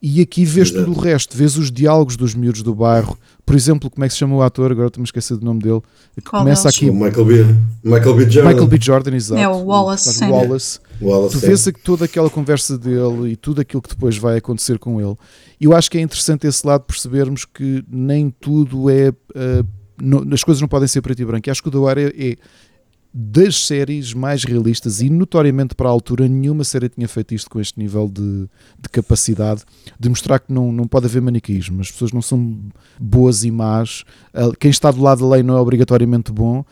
E 0.00 0.20
aqui 0.20 0.44
vês 0.44 0.70
Exato. 0.70 0.84
tudo 0.84 0.96
o 0.96 1.00
resto, 1.00 1.36
vês 1.36 1.56
os 1.56 1.70
diálogos 1.70 2.16
dos 2.16 2.34
miúdos 2.34 2.62
do 2.62 2.74
bairro. 2.74 3.16
Por 3.44 3.56
exemplo, 3.56 3.90
como 3.90 4.04
é 4.04 4.08
que 4.08 4.12
se 4.14 4.18
chama 4.20 4.36
o 4.36 4.42
ator? 4.42 4.70
Agora 4.70 4.86
estou-me 4.86 5.04
a 5.04 5.06
esquecer 5.08 5.36
do 5.36 5.44
nome 5.44 5.60
dele. 5.60 5.82
Que 6.14 6.22
Qual 6.22 6.42
começa 6.42 6.62
deles? 6.64 6.76
aqui. 6.76 6.88
O 6.90 6.94
Michael 6.94 7.24
B. 7.24 7.44
Michael 7.82 8.14
B. 8.16 8.30
Jordan. 8.30 8.48
Michael 8.50 8.66
B. 8.66 8.78
Jordan, 8.80 9.14
exato. 9.16 9.40
É, 9.40 9.48
o 9.48 9.64
Wallace, 9.64 10.14
sim. 10.14 10.28
Wallace. 10.30 10.78
Wallace, 11.00 11.40
Tu 11.40 11.46
vês 11.46 11.68
toda 11.82 12.04
aquela 12.04 12.30
conversa 12.30 12.78
dele 12.78 13.32
e 13.32 13.36
tudo 13.36 13.60
aquilo 13.60 13.82
que 13.82 13.88
depois 13.90 14.16
vai 14.16 14.38
acontecer 14.38 14.78
com 14.78 15.00
ele. 15.00 15.16
E 15.60 15.64
eu 15.64 15.74
acho 15.76 15.90
que 15.90 15.98
é 15.98 16.00
interessante 16.00 16.46
esse 16.46 16.64
lado 16.66 16.84
percebermos 16.84 17.44
que 17.44 17.84
nem 17.90 18.30
tudo 18.30 18.88
é. 18.88 19.12
não- 20.00 20.24
as 20.32 20.42
coisas 20.44 20.60
não 20.60 20.68
podem 20.68 20.86
ser 20.88 21.02
preto 21.02 21.20
e 21.20 21.24
branco. 21.24 21.48
E 21.48 21.50
acho 21.50 21.62
que 21.62 21.68
o 21.68 21.72
The 21.72 21.78
Wire 21.78 22.00
é, 22.16 22.30
é 22.32 22.36
das 23.14 23.66
séries 23.66 24.14
mais 24.14 24.42
realistas 24.44 25.02
e 25.02 25.10
notoriamente 25.10 25.74
para 25.74 25.86
a 25.88 25.92
altura 25.92 26.26
nenhuma 26.26 26.64
série 26.64 26.88
tinha 26.88 27.06
feito 27.06 27.34
isto 27.34 27.50
com 27.50 27.60
este 27.60 27.78
nível 27.78 28.08
de, 28.08 28.48
de 28.80 28.88
capacidade 28.90 29.62
de 30.00 30.08
mostrar 30.08 30.38
que 30.38 30.50
não, 30.52 30.72
não 30.72 30.86
pode 30.86 31.04
haver 31.06 31.20
maniqueísmo, 31.20 31.80
as 31.82 31.90
pessoas 31.90 32.10
não 32.12 32.22
são 32.22 32.58
boas 32.98 33.44
e 33.44 33.50
más, 33.50 34.04
Ah, 34.32 34.50
quem 34.58 34.70
está 34.70 34.90
do 34.90 35.02
lado 35.02 35.20
da 35.20 35.28
lei 35.34 35.42
não 35.42 35.56
é 35.56 35.60
obrigatoriamente 35.60 36.32
bom. 36.32 36.64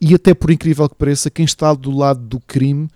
E 0.00 0.12
até 0.14 0.34
por 0.34 0.50
incrível 0.50 0.88
que 0.88 0.96
pareça, 0.96 1.30
quem 1.30 1.44
está 1.44 1.72
do 1.72 1.90
lado 1.96 2.20
do 2.20 2.40
crime 2.40 2.88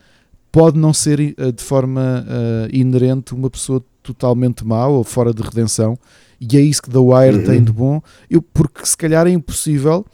pode 0.51 0.77
não 0.79 0.93
ser 0.93 1.21
eh, 1.39 1.53
de 1.53 1.63
forma 1.63 2.25
eh, 2.29 2.69
inerente 2.73 3.33
uma 3.33 3.49
pessoa 3.49 3.83
totalmente 4.03 4.67
má 4.67 4.87
ou 4.89 5.05
fora 5.05 5.33
de 5.33 5.41
redenção. 5.43 5.97
E 6.41 6.57
é 6.57 6.61
isso 6.61 6.83
que 6.83 6.91
The 6.91 6.99
Wire 6.99 7.37
Uhum. 7.39 7.45
tem 7.45 7.63
de 7.63 7.73
bom. 7.73 8.03
Eu, 8.29 8.43
porque 8.43 8.85
se 8.85 8.97
calhar 8.97 9.27
é 9.27 9.31
impossível 9.31 10.05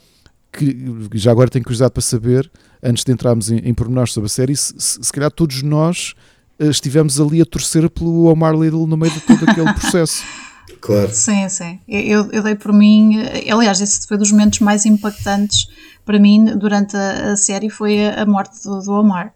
que 0.57 1.17
já 1.17 1.31
agora 1.31 1.49
tenho 1.49 1.63
curiosidade 1.63 1.91
para 1.93 2.01
saber 2.01 2.49
antes 2.83 3.03
de 3.03 3.11
entrarmos 3.11 3.49
em, 3.51 3.57
em 3.57 3.73
pormenores 3.73 4.13
sobre 4.13 4.27
a 4.27 4.29
série 4.29 4.55
se, 4.55 4.73
se, 4.77 4.99
se 5.03 5.11
calhar 5.13 5.31
todos 5.31 5.61
nós 5.63 6.13
eh, 6.59 6.67
estivemos 6.67 7.19
ali 7.19 7.41
a 7.41 7.45
torcer 7.45 7.89
pelo 7.89 8.25
Omar 8.25 8.53
Little 8.55 8.85
no 8.87 8.95
meio 8.97 9.11
de 9.13 9.21
todo 9.21 9.43
aquele 9.49 9.71
processo 9.73 10.23
Claro. 10.81 11.09
Sim, 11.11 11.49
sim. 11.49 11.79
Eu, 11.87 12.29
eu 12.31 12.43
dei 12.43 12.53
por 12.55 12.71
mim. 12.71 13.17
Aliás, 13.51 13.81
esse 13.81 14.07
foi 14.07 14.17
dos 14.17 14.31
momentos 14.31 14.59
mais 14.59 14.85
impactantes 14.85 15.67
para 16.03 16.19
mim 16.19 16.45
durante 16.57 16.95
a, 16.95 17.31
a 17.31 17.35
série 17.35 17.69
foi 17.69 18.05
a, 18.05 18.21
a 18.21 18.25
morte 18.25 18.61
do, 18.63 18.79
do 18.81 18.91
Omar. 18.91 19.33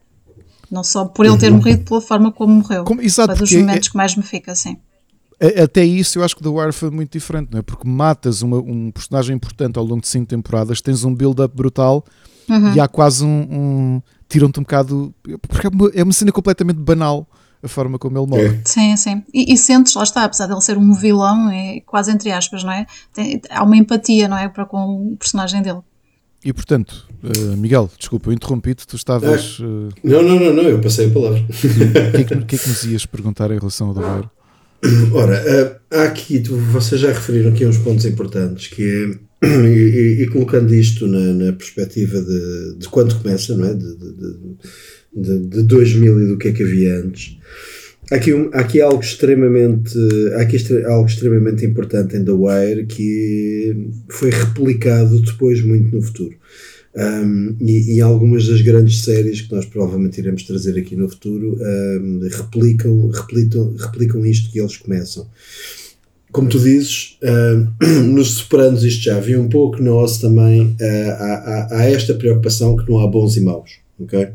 Não 0.70 0.84
só 0.84 1.06
por 1.06 1.26
ele 1.26 1.38
ter 1.38 1.50
morrido, 1.52 1.84
pela 1.86 2.02
forma 2.02 2.32
como 2.32 2.54
morreu. 2.54 2.84
Como- 2.84 3.02
exato, 3.02 3.36
foi 3.36 3.46
dos 3.48 3.52
é- 3.54 3.60
momentos 3.60 3.90
que 3.90 3.98
mais 3.98 4.16
me 4.16 4.22
fica, 4.22 4.52
assim. 4.52 4.78
Até 5.64 5.84
isso 5.86 6.20
eu 6.20 6.24
acho 6.24 6.36
que 6.36 6.44
The 6.44 6.50
Wire 6.50 6.72
foi 6.74 6.90
muito 6.90 7.12
diferente, 7.14 7.50
não 7.52 7.60
é? 7.60 7.62
Porque 7.62 7.88
matas 7.88 8.42
uma- 8.42 8.58
um 8.58 8.92
personagem 8.92 9.36
importante 9.36 9.78
ao 9.80 9.86
longo 9.86 10.02
de 10.02 10.08
cinco 10.08 10.26
temporadas, 10.26 10.82
tens 10.82 11.04
um 11.06 11.14
build-up 11.16 11.56
brutal 11.56 12.04
e 12.76 12.80
há 12.80 12.88
quase 12.88 13.24
um. 13.24 13.48
um 13.50 14.02
Tiram-te 14.28 14.60
um 14.60 14.64
bocado. 14.64 15.14
Porque 15.48 15.66
é 15.66 15.70
uma, 15.70 15.92
é 15.96 16.04
uma 16.04 16.14
cena 16.14 16.32
completamente 16.32 16.78
banal 16.78 17.28
a 17.64 17.68
forma 17.68 17.98
como 17.98 18.18
ele 18.18 18.28
morre. 18.28 18.48
É. 18.48 18.62
Sim, 18.64 18.96
sim. 18.96 19.24
E, 19.34 19.54
e 19.54 19.58
sentes, 19.58 19.96
lá 19.96 20.04
está, 20.04 20.24
apesar 20.24 20.46
dele 20.48 20.62
ser 20.62 20.78
um 20.78 20.94
vilão, 20.94 21.50
é 21.50 21.80
quase 21.82 22.12
entre 22.12 22.32
aspas, 22.32 22.64
não 22.64 22.72
é? 22.72 22.86
Tem- 23.14 23.42
há 23.50 23.64
uma 23.64 23.76
empatia, 23.76 24.28
não 24.28 24.38
é? 24.38 24.48
Para 24.48 24.66
com 24.66 25.14
o 25.14 25.18
personagem 25.18 25.62
dele. 25.64 25.80
E 26.46 26.54
portanto, 26.54 27.08
eh, 27.24 27.56
Miguel, 27.58 27.90
desculpa, 27.98 28.30
eu 28.30 28.34
interrompi-te, 28.34 28.86
tu 28.88 28.96
estavas. 28.96 29.58
eh, 29.62 29.90
Não, 30.04 30.22
não, 30.22 30.40
não, 30.40 30.54
não, 30.54 30.64
eu 30.64 30.80
passei 30.80 31.08
a 31.10 31.12
palavra. 31.14 31.40
O 31.40 32.12
que, 32.12 32.18
é 32.22 32.24
que, 32.24 32.34
o 32.36 32.46
que 32.46 32.56
é 32.56 32.60
que 32.60 32.70
nos 32.70 32.84
ias 32.84 33.06
perguntar 33.06 33.50
em 33.52 33.58
relação 33.58 33.88
ao 33.90 33.94
The 33.96 34.00
Wire? 34.02 34.30
Ora, 35.14 35.82
ah, 35.92 35.98
há 35.98 36.04
aqui, 36.04 36.40
vocês 36.72 37.02
já 37.02 37.10
referiram 37.12 37.52
aqui 37.52 37.66
uns 37.66 37.78
pontos 37.78 38.06
importantes, 38.06 38.68
que 38.68 39.18
é, 39.44 39.48
e, 39.68 40.24
e- 40.24 40.28
colocando 40.28 40.74
isto 40.74 41.08
na, 41.08 41.34
na 41.34 41.54
perspectiva 41.54 42.22
de, 42.22 42.76
de 42.78 42.88
quando 42.90 43.16
começa, 43.22 43.56
não 43.56 43.66
é? 43.66 43.74
De, 43.74 43.98
de, 43.98 44.14
de, 44.14 45.40
de, 45.40 45.48
de 45.48 45.64
2000 45.64 46.24
e 46.24 46.28
do 46.28 46.38
que 46.38 46.48
é 46.50 46.52
que 46.52 46.64
havia 46.64 46.98
antes. 47.00 47.38
Há 48.12 48.16
aqui, 48.16 48.34
um- 48.34 48.50
há 48.54 48.60
aqui 48.62 48.82
algo 48.82 49.02
extremamente 49.02 49.94
há 50.36 50.42
aqui 50.42 50.58
algo 50.86 51.08
extremamente 51.08 51.66
importante 51.66 52.16
em 52.16 52.24
The 52.24 52.32
Wire 52.32 52.86
que 52.86 53.76
foi 54.10 54.30
replicado 54.30 55.22
depois 55.22 55.62
muito 55.64 55.96
no 55.96 56.02
futuro. 56.02 56.36
Um, 56.96 57.56
e, 57.62 57.96
e 57.96 58.02
algumas 58.02 58.48
das 58.48 58.62
grandes 58.62 59.04
séries 59.04 59.42
que 59.42 59.54
nós 59.54 59.66
provavelmente 59.66 60.20
iremos 60.20 60.44
trazer 60.44 60.78
aqui 60.78 60.96
no 60.96 61.08
futuro 61.08 61.56
um, 61.62 62.28
replicam, 62.32 63.10
replicam, 63.10 63.76
replicam 63.78 64.26
isto 64.26 64.52
que 64.52 64.60
eles 64.60 64.76
começam. 64.76 65.28
Como 66.32 66.50
tu 66.50 66.60
dizes, 66.60 67.18
um, 67.24 68.06
nos 68.14 68.36
Sopranos 68.36 68.84
isto 68.84 69.04
já 69.04 69.18
havia 69.18 69.40
um 69.40 69.50
pouco, 69.50 69.82
Oz 69.84 70.18
também 70.18 70.62
uh, 70.62 71.12
há, 71.12 71.68
há, 71.72 71.78
há 71.78 71.84
esta 71.86 72.14
preocupação 72.14 72.76
que 72.76 72.90
não 72.90 73.00
há 73.00 73.08
bons 73.08 73.38
e 73.38 73.42
maus, 73.42 73.72
ok? 74.00 74.30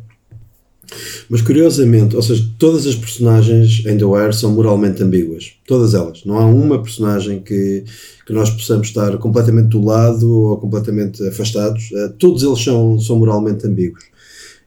Mas 1.28 1.43
curiosamente, 1.43 2.16
ou 2.16 2.22
seja, 2.22 2.49
todas 2.59 2.87
as 2.87 2.95
personagens 2.95 3.82
em 3.87 3.97
The 3.97 4.05
Wire 4.05 4.32
são 4.32 4.53
moralmente 4.53 5.03
ambíguas. 5.03 5.53
Todas 5.66 5.95
elas. 5.95 6.24
Não 6.24 6.39
há 6.39 6.47
uma 6.47 6.82
personagem 6.82 7.41
que, 7.41 7.85
que 8.26 8.32
nós 8.32 8.51
possamos 8.51 8.89
estar 8.89 9.16
completamente 9.18 9.68
do 9.68 9.82
lado 9.82 10.30
ou 10.30 10.57
completamente 10.59 11.26
afastados. 11.26 11.91
Eh, 11.93 12.12
todos 12.18 12.43
eles 12.43 12.62
são, 12.62 12.99
são 12.99 13.18
moralmente 13.18 13.66
ambíguos. 13.66 14.05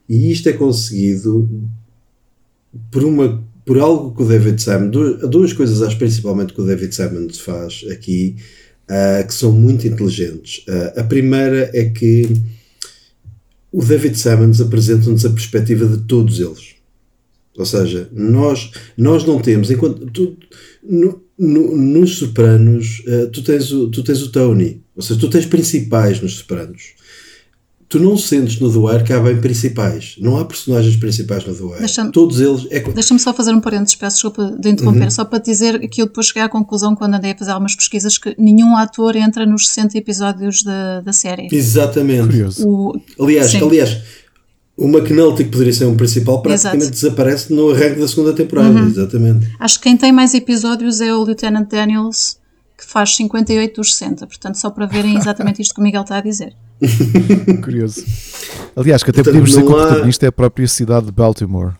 E 0.08 0.32
isto 0.32 0.48
é 0.48 0.52
conseguido 0.52 1.48
por, 2.90 3.04
uma, 3.04 3.42
por 3.64 3.78
algo 3.78 4.14
que 4.14 4.22
o 4.22 4.26
David 4.26 4.60
Simon. 4.60 4.90
Duas, 5.28 5.52
coisas, 5.52 5.82
acho 5.82 5.98
principalmente 5.98 6.52
que 6.52 6.60
o 6.60 6.64
David 6.64 6.94
Simon 6.94 7.28
faz 7.30 7.84
aqui, 7.90 8.36
eh, 8.88 9.24
que 9.24 9.34
são 9.34 9.52
muito 9.52 9.86
inteligentes. 9.86 10.64
Eh, 10.66 10.94
a 10.96 11.04
primeira 11.04 11.70
é 11.74 11.84
que 11.84 12.28
o 13.72 13.84
David 13.84 14.18
Simmons 14.18 14.60
apresenta-nos 14.60 15.24
a 15.24 15.30
perspectiva 15.30 15.86
de 15.86 15.98
todos 16.04 16.40
eles. 16.40 16.74
Ou 17.56 17.66
seja, 17.66 18.08
nós, 18.12 18.70
nós 18.96 19.24
não 19.24 19.40
temos, 19.40 19.70
enquanto 19.70 20.06
tu, 20.06 20.36
no, 20.82 21.20
no, 21.36 21.76
nos 21.76 22.16
Sopranos, 22.16 23.02
uh, 23.06 23.28
tu, 23.30 23.42
tens 23.42 23.72
o, 23.72 23.90
tu 23.90 24.02
tens 24.04 24.22
o 24.22 24.30
Tony, 24.30 24.80
ou 24.94 25.02
seja, 25.02 25.18
tu 25.18 25.28
tens 25.28 25.44
principais 25.44 26.20
nos 26.20 26.36
Sopranos. 26.36 26.94
Tu 27.88 27.98
não 27.98 28.18
sentes 28.18 28.60
no 28.60 28.70
The 28.70 28.78
Wire 28.78 29.04
que 29.04 29.12
há 29.14 29.18
bem 29.20 29.40
principais. 29.40 30.16
Não 30.18 30.36
há 30.36 30.44
personagens 30.44 30.94
principais 30.96 31.46
no 31.46 31.54
The 31.54 31.62
Wire. 31.64 31.78
Deixa-me- 31.78 32.12
Todos 32.12 32.38
eles. 32.38 32.66
É, 32.70 32.80
Deixa-me 32.80 33.18
só 33.18 33.32
fazer 33.32 33.52
um 33.52 33.60
parênteses, 33.62 33.94
peço 33.94 34.16
desculpa 34.16 34.54
de 34.60 34.68
interromper, 34.68 35.10
só 35.10 35.24
para 35.24 35.40
te 35.40 35.50
dizer 35.50 35.78
que 35.88 36.02
eu 36.02 36.06
depois 36.06 36.26
cheguei 36.26 36.42
à 36.42 36.48
conclusão, 36.50 36.94
quando 36.94 37.14
andei 37.14 37.30
a 37.32 37.36
fazer 37.38 37.50
algumas 37.52 37.74
pesquisas, 37.74 38.18
que 38.18 38.34
nenhum 38.38 38.76
ator 38.76 39.16
entra 39.16 39.46
nos 39.46 39.68
60 39.68 39.96
episódios 39.96 40.62
da, 40.62 41.00
da 41.00 41.12
série. 41.14 41.48
exatamente. 41.50 42.26
Curioso. 42.26 42.68
O, 42.68 43.00
Aliás, 43.24 43.50
Sim. 43.52 43.62
aliás, 43.66 44.02
o 44.76 44.86
McNulty, 44.86 45.44
que 45.44 45.50
poderia 45.50 45.72
ser 45.72 45.86
um 45.86 45.96
principal, 45.96 46.42
praticamente 46.42 46.82
Exato. 46.84 46.94
desaparece 46.94 47.54
no 47.54 47.70
arranque 47.70 48.00
da 48.00 48.06
segunda 48.08 48.34
temporada. 48.34 48.78
Exatamente. 48.80 49.50
acho 49.58 49.78
que 49.78 49.84
quem 49.84 49.96
tem 49.96 50.12
mais 50.12 50.34
episódios 50.34 51.00
é 51.00 51.14
o 51.14 51.24
Lieutenant 51.24 51.66
Daniels, 51.68 52.36
que 52.76 52.84
faz 52.86 53.16
58 53.16 53.74
dos 53.80 53.94
60. 53.96 54.26
Portanto, 54.26 54.56
só 54.56 54.68
para 54.68 54.84
verem 54.84 55.16
exatamente 55.16 55.62
isto 55.62 55.74
que 55.74 55.80
o 55.80 55.82
Miguel 55.82 56.02
está 56.02 56.18
a 56.18 56.20
dizer. 56.20 56.52
Curioso. 57.62 58.04
Aliás, 58.76 59.02
que 59.02 59.10
até 59.10 59.22
Portanto, 59.22 59.24
podíamos 59.24 59.50
dizer 59.50 59.62
que 59.62 59.72
o 59.72 59.74
protagonista 59.74 60.26
é 60.26 60.28
a 60.28 60.32
própria 60.32 60.68
cidade 60.68 61.06
de 61.06 61.12
Baltimore. 61.12 61.72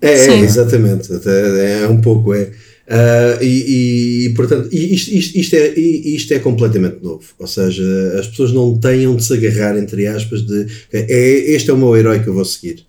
É, 0.00 0.26
é, 0.26 0.40
exatamente. 0.40 1.12
Até 1.12 1.82
é 1.82 1.88
um 1.88 2.00
pouco, 2.00 2.34
é. 2.34 2.50
Ah, 2.88 3.38
e, 3.40 4.26
e, 4.26 4.34
portanto, 4.34 4.68
isto, 4.72 5.10
isto, 5.14 5.38
isto, 5.38 5.54
é, 5.56 5.68
isto 5.78 6.34
é 6.34 6.38
completamente 6.38 7.02
novo. 7.02 7.24
Ou 7.38 7.46
seja, 7.46 7.82
as 8.18 8.26
pessoas 8.28 8.52
não 8.52 8.76
tenham 8.78 9.16
de 9.16 9.24
se 9.24 9.32
agarrar, 9.32 9.78
entre 9.78 10.06
aspas, 10.06 10.42
de 10.42 10.66
é, 10.92 11.52
este 11.52 11.70
é 11.70 11.72
o 11.72 11.78
meu 11.78 11.96
herói 11.96 12.20
que 12.20 12.28
eu 12.28 12.34
vou 12.34 12.44
seguir. 12.44 12.84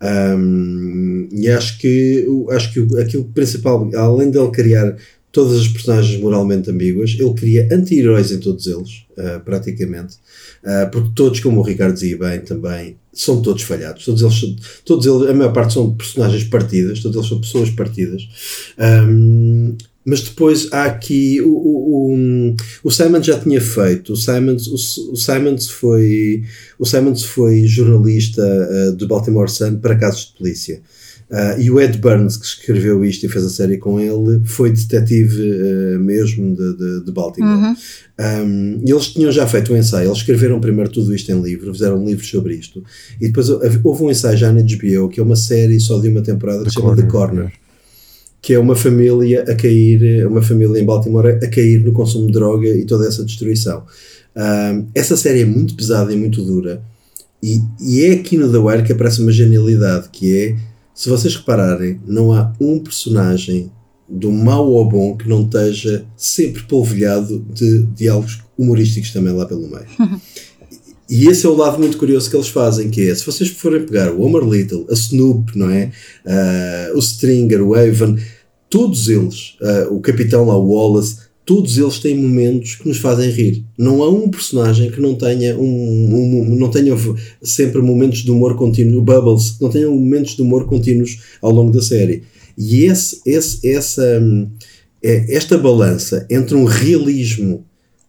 Ahm, 0.00 1.28
e 1.32 1.48
acho 1.48 1.78
que, 1.78 2.24
acho 2.50 2.72
que 2.72 3.00
aquilo 3.00 3.24
principal, 3.24 3.90
além 3.96 4.30
dele 4.30 4.50
criar 4.50 4.96
todas 5.30 5.60
as 5.60 5.68
personagens 5.68 6.20
moralmente 6.20 6.70
ambíguas, 6.70 7.16
ele 7.18 7.34
cria 7.34 7.68
anti-heróis 7.70 8.30
em 8.30 8.38
todos 8.38 8.66
eles, 8.66 9.04
ah, 9.16 9.40
praticamente. 9.44 10.16
Ah, 10.64 10.88
porque 10.90 11.10
todos, 11.14 11.40
como 11.40 11.60
o 11.60 11.62
Ricardo 11.62 11.94
dizia 11.94 12.16
bem 12.16 12.40
também, 12.40 12.96
são 13.12 13.42
todos 13.42 13.62
falhados. 13.62 14.04
Todos 14.04 14.22
eles, 14.22 14.56
todos 14.84 15.06
eles, 15.06 15.30
a 15.30 15.34
maior 15.34 15.52
parte 15.52 15.74
são 15.74 15.94
personagens 15.94 16.44
partidas, 16.44 17.00
todos 17.00 17.16
eles 17.16 17.28
são 17.28 17.40
pessoas 17.40 17.70
partidas. 17.70 18.28
Ahm, 18.78 19.76
mas 20.04 20.22
depois 20.22 20.72
há 20.72 20.84
aqui 20.84 21.40
o, 21.42 21.48
o, 21.50 22.14
o, 22.14 22.56
o 22.84 22.90
Simons 22.90 23.26
já 23.26 23.38
tinha 23.38 23.60
feito. 23.60 24.14
O 24.14 24.16
Simons, 24.16 24.66
o, 24.66 25.12
o 25.12 25.16
Simons 25.16 25.68
foi 25.68 26.44
o 26.78 26.86
Simons 26.86 27.24
foi 27.24 27.66
jornalista 27.66 28.42
ah, 28.42 28.90
do 28.92 29.06
Baltimore 29.06 29.50
Sun 29.50 29.76
para 29.76 29.96
casos 29.96 30.26
de 30.26 30.38
polícia. 30.38 30.80
Ah, 31.30 31.56
e 31.58 31.70
o 31.70 31.78
Ed 31.78 31.98
Burns, 31.98 32.38
que 32.38 32.46
escreveu 32.46 33.04
isto 33.04 33.26
e 33.26 33.28
fez 33.28 33.44
a 33.44 33.50
série 33.50 33.76
com 33.76 34.00
ele, 34.00 34.40
foi 34.44 34.70
detetive 34.70 35.42
ah, 35.42 35.98
mesmo 35.98 36.56
de, 36.56 36.76
de, 36.76 37.04
de 37.04 37.12
Baltimore. 37.12 37.76
Um, 38.18 38.80
e 38.84 38.90
eles 38.90 39.08
tinham 39.08 39.30
já 39.30 39.46
feito 39.46 39.72
um 39.72 39.76
ensaio, 39.76 40.08
eles 40.08 40.18
escreveram 40.18 40.58
primeiro 40.58 40.90
tudo 40.90 41.14
isto 41.14 41.30
em 41.30 41.40
livro, 41.40 41.72
fizeram 41.72 42.02
um 42.02 42.06
livro 42.06 42.24
sobre 42.24 42.54
isto, 42.54 42.82
e 43.20 43.28
depois 43.28 43.48
houve 43.48 44.02
um 44.02 44.10
ensaio 44.10 44.36
já 44.36 44.50
na 44.50 44.60
HBO, 44.60 45.08
que 45.08 45.20
é 45.20 45.22
uma 45.22 45.36
série 45.36 45.78
só 45.78 46.00
de 46.00 46.08
uma 46.08 46.22
temporada 46.22 46.64
que 46.64 46.70
se 46.70 46.80
chama 46.80 46.96
The 46.96 47.02
Corner, 47.02 47.52
que 48.40 48.54
é 48.54 48.58
uma 48.58 48.74
família 48.74 49.42
a 49.42 49.54
cair, 49.54 50.26
uma 50.26 50.42
família 50.42 50.80
em 50.80 50.84
Baltimore 50.84 51.38
a 51.42 51.46
cair 51.46 51.84
no 51.84 51.92
consumo 51.92 52.26
de 52.26 52.32
droga 52.32 52.68
e 52.68 52.84
toda 52.84 53.06
essa 53.06 53.24
destruição. 53.24 53.84
Um, 54.34 54.86
essa 54.94 55.16
série 55.16 55.42
é 55.42 55.44
muito 55.44 55.74
pesada 55.74 56.12
e 56.12 56.16
muito 56.16 56.42
dura, 56.42 56.82
e, 57.40 57.60
e 57.80 58.04
é 58.04 58.12
aqui 58.14 58.36
no 58.36 58.50
The 58.50 58.58
Wire 58.58 58.82
que 58.82 58.92
aparece 58.92 59.20
uma 59.20 59.30
genialidade, 59.30 60.08
que 60.10 60.34
é 60.34 60.56
se 60.98 61.08
vocês 61.08 61.36
repararem, 61.36 62.00
não 62.04 62.32
há 62.32 62.52
um 62.60 62.80
personagem 62.80 63.70
do 64.08 64.32
mau 64.32 64.76
ao 64.76 64.84
bom 64.84 65.16
que 65.16 65.28
não 65.28 65.44
esteja 65.44 66.04
sempre 66.16 66.64
polvilhado 66.64 67.38
de 67.54 67.84
diálogos 67.94 68.40
humorísticos 68.58 69.12
também 69.12 69.32
lá 69.32 69.46
pelo 69.46 69.68
meio. 69.68 69.86
E 71.10 71.26
esse 71.26 71.46
é 71.46 71.48
o 71.48 71.56
lado 71.56 71.78
muito 71.78 71.96
curioso 71.96 72.28
que 72.28 72.36
eles 72.36 72.48
fazem, 72.48 72.90
que 72.90 73.08
é, 73.08 73.14
se 73.14 73.24
vocês 73.24 73.48
forem 73.48 73.86
pegar 73.86 74.12
o 74.12 74.20
Homer 74.20 74.42
Little, 74.42 74.86
a 74.90 74.92
Snoop, 74.92 75.56
não 75.56 75.70
é? 75.70 75.90
Uh, 76.26 76.98
o 76.98 76.98
Stringer, 76.98 77.62
o 77.62 77.74
Avon, 77.74 78.14
todos 78.68 79.08
eles, 79.08 79.56
uh, 79.62 79.94
o 79.94 80.02
capitão 80.02 80.44
lá, 80.44 80.54
o 80.54 80.70
Wallace, 80.70 81.16
todos 81.48 81.78
eles 81.78 81.98
têm 81.98 82.14
momentos 82.14 82.74
que 82.74 82.86
nos 82.86 82.98
fazem 82.98 83.30
rir. 83.30 83.64
Não 83.78 84.02
há 84.02 84.10
um 84.10 84.28
personagem 84.28 84.90
que 84.90 85.00
não 85.00 85.14
tenha, 85.14 85.56
um, 85.56 85.62
um, 85.64 86.54
não 86.56 86.68
tenha 86.68 86.94
sempre 87.40 87.80
momentos 87.80 88.18
de 88.18 88.30
humor 88.30 88.54
contínuo, 88.54 89.00
Bubbles, 89.00 89.52
que 89.52 89.62
não 89.62 89.70
tenha 89.70 89.88
momentos 89.88 90.36
de 90.36 90.42
humor 90.42 90.66
contínuos 90.66 91.18
ao 91.40 91.50
longo 91.50 91.72
da 91.72 91.80
série. 91.80 92.24
E 92.58 92.84
esse, 92.84 93.22
esse, 93.24 93.66
essa, 93.66 94.22
é, 95.02 95.34
esta 95.34 95.56
balança 95.56 96.26
entre 96.28 96.54
um 96.54 96.64
realismo 96.64 97.64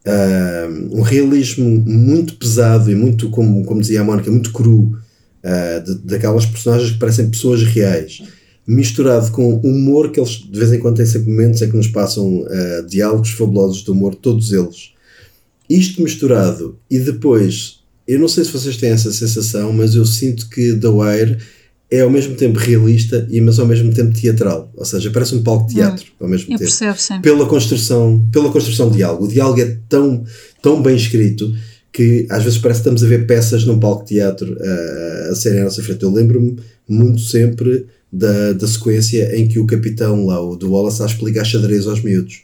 uh, 0.05 0.99
um 0.99 1.01
realismo 1.01 1.65
muito 1.65 2.35
pesado 2.35 2.91
e 2.91 2.95
muito, 2.95 3.29
como, 3.29 3.63
como 3.63 3.79
dizia 3.79 4.01
a 4.01 4.03
Mónica, 4.03 4.29
muito 4.29 4.51
cru, 4.51 4.91
uh, 5.45 5.95
daquelas 6.03 6.45
personagens 6.45 6.91
que 6.91 6.99
parecem 6.99 7.29
pessoas 7.29 7.63
reais, 7.63 8.21
misturado 8.69 9.31
com 9.31 9.55
humor 9.61 10.11
que 10.11 10.19
eles 10.19 10.47
de 10.47 10.59
vez 10.59 10.71
em 10.71 10.79
quando 10.79 10.97
têm 10.97 11.05
sempre 11.05 11.31
momentos 11.31 11.59
em 11.59 11.71
que 11.71 11.75
nos 11.75 11.87
passam 11.87 12.41
uh, 12.41 12.85
diálogos 12.87 13.31
fabulosos 13.31 13.83
de 13.83 13.89
humor, 13.89 14.13
todos 14.13 14.53
eles. 14.53 14.91
Isto 15.67 16.03
misturado 16.03 16.77
e 16.89 16.99
depois, 16.99 17.79
eu 18.07 18.19
não 18.19 18.27
sei 18.27 18.45
se 18.45 18.51
vocês 18.51 18.77
têm 18.77 18.91
essa 18.91 19.11
sensação, 19.11 19.73
mas 19.73 19.95
eu 19.95 20.05
sinto 20.05 20.47
que 20.49 20.75
The 20.75 20.87
Wire 20.87 21.37
é 21.89 22.01
ao 22.01 22.11
mesmo 22.11 22.35
tempo 22.35 22.59
realista 22.59 23.27
e 23.31 23.41
mas 23.41 23.57
ao 23.57 23.65
mesmo 23.65 23.91
tempo 23.91 24.13
teatral, 24.13 24.71
ou 24.75 24.85
seja, 24.85 25.09
parece 25.09 25.33
um 25.33 25.41
palco 25.41 25.67
de 25.67 25.73
teatro 25.73 26.05
hum, 26.05 26.25
ao 26.25 26.29
mesmo 26.29 26.49
tempo. 26.49 26.59
Percebo, 26.59 26.99
sim. 26.99 27.19
Pela 27.21 27.47
construção, 27.47 28.29
pela 28.31 28.51
construção 28.51 28.91
de 28.91 28.97
diálogo. 28.97 29.25
O 29.25 29.27
diálogo 29.27 29.61
é 29.61 29.77
tão, 29.89 30.23
tão 30.61 30.79
bem 30.79 30.95
escrito 30.95 31.51
que 31.91 32.27
às 32.29 32.43
vezes 32.43 32.59
parece 32.59 32.81
que 32.81 32.87
estamos 32.87 33.03
a 33.03 33.07
ver 33.07 33.25
peças 33.25 33.65
num 33.65 33.79
palco 33.79 34.03
de 34.03 34.09
teatro 34.09 34.53
uh, 34.53 35.31
a 35.31 35.35
serem 35.35 35.61
à 35.61 35.63
nossa 35.63 35.81
frente. 35.81 36.03
Eu 36.03 36.11
lembro-me 36.11 36.57
muito 36.87 37.19
sempre 37.21 37.87
da, 38.11 38.53
da 38.53 38.67
sequência 38.67 39.35
em 39.35 39.47
que 39.47 39.59
o 39.59 39.67
capitão 39.67 40.25
lá, 40.25 40.41
o 40.41 40.55
do 40.55 40.71
Wallace, 40.71 40.95
está 40.95 41.05
a 41.05 41.07
explicar 41.07 41.45
xadrez 41.45 41.87
aos 41.87 42.03
miúdos. 42.03 42.43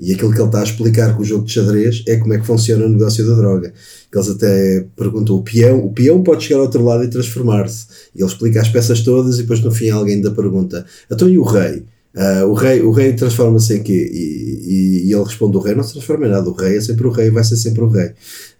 E 0.00 0.12
aquilo 0.12 0.32
que 0.32 0.38
ele 0.38 0.46
está 0.46 0.60
a 0.60 0.64
explicar 0.64 1.14
com 1.14 1.22
o 1.22 1.24
jogo 1.24 1.44
de 1.44 1.52
xadrez 1.52 2.02
é 2.06 2.16
como 2.16 2.34
é 2.34 2.38
que 2.38 2.46
funciona 2.46 2.84
o 2.84 2.88
negócio 2.88 3.26
da 3.26 3.34
droga. 3.34 3.72
Eles 4.12 4.28
até 4.28 4.86
perguntam: 4.96 5.36
o 5.36 5.42
peão, 5.42 5.84
o 5.84 5.92
peão 5.92 6.22
pode 6.22 6.44
chegar 6.44 6.56
ao 6.58 6.64
outro 6.64 6.82
lado 6.84 7.04
e 7.04 7.08
transformar-se. 7.08 7.86
E 8.14 8.20
ele 8.20 8.28
explica 8.28 8.60
as 8.60 8.68
peças 8.68 9.02
todas 9.02 9.36
e 9.36 9.42
depois 9.42 9.60
no 9.60 9.70
fim 9.70 9.90
alguém 9.90 10.16
ainda 10.16 10.30
pergunta: 10.30 10.84
então 11.10 11.28
e 11.28 11.38
o 11.38 11.44
rei? 11.44 11.84
Uh, 12.14 12.46
o 12.46 12.54
rei, 12.54 12.80
o 12.80 12.92
rei 12.92 13.12
transforma-se 13.12 13.74
em 13.74 13.82
quê? 13.82 14.08
E, 14.12 15.02
e, 15.02 15.08
e, 15.08 15.12
ele 15.12 15.24
responde: 15.24 15.56
o 15.56 15.60
rei 15.60 15.74
não 15.74 15.82
se 15.82 15.92
transforma 15.92 16.26
em 16.26 16.30
nada, 16.30 16.48
o 16.48 16.54
rei 16.54 16.76
é 16.76 16.80
sempre 16.80 17.06
o 17.08 17.10
rei, 17.10 17.28
vai 17.28 17.42
ser 17.42 17.56
sempre 17.56 17.82
o 17.82 17.88
rei. 17.88 18.10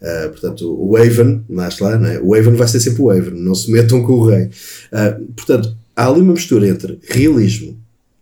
Uh, 0.02 0.28
portanto, 0.30 0.76
o 0.76 0.96
Aven, 0.96 1.44
nasce 1.48 1.84
é? 1.84 2.20
o 2.20 2.34
Aven 2.34 2.54
vai 2.54 2.66
ser 2.66 2.80
sempre 2.80 3.02
o 3.02 3.10
Aven, 3.10 3.34
não 3.34 3.54
se 3.54 3.70
metam 3.70 4.02
com 4.02 4.12
o 4.14 4.26
rei. 4.26 4.46
Uh, 4.46 5.32
portanto, 5.36 5.76
há 5.96 6.06
ali 6.06 6.20
uma 6.20 6.32
mistura 6.32 6.68
entre 6.68 6.98
realismo, 7.08 7.78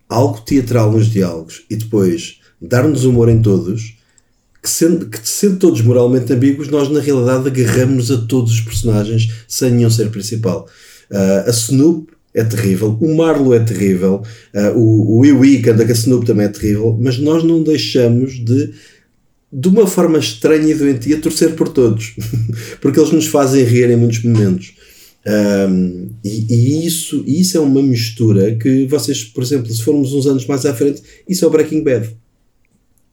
algo 0.08 0.40
teatral 0.40 0.92
nos 0.92 1.10
diálogos 1.10 1.64
e 1.70 1.76
depois 1.76 2.40
dar-nos 2.60 3.04
humor 3.04 3.28
em 3.28 3.40
todos, 3.40 3.96
que 4.62 4.70
sendo, 4.70 5.06
que 5.06 5.18
sendo 5.28 5.56
todos 5.56 5.80
moralmente 5.80 6.32
ambíguos, 6.32 6.68
nós 6.68 6.88
na 6.88 7.00
realidade 7.00 7.48
agarramos-nos 7.48 8.10
a 8.10 8.26
todos 8.26 8.52
os 8.52 8.60
personagens 8.60 9.28
sem 9.48 9.72
nenhum 9.72 9.90
ser 9.90 10.10
principal. 10.10 10.68
Uh, 11.10 11.48
a 11.48 11.50
Snoop 11.50 12.12
é 12.32 12.44
terrível, 12.44 12.96
o 13.00 13.16
Marlo 13.16 13.52
é 13.52 13.60
terrível, 13.60 14.22
uh, 14.54 14.78
o, 14.78 15.18
o 15.18 15.20
Wee 15.20 15.60
que 15.60 15.70
anda 15.70 15.84
com 15.84 15.90
a 15.90 15.94
Snoop 15.94 16.24
também 16.24 16.46
é 16.46 16.48
terrível, 16.48 16.96
mas 17.00 17.18
nós 17.18 17.42
não 17.42 17.62
deixamos 17.62 18.32
de 18.44 18.72
de 19.52 19.68
uma 19.68 19.86
forma 19.86 20.18
estranha 20.18 20.72
e 20.72 20.74
doentia 20.74 21.20
torcer 21.20 21.54
por 21.54 21.68
todos, 21.68 22.14
porque 22.80 22.98
eles 22.98 23.12
nos 23.12 23.26
fazem 23.26 23.62
rir 23.64 23.90
em 23.90 23.96
muitos 23.96 24.24
momentos. 24.24 24.72
Um, 25.24 26.10
e, 26.24 26.46
e, 26.50 26.86
isso, 26.86 27.22
isso 27.26 27.56
é 27.56 27.60
uma 27.60 27.82
mistura 27.82 28.56
que 28.56 28.86
vocês, 28.86 29.22
por 29.24 29.42
exemplo, 29.42 29.72
se 29.72 29.82
formos 29.82 30.12
uns 30.12 30.26
anos 30.26 30.46
mais 30.46 30.66
à 30.66 30.74
frente, 30.74 31.02
isso 31.28 31.44
é 31.44 31.48
o 31.48 31.50
Breaking 31.50 31.84
Bad. 31.84 32.10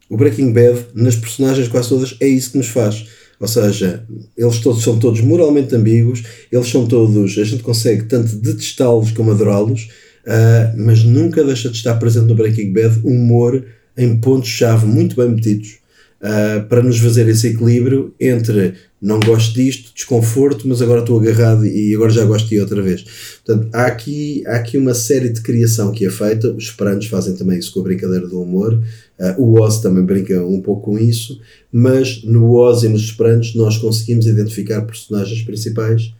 O 0.09 0.17
Breaking 0.17 0.51
Bad, 0.51 0.87
nas 0.95 1.15
personagens 1.15 1.67
quase 1.67 1.89
todas, 1.89 2.15
é 2.19 2.27
isso 2.27 2.51
que 2.51 2.57
nos 2.57 2.67
faz. 2.67 3.05
Ou 3.39 3.47
seja, 3.47 4.05
eles 4.35 4.59
todos 4.59 4.83
são 4.83 4.99
todos 4.99 5.21
moralmente 5.21 5.73
ambíguos, 5.75 6.23
eles 6.51 6.67
são 6.67 6.85
todos, 6.85 7.37
a 7.37 7.43
gente 7.43 7.63
consegue 7.63 8.03
tanto 8.03 8.35
detestá-los 8.35 9.11
como 9.11 9.31
adorá-los, 9.31 9.83
uh, 10.25 10.77
mas 10.77 11.03
nunca 11.03 11.43
deixa 11.43 11.69
de 11.69 11.77
estar 11.77 11.95
presente 11.95 12.25
no 12.25 12.35
Breaking 12.35 12.73
Bad 12.73 12.99
humor 13.03 13.65
em 13.95 14.19
pontos-chave 14.19 14.85
muito 14.85 15.15
bem 15.15 15.29
metidos 15.29 15.79
uh, 16.21 16.67
para 16.67 16.83
nos 16.83 16.99
fazer 16.99 17.27
esse 17.27 17.47
equilíbrio 17.47 18.13
entre 18.19 18.75
não 19.01 19.19
gosto 19.19 19.53
disto, 19.53 19.93
desconforto, 19.95 20.67
mas 20.67 20.81
agora 20.81 20.99
estou 20.99 21.17
agarrado 21.19 21.65
e 21.65 21.95
agora 21.95 22.11
já 22.11 22.25
gosto 22.25 22.49
de 22.49 22.59
outra 22.59 22.81
vez. 22.81 23.05
Portanto, 23.45 23.69
há 23.73 23.85
aqui, 23.85 24.43
há 24.45 24.55
aqui 24.55 24.77
uma 24.77 24.93
série 24.93 25.29
de 25.29 25.41
criação 25.41 25.91
que 25.91 26.05
é 26.05 26.09
feita, 26.09 26.51
os 26.51 26.65
esperantes 26.65 27.07
fazem 27.07 27.33
também 27.35 27.57
isso 27.57 27.71
com 27.71 27.79
a 27.79 27.83
brincadeira 27.83 28.27
do 28.27 28.41
humor, 28.41 28.73
uh, 28.73 29.41
o 29.41 29.59
Oz 29.61 29.79
também 29.79 30.03
brinca 30.03 30.43
um 30.45 30.61
pouco 30.61 30.91
com 30.91 30.99
isso, 30.99 31.39
mas 31.71 32.23
no 32.23 32.51
Oz 32.51 32.83
e 32.83 32.89
nos 32.89 33.01
esperantes 33.01 33.55
nós 33.55 33.77
conseguimos 33.77 34.27
identificar 34.27 34.81
personagens 34.81 35.41
principais 35.43 36.13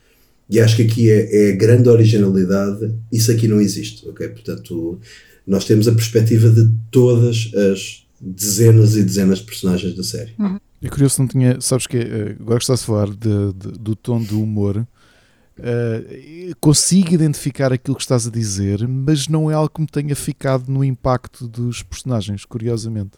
e 0.49 0.59
acho 0.59 0.77
que 0.77 0.81
aqui 0.83 1.09
é, 1.11 1.49
é 1.49 1.51
grande 1.51 1.89
originalidade, 1.89 2.91
isso 3.11 3.31
aqui 3.31 3.47
não 3.47 3.61
existe, 3.61 4.07
ok? 4.07 4.29
Portanto, 4.29 4.99
nós 5.45 5.65
temos 5.65 5.87
a 5.87 5.91
perspectiva 5.91 6.49
de 6.49 6.69
todas 6.89 7.51
as 7.53 8.03
dezenas 8.19 8.95
e 8.95 9.03
dezenas 9.03 9.39
de 9.39 9.45
personagens 9.45 9.95
da 9.95 10.03
série. 10.03 10.33
Uhum. 10.37 10.59
É 10.81 10.89
curioso, 10.89 11.21
não 11.21 11.27
tinha. 11.27 11.59
Sabes 11.59 11.87
que 11.87 11.97
eh, 11.97 12.35
agora 12.39 12.57
que 12.57 12.63
estás 12.63 12.81
a 12.81 12.85
falar 12.85 13.09
de, 13.09 13.53
de, 13.53 13.79
do 13.79 13.95
tom 13.95 14.21
do 14.21 14.41
humor, 14.41 14.77
uh, 14.77 16.55
consigo 16.59 17.13
identificar 17.13 17.73
aquilo 17.73 17.95
que 17.95 18.01
estás 18.01 18.27
a 18.27 18.31
dizer, 18.31 18.87
mas 18.87 19.27
não 19.27 19.51
é 19.51 19.53
algo 19.53 19.69
que 19.69 19.81
me 19.81 19.87
tenha 19.87 20.15
ficado 20.15 20.71
no 20.71 20.83
impacto 20.83 21.47
dos 21.47 21.83
personagens, 21.83 22.45
curiosamente. 22.45 23.17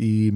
E, 0.00 0.32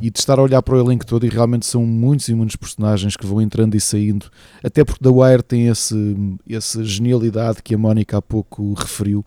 e 0.00 0.10
de 0.10 0.18
estar 0.18 0.40
a 0.40 0.42
olhar 0.42 0.60
para 0.60 0.74
o 0.74 0.80
elenco 0.80 1.06
todo, 1.06 1.24
e 1.24 1.28
realmente 1.28 1.66
são 1.66 1.86
muitos 1.86 2.28
e 2.28 2.34
muitos 2.34 2.56
personagens 2.56 3.16
que 3.16 3.26
vão 3.26 3.40
entrando 3.40 3.76
e 3.76 3.80
saindo, 3.80 4.26
até 4.62 4.84
porque 4.84 5.02
The 5.02 5.08
Wire 5.08 5.42
tem 5.42 5.68
esse, 5.68 6.16
essa 6.48 6.82
genialidade 6.82 7.62
que 7.62 7.76
a 7.76 7.78
Mónica 7.78 8.18
há 8.18 8.22
pouco 8.22 8.72
referiu, 8.74 9.24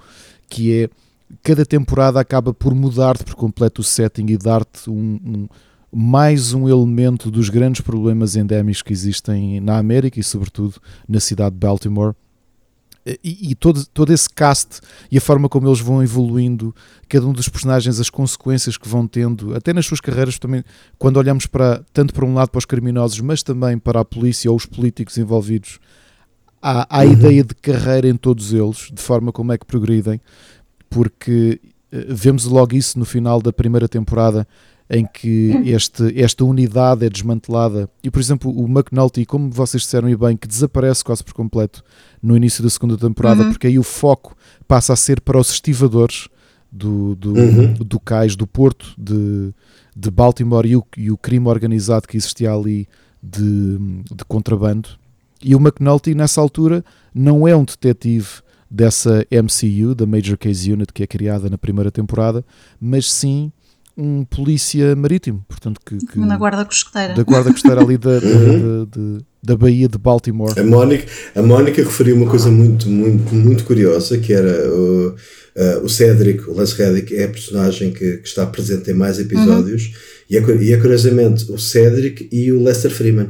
que 0.50 0.74
é 0.74 0.90
cada 1.44 1.66
temporada 1.66 2.20
acaba 2.20 2.54
por 2.54 2.74
mudar-te 2.74 3.24
por 3.24 3.36
completo 3.36 3.82
o 3.82 3.84
setting 3.84 4.26
e 4.28 4.38
dar-te 4.38 4.90
um, 4.90 5.20
um, 5.26 5.48
mais 5.92 6.54
um 6.54 6.70
elemento 6.70 7.30
dos 7.30 7.50
grandes 7.50 7.82
problemas 7.82 8.36
endémicos 8.36 8.82
que 8.82 8.94
existem 8.94 9.60
na 9.60 9.78
América 9.78 10.20
e, 10.20 10.24
sobretudo, 10.24 10.76
na 11.08 11.20
cidade 11.20 11.52
de 11.52 11.60
Baltimore. 11.60 12.16
E, 13.04 13.50
e, 13.50 13.56
todo, 13.56 13.84
todo 13.88 14.14
esse 14.14 14.30
cast 14.30 14.80
e 15.12 15.18
a 15.18 15.22
forma 15.22 15.50
como 15.50 15.68
eles 15.68 15.80
vão 15.80 16.04
evoluindo, 16.04 16.74
cada 17.10 17.26
um 17.26 17.34
dos 17.34 17.50
personagens, 17.50 18.00
as 18.00 18.12
consequências 18.12 18.78
que 18.78 18.88
vão 18.88 19.08
tendo, 19.08 19.56
até 19.56 19.74
nas 19.74 19.88
suas 19.88 20.00
carreiras, 20.00 20.38
também, 20.38 20.64
quando 21.00 21.18
olhamos 21.18 21.48
para 21.48 21.84
tanto 21.92 22.14
para 22.14 22.26
um 22.26 22.36
lado 22.36 22.52
para 22.52 22.60
os 22.60 22.66
criminosos, 22.66 23.20
mas 23.20 23.42
também 23.42 23.80
para 23.80 24.02
a 24.02 24.06
polícia 24.06 24.52
ou 24.52 24.56
os 24.56 24.68
políticos 24.68 25.18
envolvidos, 25.18 25.80
há, 26.62 26.86
há 26.96 27.04
uhum. 27.04 27.12
ideia 27.12 27.44
de 27.44 27.56
carreira 27.56 28.08
em 28.08 28.16
todos 28.16 28.54
eles, 28.54 28.92
de 28.94 29.02
forma 29.02 29.32
como 29.32 29.52
é 29.52 29.58
que 29.58 29.66
progridem 29.66 30.22
porque 30.92 31.60
eh, 31.92 32.06
vemos 32.10 32.46
logo 32.46 32.76
isso 32.76 33.00
no 33.00 33.06
final 33.06 33.42
da 33.42 33.52
primeira 33.52 33.88
temporada 33.88 34.46
em 34.90 35.06
que 35.06 35.54
este, 35.66 36.22
esta 36.22 36.44
unidade 36.44 37.06
é 37.06 37.10
desmantelada 37.10 37.90
e 38.04 38.12
por 38.12 38.20
exemplo 38.20 38.52
o 38.52 38.68
McNulty, 38.68 39.26
como 39.26 39.50
vocês 39.50 39.84
disseram 39.84 40.10
e 40.10 40.18
bem, 40.18 40.36
que 40.36 40.48
desaparece 40.48 41.02
quase 41.02 41.24
por 41.24 41.34
completo 41.34 41.82
no 42.22 42.36
início 42.36 42.62
da 42.62 42.70
segunda 42.70 42.98
temporada, 42.98 43.42
uhum. 43.42 43.52
porque 43.52 43.68
aí 43.68 43.80
o 43.80 43.84
foco 43.84 44.36
passa 44.68 44.92
a 44.92 44.98
ser 44.98 45.22
para 45.22 45.40
os 45.40 45.50
estivadores 45.50 46.28
do, 46.70 47.16
do, 47.16 47.34
uhum. 47.34 47.74
do 47.74 48.00
cais, 48.02 48.36
do 48.36 48.46
porto 48.46 48.94
de, 48.98 49.54
de 49.96 50.12
Baltimore 50.12 50.68
e 50.68 50.76
o, 50.76 50.84
e 50.98 51.10
o 51.10 51.18
crime 51.18 51.48
organizado 51.48 52.06
que 52.06 52.18
existia 52.18 52.52
ali 52.52 52.86
de, 53.24 53.78
de 54.14 54.26
contrabando 54.28 54.90
e 55.42 55.56
o 55.56 55.60
McNulty 55.60 56.14
nessa 56.14 56.42
altura 56.42 56.84
não 57.16 57.48
é 57.48 57.56
um 57.56 57.64
detetive 57.64 58.42
dessa 58.72 59.26
MCU, 59.30 59.94
da 59.94 60.06
Major 60.06 60.38
Case 60.38 60.72
Unit, 60.72 60.94
que 60.94 61.04
é 61.04 61.08
criada 61.08 61.50
na 61.50 61.58
primeira 61.58 61.92
temporada, 61.92 62.46
mas 62.80 63.12
sim 63.12 63.52
um 63.98 64.24
polícia 64.24 64.96
marítimo, 64.96 65.44
portanto 65.50 65.82
que, 65.86 65.98
que 65.98 66.18
na 66.18 66.38
guarda 66.38 66.64
costeira, 66.64 67.14
da 67.14 67.24
guarda 67.24 67.52
costeira 67.52 67.82
ali 67.82 67.98
da, 67.98 68.12
uhum. 68.24 68.86
da, 68.86 69.24
da, 69.44 69.58
Baía 69.58 69.90
de 69.90 69.98
Baltimore. 69.98 70.58
A 70.58 70.64
Mónica, 70.64 71.06
a 71.36 71.42
Mónica 71.42 71.84
referiu 71.84 72.16
uma 72.16 72.30
coisa 72.30 72.50
muito 72.50 72.90
muito 72.90 73.36
muito 73.36 73.66
curiosa 73.66 74.18
que 74.18 74.32
era 74.32 74.72
o, 74.72 75.10
uh, 75.10 75.84
o 75.84 75.90
Cedric, 75.90 76.50
o 76.50 76.54
Lance 76.54 76.74
Reddick 76.82 77.14
é 77.14 77.26
a 77.26 77.30
personagem 77.30 77.92
que, 77.92 78.18
que 78.18 78.28
está 78.28 78.46
presente 78.46 78.90
em 78.90 78.94
mais 78.94 79.20
episódios 79.20 79.88
uhum. 79.88 79.94
e, 80.30 80.38
é, 80.38 80.64
e 80.64 80.74
é 80.74 80.78
curiosamente 80.78 81.52
o 81.52 81.60
Cedric 81.60 82.30
e 82.32 82.50
o 82.54 82.64
Lester 82.64 82.92
Freeman, 82.92 83.28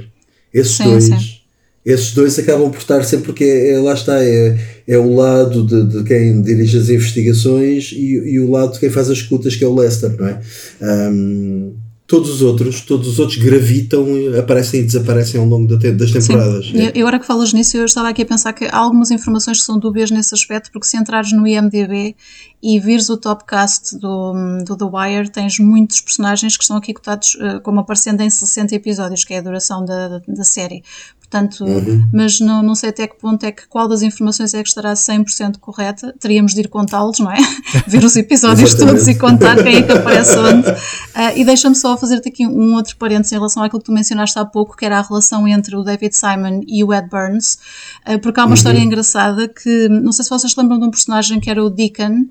esses 0.54 0.78
sim, 0.78 0.84
dois 0.84 1.06
sim 1.06 1.41
esses 1.86 2.14
dois 2.14 2.38
acabam 2.38 2.70
por 2.70 2.80
estar 2.80 3.04
sempre 3.04 3.26
porque 3.26 3.44
é, 3.44 3.72
é, 3.72 3.80
lá 3.80 3.94
está, 3.94 4.24
é, 4.24 4.58
é 4.88 4.98
o 4.98 5.16
lado 5.16 5.66
de, 5.66 5.84
de 5.86 6.04
quem 6.04 6.42
dirige 6.42 6.78
as 6.78 6.90
investigações 6.90 7.92
e, 7.92 8.34
e, 8.34 8.40
o 8.40 8.50
lado 8.50 8.74
de 8.74 8.80
quem 8.80 8.90
faz 8.90 9.10
as 9.10 9.18
escutas, 9.18 9.56
que 9.56 9.64
é 9.64 9.68
o 9.68 9.76
Lester, 9.76 10.16
não 10.18 10.28
é? 10.28 10.42
Um, 10.82 11.74
todos 12.12 12.30
os 12.30 12.42
outros, 12.42 12.82
todos 12.82 13.08
os 13.08 13.20
outros 13.20 13.38
gravitam, 13.38 14.06
aparecem 14.38 14.82
e 14.82 14.84
desaparecem 14.84 15.40
ao 15.40 15.48
longo 15.48 15.66
das 15.66 16.12
temporadas. 16.12 16.66
Sim. 16.66 16.92
E 16.94 17.00
agora 17.00 17.18
que 17.18 17.26
falas 17.26 17.54
nisso, 17.54 17.78
eu 17.78 17.86
estava 17.86 18.10
aqui 18.10 18.24
a 18.24 18.26
pensar 18.26 18.52
que 18.52 18.66
há 18.66 18.78
algumas 18.78 19.12
informações 19.12 19.60
que 19.60 19.64
são 19.64 19.80
dúbias 19.80 20.12
nesse 20.12 20.36
aspecto, 20.36 20.70
porque 20.74 20.86
se 20.86 20.98
entrares 20.98 21.32
no 21.32 21.48
IMDB 21.48 22.14
e 22.62 22.80
vires 22.82 23.10
o 23.10 23.16
topcast 23.16 23.98
do, 23.98 24.34
do 24.66 24.76
The 24.76 24.86
Wire, 24.86 25.30
tens 25.30 25.58
muitos 25.58 26.02
personagens 26.02 26.58
que 26.58 26.64
estão 26.64 26.76
aqui 26.76 26.94
cotados 26.94 27.36
uh, 27.36 27.62
como 27.62 27.80
aparecendo 27.80 28.20
em 28.20 28.30
60 28.30 28.76
episódios, 28.76 29.24
que 29.24 29.34
é 29.34 29.38
a 29.38 29.42
duração 29.42 29.86
da, 29.86 30.22
da 30.28 30.44
série. 30.44 30.84
Portanto, 31.32 31.64
uhum. 31.64 32.06
mas 32.12 32.42
não, 32.42 32.62
não 32.62 32.76
sei 32.76 32.90
até 32.90 33.08
que 33.08 33.18
ponto 33.18 33.46
é 33.46 33.54
que 33.54 33.66
qual 33.66 33.88
das 33.88 34.02
informações 34.02 34.54
é 34.54 34.62
que 34.62 34.68
estará 34.68 34.92
100% 34.92 35.60
correta. 35.60 36.14
Teríamos 36.20 36.54
de 36.54 36.60
ir 36.60 36.68
contá-los, 36.68 37.20
não 37.20 37.32
é? 37.32 37.38
Ver 37.88 38.04
os 38.04 38.18
episódios 38.18 38.74
todos 38.74 39.08
e 39.08 39.16
contar 39.16 39.56
quem 39.64 39.78
é 39.78 39.82
que 39.82 39.94
aparece 39.94 40.38
onde. 40.38 40.70
Uh, 40.70 41.38
e 41.38 41.46
deixa-me 41.46 41.74
só 41.74 41.96
fazer-te 41.96 42.28
aqui 42.28 42.46
um 42.46 42.74
outro 42.74 42.98
parênteses 42.98 43.32
em 43.32 43.36
relação 43.36 43.64
àquilo 43.64 43.80
que 43.80 43.86
tu 43.86 43.94
mencionaste 43.94 44.38
há 44.38 44.44
pouco, 44.44 44.76
que 44.76 44.86
era 44.86 45.00
a 45.00 45.02
relação 45.02 45.48
entre 45.48 45.74
o 45.78 45.84
David 45.84 46.14
Simon 46.14 46.64
e 46.68 46.84
o 46.84 46.94
Ed 46.94 47.08
Burns, 47.10 47.60
uh, 48.06 48.20
porque 48.20 48.38
há 48.38 48.44
uma 48.44 48.50
uhum. 48.50 48.54
história 48.56 48.80
engraçada 48.80 49.48
que, 49.48 49.88
não 49.88 50.12
sei 50.12 50.26
se 50.26 50.30
vocês 50.30 50.54
lembram 50.58 50.80
de 50.80 50.86
um 50.86 50.92
personagem 50.92 51.40
que 51.40 51.50
era 51.50 51.64
o 51.64 51.70
Deacon, 51.70 52.26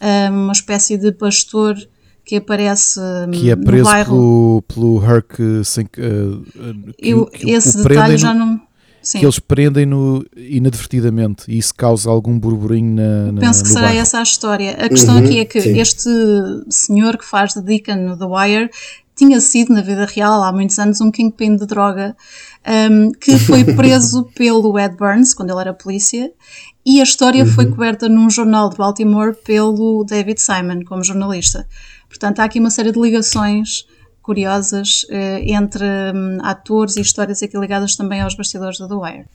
uh, 0.00 0.30
uma 0.30 0.52
espécie 0.52 0.96
de 0.96 1.10
pastor 1.10 1.76
que 2.26 2.36
aparece 2.36 3.00
que 3.32 3.50
é 3.50 3.56
preso 3.56 3.88
pelo, 4.04 4.64
pelo 4.66 5.02
Herc 5.02 5.64
sem 5.64 5.84
uh, 5.84 6.92
eu, 6.98 7.26
que, 7.26 7.50
esse 7.52 7.82
detalhe 7.82 8.18
já 8.18 8.34
não 8.34 8.60
Sim. 9.00 9.20
que 9.20 9.24
eles 9.24 9.38
prendem-no 9.38 10.26
inadvertidamente 10.36 11.44
e 11.46 11.56
isso 11.56 11.72
causa 11.72 12.10
algum 12.10 12.36
burburinho 12.36 12.96
na, 12.96 13.30
na 13.30 13.40
Penso 13.40 13.62
que 13.62 13.68
será 13.68 13.82
bairro. 13.82 14.00
essa 14.00 14.18
a 14.18 14.22
história. 14.24 14.72
A 14.72 14.88
questão 14.88 15.14
uhum, 15.14 15.24
aqui 15.24 15.38
é 15.38 15.44
que 15.44 15.60
sim. 15.60 15.78
este 15.78 16.10
senhor 16.68 17.16
que 17.16 17.24
faz 17.24 17.54
de 17.54 17.62
Deacon 17.62 17.94
no 17.94 18.18
The 18.18 18.24
Wire 18.24 18.70
tinha 19.14 19.40
sido 19.40 19.72
na 19.72 19.80
vida 19.80 20.06
real 20.06 20.42
há 20.42 20.50
muitos 20.50 20.76
anos 20.80 21.00
um 21.00 21.12
kingpin 21.12 21.54
de 21.54 21.66
droga 21.66 22.16
um, 22.90 23.12
que 23.12 23.38
foi 23.46 23.62
preso 23.62 24.28
pelo 24.34 24.76
Ed 24.76 24.96
Burns 24.96 25.32
quando 25.32 25.50
ele 25.50 25.60
era 25.60 25.72
polícia 25.72 26.32
e 26.84 26.98
a 26.98 27.04
história 27.04 27.44
uhum. 27.44 27.50
foi 27.50 27.66
coberta 27.66 28.08
num 28.08 28.28
jornal 28.28 28.70
de 28.70 28.76
Baltimore 28.76 29.34
pelo 29.44 30.04
David 30.04 30.40
Simon 30.40 30.84
como 30.84 31.04
jornalista. 31.04 31.66
Portanto, 32.08 32.40
há 32.40 32.44
aqui 32.44 32.58
uma 32.58 32.70
série 32.70 32.92
de 32.92 33.00
ligações 33.00 33.86
curiosas 34.22 35.06
eh, 35.08 35.52
entre 35.52 35.84
hum, 35.84 36.38
atores 36.42 36.96
e 36.96 37.00
histórias 37.00 37.42
aqui 37.42 37.56
ligadas 37.56 37.94
também 37.94 38.20
aos 38.20 38.34
bastidores 38.34 38.78
do 38.78 38.88
The 38.88 38.94
Wire. 38.94 39.26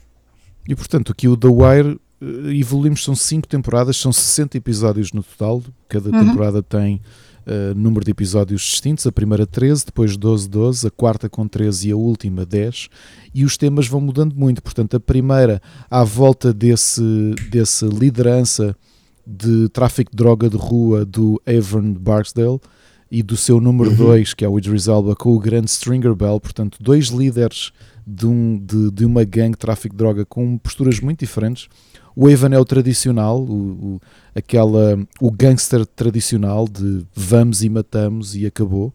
E 0.68 0.74
portanto, 0.74 1.12
aqui 1.12 1.28
o 1.28 1.36
The 1.36 1.48
Wire 1.48 2.00
eh, 2.20 2.54
evoluímos, 2.54 3.02
são 3.02 3.16
5 3.16 3.48
temporadas, 3.48 3.96
são 3.96 4.12
60 4.12 4.58
episódios 4.58 5.12
no 5.12 5.22
total, 5.22 5.62
cada 5.88 6.10
uhum. 6.10 6.26
temporada 6.26 6.62
tem 6.62 7.00
uh, 7.46 7.74
número 7.74 8.04
de 8.04 8.10
episódios 8.12 8.62
distintos, 8.62 9.06
a 9.06 9.12
primeira 9.12 9.46
13, 9.46 9.86
depois 9.86 10.16
12, 10.16 10.48
12, 10.48 10.86
a 10.86 10.90
quarta 10.90 11.28
com 11.28 11.48
13 11.48 11.88
e 11.88 11.92
a 11.92 11.96
última 11.96 12.46
10, 12.46 12.88
e 13.34 13.44
os 13.44 13.56
temas 13.56 13.88
vão 13.88 14.00
mudando 14.00 14.34
muito, 14.34 14.62
portanto 14.62 14.96
a 14.96 15.00
primeira 15.00 15.60
à 15.90 16.04
volta 16.04 16.52
desse, 16.52 17.02
desse 17.50 17.86
liderança 17.86 18.76
de 19.26 19.68
tráfico 19.68 20.10
de 20.10 20.16
droga 20.16 20.48
de 20.48 20.56
rua 20.56 21.04
do 21.04 21.40
Avon 21.46 21.92
Barksdale 21.94 22.60
e 23.10 23.22
do 23.22 23.36
seu 23.36 23.60
número 23.60 23.94
2, 23.94 24.30
uhum. 24.30 24.36
que 24.36 24.44
é 24.44 24.48
o 24.48 24.58
Idris 24.58 24.88
Elba, 24.88 25.14
com 25.14 25.34
o 25.34 25.38
grande 25.38 25.70
Stringer 25.70 26.14
Bell, 26.14 26.40
portanto, 26.40 26.78
dois 26.80 27.08
líderes 27.08 27.70
de, 28.06 28.26
um, 28.26 28.58
de, 28.58 28.90
de 28.90 29.04
uma 29.04 29.22
gangue 29.22 29.52
de 29.52 29.58
tráfico 29.58 29.94
de 29.94 29.98
droga 29.98 30.24
com 30.24 30.56
posturas 30.58 30.98
muito 30.98 31.20
diferentes. 31.20 31.68
O 32.16 32.26
Avon 32.26 32.48
é 32.48 32.58
o 32.58 32.64
tradicional, 32.64 33.40
o, 33.40 33.52
o, 33.96 34.00
aquela, 34.34 34.98
o 35.20 35.30
gangster 35.30 35.84
tradicional 35.86 36.66
de 36.66 37.04
vamos 37.14 37.62
e 37.62 37.68
matamos 37.68 38.34
e 38.34 38.46
acabou. 38.46 38.92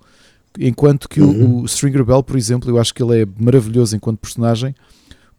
Enquanto 0.60 1.08
que 1.08 1.22
uhum. 1.22 1.60
o, 1.60 1.62
o 1.62 1.66
Stringer 1.66 2.04
Bell, 2.04 2.24
por 2.24 2.36
exemplo, 2.36 2.70
eu 2.70 2.80
acho 2.80 2.94
que 2.94 3.04
ele 3.04 3.22
é 3.22 3.28
maravilhoso 3.40 3.95
enquanto 3.95 4.20
personagem, 4.20 4.76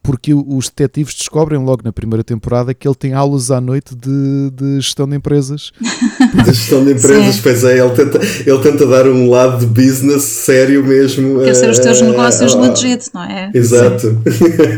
porque 0.01 0.33
os 0.33 0.69
detetives 0.69 1.13
descobrem 1.13 1.59
logo 1.59 1.81
na 1.83 1.91
primeira 1.91 2.23
temporada 2.23 2.73
que 2.73 2.87
ele 2.87 2.95
tem 2.95 3.13
aulas 3.13 3.51
à 3.51 3.59
noite 3.59 3.95
de, 3.95 4.49
de 4.51 4.75
gestão 4.81 5.07
de 5.07 5.15
empresas. 5.15 5.71
De 6.29 6.45
gestão 6.45 6.85
de 6.85 6.93
empresas, 6.93 7.35
Sim. 7.35 7.41
pois 7.41 7.63
é, 7.63 7.79
ele 7.79 7.89
tenta, 7.89 8.19
ele 8.45 8.59
tenta 8.59 8.85
dar 8.85 9.07
um 9.07 9.29
lado 9.29 9.65
de 9.65 9.65
business 9.65 10.21
sério 10.21 10.85
mesmo. 10.85 11.39
Quer 11.39 11.55
ser 11.55 11.69
os 11.69 11.79
teus 11.79 12.01
negócios 12.01 12.53
uh, 12.53 12.61
legit, 12.61 13.09
não 13.13 13.23
é? 13.23 13.49
Exato. 13.53 14.21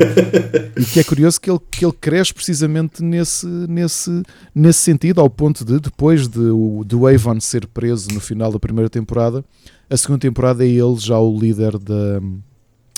e 0.77 0.85
que 0.85 0.99
é 1.01 1.03
curioso 1.03 1.41
que 1.41 1.51
ele, 1.51 1.59
que 1.69 1.83
ele 1.83 1.93
cresce 1.99 2.33
precisamente 2.33 3.03
nesse, 3.03 3.45
nesse, 3.45 4.23
nesse 4.55 4.79
sentido, 4.79 5.19
ao 5.19 5.29
ponto 5.29 5.65
de, 5.65 5.79
depois 5.79 6.27
de, 6.27 6.39
do 6.85 7.07
Avon 7.07 7.39
ser 7.41 7.67
preso 7.67 8.09
no 8.13 8.21
final 8.21 8.51
da 8.51 8.59
primeira 8.59 8.89
temporada, 8.89 9.43
a 9.89 9.97
segunda 9.97 10.19
temporada 10.19 10.65
é 10.65 10.69
ele 10.69 10.95
já 10.97 11.19
o 11.19 11.37
líder 11.37 11.77
da 11.77 12.21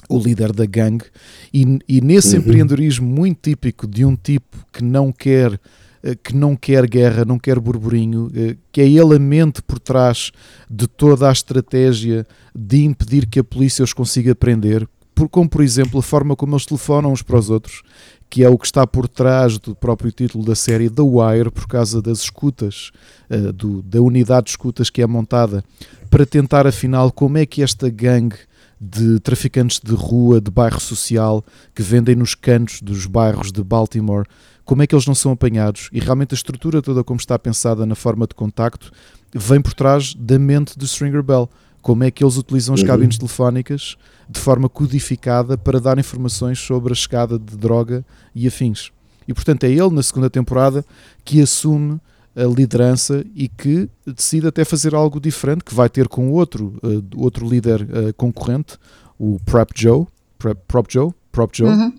o 0.10 0.20
líder 0.20 0.52
da 0.52 0.66
gangue, 0.66 1.06
e, 1.54 1.80
e 1.88 2.02
nesse 2.02 2.36
uhum. 2.36 2.42
empreendedorismo 2.42 3.08
muito 3.08 3.40
típico 3.42 3.88
de 3.88 4.06
um 4.06 4.16
tipo 4.16 4.58
que 4.72 4.84
não 4.84 5.12
quer 5.12 5.60
eh, 6.04 6.16
que 6.22 6.36
não 6.36 6.56
quer 6.56 6.86
guerra, 6.86 7.24
não 7.24 7.40
quer 7.40 7.58
burburinho, 7.60 8.30
eh, 8.36 8.58
que 8.72 8.82
é 8.82 8.86
ele 8.86 9.16
a 9.16 9.20
mente 9.20 9.62
por 9.62 9.80
trás 9.80 10.32
de 10.70 10.86
toda 10.86 11.30
a 11.30 11.32
estratégia 11.32 12.28
de 12.54 12.84
impedir 12.84 13.26
que 13.26 13.40
a 13.40 13.44
polícia 13.44 13.84
os 13.84 13.94
consiga 13.94 14.36
prender, 14.36 14.88
como 15.32 15.48
por 15.48 15.64
exemplo 15.64 16.00
a 16.00 16.04
forma 16.04 16.36
como 16.36 16.56
eles 16.56 16.66
telefonam 16.66 17.14
uns 17.14 17.22
para 17.22 17.38
os 17.38 17.50
outros, 17.50 17.82
que 18.30 18.44
é 18.44 18.50
o 18.50 18.58
que 18.58 18.66
está 18.66 18.86
por 18.86 19.08
trás 19.08 19.58
do 19.58 19.76
próprio 19.76 20.12
título 20.12 20.44
da 20.44 20.56
série 20.56 20.90
The 20.90 21.04
Wire, 21.04 21.52
por 21.52 21.68
causa 21.68 22.02
das 22.02 22.20
escutas, 22.20 22.92
eh, 23.30 23.54
do, 23.54 23.82
da 23.82 24.02
unidade 24.02 24.46
de 24.46 24.52
escutas 24.52 24.90
que 24.90 25.02
é 25.02 25.08
montada, 25.08 25.64
para 26.10 26.26
tentar 26.26 26.68
afinal 26.68 27.12
como 27.12 27.38
é 27.38 27.46
que 27.46 27.64
esta 27.64 27.90
gangue 27.90 28.38
de 28.86 29.20
traficantes 29.20 29.80
de 29.80 29.94
rua, 29.94 30.42
de 30.42 30.52
bairro 30.52 30.80
social, 30.80 31.44
que 31.74 31.82
vendem 31.82 32.16
nos 32.16 32.36
cantos 32.36 32.82
dos 32.82 33.06
bairros 33.06 33.52
de 33.52 33.64
Baltimore, 33.64 34.26
como 34.66 34.82
é 34.82 34.88
que 34.88 34.94
eles 34.94 35.08
não 35.08 35.16
são 35.16 35.32
apanhados? 35.32 35.90
E 35.92 36.00
realmente 36.00 36.34
a 36.34 36.36
estrutura 36.36 36.82
toda 36.82 37.04
como 37.04 37.20
está 37.20 37.40
pensada 37.40 37.86
na 37.86 37.96
forma 37.96 38.28
de 38.28 38.36
contacto 38.36 38.92
vem 39.34 39.62
por 39.62 39.74
trás 39.74 40.14
da 40.14 40.38
mente 40.38 40.78
do 40.78 40.86
Stringer 40.86 41.24
Bell. 41.24 41.50
Como 41.82 42.04
é 42.04 42.12
que 42.12 42.24
eles 42.24 42.38
utilizam 42.38 42.74
as 42.76 42.82
uhum. 42.82 42.88
cabines 42.88 43.18
telefónicas 43.18 43.98
de 44.30 44.40
forma 44.40 44.70
codificada 44.70 45.58
para 45.58 45.80
dar 45.80 45.98
informações 46.00 46.60
sobre 46.60 46.94
a 46.94 46.96
chegada 46.96 47.38
de 47.38 47.58
droga 47.58 48.06
e 48.34 48.48
afins. 48.48 48.92
E 49.28 49.34
portanto 49.34 49.66
é 49.66 49.70
ele, 49.70 49.90
na 49.90 50.04
segunda 50.04 50.30
temporada, 50.30 50.86
que 51.24 51.42
assume 51.42 52.00
a 52.36 52.44
liderança 52.44 53.24
e 53.36 53.48
que 53.48 53.88
decide 54.06 54.48
até 54.48 54.66
fazer 54.66 54.96
algo 54.96 55.20
diferente, 55.20 55.64
que 55.64 55.74
vai 55.74 55.90
ter 55.90 56.08
com 56.08 56.32
outro, 56.32 56.76
uh, 56.84 57.04
outro 57.16 57.48
líder 57.48 57.82
uh, 57.82 58.14
concorrente, 58.16 58.78
o 59.20 59.40
Prep 59.46 59.70
Joe, 59.76 60.06
Prep, 60.40 60.58
Prop 60.68 60.88
Joe, 60.90 61.12
Prop 61.32 61.52
Joe, 61.56 61.70
uhum. 61.70 61.94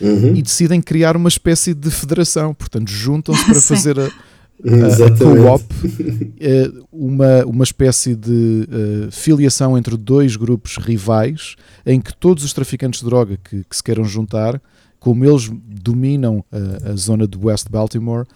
Uhum. 0.00 0.34
e 0.34 0.42
decidem 0.42 0.80
criar 0.80 1.16
uma 1.16 1.28
espécie 1.28 1.74
de 1.74 1.90
federação, 1.90 2.52
portanto 2.52 2.90
juntam-se 2.90 3.44
para 3.44 3.60
fazer 3.62 4.00
a, 4.00 4.04
a, 4.04 5.06
a 5.06 5.16
co-op, 5.16 5.64
uh, 5.64 6.86
uma, 6.90 7.44
uma 7.46 7.64
espécie 7.64 8.16
de 8.16 8.68
filiação 9.12 9.78
entre 9.78 9.96
dois 9.96 10.34
grupos 10.34 10.76
rivais, 10.76 11.54
em 11.84 12.00
que 12.00 12.14
todos 12.16 12.42
os 12.42 12.52
traficantes 12.52 13.00
de 13.00 13.06
droga 13.06 13.38
que, 13.44 13.62
que 13.62 13.76
se 13.76 13.82
queiram 13.82 14.04
juntar, 14.04 14.60
como 14.98 15.24
eles 15.24 15.48
dominam 15.64 16.44
a, 16.50 16.90
a 16.90 16.96
zona 16.96 17.28
de 17.28 17.38
West 17.38 17.68
Baltimore, 17.70 18.26
eh, 18.26 18.34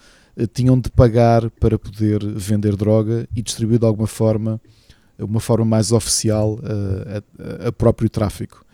tinham 0.53 0.79
de 0.79 0.89
pagar 0.89 1.49
para 1.51 1.77
poder 1.77 2.23
vender 2.23 2.75
droga 2.75 3.27
e 3.35 3.41
distribuir 3.41 3.79
de 3.79 3.85
alguma 3.85 4.07
forma, 4.07 4.59
uma 5.19 5.39
forma 5.39 5.65
mais 5.65 5.91
oficial, 5.91 6.59
eh, 6.63 7.23
a, 7.63 7.67
a 7.67 7.71
próprio 7.71 8.09
tráfico. 8.09 8.65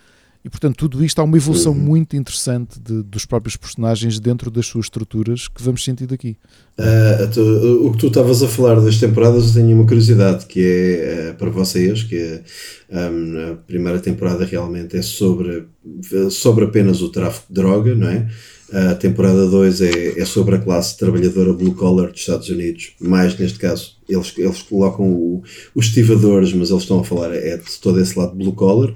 E 0.43 0.49
portanto, 0.49 0.77
tudo 0.77 1.03
isto 1.03 1.19
há 1.19 1.23
uma 1.23 1.35
evolução 1.35 1.73
uhum. 1.73 1.79
muito 1.79 2.15
interessante 2.15 2.79
de, 2.79 3.03
dos 3.03 3.25
próprios 3.25 3.57
personagens 3.57 4.19
dentro 4.19 4.49
das 4.49 4.65
suas 4.65 4.85
estruturas 4.85 5.47
que 5.47 5.61
vamos 5.61 5.83
sentir 5.83 6.07
daqui. 6.07 6.37
Uh, 6.79 7.29
tu, 7.33 7.87
o 7.87 7.91
que 7.91 7.97
tu 7.97 8.07
estavas 8.07 8.41
a 8.43 8.47
falar 8.47 8.79
das 8.79 8.97
temporadas, 8.97 9.47
eu 9.47 9.53
tenho 9.61 9.75
uma 9.75 9.85
curiosidade 9.85 10.45
que 10.45 10.61
é 10.61 11.31
uh, 11.31 11.35
para 11.37 11.49
vocês, 11.49 12.03
que 12.03 12.15
é, 12.15 12.41
um, 13.09 13.51
a 13.51 13.55
primeira 13.55 13.99
temporada 13.99 14.45
realmente 14.45 14.95
é 14.95 15.01
sobre, 15.01 15.65
sobre 16.29 16.65
apenas 16.65 17.01
o 17.01 17.09
tráfico 17.09 17.47
de 17.49 17.53
droga, 17.53 17.95
não 17.95 18.07
é? 18.07 18.27
A 18.71 18.95
temporada 18.95 19.47
2 19.47 19.81
é, 19.81 20.19
é 20.19 20.25
sobre 20.25 20.55
a 20.55 20.59
classe 20.59 20.97
trabalhadora 20.97 21.53
blue 21.53 21.73
collar 21.73 22.11
dos 22.11 22.19
Estados 22.19 22.49
Unidos, 22.49 22.93
mais 22.99 23.37
neste 23.37 23.57
caso, 23.59 23.95
eles, 24.09 24.33
eles 24.37 24.61
colocam 24.61 25.05
o, 25.05 25.41
os 25.73 25.85
estivadores, 25.85 26.53
mas 26.53 26.69
eles 26.69 26.83
estão 26.83 26.99
a 26.99 27.03
falar 27.03 27.33
é 27.33 27.55
de 27.55 27.79
todo 27.81 27.99
esse 27.99 28.17
lado 28.19 28.35
blue 28.35 28.53
collar. 28.53 28.93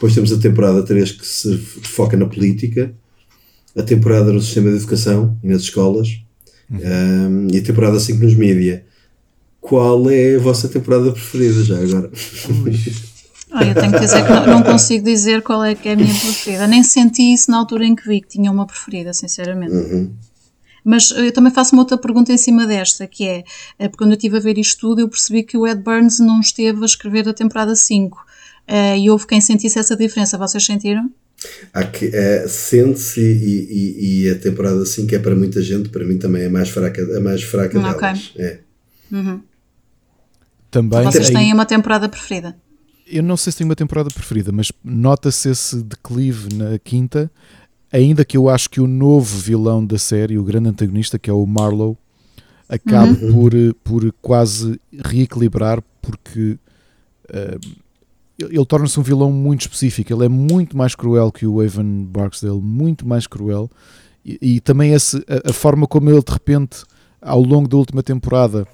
Depois 0.00 0.14
temos 0.14 0.32
a 0.32 0.38
temporada 0.38 0.82
3 0.82 1.12
que 1.12 1.26
se 1.26 1.58
foca 1.58 2.16
na 2.16 2.24
política, 2.24 2.90
a 3.76 3.82
temporada 3.82 4.32
no 4.32 4.40
sistema 4.40 4.70
de 4.70 4.76
educação 4.76 5.36
e 5.44 5.48
nas 5.48 5.60
escolas, 5.60 6.22
uhum. 6.70 6.78
um, 6.78 7.48
e 7.52 7.58
a 7.58 7.62
temporada 7.62 8.00
5 8.00 8.24
nos 8.24 8.34
mídia. 8.34 8.82
Qual 9.60 10.08
é 10.08 10.36
a 10.36 10.38
vossa 10.38 10.70
temporada 10.70 11.12
preferida 11.12 11.62
já 11.62 11.78
agora? 11.78 12.10
Olha, 13.52 13.68
eu 13.68 13.74
tenho 13.74 13.92
que 13.92 14.00
dizer 14.00 14.24
que 14.24 14.32
não, 14.32 14.46
não, 14.46 14.62
consigo 14.62 15.04
dizer 15.04 15.42
qual 15.42 15.62
é 15.62 15.74
que 15.74 15.90
é 15.90 15.92
a 15.92 15.96
minha 15.96 16.14
preferida. 16.14 16.66
Nem 16.66 16.82
senti 16.82 17.34
isso 17.34 17.50
na 17.50 17.58
altura 17.58 17.84
em 17.84 17.94
que 17.94 18.08
vi 18.08 18.22
que 18.22 18.28
tinha 18.28 18.50
uma 18.50 18.66
preferida, 18.66 19.12
sinceramente. 19.12 19.74
Uhum. 19.74 20.14
Mas 20.82 21.10
eu 21.10 21.30
também 21.30 21.52
faço 21.52 21.76
uma 21.76 21.82
outra 21.82 21.98
pergunta 21.98 22.32
em 22.32 22.38
cima 22.38 22.66
desta, 22.66 23.06
que 23.06 23.28
é, 23.28 23.44
é 23.78 23.86
porque 23.86 24.02
quando 24.02 24.12
eu 24.12 24.16
estive 24.16 24.38
a 24.38 24.40
ver 24.40 24.56
isto 24.56 24.80
tudo, 24.80 25.02
eu 25.02 25.08
percebi 25.10 25.42
que 25.42 25.58
o 25.58 25.66
Ed 25.66 25.82
Burns 25.82 26.18
não 26.20 26.40
esteve 26.40 26.80
a 26.82 26.86
escrever 26.86 27.28
a 27.28 27.34
temporada 27.34 27.74
5. 27.74 28.30
Uh, 28.70 28.96
e 28.96 29.10
houve 29.10 29.26
quem 29.26 29.40
sentisse 29.40 29.78
essa 29.78 29.96
diferença. 29.96 30.38
Vocês 30.38 30.64
sentiram? 30.64 31.10
Que, 31.92 32.06
é, 32.14 32.46
sente-se 32.46 33.20
e, 33.20 33.66
e, 33.70 34.26
e, 34.26 34.30
a 34.30 34.38
temporada 34.38 34.84
5 34.84 35.14
é 35.14 35.18
para 35.18 35.34
muita 35.34 35.62
gente, 35.62 35.88
para 35.88 36.04
mim 36.04 36.18
também 36.18 36.42
é 36.42 36.48
mais 36.48 36.68
fraca, 36.68 37.02
a 37.16 37.20
mais 37.20 37.42
fraca 37.42 37.78
okay. 37.78 37.92
delas. 37.92 38.32
É. 38.36 38.58
Uhum. 39.10 39.40
Também 40.70 41.02
Vocês 41.02 41.30
têm 41.30 41.48
aí, 41.48 41.52
uma 41.52 41.66
temporada 41.66 42.08
preferida? 42.08 42.56
Eu 43.06 43.22
não 43.22 43.36
sei 43.36 43.50
se 43.50 43.58
tenho 43.58 43.68
uma 43.68 43.74
temporada 43.74 44.10
preferida, 44.10 44.52
mas 44.52 44.70
nota-se 44.84 45.48
esse 45.48 45.82
declive 45.82 46.54
na 46.54 46.78
quinta, 46.78 47.30
ainda 47.90 48.24
que 48.24 48.36
eu 48.36 48.48
acho 48.48 48.68
que 48.68 48.80
o 48.80 48.86
novo 48.86 49.38
vilão 49.38 49.84
da 49.84 49.98
série, 49.98 50.38
o 50.38 50.44
grande 50.44 50.68
antagonista, 50.68 51.18
que 51.18 51.30
é 51.30 51.32
o 51.32 51.44
Marlowe, 51.46 51.96
acaba 52.68 53.10
uhum. 53.12 53.32
por, 53.32 53.52
por 53.82 54.14
quase 54.20 54.80
reequilibrar, 55.04 55.82
porque 56.00 56.56
uh, 57.30 57.60
ele 58.48 58.64
torna-se 58.66 58.98
um 58.98 59.02
vilão 59.02 59.30
muito 59.32 59.62
específico. 59.62 60.12
Ele 60.12 60.24
é 60.24 60.28
muito 60.28 60.76
mais 60.76 60.94
cruel 60.94 61.30
que 61.30 61.46
o 61.46 61.62
Evan 61.62 62.04
Barksdale, 62.04 62.60
muito 62.60 63.06
mais 63.06 63.26
cruel. 63.26 63.70
E, 64.24 64.38
e 64.40 64.60
também 64.60 64.92
esse, 64.92 65.16
a, 65.28 65.50
a, 65.50 65.52
forma 65.52 65.86
como 65.86 66.10
ele 66.10 66.22
de 66.22 66.32
repente, 66.32 66.84
ao 67.20 67.42
longo 67.42 67.68
da 67.68 67.76
última 67.76 68.02
temporada, 68.02 68.66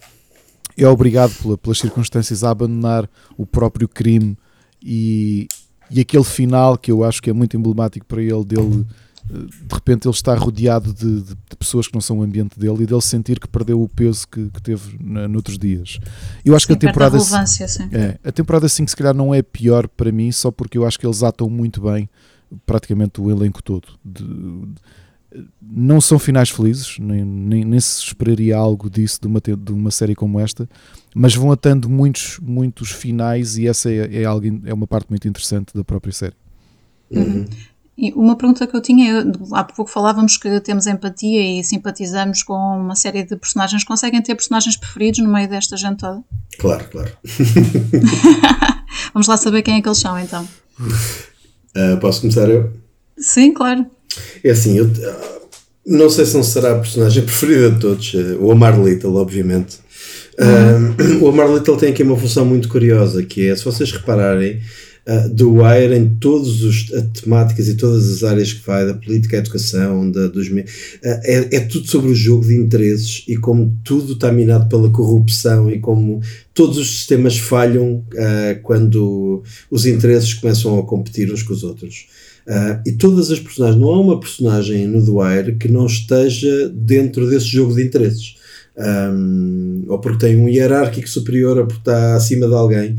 é 0.77 0.87
obrigado 0.87 1.33
pela, 1.43 1.57
pelas 1.57 1.79
circunstâncias 1.79 2.45
a 2.45 2.51
abandonar 2.51 3.09
o 3.37 3.47
próprio 3.47 3.89
crime 3.89 4.37
e, 4.83 5.49
e 5.91 6.01
aquele 6.01 6.25
final 6.25 6.77
que 6.77 6.93
eu 6.93 7.03
acho 7.03 7.23
que 7.23 7.31
é 7.31 7.33
muito 7.33 7.57
emblemático 7.57 8.05
para 8.05 8.23
ele 8.23 8.45
dele 8.45 8.87
de 9.29 9.75
repente 9.75 10.07
ele 10.07 10.15
está 10.15 10.35
rodeado 10.35 10.95
de, 10.95 11.21
de, 11.21 11.35
de, 11.35 11.57
pessoas 11.59 11.89
que 11.89 11.95
não 11.95 12.01
são 12.01 12.19
o 12.19 12.23
ambiente 12.23 12.59
dele 12.59 12.85
e 12.85 12.87
dele 12.87 13.03
sentir 13.03 13.41
que 13.41 13.49
perdeu 13.49 13.83
o 13.83 13.89
peso 13.89 14.27
que, 14.29 14.49
que 14.51 14.63
teve 14.63 14.97
na, 15.01 15.27
noutros 15.27 15.59
dias. 15.59 15.99
Eu 16.45 16.55
acho 16.55 16.67
sim, 16.67 16.77
que 16.77 16.87
a 16.87 16.89
temporada 16.89 17.19
a, 17.19 17.97
é, 17.97 18.19
a 18.25 18.33
temporada 18.33 18.69
5 18.69 18.89
se 18.89 18.97
calhar 18.97 19.15
não 19.15 19.35
é 19.35 19.43
pior 19.43 19.89
para 19.89 20.13
mim 20.13 20.31
só 20.31 20.51
porque 20.51 20.79
eu 20.79 20.87
acho 20.87 20.99
que 20.99 21.07
eles 21.07 21.23
atam 21.23 21.51
muito 21.51 21.81
bem 21.81 22.09
praticamente 22.65 23.21
o 23.21 23.31
elenco 23.31 23.63
todo. 23.63 23.89
De, 24.05 24.25
não 25.61 26.01
são 26.01 26.19
finais 26.19 26.49
felizes, 26.49 26.99
nem, 26.99 27.25
nem, 27.25 27.65
nem, 27.65 27.81
se 27.81 28.03
esperaria 28.03 28.57
algo 28.57 28.89
disso 28.89 29.21
de 29.21 29.27
uma, 29.27 29.41
de 29.41 29.73
uma 29.73 29.91
série 29.91 30.15
como 30.15 30.41
esta, 30.41 30.69
mas 31.15 31.35
vão 31.35 31.51
atando 31.53 31.89
muitos, 31.89 32.39
muitos 32.41 32.91
finais 32.91 33.59
e 33.59 33.67
essa 33.67 33.91
é, 33.91 34.23
é, 34.23 34.25
algo, 34.25 34.47
é 34.65 34.73
uma 34.73 34.87
parte 34.87 35.09
muito 35.11 35.27
interessante 35.29 35.75
da 35.75 35.85
própria 35.85 36.13
série. 36.13 36.35
Uhum. 37.11 37.45
E 37.99 38.13
uma 38.13 38.37
pergunta 38.37 38.67
que 38.67 38.77
eu 38.77 38.83
tinha, 38.83 39.25
há 39.53 39.65
pouco 39.65 39.91
falávamos 39.91 40.37
que 40.37 40.61
temos 40.61 40.87
empatia 40.87 41.61
e 41.61 41.65
simpatizamos 41.65 42.43
com 42.43 42.53
uma 42.53 42.95
série 42.95 43.23
de 43.23 43.37
personagens. 43.37 43.85
Conseguem 43.85 44.21
ter 44.21 44.35
personagens 44.35 44.77
preferidos 44.77 45.21
no 45.21 45.33
meio 45.33 45.49
desta 45.49 45.79
gente 45.79 46.01
toda? 46.01 46.23
Claro, 46.59 46.85
claro. 46.91 47.11
Vamos 49.15 49.27
lá 49.27 49.37
saber 49.39 49.63
quem 49.63 49.77
é 49.77 49.81
que 49.81 49.89
eles 49.89 49.99
são 49.99 50.19
então. 50.19 50.47
Uh, 50.79 51.97
posso 51.99 52.21
começar 52.21 52.51
eu? 52.51 52.71
Sim, 53.17 53.55
claro. 53.55 53.87
É 54.45 54.51
assim, 54.51 54.77
eu 54.77 54.91
não 55.87 56.11
sei 56.11 56.27
se 56.27 56.35
não 56.35 56.43
será 56.43 56.73
a 56.73 56.79
personagem 56.79 57.25
preferida 57.25 57.71
de 57.71 57.81
todos, 57.81 58.13
eh, 58.15 58.37
o 58.41 58.49
Omar 58.49 58.79
Little, 58.79 59.15
obviamente. 59.17 59.79
Uhum. 60.39 61.21
Uh, 61.21 61.25
o 61.25 61.29
Omar 61.29 61.51
Little 61.51 61.77
tem 61.77 61.91
aqui 61.91 62.03
uma 62.03 62.17
função 62.17 62.45
muito 62.45 62.69
curiosa, 62.69 63.23
que 63.23 63.49
é, 63.49 63.57
se 63.57 63.65
vocês 63.65 63.91
repararem, 63.93 64.61
uh, 65.07 65.35
The 65.35 65.45
Wire 65.45 65.95
em 65.95 66.17
todas 66.17 66.63
as 66.65 67.21
temáticas 67.21 67.69
e 67.69 67.77
todas 67.77 68.11
as 68.11 68.25
áreas 68.25 68.53
que 68.53 68.67
vai, 68.67 68.87
da 68.87 68.95
política, 68.95 69.37
à 69.37 69.41
educação, 69.41 70.11
da, 70.11 70.27
dos, 70.27 70.49
uh, 70.49 70.65
é, 71.03 71.57
é 71.57 71.61
tudo 71.61 71.87
sobre 71.87 72.11
o 72.11 72.15
jogo 72.15 72.47
de 72.47 72.57
interesses 72.57 73.25
e 73.29 73.37
como 73.37 73.77
tudo 73.85 74.15
está 74.15 74.33
minado 74.33 74.69
pela 74.69 74.91
corrupção 74.91 75.71
e 75.71 75.79
como 75.79 76.21
todos 76.53 76.79
os 76.79 76.89
sistemas 76.89 77.39
falham 77.39 78.05
uh, 78.13 78.61
quando 78.63 79.43
os 79.71 79.87
interesses 79.87 80.35
começam 80.35 80.79
a 80.79 80.83
competir 80.85 81.33
uns 81.33 81.43
com 81.43 81.53
os 81.53 81.63
outros. 81.63 82.07
Uh, 82.47 82.81
e 82.87 82.93
todas 82.93 83.31
as 83.33 83.41
personagens, 83.41 83.81
não 83.81 83.91
há 83.91 84.01
uma 84.01 84.21
personagem 84.21 84.87
no 84.87 85.21
Wire 85.21 85.57
que 85.57 85.69
não 85.69 85.87
esteja 85.87 86.69
dentro 86.69 87.29
desse 87.29 87.47
jogo 87.47 87.75
de 87.75 87.83
interesses. 87.83 88.37
Um, 88.79 89.85
ou 89.89 89.99
porque 89.99 90.27
tem 90.27 90.37
um 90.37 90.49
hierárquico 90.49 91.09
superior, 91.09 91.59
ou 91.59 91.67
porque 91.67 91.81
está 91.81 92.15
acima 92.15 92.47
de 92.47 92.55
alguém. 92.55 92.97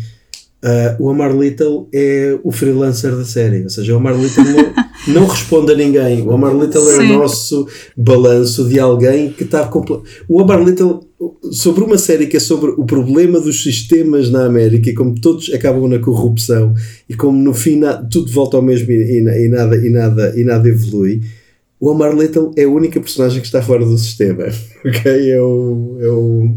Uh, 0.63 1.03
o 1.03 1.07
Omar 1.07 1.37
Little 1.37 1.87
é 1.93 2.37
o 2.43 2.51
freelancer 2.51 3.15
da 3.15 3.23
série, 3.23 3.61
ou 3.61 3.69
seja, 3.69 3.93
o 3.93 3.97
Omar 3.97 4.19
Little 4.19 4.43
não, 4.43 4.73
não 5.21 5.27
responde 5.27 5.71
a 5.71 5.75
ninguém. 5.75 6.21
O 6.21 6.31
Omar 6.31 6.55
Little 6.55 6.81
Sim. 6.81 7.13
é 7.13 7.15
o 7.15 7.19
nosso 7.19 7.67
balanço 7.95 8.67
de 8.67 8.79
alguém 8.79 9.31
que 9.31 9.43
está. 9.43 9.69
O 10.27 10.41
Omar 10.41 10.63
Little, 10.63 11.01
sobre 11.51 11.83
uma 11.83 11.97
série 11.99 12.25
que 12.25 12.37
é 12.37 12.39
sobre 12.39 12.71
o 12.71 12.85
problema 12.85 13.39
dos 13.39 13.61
sistemas 13.61 14.31
na 14.31 14.45
América 14.45 14.89
e 14.89 14.95
como 14.95 15.13
todos 15.21 15.53
acabam 15.53 15.87
na 15.87 15.99
corrupção 15.99 16.73
e 17.07 17.13
como 17.13 17.37
no 17.37 17.53
fim 17.53 17.81
tudo 18.11 18.31
volta 18.31 18.57
ao 18.57 18.63
mesmo 18.63 18.91
e, 18.91 18.95
e, 18.95 19.45
e 19.45 19.47
nada, 19.49 19.75
e, 19.77 19.89
nada, 19.89 20.33
e 20.35 20.43
nada 20.43 20.67
evolui 20.67 21.21
o 21.79 21.91
Omar 21.91 22.15
Little 22.15 22.51
é 22.55 22.63
a 22.63 22.69
única 22.69 22.99
personagem 22.99 23.39
que 23.39 23.45
está 23.45 23.61
fora 23.61 23.85
do 23.85 23.97
sistema, 23.97 24.45
ok? 24.83 25.31
É 25.31 25.39
o, 25.39 25.97
é 26.01 26.07
o, 26.07 26.49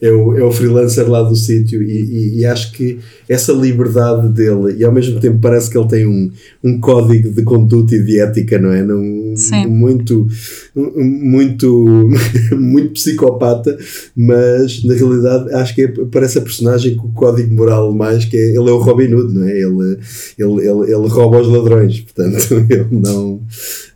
é 0.00 0.10
o, 0.10 0.36
é 0.36 0.42
o 0.42 0.52
freelancer 0.52 1.08
lá 1.08 1.22
do 1.22 1.34
sítio 1.34 1.82
e, 1.82 1.90
e, 1.90 2.38
e, 2.40 2.46
acho 2.46 2.72
que 2.72 2.98
essa 3.26 3.52
liberdade 3.52 4.28
dele 4.28 4.76
e 4.78 4.84
ao 4.84 4.92
mesmo 4.92 5.18
tempo 5.20 5.38
parece 5.40 5.70
que 5.70 5.78
ele 5.78 5.88
tem 5.88 6.06
um, 6.06 6.30
um 6.62 6.78
código 6.78 7.30
de 7.30 7.42
conduta 7.42 7.94
e 7.94 8.02
de 8.02 8.20
ética, 8.20 8.58
não 8.58 8.72
é? 8.72 8.82
Num, 8.82 9.34
muito, 9.68 10.26
muito, 10.74 12.10
muito 12.58 12.92
psicopata, 12.92 13.76
mas 14.14 14.84
na 14.84 14.94
realidade 14.94 15.52
acho 15.54 15.74
que 15.74 15.82
é, 15.82 15.88
parece 16.10 16.38
a 16.38 16.42
personagem 16.42 16.94
com 16.96 17.08
o 17.08 17.12
código 17.12 17.54
moral 17.54 17.92
mais 17.92 18.26
que 18.26 18.36
é, 18.36 18.50
ele 18.50 18.68
é 18.68 18.72
o 18.72 18.78
Robin 18.78 19.14
Hood, 19.14 19.34
não 19.34 19.44
é? 19.44 19.58
Ele, 19.58 19.98
ele, 20.38 20.68
ele, 20.68 20.92
ele 20.92 21.08
rouba 21.08 21.40
os 21.40 21.48
ladrões, 21.48 22.00
portanto 22.00 22.36
ele 22.68 22.88
não... 22.90 23.40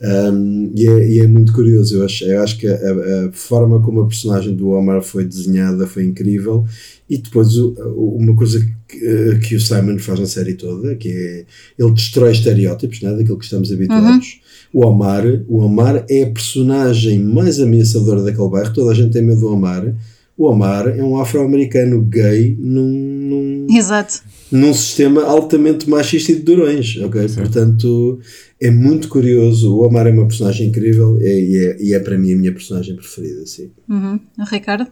Um, 0.02 0.72
e, 0.74 0.89
é, 0.89 1.09
e, 1.10 1.20
é, 1.20 1.27
muito 1.27 1.52
curioso, 1.52 1.98
eu 1.98 2.05
acho, 2.06 2.24
eu 2.24 2.43
acho 2.43 2.56
que 2.59 2.66
a, 2.66 2.72
a, 2.72 3.32
forma 3.32 3.82
como 3.82 4.01
a 4.01 4.06
personagem 4.06 4.55
do 4.55 4.70
Omar 4.70 5.02
foi 5.02 5.27
desenhada 5.27 5.86
foi 5.91 6.05
incrível. 6.05 6.65
E 7.09 7.19
depois 7.19 7.57
uma 7.57 8.35
coisa 8.35 8.65
que, 8.89 9.39
que, 9.49 9.57
o 9.57 9.61
Simon 9.61 9.99
faz 9.99 10.21
na 10.21 10.27
série 10.27 10.55
toda, 10.55 10.95
que 10.95 11.09
é 11.09 11.45
ele 11.79 11.93
destrói 11.93 12.33
estereótipos 12.33 13.01
né, 13.03 13.15
daquilo 13.15 13.39
que 13.39 13.45
estamos 13.45 13.73
habituados. 13.73 14.41
Uhum. 14.73 14.81
O 14.81 14.87
Omar, 14.87 15.25
o 15.49 15.59
Omar 15.59 16.05
é 16.09 16.23
a 16.23 16.31
personagem 16.31 17.19
mais 17.19 17.59
ameaçadora 17.59 18.23
daquele 18.23 18.49
bairro, 18.49 18.73
toda 18.73 18.93
a 18.93 18.95
gente 18.95 19.12
tem 19.12 19.23
medo 19.23 19.41
do 19.41 19.53
Omar. 19.53 19.95
O 20.41 20.47
Omar 20.47 20.89
é 20.89 21.03
um 21.03 21.21
afro-americano 21.21 22.01
gay 22.01 22.57
num, 22.59 22.89
num, 22.89 23.67
Exato. 23.77 24.23
num 24.51 24.73
sistema 24.73 25.23
altamente 25.23 25.91
machista 25.91 26.33
e 26.33 26.37
de 26.37 26.41
durões, 26.41 26.97
ok? 26.97 27.29
Portanto, 27.29 28.19
é 28.59 28.71
muito 28.71 29.09
curioso. 29.09 29.77
O 29.77 29.87
Omar 29.87 30.07
é 30.07 30.11
uma 30.11 30.27
personagem 30.27 30.69
incrível 30.69 31.19
e 31.21 31.59
é, 31.59 31.83
e 31.83 31.93
é 31.93 31.99
para 31.99 32.17
mim 32.17 32.33
a 32.33 32.37
minha 32.37 32.53
personagem 32.53 32.97
preferida. 32.97 33.45
Sim. 33.45 33.71
Uhum. 33.87 34.19
Ricardo? 34.51 34.87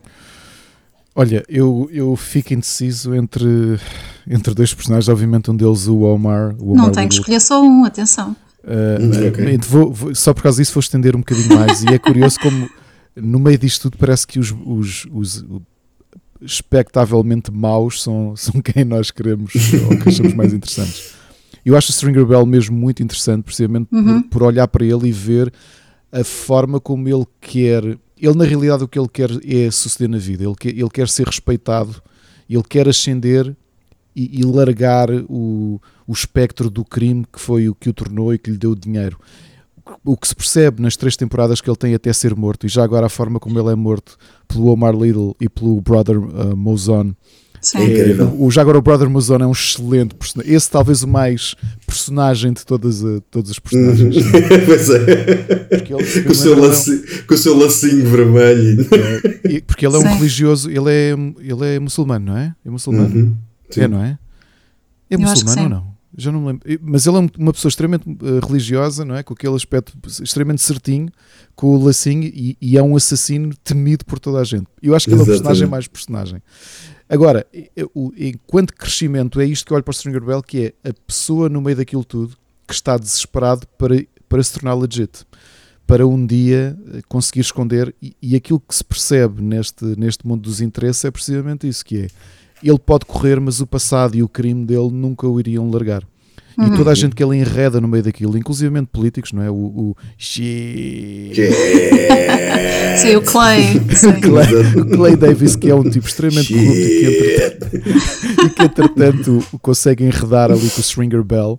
Olha, 1.18 1.42
eu, 1.48 1.88
eu 1.92 2.14
fico 2.14 2.54
indeciso 2.54 3.12
entre, 3.12 3.76
entre 4.24 4.54
dois 4.54 4.72
personagens, 4.72 5.08
obviamente 5.08 5.50
um 5.50 5.56
deles 5.56 5.88
o 5.88 6.02
Omar. 6.02 6.54
O 6.60 6.74
Omar 6.74 6.86
Não 6.86 6.92
tem 6.92 7.08
que 7.08 7.14
escolher 7.14 7.40
só 7.40 7.60
um, 7.60 7.84
atenção. 7.84 8.36
Uh, 8.62 9.28
okay. 9.28 9.58
vou, 9.58 9.92
vou, 9.92 10.14
só 10.14 10.32
por 10.32 10.44
causa 10.44 10.62
disso 10.62 10.72
vou 10.72 10.80
estender 10.80 11.16
um 11.16 11.18
bocadinho 11.18 11.56
mais 11.56 11.82
e 11.82 11.88
é 11.88 11.98
curioso 11.98 12.38
como 12.38 12.68
no 13.16 13.40
meio 13.40 13.58
disto 13.58 13.82
tudo 13.82 13.98
parece 13.98 14.26
que 14.26 14.38
os, 14.38 14.54
os, 14.64 15.08
os 15.10 15.44
expectavelmente 16.40 17.50
maus 17.50 18.00
são, 18.00 18.36
são 18.36 18.60
quem 18.62 18.84
nós 18.84 19.10
queremos 19.10 19.52
ou 19.90 19.98
que 19.98 20.08
achamos 20.08 20.34
mais 20.34 20.52
interessantes. 20.52 21.14
Eu 21.66 21.76
acho 21.76 21.90
o 21.90 21.92
Stringer 21.92 22.24
Bell 22.24 22.46
mesmo 22.46 22.76
muito 22.76 23.02
interessante, 23.02 23.42
precisamente 23.42 23.88
uhum. 23.92 24.22
por, 24.22 24.30
por, 24.38 24.42
olhar 24.44 24.68
para 24.68 24.84
ele 24.84 25.08
e 25.08 25.12
ver 25.12 25.52
a 26.12 26.22
forma 26.22 26.78
como 26.78 27.08
ele 27.08 27.26
quer. 27.40 27.98
Ele, 28.20 28.34
na 28.34 28.44
realidade, 28.44 28.84
o 28.84 28.88
que 28.88 28.98
ele 28.98 29.08
quer 29.08 29.30
é 29.44 29.70
suceder 29.70 30.08
na 30.08 30.18
vida. 30.18 30.44
Ele 30.44 30.54
quer, 30.54 30.70
ele 30.70 30.90
quer 30.90 31.08
ser 31.08 31.26
respeitado, 31.26 32.02
ele 32.48 32.62
quer 32.62 32.88
ascender 32.88 33.54
e, 34.14 34.40
e 34.40 34.44
largar 34.44 35.08
o, 35.28 35.80
o 36.06 36.12
espectro 36.12 36.68
do 36.68 36.84
crime 36.84 37.24
que 37.32 37.40
foi 37.40 37.68
o 37.68 37.74
que 37.74 37.88
o 37.88 37.92
tornou 37.92 38.34
e 38.34 38.38
que 38.38 38.50
lhe 38.50 38.58
deu 38.58 38.72
o 38.72 38.76
dinheiro. 38.76 39.18
O 40.04 40.16
que 40.16 40.28
se 40.28 40.34
percebe 40.34 40.82
nas 40.82 40.96
três 40.96 41.16
temporadas 41.16 41.60
que 41.60 41.70
ele 41.70 41.76
tem 41.76 41.94
até 41.94 42.12
ser 42.12 42.34
morto, 42.34 42.66
e 42.66 42.68
já 42.68 42.84
agora 42.84 43.06
a 43.06 43.08
forma 43.08 43.40
como 43.40 43.58
ele 43.58 43.70
é 43.70 43.74
morto 43.74 44.18
pelo 44.46 44.66
Omar 44.66 44.94
Little 44.94 45.34
e 45.40 45.48
pelo 45.48 45.80
Brother 45.80 46.18
uh, 46.18 46.56
Mozon 46.56 47.14
Sim. 47.60 47.78
É, 47.78 48.16
o 48.22 48.48
agora 48.58 48.78
o 48.78 48.82
Brother 48.82 49.08
Muzon 49.08 49.38
é 49.38 49.46
um 49.46 49.52
excelente 49.52 50.14
personagem. 50.14 50.54
Esse 50.54 50.70
talvez 50.70 51.02
o 51.02 51.08
mais 51.08 51.54
personagem 51.86 52.52
de 52.52 52.64
todas, 52.64 53.04
a, 53.04 53.20
todos 53.30 53.50
os 53.50 53.58
personagens. 53.58 54.16
Uhum. 54.16 54.22
pois 54.66 54.90
é. 54.90 56.22
com, 56.22 56.32
o 56.32 56.34
seu 56.34 56.58
lacinho, 56.58 57.02
com 57.26 57.34
o 57.34 57.38
seu 57.38 57.58
lacinho 57.58 58.06
vermelho. 58.06 58.86
É, 59.44 59.60
porque 59.60 59.86
ele 59.86 59.96
é 59.96 59.98
um 59.98 60.02
Sim. 60.02 60.14
religioso, 60.16 60.70
ele 60.70 60.90
é, 60.90 61.10
ele 61.40 61.76
é 61.76 61.78
muçulmano, 61.78 62.26
não 62.26 62.36
é? 62.36 62.54
É 62.64 62.70
muçulmano? 62.70 63.14
Uhum. 63.14 63.36
É, 63.76 63.88
não 63.88 64.02
é? 64.02 64.18
É 65.10 65.16
muçulmano 65.16 65.62
ou 65.62 65.68
não? 65.68 65.98
Já 66.16 66.32
não 66.32 66.40
me 66.40 66.46
lembro. 66.48 66.68
Mas 66.82 67.06
ele 67.06 67.16
é 67.16 67.30
uma 67.38 67.52
pessoa 67.52 67.68
extremamente 67.68 68.08
uh, 68.08 68.44
religiosa, 68.44 69.04
não 69.04 69.14
é? 69.14 69.22
Com 69.22 69.34
aquele 69.34 69.54
aspecto 69.54 69.96
extremamente 70.20 70.62
certinho, 70.62 71.10
com 71.54 71.68
o 71.68 71.84
lacinho, 71.84 72.24
e, 72.24 72.56
e, 72.60 72.76
é 72.76 72.82
um 72.82 72.96
assassino 72.96 73.54
temido 73.62 74.04
por 74.04 74.18
toda 74.18 74.40
a 74.40 74.44
gente. 74.44 74.66
Eu 74.82 74.96
acho 74.96 75.06
que 75.06 75.12
ele 75.12 75.20
é 75.20 75.22
o 75.22 75.26
personagem 75.26 75.68
mais 75.68 75.86
personagem. 75.86 76.42
Agora, 77.08 77.46
enquanto 78.16 78.74
crescimento, 78.74 79.40
é 79.40 79.46
isto 79.46 79.64
que 79.66 79.72
eu 79.72 79.76
olho 79.76 79.84
para 79.84 79.92
o 79.92 79.94
Stringer 79.94 80.22
Bell, 80.22 80.42
que 80.42 80.74
é 80.82 80.90
a 80.90 80.92
pessoa 81.06 81.48
no 81.48 81.60
meio 81.62 81.76
daquilo 81.76 82.04
tudo 82.04 82.36
que 82.66 82.74
está 82.74 82.98
desesperado 82.98 83.66
para, 83.78 84.04
para 84.28 84.42
se 84.42 84.52
tornar 84.52 84.74
legit 84.74 85.24
para 85.86 86.06
um 86.06 86.26
dia 86.26 86.78
eh, 86.92 87.00
conseguir 87.08 87.40
esconder 87.40 87.94
e, 88.02 88.14
e, 88.20 88.36
aquilo 88.36 88.60
que 88.60 88.74
se 88.74 88.84
percebe 88.84 89.40
neste, 89.40 89.82
neste 89.96 90.26
mundo 90.26 90.42
dos 90.42 90.60
interesses 90.60 91.02
é 91.06 91.10
precisamente 91.10 91.66
isso 91.66 91.82
que 91.82 92.02
é 92.02 92.08
ele 92.62 92.78
pode 92.78 93.06
correr 93.06 93.40
mas 93.40 93.58
o 93.62 93.66
passado 93.66 94.14
e 94.14 94.22
o 94.22 94.28
crime 94.28 94.66
dele 94.66 94.90
nunca 94.90 95.26
o 95.26 95.40
iriam 95.40 95.70
largar. 95.70 96.04
E 96.58 96.76
toda 96.76 96.90
a 96.90 96.94
gente 96.94 97.14
que 97.14 97.22
ele 97.22 97.36
enreda 97.36 97.80
no 97.80 97.86
meio 97.86 98.02
daquilo 98.02 98.36
inclusive 98.36 98.84
políticos 98.86 99.32
não 99.32 99.42
é? 99.42 99.50
O, 99.50 99.54
o 99.54 99.96
Sim, 102.98 103.16
o 103.16 103.22
Clay. 103.22 103.76
o 103.78 104.20
Clay. 104.20 104.54
O 104.76 104.96
Clay 104.96 105.16
Davis 105.16 105.56
que 105.56 105.70
é 105.70 105.74
um 105.74 105.88
tipo 105.88 106.06
extremamente 106.06 106.52
corrupto 106.52 106.78
e 106.78 106.90
que 106.90 107.06
entretanto, 107.06 108.44
e 108.44 108.50
que 108.50 108.62
entretanto 108.62 109.58
consegue 109.62 110.04
enredar 110.04 110.50
ali 110.50 110.68
com 110.68 110.78
o 110.78 110.82
Stringer 110.82 111.22
Bell. 111.22 111.58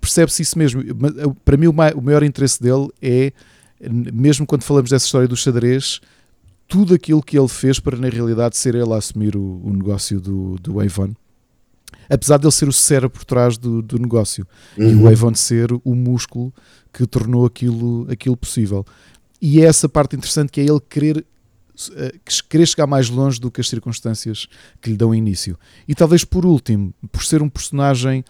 Percebe-se 0.00 0.42
isso 0.42 0.58
mesmo. 0.58 0.82
Para 1.44 1.56
mim 1.56 1.66
o 1.66 1.72
maior 1.72 2.22
interesse 2.22 2.62
dele 2.62 2.88
é 3.02 3.32
mesmo 3.88 4.46
quando 4.46 4.62
falamos 4.62 4.90
dessa 4.90 5.06
história 5.06 5.26
do 5.26 5.36
xadrez, 5.36 6.00
tudo 6.68 6.94
aquilo 6.94 7.22
que 7.22 7.38
ele 7.38 7.48
fez 7.48 7.80
para 7.80 7.96
na 7.96 8.08
realidade 8.08 8.56
ser 8.56 8.74
ele 8.74 8.92
a 8.92 8.96
assumir 8.96 9.36
o, 9.36 9.60
o 9.64 9.72
negócio 9.72 10.20
do, 10.20 10.56
do 10.56 10.80
Avon. 10.80 11.12
Apesar 12.08 12.38
de 12.38 12.44
ele 12.44 12.52
ser 12.52 12.68
o 12.68 12.72
cérebro 12.72 13.10
por 13.10 13.24
trás 13.24 13.56
do, 13.56 13.82
do 13.82 13.98
negócio 13.98 14.46
uhum. 14.76 14.90
e 14.90 14.94
o 14.96 15.08
Avon 15.08 15.34
ser 15.34 15.72
o 15.72 15.94
músculo 15.94 16.52
que 16.92 17.06
tornou 17.06 17.46
aquilo, 17.46 18.06
aquilo 18.10 18.36
possível. 18.36 18.84
E 19.40 19.60
é 19.60 19.64
essa 19.64 19.88
parte 19.88 20.16
interessante 20.16 20.50
que 20.50 20.60
é 20.60 20.64
ele 20.64 20.80
querer, 20.80 21.18
uh, 21.18 22.44
querer 22.48 22.66
chegar 22.66 22.86
mais 22.86 23.08
longe 23.08 23.40
do 23.40 23.50
que 23.50 23.60
as 23.60 23.68
circunstâncias 23.68 24.46
que 24.80 24.90
lhe 24.90 24.96
dão 24.96 25.14
início. 25.14 25.58
E 25.86 25.94
talvez 25.94 26.24
por 26.24 26.44
último, 26.44 26.92
por 27.10 27.24
ser 27.24 27.42
um 27.42 27.48
personagem 27.48 28.24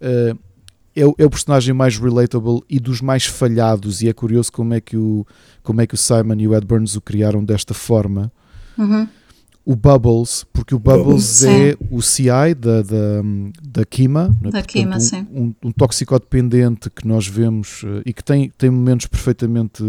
uh, 0.00 0.38
é 0.96 1.04
o, 1.04 1.14
é 1.18 1.26
o, 1.26 1.30
personagem 1.30 1.74
mais 1.74 1.98
relatable 1.98 2.62
e 2.70 2.80
dos 2.80 3.02
mais 3.02 3.26
falhados, 3.26 4.00
e 4.00 4.08
é 4.08 4.14
curioso 4.14 4.50
como 4.50 4.72
é 4.72 4.80
que 4.80 4.96
o, 4.96 5.26
como 5.62 5.82
é 5.82 5.86
que 5.86 5.94
o 5.94 5.98
Simon 5.98 6.36
e 6.38 6.48
o 6.48 6.56
Ed 6.56 6.66
Burns 6.66 6.96
o 6.96 7.02
criaram 7.02 7.44
desta 7.44 7.74
forma. 7.74 8.32
Uhum. 8.78 9.06
O 9.66 9.74
Bubbles, 9.74 10.46
porque 10.52 10.76
o 10.76 10.78
Bubbles 10.78 11.42
é 11.42 11.76
o 11.90 12.00
CI 12.00 12.54
da, 12.56 12.82
da, 12.82 13.22
da 13.62 13.84
Kima, 13.84 14.28
né? 14.40 14.50
da 14.50 14.62
Kima 14.62 14.96
um, 15.32 15.42
um, 15.42 15.54
um, 15.64 15.72
toxicodependente 15.72 16.88
que 16.88 17.06
nós 17.06 17.26
vemos 17.26 17.82
uh, 17.82 18.00
e 18.06 18.12
que 18.12 18.22
tem, 18.22 18.52
tem 18.56 18.70
momentos 18.70 19.08
perfeitamente 19.08 19.82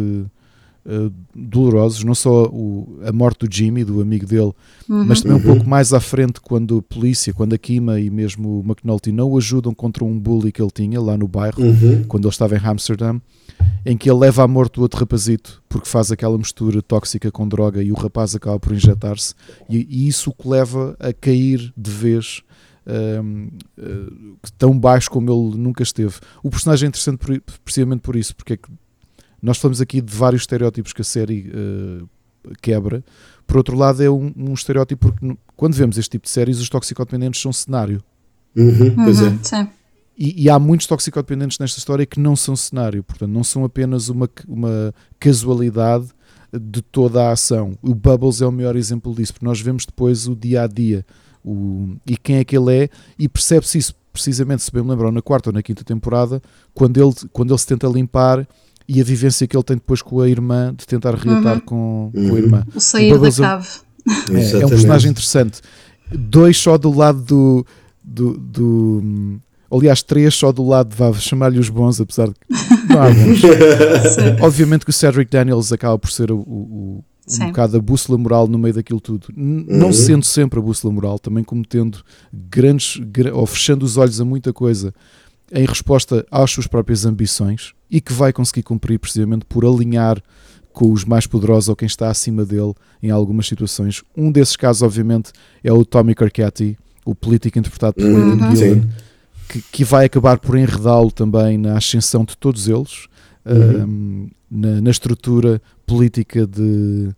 uh, 0.87 1.13
dolorosos, 1.35 2.03
não 2.03 2.15
só 2.15 2.45
o, 2.45 2.99
a 3.05 3.11
morte 3.11 3.45
do 3.45 3.53
Jimmy, 3.53 3.83
do 3.83 4.01
amigo 4.01 4.25
dele, 4.25 4.53
uhum. 4.89 5.05
mas 5.05 5.21
também 5.21 5.37
um 5.37 5.39
uhum. 5.41 5.55
pouco 5.55 5.69
mais 5.69 5.93
à 5.93 5.99
frente 5.99 6.39
quando 6.41 6.77
a 6.77 6.81
polícia, 6.81 7.33
quando 7.33 7.53
a 7.53 7.57
Kima 7.57 7.99
e 7.99 8.09
mesmo 8.09 8.59
o 8.59 8.63
McNulty 8.63 9.11
não 9.11 9.29
o 9.29 9.37
ajudam 9.37 9.73
contra 9.73 10.03
um 10.03 10.17
bully 10.17 10.51
que 10.51 10.61
ele 10.61 10.71
tinha 10.71 10.99
lá 11.01 11.17
no 11.17 11.27
bairro, 11.27 11.61
uhum. 11.61 12.03
quando 12.07 12.25
ele 12.25 12.31
estava 12.31 12.55
em 12.55 12.65
Amsterdam, 12.65 13.21
em 13.85 13.97
que 13.97 14.09
ele 14.09 14.19
leva 14.19 14.43
à 14.43 14.47
morte 14.47 14.79
o 14.79 14.81
outro 14.81 14.99
rapazito 14.99 15.61
porque 15.67 15.89
faz 15.89 16.11
aquela 16.11 16.37
mistura 16.37 16.81
tóxica 16.81 17.31
com 17.31 17.47
droga 17.47 17.83
e 17.83 17.91
o 17.91 17.95
rapaz 17.95 18.35
acaba 18.35 18.59
por 18.59 18.73
injetar-se 18.73 19.33
e, 19.69 19.87
e, 19.89 20.07
isso 20.07 20.33
o 20.37 20.49
leva 20.49 20.95
a 20.99 21.11
cair 21.11 21.73
de 21.75 21.91
vez 21.91 22.43
um, 22.87 23.47
uh, 23.47 23.51
eh, 23.77 24.49
tão 24.57 24.77
baixo 24.77 25.09
como 25.09 25.29
ele 25.29 25.57
nunca 25.57 25.83
esteve. 25.83 26.15
O 26.41 26.49
personagem 26.49 26.85
é 26.85 26.89
interessante 26.89 27.17
por, 27.17 27.41
precisamente 27.63 27.99
por 27.99 28.15
isso, 28.15 28.35
porque 28.35 28.53
é 28.53 28.57
que 28.57 28.69
nós 29.41 29.57
falamos 29.57 29.81
aqui 29.81 30.01
de 30.01 30.13
vários 30.13 30.43
estereótipos 30.43 30.93
que 30.93 31.01
a 31.01 31.05
série 31.05 31.49
uh, 31.49 32.07
quebra. 32.61 33.03
Por 33.45 33.57
outro 33.57 33.77
lado, 33.77 34.03
é 34.03 34.09
um, 34.09 34.33
um, 34.35 34.53
estereótipo 34.53 35.11
porque 35.11 35.37
quando 35.55 35.73
vemos 35.73 35.97
este 35.97 36.11
tipo 36.11 36.25
de 36.25 36.31
séries, 36.31 36.59
os 36.59 36.69
toxicodependentes 36.69 37.41
são 37.41 37.53
cenário. 37.53 38.03
Uhum, 38.55 38.95
pois 38.95 39.21
uhum, 39.21 39.39
é. 39.53 39.67
E, 40.17 40.45
e, 40.45 40.49
há 40.49 40.57
muitos 40.57 40.87
toxicodependentes 40.87 41.59
nesta 41.59 41.77
história 41.77 42.05
que 42.05 42.19
não 42.19 42.35
são 42.35 42.55
cenário, 42.55 43.03
portanto, 43.03 43.29
não 43.29 43.43
são 43.43 43.63
apenas 43.63 44.09
uma, 44.09 44.27
uma 44.47 44.93
casualidade 45.19 46.07
de 46.51 46.81
toda 46.81 47.27
a 47.27 47.31
ação. 47.31 47.77
O 47.83 47.93
Bubbles 47.93 48.41
é 48.41 48.47
o 48.47 48.51
melhor 48.51 48.75
exemplo 48.75 49.13
disso, 49.13 49.33
porque 49.33 49.45
nós 49.45 49.61
vemos 49.61 49.85
depois 49.85 50.27
o 50.27 50.35
dia 50.35 50.63
a 50.63 50.67
dia 50.67 51.05
o, 51.43 51.95
e 52.05 52.17
quem 52.17 52.37
é 52.37 52.43
que 52.43 52.57
ele 52.57 52.75
é, 52.75 52.89
e 53.17 53.29
percebe-se 53.29 53.77
isso 53.77 53.95
precisamente, 54.11 54.63
se 54.63 54.71
bem 54.71 54.81
me 54.81 54.89
lembram, 54.89 55.11
na 55.11 55.21
quarta 55.21 55.49
ou 55.49 55.53
na 55.53 55.61
quinta 55.61 55.83
temporada, 55.83 56.41
quando 56.73 56.97
ele, 56.97 57.13
quando 57.31 57.51
ele 57.51 57.59
se 57.59 57.67
tenta 57.67 57.87
limpar 57.87 58.47
e 58.87 59.01
a 59.01 59.03
vivência 59.03 59.45
que 59.45 59.55
ele 59.55 59.63
tem 59.63 59.75
depois 59.75 60.01
com 60.01 60.21
a 60.21 60.29
irmã 60.29 60.73
de 60.75 60.85
tentar 60.85 61.13
reatar 61.15 61.55
uhum. 61.55 61.59
com, 61.59 62.11
com, 62.13 62.19
a 62.19 62.21
uhum. 62.21 62.37
irmã. 62.37 62.63
O 62.73 62.79
sair 62.79 63.13
o 63.13 63.19
da 63.19 63.31
cave. 63.31 63.67
É, 64.31 64.61
é, 64.61 64.65
um 64.65 64.69
personagem 64.69 65.11
interessante. 65.11 65.61
Dois 66.09 66.57
só 66.57 66.77
do 66.77 66.93
lado 66.93 67.21
do. 67.21 67.65
do, 68.01 68.37
do 68.37 69.39
aliás, 69.69 70.01
três 70.01 70.33
só 70.33 70.53
do 70.53 70.65
lado, 70.65 70.95
vá 70.95 71.11
chamar-lhe 71.13 71.59
os 71.59 71.67
bons, 71.67 71.99
apesar 71.99 72.29
de 72.29 72.35
não 72.89 73.01
há 73.01 73.09
bons. 73.09 73.41
Obviamente 74.41 74.85
que 74.85 74.91
o 74.91 74.93
Cedric 74.93 75.29
Daniels 75.29 75.73
acaba 75.73 75.99
por 75.99 76.09
ser 76.09 76.31
o, 76.31 76.37
o 76.37 77.03
um 77.29 77.47
bocado 77.47 77.75
a 77.75 77.81
bússola 77.81 78.17
moral 78.17 78.47
no 78.47 78.57
meio 78.57 78.73
daquilo 78.73 79.01
tudo. 79.01 79.27
N 79.35 79.65
uhum. 79.69 79.77
Não 79.77 79.91
sendo 79.91 80.23
sempre 80.23 80.59
a 80.59 80.61
bússola 80.61 80.93
moral, 80.93 81.19
também 81.19 81.43
cometendo 81.43 81.99
grandes, 82.31 83.01
ou 83.33 83.45
fechando 83.45 83.85
os 83.85 83.97
olhos 83.97 84.21
a 84.21 84.25
muita 84.25 84.53
coisa 84.53 84.93
em 85.51 85.65
resposta 85.65 86.25
às 86.29 86.51
suas 86.51 86.67
próprias 86.67 87.05
ambições 87.05 87.73
e 87.89 88.01
que 88.01 88.13
vai 88.13 88.33
conseguir 88.33 88.63
cumprir 88.63 88.99
precisamente 88.99 89.45
por 89.45 89.65
alinhar 89.65 90.21
com 90.73 90.91
os 90.91 91.03
mais 91.03 91.25
poderosos 91.25 91.69
ou 91.69 91.75
quem 91.75 91.87
está 91.87 92.09
acima 92.09 92.45
dele 92.45 92.73
em 93.01 93.09
algumas 93.09 93.47
situações. 93.47 94.03
Um 94.15 94.31
desses 94.31 94.55
casos, 94.55 94.83
obviamente, 94.83 95.31
é 95.63 95.73
o 95.73 95.83
Tommy 95.83 96.13
Carcetti, 96.13 96.77
o 97.03 97.15
político 97.15 97.57
interpretado 97.57 97.95
por 97.95 98.03
uhum. 98.03 98.31
Aidan 98.33 98.55
Gillen, 98.55 98.89
que, 99.49 99.61
que, 99.71 99.83
vai 99.83 100.05
acabar 100.05 100.37
por 100.37 100.57
enredá-lo 100.57 101.11
também 101.11 101.57
na 101.57 101.77
ascensão 101.77 102.23
de 102.25 102.37
todos 102.37 102.67
eles, 102.67 103.07
uhum. 103.45 103.83
um, 103.85 104.29
na, 104.51 104.81
na, 104.81 104.91
estrutura 104.91 105.59
política 105.85 106.45
de, 106.45 107.09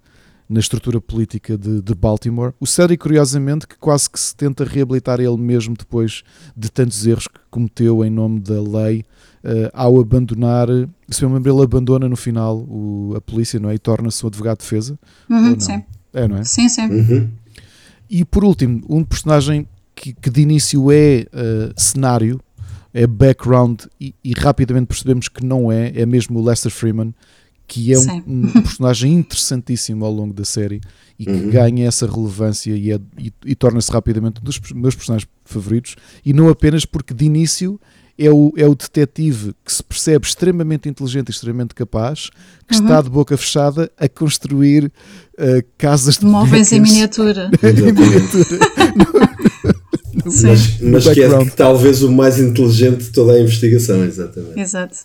na 0.49 0.59
estrutura 0.59 0.99
política 0.99 1.55
de, 1.55 1.79
de, 1.79 1.93
Baltimore. 1.93 2.53
O 2.59 2.65
Cedric, 2.65 3.03
curiosamente, 3.03 3.67
que 3.67 3.77
quase 3.77 4.09
que 4.09 4.19
se 4.19 4.35
tenta 4.35 4.63
reabilitar 4.63 5.19
ele 5.19 5.37
mesmo 5.37 5.75
depois 5.77 6.23
de 6.57 6.71
tantos 6.71 7.05
erros 7.05 7.27
que 7.27 7.39
cometeu 7.51 8.03
em 8.03 8.09
nome 8.09 8.39
da 8.39 8.59
lei, 8.59 9.05
uh, 9.43 9.69
ao 9.71 9.99
abandonar, 9.99 10.67
se 11.07 11.23
eu 11.23 11.29
me 11.29 11.35
lembro, 11.35 11.53
ele 11.53 11.63
abandona 11.63 12.09
no 12.09 12.15
final 12.15 12.57
o, 12.57 13.13
a 13.15 13.21
polícia, 13.21 13.59
não 13.59 13.69
é? 13.69 13.75
E 13.75 13.79
torna-se 13.79 14.23
o 14.23 14.27
advogado 14.27 14.57
de 14.57 14.63
defesa. 14.63 14.97
Uhum, 15.29 15.59
sim. 15.59 15.83
É, 16.11 16.27
não 16.27 16.37
é? 16.37 16.43
Sim, 16.43 16.67
sim. 16.67 16.87
Uhum. 16.87 17.29
E 18.09 18.25
por 18.25 18.43
último, 18.43 18.81
um 18.89 19.03
personagem 19.03 19.67
que, 19.93 20.13
que 20.13 20.31
de 20.31 20.41
início 20.41 20.91
é 20.91 21.27
uh, 21.31 21.79
cenário, 21.79 22.41
é 22.91 23.05
background, 23.05 23.81
e, 24.01 24.15
e 24.23 24.33
rapidamente 24.33 24.87
percebemos 24.87 25.27
que 25.27 25.45
não 25.45 25.71
é, 25.71 25.91
é 25.95 26.07
mesmo 26.07 26.39
o 26.39 26.43
Lester 26.43 26.71
Freeman, 26.71 27.13
que 27.69 27.93
é 27.93 27.99
um, 27.99 28.23
um, 28.27 28.51
personagem 28.63 29.13
interessantíssimo 29.13 30.03
ao 30.03 30.11
longo 30.11 30.33
da 30.33 30.43
série 30.43 30.81
e 31.17 31.25
que 31.25 31.31
uhum. 31.31 31.49
ganha 31.51 31.87
essa 31.87 32.07
relevância 32.07 32.71
e, 32.71 32.91
é, 32.91 32.99
e, 33.17 33.31
e 33.45 33.55
torna-se 33.55 33.91
rapidamente 33.91 34.41
um 34.41 34.43
dos 34.43 34.59
meus 34.73 34.95
personagens 34.95 35.29
favoritos 35.45 35.95
e 36.25 36.33
não 36.33 36.49
apenas 36.49 36.83
porque 36.83 37.13
de 37.13 37.25
início 37.25 37.79
é 38.17 38.29
o, 38.29 38.51
é 38.57 38.65
o 38.65 38.75
detetive 38.75 39.53
que 39.63 39.71
se 39.71 39.81
percebe 39.81 40.25
extremamente 40.25 40.89
inteligente 40.89 41.29
e 41.29 41.31
extremamente 41.31 41.73
capaz, 41.73 42.29
que 42.67 42.75
uhum. 42.75 42.83
está 42.83 43.01
de 43.01 43.09
boca 43.09 43.37
fechada 43.37 43.89
a 43.97 44.09
construir 44.09 44.91
uh, 45.37 45.63
casas 45.77 46.17
de 46.17 46.25
móveis 46.25 46.73
em 46.73 46.81
miniatura. 46.81 47.49
em 47.63 47.93
miniatura. 47.93 48.59
mas, 50.25 50.81
mas 50.81 51.07
que 51.07 51.23
é 51.23 51.45
talvez 51.51 52.03
o 52.03 52.11
mais 52.11 52.37
inteligente 52.39 53.05
de 53.05 53.11
toda 53.11 53.33
a 53.33 53.39
investigação, 53.39 54.03
exatamente. 54.03 54.59
Exato. 54.59 54.97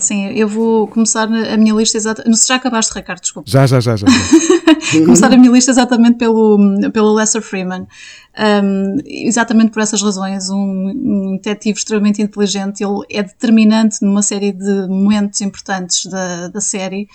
Sim, 0.00 0.28
eu 0.28 0.48
vou 0.48 0.86
começar 0.88 1.24
a 1.24 1.56
minha 1.56 1.74
lista 1.74 1.96
exatamente. 1.96 2.46
Já 2.46 2.56
acabaste, 2.56 2.92
Ricardo, 2.94 3.20
desculpa. 3.20 3.50
Já, 3.50 3.66
já, 3.66 3.80
já. 3.80 3.96
já. 3.96 4.06
começar 5.04 5.32
a 5.32 5.36
minha 5.36 5.52
lista 5.52 5.70
exatamente 5.70 6.16
pelo, 6.16 6.58
pelo 6.92 7.14
Lester 7.14 7.42
Freeman. 7.42 7.86
Um, 8.38 8.96
exatamente 9.04 9.70
por 9.70 9.82
essas 9.82 10.02
razões. 10.02 10.50
Um, 10.50 10.56
um, 10.56 11.32
detetive 11.36 11.78
extremamente 11.78 12.22
inteligente. 12.22 12.82
Ele 12.82 13.00
é 13.10 13.22
determinante 13.22 13.98
numa 14.02 14.22
série 14.22 14.52
de 14.52 14.88
momentos 14.88 15.40
importantes 15.42 16.06
da, 16.06 16.48
da 16.48 16.60
série. 16.60 17.06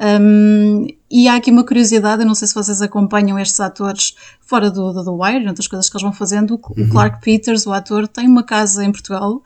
Um, 0.00 0.86
e 1.10 1.28
há 1.28 1.34
aqui 1.34 1.50
uma 1.50 1.62
curiosidade, 1.62 2.22
eu 2.22 2.26
não 2.26 2.34
sei 2.34 2.48
se 2.48 2.54
vocês 2.54 2.80
acompanham 2.80 3.38
estes 3.38 3.60
atores 3.60 4.14
fora 4.40 4.70
do, 4.70 4.92
do, 4.92 5.20
Wire, 5.20 5.46
entre 5.46 5.60
as 5.60 5.68
coisas 5.68 5.90
que 5.90 5.96
eles 5.96 6.02
vão 6.02 6.12
fazendo. 6.12 6.54
O 6.54 6.80
uhum. 6.80 6.88
Clark 6.88 7.20
Peters, 7.20 7.66
o 7.66 7.72
ator, 7.72 8.08
tem 8.08 8.26
uma 8.26 8.42
casa 8.42 8.82
em 8.82 8.90
Portugal. 8.90 9.42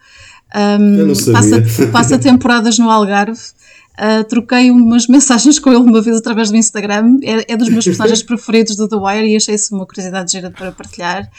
Um, 0.55 1.33
passa, 1.33 1.89
passa 1.91 2.19
temporadas 2.19 2.79
no 2.79 2.89
Algarve. 2.89 3.41
Uh, 3.97 4.25
troquei 4.25 4.73
umas 4.73 5.07
mensagens 5.09 5.59
com 5.61 5.71
ele 5.71 5.79
uma 5.79 6.01
vez 6.01 6.17
através 6.17 6.51
do 6.51 6.57
Instagram. 6.57 7.19
É, 7.23 7.53
é 7.53 7.57
dos 7.57 7.69
meus 7.69 7.85
personagens 7.85 8.23
preferidos 8.25 8.77
do 8.77 8.89
The 8.89 8.97
Wire 8.97 9.33
e 9.33 9.37
achei 9.37 9.55
isso 9.55 9.75
uma 9.75 9.87
curiosidade 9.87 10.33
gira 10.33 10.51
para 10.51 10.73
partilhar. 10.73 11.31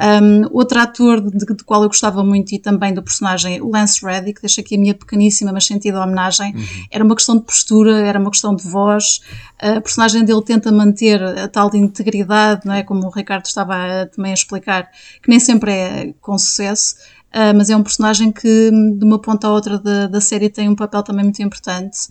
Um, 0.00 0.46
outro 0.52 0.78
ator 0.78 1.20
de, 1.20 1.44
de, 1.44 1.64
qual 1.64 1.82
eu 1.82 1.88
gostava 1.88 2.22
muito 2.22 2.54
e 2.54 2.58
também 2.60 2.94
do 2.94 3.02
personagem, 3.02 3.60
Lance 3.60 4.04
Reddick, 4.04 4.40
deixo 4.40 4.60
aqui 4.60 4.76
a 4.76 4.78
minha 4.78 4.94
pequeníssima, 4.94 5.52
mas 5.52 5.66
sentida 5.66 6.00
homenagem. 6.00 6.54
Uhum. 6.54 6.64
Era 6.90 7.04
uma 7.04 7.16
questão 7.16 7.36
de 7.36 7.42
postura, 7.42 7.98
era 7.98 8.18
uma 8.18 8.30
questão 8.30 8.54
de 8.54 8.62
voz. 8.62 9.20
A 9.58 9.80
personagem 9.80 10.24
dele 10.24 10.42
tenta 10.42 10.70
manter 10.70 11.20
a 11.20 11.48
tal 11.48 11.68
de 11.68 11.78
integridade, 11.78 12.62
não 12.64 12.74
é? 12.74 12.84
Como 12.84 13.04
o 13.04 13.10
Ricardo 13.10 13.46
estava 13.46 13.74
a, 13.74 14.06
também 14.06 14.30
a 14.30 14.34
explicar, 14.34 14.88
que 15.20 15.28
nem 15.28 15.40
sempre 15.40 15.72
é 15.72 16.14
com 16.20 16.38
sucesso. 16.38 16.94
Uh, 17.34 17.54
mas 17.56 17.68
é 17.68 17.76
um 17.76 17.82
personagem 17.82 18.32
que, 18.32 18.70
de 18.70 19.04
uma 19.04 19.18
ponta 19.18 19.46
à 19.46 19.50
outra 19.52 19.78
da, 19.78 20.06
da 20.06 20.20
série, 20.20 20.48
tem 20.48 20.68
um 20.68 20.74
papel 20.74 21.02
também 21.02 21.24
muito 21.24 21.42
importante. 21.42 22.08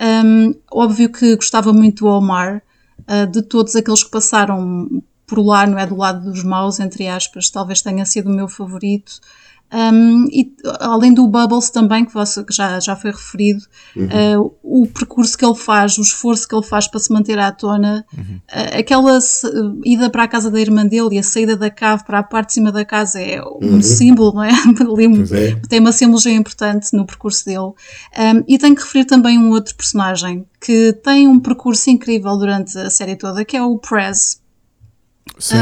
Um, 0.00 0.54
óbvio 0.70 1.10
que 1.10 1.34
gostava 1.36 1.72
muito 1.72 2.04
do 2.04 2.10
Omar, 2.10 2.62
uh, 3.00 3.26
de 3.26 3.42
todos 3.42 3.74
aqueles 3.74 4.04
que 4.04 4.10
passaram 4.10 5.02
por 5.26 5.44
lá, 5.44 5.66
não 5.66 5.78
é? 5.78 5.86
Do 5.86 5.96
lado 5.96 6.30
dos 6.30 6.42
maus, 6.44 6.80
entre 6.80 7.08
aspas, 7.08 7.50
talvez 7.50 7.82
tenha 7.82 8.04
sido 8.04 8.30
o 8.30 8.34
meu 8.34 8.48
favorito. 8.48 9.20
Um, 9.72 10.26
e 10.30 10.50
além 10.80 11.12
do 11.12 11.26
Bubbles 11.26 11.68
também, 11.68 12.04
que, 12.04 12.12
você, 12.12 12.42
que 12.42 12.54
já, 12.54 12.80
já 12.80 12.96
foi 12.96 13.10
referido, 13.10 13.62
uhum. 13.94 14.40
uh, 14.40 14.54
o 14.62 14.86
percurso 14.86 15.36
que 15.36 15.44
ele 15.44 15.54
faz, 15.54 15.98
o 15.98 16.02
esforço 16.02 16.48
que 16.48 16.54
ele 16.54 16.64
faz 16.64 16.88
para 16.88 16.98
se 16.98 17.12
manter 17.12 17.38
à 17.38 17.52
tona, 17.52 18.04
uhum. 18.16 18.36
uh, 18.36 18.78
aquela 18.78 19.18
ida 19.84 20.08
para 20.08 20.22
a 20.24 20.28
casa 20.28 20.50
da 20.50 20.60
irmã 20.60 20.86
dele 20.86 21.16
e 21.16 21.18
a 21.18 21.22
saída 21.22 21.56
da 21.56 21.70
cave 21.70 22.04
para 22.04 22.20
a 22.20 22.22
parte 22.22 22.48
de 22.48 22.54
cima 22.54 22.72
da 22.72 22.84
casa 22.84 23.20
é 23.20 23.42
um 23.42 23.74
uhum. 23.74 23.82
símbolo, 23.82 24.34
não 24.34 24.44
é? 24.44 24.50
é? 25.32 25.66
Tem 25.68 25.80
uma 25.80 25.92
simbologia 25.92 26.32
importante 26.32 26.96
no 26.96 27.04
percurso 27.04 27.44
dele. 27.44 27.58
Um, 27.58 28.44
e 28.48 28.58
tenho 28.58 28.74
que 28.74 28.82
referir 28.82 29.04
também 29.04 29.38
um 29.38 29.50
outro 29.50 29.74
personagem 29.74 30.46
que 30.60 30.92
tem 31.04 31.28
um 31.28 31.38
percurso 31.38 31.90
incrível 31.90 32.36
durante 32.36 32.76
a 32.78 32.90
série 32.90 33.16
toda, 33.16 33.44
que 33.44 33.56
é 33.56 33.62
o 33.62 33.78
Prez 33.78 34.37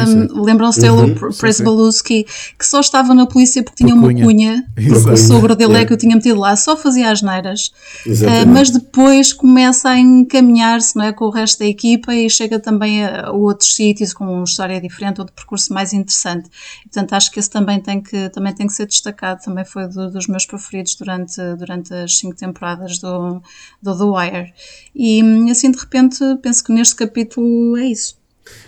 um, 0.08 0.42
Lembram-se 0.42 0.80
dele, 0.80 0.92
uhum, 0.92 1.12
o 1.12 1.34
Presbaluski, 1.34 2.26
que 2.58 2.66
só 2.66 2.80
estava 2.80 3.14
na 3.14 3.26
polícia 3.26 3.62
porque 3.62 3.84
tinha 3.84 3.94
uma 3.94 4.12
cunha, 4.12 4.64
o 5.12 5.16
sogro 5.16 5.54
dele 5.54 5.76
é 5.76 5.84
que 5.84 5.92
o 5.92 5.96
tinha 5.96 6.14
metido 6.14 6.40
lá, 6.40 6.56
só 6.56 6.76
fazia 6.76 7.10
as 7.10 7.22
neiras. 7.22 7.72
Uh, 8.06 8.46
mas 8.46 8.70
depois 8.70 9.32
começa 9.32 9.90
a 9.90 9.98
encaminhar-se 9.98 10.98
é, 11.00 11.12
com 11.12 11.26
o 11.26 11.30
resto 11.30 11.58
da 11.58 11.66
equipa 11.66 12.14
e 12.14 12.28
chega 12.30 12.58
também 12.58 13.04
a, 13.04 13.26
a, 13.26 13.32
outros 13.32 13.74
sítios 13.74 14.12
com 14.12 14.24
uma 14.24 14.44
história 14.44 14.80
diferente, 14.80 15.20
outro 15.20 15.34
percurso 15.34 15.72
mais 15.72 15.92
interessante. 15.92 16.48
E, 16.80 16.88
portanto, 16.88 17.12
acho 17.12 17.30
que 17.30 17.38
esse 17.38 17.50
também 17.50 17.80
tem 17.80 18.00
que, 18.00 18.28
também 18.30 18.54
tem 18.54 18.66
que 18.66 18.72
ser 18.72 18.86
destacado, 18.86 19.42
também 19.42 19.64
foi 19.64 19.88
do, 19.88 20.10
dos 20.10 20.26
meus 20.26 20.46
preferidos 20.46 20.94
durante, 20.94 21.40
durante 21.56 21.92
as 21.92 22.18
cinco 22.18 22.36
temporadas 22.36 22.98
do, 22.98 23.42
do 23.82 23.96
The 23.96 24.04
Wire. 24.04 24.54
E 24.94 25.50
assim, 25.50 25.70
de 25.70 25.78
repente, 25.78 26.18
penso 26.42 26.64
que 26.64 26.72
neste 26.72 26.94
capítulo 26.96 27.76
é 27.76 27.86
isso. 27.86 28.16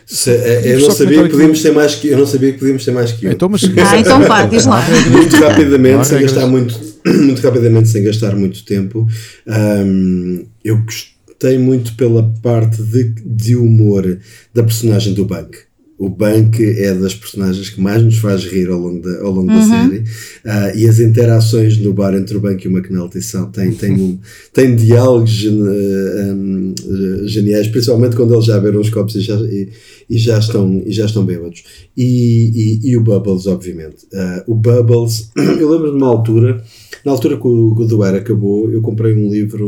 Se, 0.06 0.30
é, 0.30 0.74
eu, 0.74 0.80
não 0.80 0.90
sabia 0.90 1.22
que 1.22 1.28
podíamos 1.28 1.62
ter 1.62 1.72
mais 1.72 1.94
que 1.94 2.08
eu 2.08 2.18
não 2.18 2.26
sabia 2.26 2.52
que 2.52 2.58
podíamos 2.58 2.84
ter 2.84 2.92
mais 2.92 3.12
que. 3.12 3.26
Então, 3.26 3.48
mas... 3.48 3.62
Ah, 3.78 3.98
então 3.98 4.20
vá, 4.22 4.46
diz 4.46 4.64
lá. 4.64 4.82
Muito 5.10 5.36
rapidamente, 5.36 6.06
sem 6.06 6.22
gastar 6.22 6.46
muito, 6.46 6.80
muito 7.06 7.42
rapidamente, 7.42 7.88
sem 7.88 8.02
gastar 8.02 8.34
muito 8.34 8.64
tempo. 8.64 9.06
Um, 9.46 10.46
eu 10.64 10.78
gostei 10.78 11.58
muito 11.58 11.94
pela 11.94 12.22
parte 12.42 12.82
de, 12.82 13.14
de 13.24 13.54
humor 13.54 14.18
da 14.54 14.62
personagem 14.62 15.12
do 15.12 15.24
Bank 15.24 15.67
o 15.98 16.08
Bank 16.08 16.62
é 16.62 16.94
das 16.94 17.12
personagens 17.12 17.70
que 17.70 17.80
mais 17.80 18.02
nos 18.04 18.18
faz 18.18 18.44
rir 18.44 18.70
ao 18.70 18.78
longo 18.78 19.02
da, 19.02 19.20
ao 19.20 19.32
longo 19.32 19.50
uhum. 19.50 19.58
da 19.58 19.62
série 19.62 19.98
uh, 19.98 20.78
e 20.78 20.88
as 20.88 21.00
interações 21.00 21.76
no 21.76 21.92
bar 21.92 22.14
entre 22.14 22.36
o 22.36 22.40
Bank 22.40 22.64
e 22.64 22.68
o 22.68 22.76
McNulty 22.76 23.20
são, 23.20 23.50
têm, 23.50 23.72
têm, 23.72 24.00
um, 24.00 24.18
têm 24.52 24.76
diálogos 24.76 25.30
gen, 25.30 25.60
uh, 25.60 26.34
um, 26.34 26.74
uh, 26.86 27.26
geniais, 27.26 27.66
principalmente 27.66 28.14
quando 28.14 28.32
eles 28.32 28.44
já 28.44 28.54
beberam 28.60 28.80
os 28.80 28.90
copos 28.90 29.16
e 29.16 29.20
já, 29.20 29.34
e, 29.40 29.70
e, 30.08 30.16
já, 30.16 30.38
estão, 30.38 30.82
e 30.86 30.92
já 30.92 31.06
estão 31.06 31.24
bêbados. 31.24 31.64
E, 31.96 32.80
e, 32.84 32.90
e 32.90 32.96
o 32.96 33.02
Bubbles, 33.02 33.46
obviamente. 33.48 34.06
o 34.46 34.54
Bubbles, 34.54 35.30
eu 35.36 35.68
lembro 35.68 35.90
de 35.90 35.96
uma 35.96 36.08
altura, 36.08 36.62
na 37.04 37.10
altura 37.10 37.36
que 37.36 37.46
o, 37.46 37.74
que 37.74 37.94
o 37.94 38.02
acabou, 38.02 38.70
eu 38.70 38.80
comprei 38.80 39.14
um 39.14 39.28
livro 39.28 39.66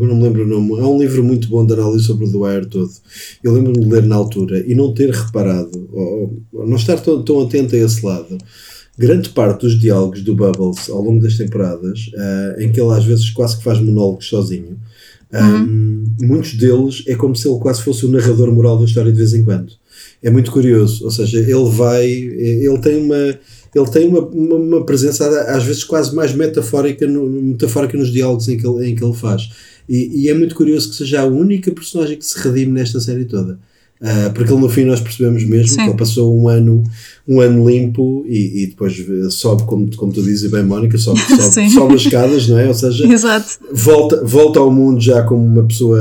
eu 0.00 0.06
não 0.06 0.16
me 0.16 0.22
lembro 0.24 0.44
o 0.44 0.46
nome, 0.46 0.80
há 0.80 0.86
um 0.86 0.98
livro 0.98 1.22
muito 1.22 1.48
bom 1.48 1.64
de 1.64 1.72
análise 1.74 2.04
sobre 2.04 2.26
o 2.26 2.30
Dwyer 2.30 2.66
todo. 2.66 2.90
Eu 3.42 3.52
lembro-me 3.52 3.80
de 3.80 3.88
ler 3.88 4.04
na 4.04 4.16
altura 4.16 4.64
e 4.66 4.74
não 4.74 4.92
ter 4.92 5.10
reparado, 5.10 5.88
ou, 5.92 6.42
ou 6.52 6.66
não 6.66 6.76
estar 6.76 7.00
tão, 7.00 7.22
tão 7.22 7.40
atento 7.40 7.74
a 7.74 7.78
esse 7.78 8.04
lado. 8.04 8.38
Grande 8.98 9.28
parte 9.30 9.60
dos 9.60 9.78
diálogos 9.78 10.22
do 10.22 10.34
Bubbles 10.34 10.90
ao 10.90 11.00
longo 11.00 11.22
das 11.22 11.36
temporadas, 11.36 12.10
uh, 12.14 12.60
em 12.60 12.72
que 12.72 12.80
ele 12.80 12.92
às 12.92 13.04
vezes 13.04 13.30
quase 13.30 13.56
que 13.56 13.62
faz 13.62 13.78
monólogos 13.80 14.28
sozinho, 14.28 14.76
um, 15.32 15.38
uhum. 15.38 16.04
muitos 16.22 16.54
deles 16.54 17.04
é 17.06 17.14
como 17.14 17.36
se 17.36 17.46
ele 17.46 17.58
quase 17.58 17.82
fosse 17.82 18.06
o 18.06 18.10
narrador 18.10 18.50
moral 18.50 18.78
da 18.78 18.86
história 18.86 19.12
de 19.12 19.18
vez 19.18 19.34
em 19.34 19.44
quando. 19.44 19.72
É 20.22 20.30
muito 20.30 20.50
curioso, 20.50 21.04
ou 21.04 21.10
seja, 21.10 21.38
ele 21.38 21.70
vai, 21.70 22.06
ele 22.08 22.78
tem 22.78 23.04
uma 23.04 23.38
ele 23.74 23.90
tem 23.90 24.08
uma, 24.08 24.20
uma, 24.20 24.56
uma, 24.56 24.84
presença 24.84 25.28
às 25.50 25.64
vezes 25.64 25.84
quase 25.84 26.14
mais 26.14 26.34
metafórica, 26.34 27.06
no, 27.06 27.26
metafórica 27.28 27.96
nos 27.96 28.12
diálogos 28.12 28.48
em 28.48 28.56
que 28.56 28.66
ele, 28.66 28.90
em 28.90 28.94
que 28.94 29.04
ele 29.04 29.14
faz. 29.14 29.50
E, 29.88 30.24
e, 30.24 30.28
é 30.28 30.34
muito 30.34 30.54
curioso 30.54 30.90
que 30.90 30.96
seja 30.96 31.22
a 31.22 31.24
única 31.24 31.70
personagem 31.72 32.16
que 32.16 32.24
se 32.24 32.38
redime 32.38 32.72
nesta 32.72 33.00
série 33.00 33.24
toda. 33.24 33.58
Uh, 34.00 34.32
porque 34.32 34.52
ele 34.52 34.60
no 34.60 34.68
fim 34.68 34.84
nós 34.84 35.00
percebemos 35.00 35.42
mesmo 35.42 35.70
Sim. 35.70 35.76
que 35.76 35.82
ele 35.82 35.96
passou 35.98 36.32
um 36.32 36.46
ano, 36.46 36.84
um 37.26 37.40
ano 37.40 37.68
limpo 37.68 38.24
e, 38.28 38.62
e 38.62 38.66
depois 38.68 38.94
sobe, 39.30 39.64
como, 39.64 39.94
como 39.96 40.12
tu 40.12 40.22
dizes 40.22 40.48
bem, 40.48 40.62
Mónica, 40.62 40.96
sobe, 40.96 41.18
sobe, 41.26 41.70
sobe 41.70 41.94
as 41.94 42.02
escadas, 42.02 42.48
não 42.48 42.58
é? 42.58 42.68
Ou 42.68 42.74
seja, 42.74 43.04
Exato. 43.06 43.58
Volta, 43.72 44.24
volta 44.24 44.60
ao 44.60 44.70
mundo 44.70 45.00
já 45.00 45.24
como 45.24 45.44
uma 45.44 45.64
pessoa 45.64 46.00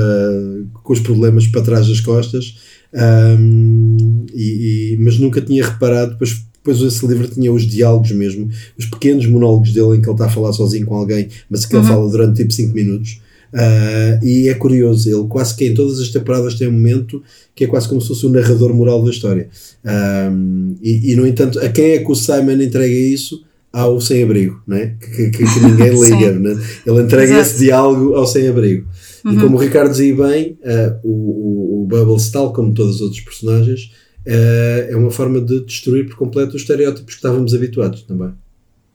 com 0.84 0.94
os 0.94 0.99
problemas 0.99 1.48
para 1.48 1.64
trás 1.64 1.88
das 1.88 1.99
costas, 1.99 2.56
um, 2.94 4.26
e, 4.34 4.94
e, 4.94 4.98
mas 4.99 5.18
nunca 5.18 5.41
tinha 5.41 5.65
reparado, 5.65 6.11
depois 6.11 6.46
depois 6.68 6.81
esse 6.81 7.06
livro 7.07 7.27
tinha 7.27 7.52
os 7.52 7.64
diálogos 7.64 8.11
mesmo, 8.11 8.49
os 8.77 8.85
pequenos 8.85 9.26
monólogos 9.26 9.72
dele 9.72 9.98
em 9.98 10.02
que 10.02 10.07
ele 10.07 10.14
está 10.14 10.26
a 10.26 10.30
falar 10.30 10.52
sozinho 10.52 10.85
com 10.85 10.95
alguém, 10.95 11.30
mas 11.49 11.65
que 11.65 11.76
uhum. 11.76 11.81
ele 11.81 11.89
fala 11.89 12.10
durante 12.11 12.38
tipo 12.38 12.53
5 12.53 12.73
minutos. 12.73 13.22
Uh, 13.53 14.26
e 14.26 14.49
é 14.49 14.53
curioso, 14.53 15.10
ele 15.10 15.26
quase 15.30 15.56
que 15.56 15.65
em 15.65 15.73
todas 15.73 15.99
as 15.99 16.10
temporadas 16.10 16.56
tem 16.56 16.68
um 16.68 16.73
momento 16.73 17.23
que 17.56 17.64
é 17.64 17.68
quase 17.68 17.88
como 17.88 18.02
se 18.02 18.10
fosse 18.10 18.26
o 18.26 18.30
narrador 18.30 18.73
moral 18.73 19.02
da 19.02 19.10
história. 19.10 19.48
Um, 19.85 20.76
e, 20.81 21.14
e, 21.14 21.15
no 21.15 21.26
entanto, 21.26 21.57
a 21.60 21.69
quem 21.69 21.91
é 21.91 21.99
que 21.99 22.11
o 22.11 22.15
Simon 22.15 22.61
entrega 22.61 22.94
isso? 22.94 23.45
Ao 23.72 24.02
sem-abrigo, 24.02 24.60
né? 24.65 24.95
que, 24.99 25.30
que, 25.30 25.44
que 25.44 25.60
ninguém 25.60 25.91
liga. 26.02 26.31
né? 26.31 26.60
Ele 26.85 27.02
entrega 27.02 27.34
Exato. 27.34 27.41
esse 27.41 27.60
diálogo 27.60 28.15
ao 28.15 28.26
sem-abrigo. 28.26 28.88
Uhum. 29.23 29.34
E 29.34 29.39
como 29.39 29.57
o 29.57 29.60
Ricardo 29.60 29.91
dizia 29.91 30.15
bem, 30.15 30.57
uh, 30.64 30.99
o, 31.03 31.11
o, 31.11 31.84
o 31.84 31.85
Bubbles, 31.85 32.30
tal 32.31 32.52
como 32.53 32.73
todos 32.73 32.95
os 32.95 33.02
outros 33.02 33.22
personagens, 33.22 33.91
é 34.29 34.95
uma 34.95 35.11
forma 35.11 35.39
de 35.39 35.63
destruir 35.65 36.07
por 36.07 36.17
completo 36.17 36.55
os 36.55 36.61
estereótipos 36.61 37.15
que 37.15 37.19
estávamos 37.19 37.53
habituados 37.53 38.01
também. 38.03 38.33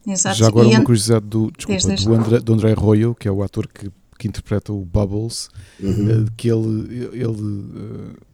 Exato. 0.06 0.36
Já 0.36 0.48
agora 0.48 0.68
uma 0.68 0.84
curiosidade 0.84 1.24
do, 1.26 1.50
desculpa, 1.56 1.96
do, 1.96 2.14
André, 2.14 2.40
do 2.40 2.52
André 2.52 2.72
Royo, 2.72 3.14
que 3.14 3.28
é 3.28 3.30
o 3.30 3.42
ator 3.42 3.68
que 3.68 3.88
que 4.22 4.28
interpreta 4.28 4.72
o 4.72 4.84
Bubbles, 4.84 5.48
uhum. 5.80 6.10
Eh, 6.10 6.30
que 6.36 6.48
ele, 6.48 7.10
ele 7.12 7.64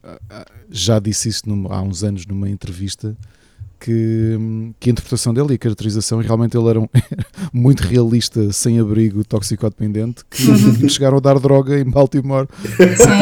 eh, 0.04 0.44
já 0.70 0.98
disse 0.98 1.30
isso 1.30 1.48
numa, 1.48 1.74
há 1.74 1.80
uns 1.80 2.04
anos 2.04 2.26
numa 2.26 2.48
entrevista. 2.50 3.16
Que, 3.80 4.36
que, 4.80 4.90
a 4.90 4.92
interpretação 4.92 5.32
dele 5.32 5.52
e 5.52 5.54
a 5.54 5.58
caracterização 5.58 6.18
realmente 6.18 6.58
ele 6.58 6.68
era 6.68 6.80
um, 6.80 6.88
muito 7.54 7.80
realista, 7.84 8.52
sem 8.52 8.78
abrigo, 8.78 9.24
toxicodependente, 9.24 10.24
que 10.28 10.50
uhum. 10.50 10.88
chegaram 10.90 11.16
a 11.16 11.20
dar 11.20 11.38
droga 11.38 11.78
em 11.78 11.84
Baltimore 11.84 12.48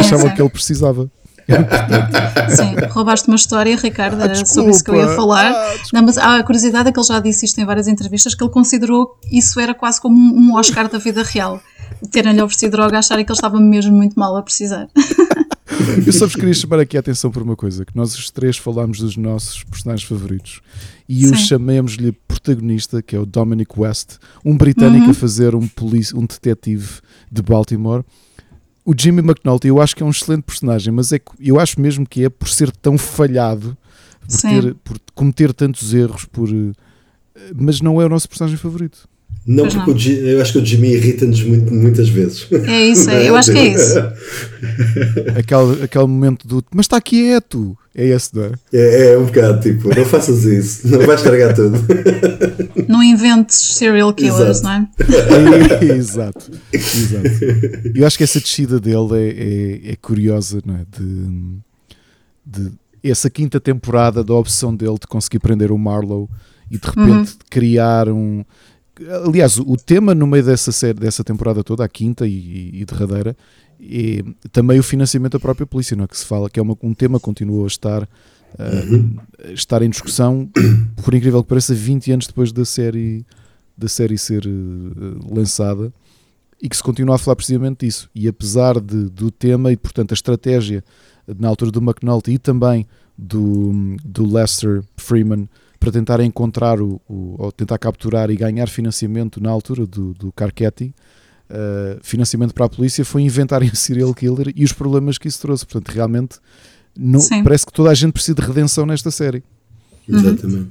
achavam 0.00 0.34
que 0.34 0.42
ele 0.42 0.50
precisava. 0.50 1.08
Sim, 2.54 2.74
roubaste 2.90 3.28
uma 3.28 3.36
história, 3.36 3.76
Ricardo, 3.76 4.20
ah, 4.20 4.44
sobre 4.44 4.70
isso 4.70 4.82
que 4.82 4.90
eu 4.90 4.96
ia 4.96 5.08
falar. 5.08 5.52
Ah, 5.52 5.74
não, 5.92 6.02
mas 6.02 6.18
a 6.18 6.42
curiosidade 6.42 6.88
é 6.88 6.92
que 6.92 6.98
ele 6.98 7.06
já 7.06 7.20
disse 7.20 7.46
isto 7.46 7.60
em 7.60 7.64
várias 7.64 7.88
entrevistas, 7.88 8.34
que 8.34 8.42
ele 8.42 8.50
considerou 8.50 9.16
que 9.22 9.38
isso 9.38 9.58
era 9.60 9.74
quase 9.74 10.00
como 10.00 10.16
um 10.16 10.56
Oscar 10.56 10.88
da 10.88 10.98
vida 10.98 11.22
real 11.22 11.60
terem-lhe 12.10 12.42
oferecido 12.42 12.72
droga, 12.72 12.98
acharem 12.98 13.24
que 13.24 13.30
ele 13.30 13.36
estava 13.36 13.60
mesmo 13.60 13.96
muito 13.96 14.18
mal 14.18 14.36
a 14.36 14.42
precisar. 14.42 14.88
Eu 16.06 16.12
só 16.12 16.26
vos 16.26 16.34
queria 16.34 16.54
chamar 16.54 16.80
aqui 16.80 16.96
a 16.96 17.00
atenção 17.00 17.30
por 17.30 17.42
uma 17.42 17.56
coisa: 17.56 17.84
que 17.84 17.96
nós 17.96 18.14
os 18.14 18.30
três 18.30 18.56
falámos 18.56 18.98
dos 18.98 19.16
nossos 19.16 19.62
personagens 19.64 20.08
favoritos 20.08 20.60
e 21.08 21.26
o 21.26 21.36
chamemos-lhe 21.36 22.12
protagonista, 22.12 23.02
que 23.02 23.14
é 23.14 23.18
o 23.18 23.26
Dominic 23.26 23.78
West, 23.78 24.16
um 24.44 24.56
britânico 24.56 25.04
uhum. 25.04 25.10
a 25.10 25.14
fazer 25.14 25.54
um, 25.54 25.66
police, 25.68 26.16
um 26.16 26.26
detetive 26.26 27.00
de 27.30 27.42
Baltimore. 27.42 28.04
O 28.86 28.94
Jimmy 28.96 29.20
McNulty, 29.20 29.66
eu 29.66 29.82
acho 29.82 29.96
que 29.96 30.02
é 30.04 30.06
um 30.06 30.10
excelente 30.10 30.44
personagem, 30.44 30.94
mas 30.94 31.12
é, 31.12 31.20
eu 31.40 31.58
acho 31.58 31.80
mesmo 31.80 32.06
que 32.06 32.24
é 32.24 32.28
por 32.28 32.48
ser 32.48 32.70
tão 32.70 32.96
falhado, 32.96 33.76
por, 34.20 34.40
ter, 34.40 34.74
por 34.76 34.96
cometer 35.12 35.52
tantos 35.52 35.92
erros, 35.92 36.24
por, 36.24 36.48
eh, 36.48 36.72
mas 37.52 37.80
não 37.80 38.00
é 38.00 38.06
o 38.06 38.08
nosso 38.08 38.28
personagem 38.28 38.56
favorito. 38.56 39.08
Não, 39.46 39.64
Pois 39.64 39.74
porque 39.74 39.90
o 39.92 39.96
Ji- 39.98 40.18
eu 40.28 40.42
acho 40.42 40.52
que 40.54 40.58
o 40.58 40.66
Jimmy 40.66 40.88
irrita-nos 40.94 41.40
muitas 41.42 42.08
vezes. 42.08 42.48
É 42.50 42.86
isso, 42.88 43.08
é, 43.08 43.28
eu 43.28 43.36
acho 43.36 43.52
que 43.52 43.58
é 43.58 43.74
isso. 43.74 43.94
Aquele, 45.38 45.84
aquele 45.84 46.06
momento 46.06 46.46
do 46.48 46.64
mas 46.74 46.84
está 46.86 47.00
quieto. 47.00 47.76
É 47.94 48.04
esse, 48.08 48.34
não 48.34 48.44
é? 48.44 48.52
É, 48.72 49.12
é 49.14 49.18
um 49.18 49.24
bocado 49.26 49.60
tipo, 49.62 49.88
não 49.94 50.04
faças 50.04 50.44
isso, 50.44 50.86
não 50.88 50.98
vais 51.06 51.20
estragar 51.20 51.54
tudo. 51.54 51.78
Não 52.88 53.02
inventes 53.02 53.56
serial 53.58 54.12
killers, 54.12 54.58
Exato. 54.58 54.62
não 54.64 54.72
é? 54.72 55.84
exato, 55.96 56.50
exato. 56.72 57.92
Eu 57.94 58.06
acho 58.06 58.16
que 58.18 58.22
essa 58.24 58.38
descida 58.38 58.78
dele 58.78 59.08
é, 59.14 59.88
é, 59.88 59.92
é 59.92 59.96
curiosa, 59.96 60.60
não 60.64 60.74
é? 60.76 60.84
De, 60.96 61.58
de 62.44 62.72
essa 63.10 63.28
quinta 63.30 63.58
temporada 63.58 64.22
da 64.22 64.34
opção 64.34 64.74
dele 64.76 64.96
de 65.00 65.06
conseguir 65.08 65.38
prender 65.40 65.72
o 65.72 65.78
Marlow 65.78 66.28
e 66.70 66.78
de 66.78 66.86
repente 66.86 67.36
criar 67.50 68.08
um. 68.08 68.44
Aliás, 69.24 69.58
o 69.58 69.76
tema 69.76 70.14
no 70.14 70.26
meio 70.26 70.44
dessa 70.44 70.72
série, 70.72 70.98
dessa 70.98 71.22
temporada 71.22 71.62
toda, 71.62 71.84
a 71.84 71.88
quinta 71.88 72.26
e, 72.26 72.70
e 72.80 72.84
derradeira, 72.84 73.36
é 73.80 74.22
também 74.50 74.78
o 74.78 74.82
financiamento 74.82 75.32
da 75.34 75.40
própria 75.40 75.66
polícia, 75.66 75.94
não 75.96 76.04
é? 76.04 76.08
Que 76.08 76.16
se 76.16 76.24
fala 76.24 76.48
que 76.48 76.58
é 76.58 76.62
uma- 76.62 76.76
um 76.82 76.94
tema 76.94 77.18
que 77.18 77.24
continua 77.24 77.64
a 77.64 77.66
estar, 77.66 78.02
uh, 78.04 79.20
a 79.48 79.52
estar 79.52 79.82
em 79.82 79.90
discussão, 79.90 80.48
por 81.04 81.12
incrível 81.14 81.42
que 81.42 81.48
pareça, 81.48 81.74
20 81.74 82.10
anos 82.12 82.26
depois 82.26 82.52
da 82.52 82.64
série, 82.64 83.24
da 83.76 83.86
série 83.88 84.16
ser 84.16 84.46
uh, 84.46 85.34
lançada 85.34 85.92
e 86.62 86.68
que 86.70 86.76
se 86.76 86.82
continua 86.82 87.16
a 87.16 87.18
falar 87.18 87.36
precisamente 87.36 87.84
disso. 87.84 88.08
E 88.14 88.26
apesar 88.26 88.80
de, 88.80 89.10
do 89.10 89.30
tema 89.30 89.72
e, 89.72 89.76
portanto, 89.76 90.12
a 90.12 90.14
estratégia 90.14 90.82
na 91.38 91.48
altura 91.48 91.70
do 91.70 91.80
McNulty 91.82 92.32
e 92.32 92.38
também 92.38 92.86
do, 93.18 93.96
do 94.02 94.26
Lester 94.32 94.82
Freeman 94.96 95.46
para 95.86 95.92
tentar 95.92 96.18
encontrar 96.20 96.80
o, 96.80 97.00
o- 97.08 97.36
ou 97.38 97.52
tentar 97.52 97.78
capturar 97.78 98.28
e 98.28 98.34
ganhar 98.36 98.66
financiamento 98.68 99.40
na 99.40 99.50
altura 99.50 99.86
do, 99.86 100.12
do 100.14 100.28
uh, 100.28 101.98
financiamento 102.02 102.52
para 102.52 102.66
a 102.66 102.68
polícia, 102.68 103.04
foi 103.04 103.22
inventarem 103.22 103.68
o 103.72 103.76
serial 103.76 104.12
killer 104.12 104.52
e 104.56 104.64
os 104.64 104.72
problemas 104.72 105.16
que 105.16 105.28
isso 105.28 105.40
trouxe. 105.40 105.64
Portanto, 105.64 105.94
realmente 105.94 106.38
não- 106.98 107.20
parece 107.44 107.64
que 107.64 107.72
toda 107.72 107.90
a 107.90 107.94
gente 107.94 108.12
precisa 108.12 108.34
de 108.34 108.42
redenção 108.42 108.84
nesta 108.84 109.12
série. 109.12 109.44
Exatamente. 110.08 110.70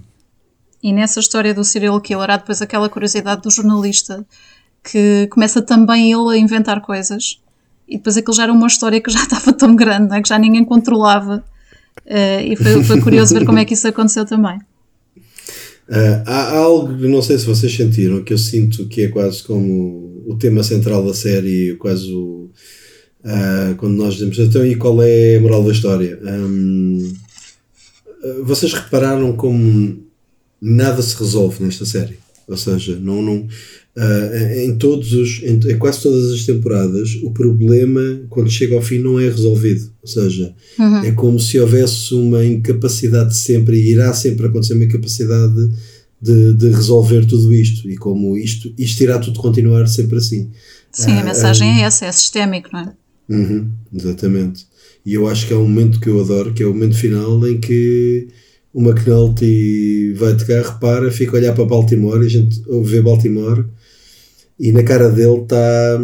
E 0.84 0.92
nessa 0.92 1.20
história 1.22 1.54
do 1.54 1.64
serial 1.64 2.00
killer 2.02 2.30
há 2.30 2.36
depois 2.38 2.62
aquela 2.62 2.90
curiosidade 2.90 3.42
do 3.42 3.50
jornalista 3.50 4.26
que 4.84 5.28
começa 5.32 5.62
também 5.62 6.12
ele 6.12 6.36
a 6.36 6.38
inventar 6.38 6.82
coisas 6.82 7.40
e 7.88 7.96
depois 7.98 8.18
aquilo 8.18 8.36
já 8.36 8.44
era 8.44 8.52
uma 8.54 8.68
história 8.68 9.00
que 9.02 9.10
já 9.10 9.20
estava 9.24 9.54
tão 9.54 9.76
grande, 9.78 10.10
não 10.10 10.16
é? 10.18 10.22
que 10.22 10.28
já 10.28 10.38
ninguém 10.38 10.66
controlava. 10.66 11.42
Eh, 12.06 12.48
e 12.48 12.56
foi, 12.58 12.84
foi 12.84 13.00
curioso 13.02 13.34
ver 13.34 13.46
como 13.46 13.58
é 13.58 13.64
que 13.66 13.74
isso 13.74 13.88
aconteceu 13.88 14.26
também. 14.26 14.60
Ah, 15.90 16.24
há 16.26 16.58
algo, 16.58 16.92
não 17.08 17.22
sei 17.22 17.38
se 17.38 17.46
vocês 17.46 17.76
sentiram, 17.76 18.24
que 18.24 18.34
eu 18.34 18.38
sinto 18.38 18.88
que 18.88 19.04
é 19.04 19.08
quase 19.08 19.44
como 19.44 20.24
o 20.26 20.36
tema 20.36 20.64
central 20.64 21.06
da 21.06 21.14
série, 21.14 21.76
quase 21.76 22.12
o. 22.12 22.50
ah, 23.24 23.76
quando 23.78 23.96
nós 23.96 24.16
dizemos 24.16 24.40
então 24.40 24.66
e 24.66 24.76
qual 24.76 25.02
é 25.04 25.36
a 25.38 25.40
moral 25.42 25.64
da 25.64 25.72
história? 25.72 26.20
Hum, 26.24 27.14
ah, 28.24 28.42
vocês 28.44 28.74
repararam 28.74 29.34
como 29.34 30.04
nada 30.62 31.02
se 31.02 31.16
resolve 31.18 31.64
nesta 31.64 31.86
série? 31.86 32.18
Ou 32.48 32.58
seja, 32.58 32.98
não, 33.00 33.22
não, 33.22 33.48
ah, 33.98 34.56
em, 34.58 34.78
todos 34.78 35.14
os, 35.14 35.42
em, 35.42 35.58
em 35.72 35.78
quase 35.78 36.02
todas 36.02 36.32
as 36.32 36.46
temporadas, 36.46 37.18
o 37.24 37.32
problema, 37.32 38.22
quando 38.30 38.50
chega 38.50 38.76
ao 38.76 38.82
fim, 38.82 39.00
não 39.00 39.20
é 39.20 39.30
resolvido. 39.30 39.90
Ou 40.02 40.08
seja, 40.08 40.54
é 41.04 41.12
como 41.12 41.40
se 41.40 41.58
houvesse 41.58 42.14
uma 42.14 42.46
incapacidade 42.46 43.36
sempre, 43.38 43.78
e 43.78 43.92
irá 43.92 44.14
sempre 44.14 44.48
acontecer 44.48 44.74
uma 44.74 44.84
incapacidade 44.84 45.72
de, 46.22 46.54
de 46.54 46.70
resolver 46.70 47.26
tudo 47.26 47.54
isto. 47.54 47.90
E 47.90 47.96
como 47.96 48.36
isto, 48.36 48.74
isto 48.78 49.02
irá 49.02 49.18
tudo 49.18 49.40
continuar 49.40 49.88
sempre 49.88 50.18
assim. 50.18 50.52
Sim, 50.92 51.12
a 51.12 51.24
mensagem 51.24 51.82
é 51.82 51.84
essa, 51.84 52.06
é 52.06 52.12
sistémico, 52.12 52.70
não 52.74 52.80
é? 52.80 52.94
Uhum, 53.30 53.70
exatamente. 53.94 54.68
E 55.06 55.14
eu 55.14 55.28
acho 55.28 55.48
que 55.48 55.54
é 55.54 55.56
um 55.56 55.68
momento 55.68 56.00
que 56.00 56.10
eu 56.10 56.20
adoro, 56.20 56.54
que 56.54 56.64
é 56.64 56.66
o 56.66 56.74
momento 56.74 56.96
final 56.96 57.48
em 57.48 57.60
que 57.60 58.28
o 58.74 58.82
McNulty 58.82 60.14
vai 60.18 60.34
de 60.34 60.46
carro, 60.46 60.80
para, 60.80 61.10
fica 61.10 61.38
a 61.38 61.40
olhar 61.40 61.54
para 61.54 61.64
Baltimore 61.64 62.22
e 62.22 62.26
a 62.26 62.30
gente 62.30 62.62
vê 62.84 63.02
Baltimore 63.02 63.66
e 64.60 64.72
na 64.72 64.84
cara 64.84 65.10
dele 65.10 65.42
está 65.42 66.00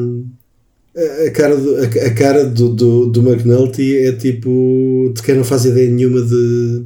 a 0.94 1.32
cara, 1.32 1.56
do, 1.56 1.78
a, 1.78 1.86
a 1.86 2.14
cara 2.14 2.46
do, 2.46 2.70
do, 2.70 3.06
do 3.08 3.22
McNulty 3.22 3.98
é 3.98 4.12
tipo 4.12 5.12
de 5.16 5.24
quem 5.24 5.36
não 5.36 5.44
faz 5.44 5.64
ideia 5.64 5.90
nenhuma 5.90 6.22
de 6.22 6.84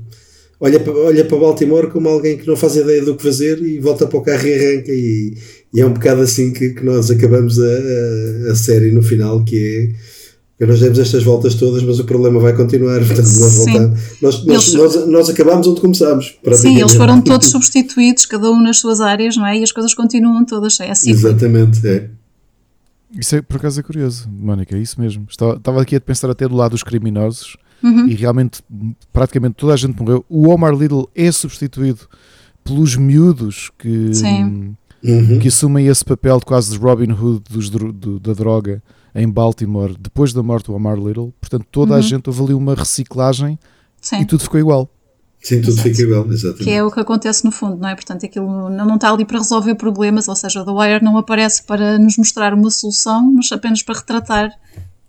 olha 0.59 0.79
olha 0.89 1.25
para 1.25 1.37
Baltimore 1.37 1.87
como 1.87 2.07
alguém 2.07 2.37
que 2.37 2.47
não 2.47 2.55
faz 2.55 2.75
ideia 2.75 3.03
do 3.03 3.15
que 3.15 3.23
fazer 3.23 3.59
e 3.63 3.79
volta 3.79 4.05
para 4.05 4.19
o 4.19 4.21
carro 4.21 4.47
e 4.47 4.53
arranca. 4.53 4.91
E, 4.91 5.33
e 5.73 5.81
é 5.81 5.85
um 5.85 5.93
bocado 5.93 6.21
assim 6.21 6.53
que, 6.53 6.69
que 6.69 6.85
nós 6.85 7.09
acabamos 7.09 7.59
a, 7.59 7.65
a, 7.65 8.51
a 8.51 8.55
série 8.55 8.91
no 8.91 9.01
final 9.01 9.43
que 9.43 9.57
é 9.57 10.14
que 10.57 10.65
nós 10.65 10.79
demos 10.79 10.97
estas 10.99 11.23
voltas 11.23 11.55
todas, 11.55 11.83
mas 11.83 11.99
o 11.99 12.05
problema 12.05 12.39
vai 12.39 12.55
continuar. 12.55 12.99
Portanto, 12.99 13.25
nós, 13.39 13.55
voltamos, 13.55 13.99
nós, 14.21 14.45
nós, 14.45 14.67
Eles- 14.67 14.73
nós, 14.73 15.07
nós 15.07 15.29
acabámos 15.29 15.67
onde 15.67 15.81
começámos. 15.81 16.37
Sim, 16.53 16.79
eles 16.79 16.93
foram 16.93 17.21
todos 17.21 17.47
substituídos, 17.49 18.25
cada 18.25 18.49
um 18.49 18.61
nas 18.61 18.77
suas 18.77 19.01
áreas, 19.01 19.35
não 19.35 19.45
é? 19.45 19.59
E 19.59 19.63
as 19.63 19.71
coisas 19.71 19.93
continuam 19.93 20.45
todas. 20.45 20.79
É 20.79 20.91
assim. 20.91 21.11
Exatamente, 21.11 21.85
é. 21.87 22.09
Isso 23.17 23.35
é, 23.35 23.41
por 23.41 23.57
acaso 23.57 23.79
é 23.79 23.83
curioso, 23.83 24.27
Mónica, 24.29 24.75
é 24.75 24.79
isso 24.79 24.99
mesmo. 24.99 25.25
Estava, 25.29 25.55
estava 25.55 25.81
aqui 25.81 25.95
a 25.95 26.01
pensar 26.01 26.29
até 26.29 26.47
do 26.47 26.55
lado 26.55 26.71
dos 26.71 26.83
criminosos 26.83 27.55
Uhum. 27.83 28.07
e 28.07 28.15
realmente 28.15 28.61
praticamente 29.13 29.55
toda 29.55 29.73
a 29.73 29.77
gente 29.77 29.97
morreu. 30.01 30.25
O 30.29 30.49
Omar 30.49 30.73
Little 30.73 31.07
é 31.15 31.31
substituído 31.31 31.99
pelos 32.63 32.95
miúdos 32.95 33.69
que, 33.77 34.13
Sim. 34.13 34.75
Uhum. 35.03 35.39
que 35.39 35.49
assumem 35.49 35.87
esse 35.87 36.03
papel 36.03 36.39
de 36.39 36.45
quase 36.45 36.71
de 36.71 36.77
Robin 36.77 37.11
Hood 37.11 37.43
dos 37.49 37.69
do- 37.69 38.19
da 38.19 38.33
droga 38.33 38.81
em 39.15 39.27
Baltimore 39.29 39.95
depois 39.99 40.33
da 40.33 40.43
morte 40.43 40.65
do 40.67 40.75
Omar 40.75 40.97
Little. 40.97 41.33
Portanto, 41.39 41.65
toda 41.71 41.93
a 41.93 41.97
Uhum. 41.97 42.01
gente 42.03 42.27
houve 42.27 42.43
ali 42.43 42.53
uma 42.53 42.75
reciclagem 42.75 43.57
Sim. 44.01 44.21
e 44.21 44.25
tudo 44.25 44.43
ficou 44.43 44.59
igual. 44.59 44.89
Sim, 45.41 45.61
tudo 45.61 45.73
Exato. 45.73 45.89
fica 45.89 46.01
igual, 46.01 46.25
exatamente. 46.31 46.63
Que 46.63 46.71
é 46.71 46.83
o 46.83 46.89
que 46.91 46.99
acontece 46.99 47.45
no 47.45 47.51
fundo, 47.51 47.77
não 47.77 47.87
é? 47.87 47.93
Portanto, 47.95 48.25
aquilo 48.25 48.47
não, 48.69 48.85
não 48.85 48.95
está 48.95 49.11
ali 49.13 49.23
para 49.25 49.37
resolver 49.37 49.75
problemas, 49.75 50.27
ou 50.27 50.35
seja, 50.35 50.61
o 50.61 50.65
The 50.65 50.71
Wire 50.71 51.03
não 51.03 51.17
aparece 51.17 51.63
para 51.63 51.99
nos 51.99 52.17
mostrar 52.17 52.53
uma 52.53 52.71
solução, 52.71 53.31
mas 53.31 53.51
apenas 53.51 53.83
para 53.83 53.95
retratar 53.99 54.49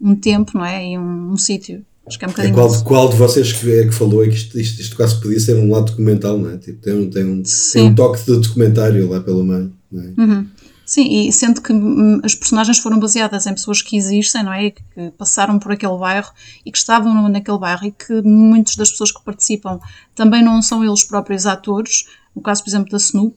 um 0.00 0.14
tempo, 0.14 0.52
não 0.54 0.64
é? 0.64 0.92
E 0.92 0.98
um, 0.98 1.32
um 1.32 1.36
sítio. 1.38 1.82
Acho 2.06 2.18
que 2.18 2.24
é 2.24 2.28
um 2.28 2.30
É 2.30 2.34
bocadinho 2.34 2.54
qual, 2.54 2.66
isso. 2.68 2.84
qual 2.84 3.08
de 3.08 3.16
vocês 3.16 3.52
que, 3.52 3.78
é 3.80 3.84
que 3.86 3.92
falou 3.92 4.22
é 4.24 4.28
que 4.28 4.34
isto, 4.34 4.60
isto, 4.60 4.80
isto 4.80 4.94
quase 4.94 5.18
podia 5.20 5.40
ser 5.40 5.56
um 5.56 5.72
lado 5.72 5.86
documental, 5.86 6.38
não 6.38 6.50
é? 6.50 6.58
Tipo, 6.58 6.82
tem, 6.82 6.92
um- 6.94 7.10
tem, 7.10 7.24
um, 7.24 7.42
tem 7.72 7.82
um 7.88 7.94
toque 7.94 8.18
de 8.26 8.38
documentário 8.38 9.08
lá 9.10 9.20
pelo 9.20 9.42
meio. 9.42 9.72
Não 9.90 10.02
é? 10.02 10.06
Uhum. 10.18 10.46
Sim, 10.86 11.26
e 11.26 11.32
sendo 11.32 11.60
que 11.60 11.72
hum, 11.72 12.20
as 12.22 12.32
personagens 12.36 12.78
foram 12.78 12.96
baseadas 13.00 13.44
em 13.46 13.52
pessoas 13.52 13.82
que 13.82 13.96
existem, 13.96 14.44
não 14.44 14.52
é? 14.52 14.66
E 14.66 14.70
que 14.70 15.10
passaram 15.18 15.58
por 15.58 15.72
aquele 15.72 15.98
bairro 15.98 16.30
e 16.64 16.70
que 16.70 16.78
estavam 16.78 17.28
naquele 17.28 17.58
bairro 17.58 17.86
e 17.86 17.90
que 17.90 18.22
muitas 18.22 18.76
das 18.76 18.90
pessoas 18.92 19.10
que 19.10 19.20
participam 19.24 19.80
também 20.14 20.44
não 20.44 20.62
são 20.62 20.84
eles 20.84 21.02
próprios 21.02 21.44
atores. 21.44 22.06
No 22.34 22.40
caso, 22.40 22.62
por 22.62 22.70
exemplo, 22.70 22.90
da 22.90 22.98
Snoop, 22.98 23.36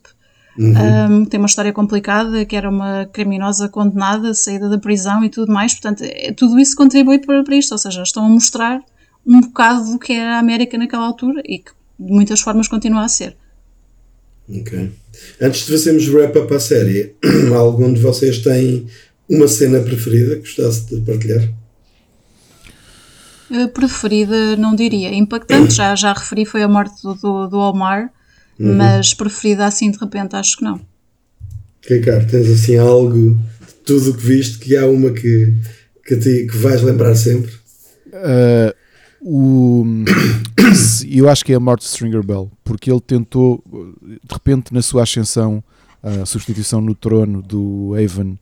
hum, 1.10 1.26
tem 1.26 1.40
uma 1.40 1.48
história 1.48 1.74
complicada, 1.74 2.46
que 2.46 2.56
era 2.56 2.70
uma 2.70 3.08
criminosa 3.12 3.68
condenada, 3.68 4.34
saída 4.36 4.70
da 4.70 4.78
prisão 4.78 5.24
e 5.24 5.30
tudo 5.30 5.52
mais. 5.52 5.74
Portanto, 5.74 6.04
é- 6.04 6.32
tudo 6.34 6.60
isso 6.60 6.76
contribui 6.76 7.18
para, 7.20 7.44
para 7.44 7.56
isto, 7.56 7.72
ou 7.72 7.78
seja, 7.80 8.04
estão 8.04 8.26
a 8.26 8.30
mostrar 8.30 8.80
um 9.26 9.42
bocado 9.42 9.92
do 9.94 10.00
que 10.00 10.14
era 10.14 10.36
a 10.36 10.40
América 10.40 10.78
naquela 10.78 11.06
altura 11.06 11.42
e 11.46 11.60
que 11.60 11.72
de 12.00 12.12
muitas 12.14 12.42
formas 12.42 12.68
continua 12.68 13.04
a 13.04 13.10
ser. 13.10 13.36
Ok. 14.50 14.92
Antes 15.42 15.66
de 15.66 15.72
fazermos 15.72 16.08
wrap-up 16.08 16.54
à 16.54 16.60
série, 16.60 17.16
algum 17.56 17.94
de 17.94 18.02
vocês 18.02 18.40
tem 18.40 18.88
uma 19.28 19.48
cena 19.48 19.80
preferida 19.80 20.36
que 20.36 20.42
gostasse 20.42 20.88
de 20.88 21.02
partilhar? 21.02 21.48
Uh, 23.52 23.68
preferida, 23.70 24.56
não 24.56 24.76
diria. 24.76 25.14
Impactante, 25.14 25.74
já, 25.76 25.96
já 25.96 26.14
referi, 26.14 26.46
foi 26.46 26.64
a 26.64 26.68
morte 26.68 27.02
do, 27.04 27.14
do, 27.14 27.48
do 27.48 27.58
Omar, 27.58 28.12
mas 28.58 29.14
preferida 29.14 29.66
assim 29.66 29.90
de 29.90 29.98
repente, 29.98 30.36
acho 30.36 30.58
que 30.58 30.64
não. 30.64 30.82
Ricardo, 31.88 32.30
tens 32.30 32.50
assim 32.50 32.76
algo 32.78 33.36
de 33.36 33.74
tudo 33.86 34.12
o 34.12 34.14
que 34.14 34.24
viste 34.24 34.60
que 34.60 34.76
há 34.76 34.86
uma 34.86 35.12
que, 35.12 35.54
que, 36.06 36.18
te, 36.18 36.46
que 36.46 36.58
vais 36.58 36.82
lembrar 36.82 37.16
sempre? 37.16 37.52
Uh, 38.08 38.74
o, 39.22 39.86
eu 41.10 41.30
acho 41.30 41.46
que 41.46 41.54
é 41.54 41.56
a 41.56 41.60
morte 41.60 41.82
de 41.82 41.88
Stringer 41.88 42.24
Bell, 42.24 42.52
porque 42.70 42.92
ele 42.92 43.02
tentou, 43.02 43.64
de 44.04 44.32
repente, 44.32 44.72
na 44.72 44.84
sua 44.84 45.02
ascensão, 45.02 45.64
a 46.04 46.24
substituição 46.24 46.80
no 46.80 46.94
trono 46.94 47.42
do 47.42 47.96
Avon, 47.96 48.38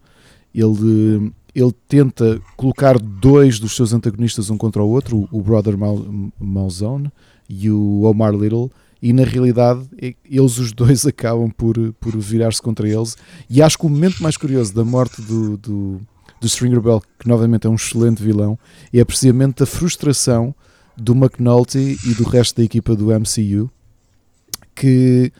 ele, 0.53 1.31
ele 1.55 1.71
tenta 1.87 2.37
colocar 2.57 2.99
dois 2.99 3.57
dos 3.57 3.73
seus 3.73 3.93
antagonistas 3.93 4.49
um 4.49 4.57
contra 4.57 4.83
o 4.83 4.89
outro, 4.89 5.29
o 5.31 5.41
Brother 5.41 5.77
Mal, 5.77 6.05
Malzone 6.37 7.09
e 7.47 7.71
o 7.71 8.01
Omar 8.01 8.35
Little, 8.35 8.69
e 9.01 9.13
na 9.13 9.23
realidade 9.23 9.87
eles 10.29 10.57
os 10.57 10.73
dois 10.73 11.05
acabam 11.07 11.49
por, 11.49 11.77
por 11.93 12.17
virar-se 12.17 12.61
contra 12.61 12.85
eles. 12.85 13.15
E 13.49 13.61
acho 13.61 13.77
que 13.77 13.85
o 13.85 13.89
momento 13.89 14.21
mais 14.21 14.35
curioso 14.35 14.75
da 14.75 14.83
morte 14.83 15.21
do, 15.21 15.55
do, 15.55 16.01
do 16.41 16.47
Stringer 16.47 16.81
Bell, 16.81 17.01
que 17.17 17.29
novamente 17.29 17.65
é 17.65 17.69
um 17.69 17.75
excelente 17.75 18.21
vilão, 18.21 18.59
é 18.93 19.05
precisamente 19.05 19.63
a 19.63 19.65
frustração 19.65 20.53
do 20.97 21.13
McNulty 21.13 21.97
e 22.05 22.13
do 22.13 22.25
resto 22.25 22.57
da 22.57 22.63
equipa 22.65 22.93
do 22.93 23.05
MCU 23.05 23.71
que 24.77 25.31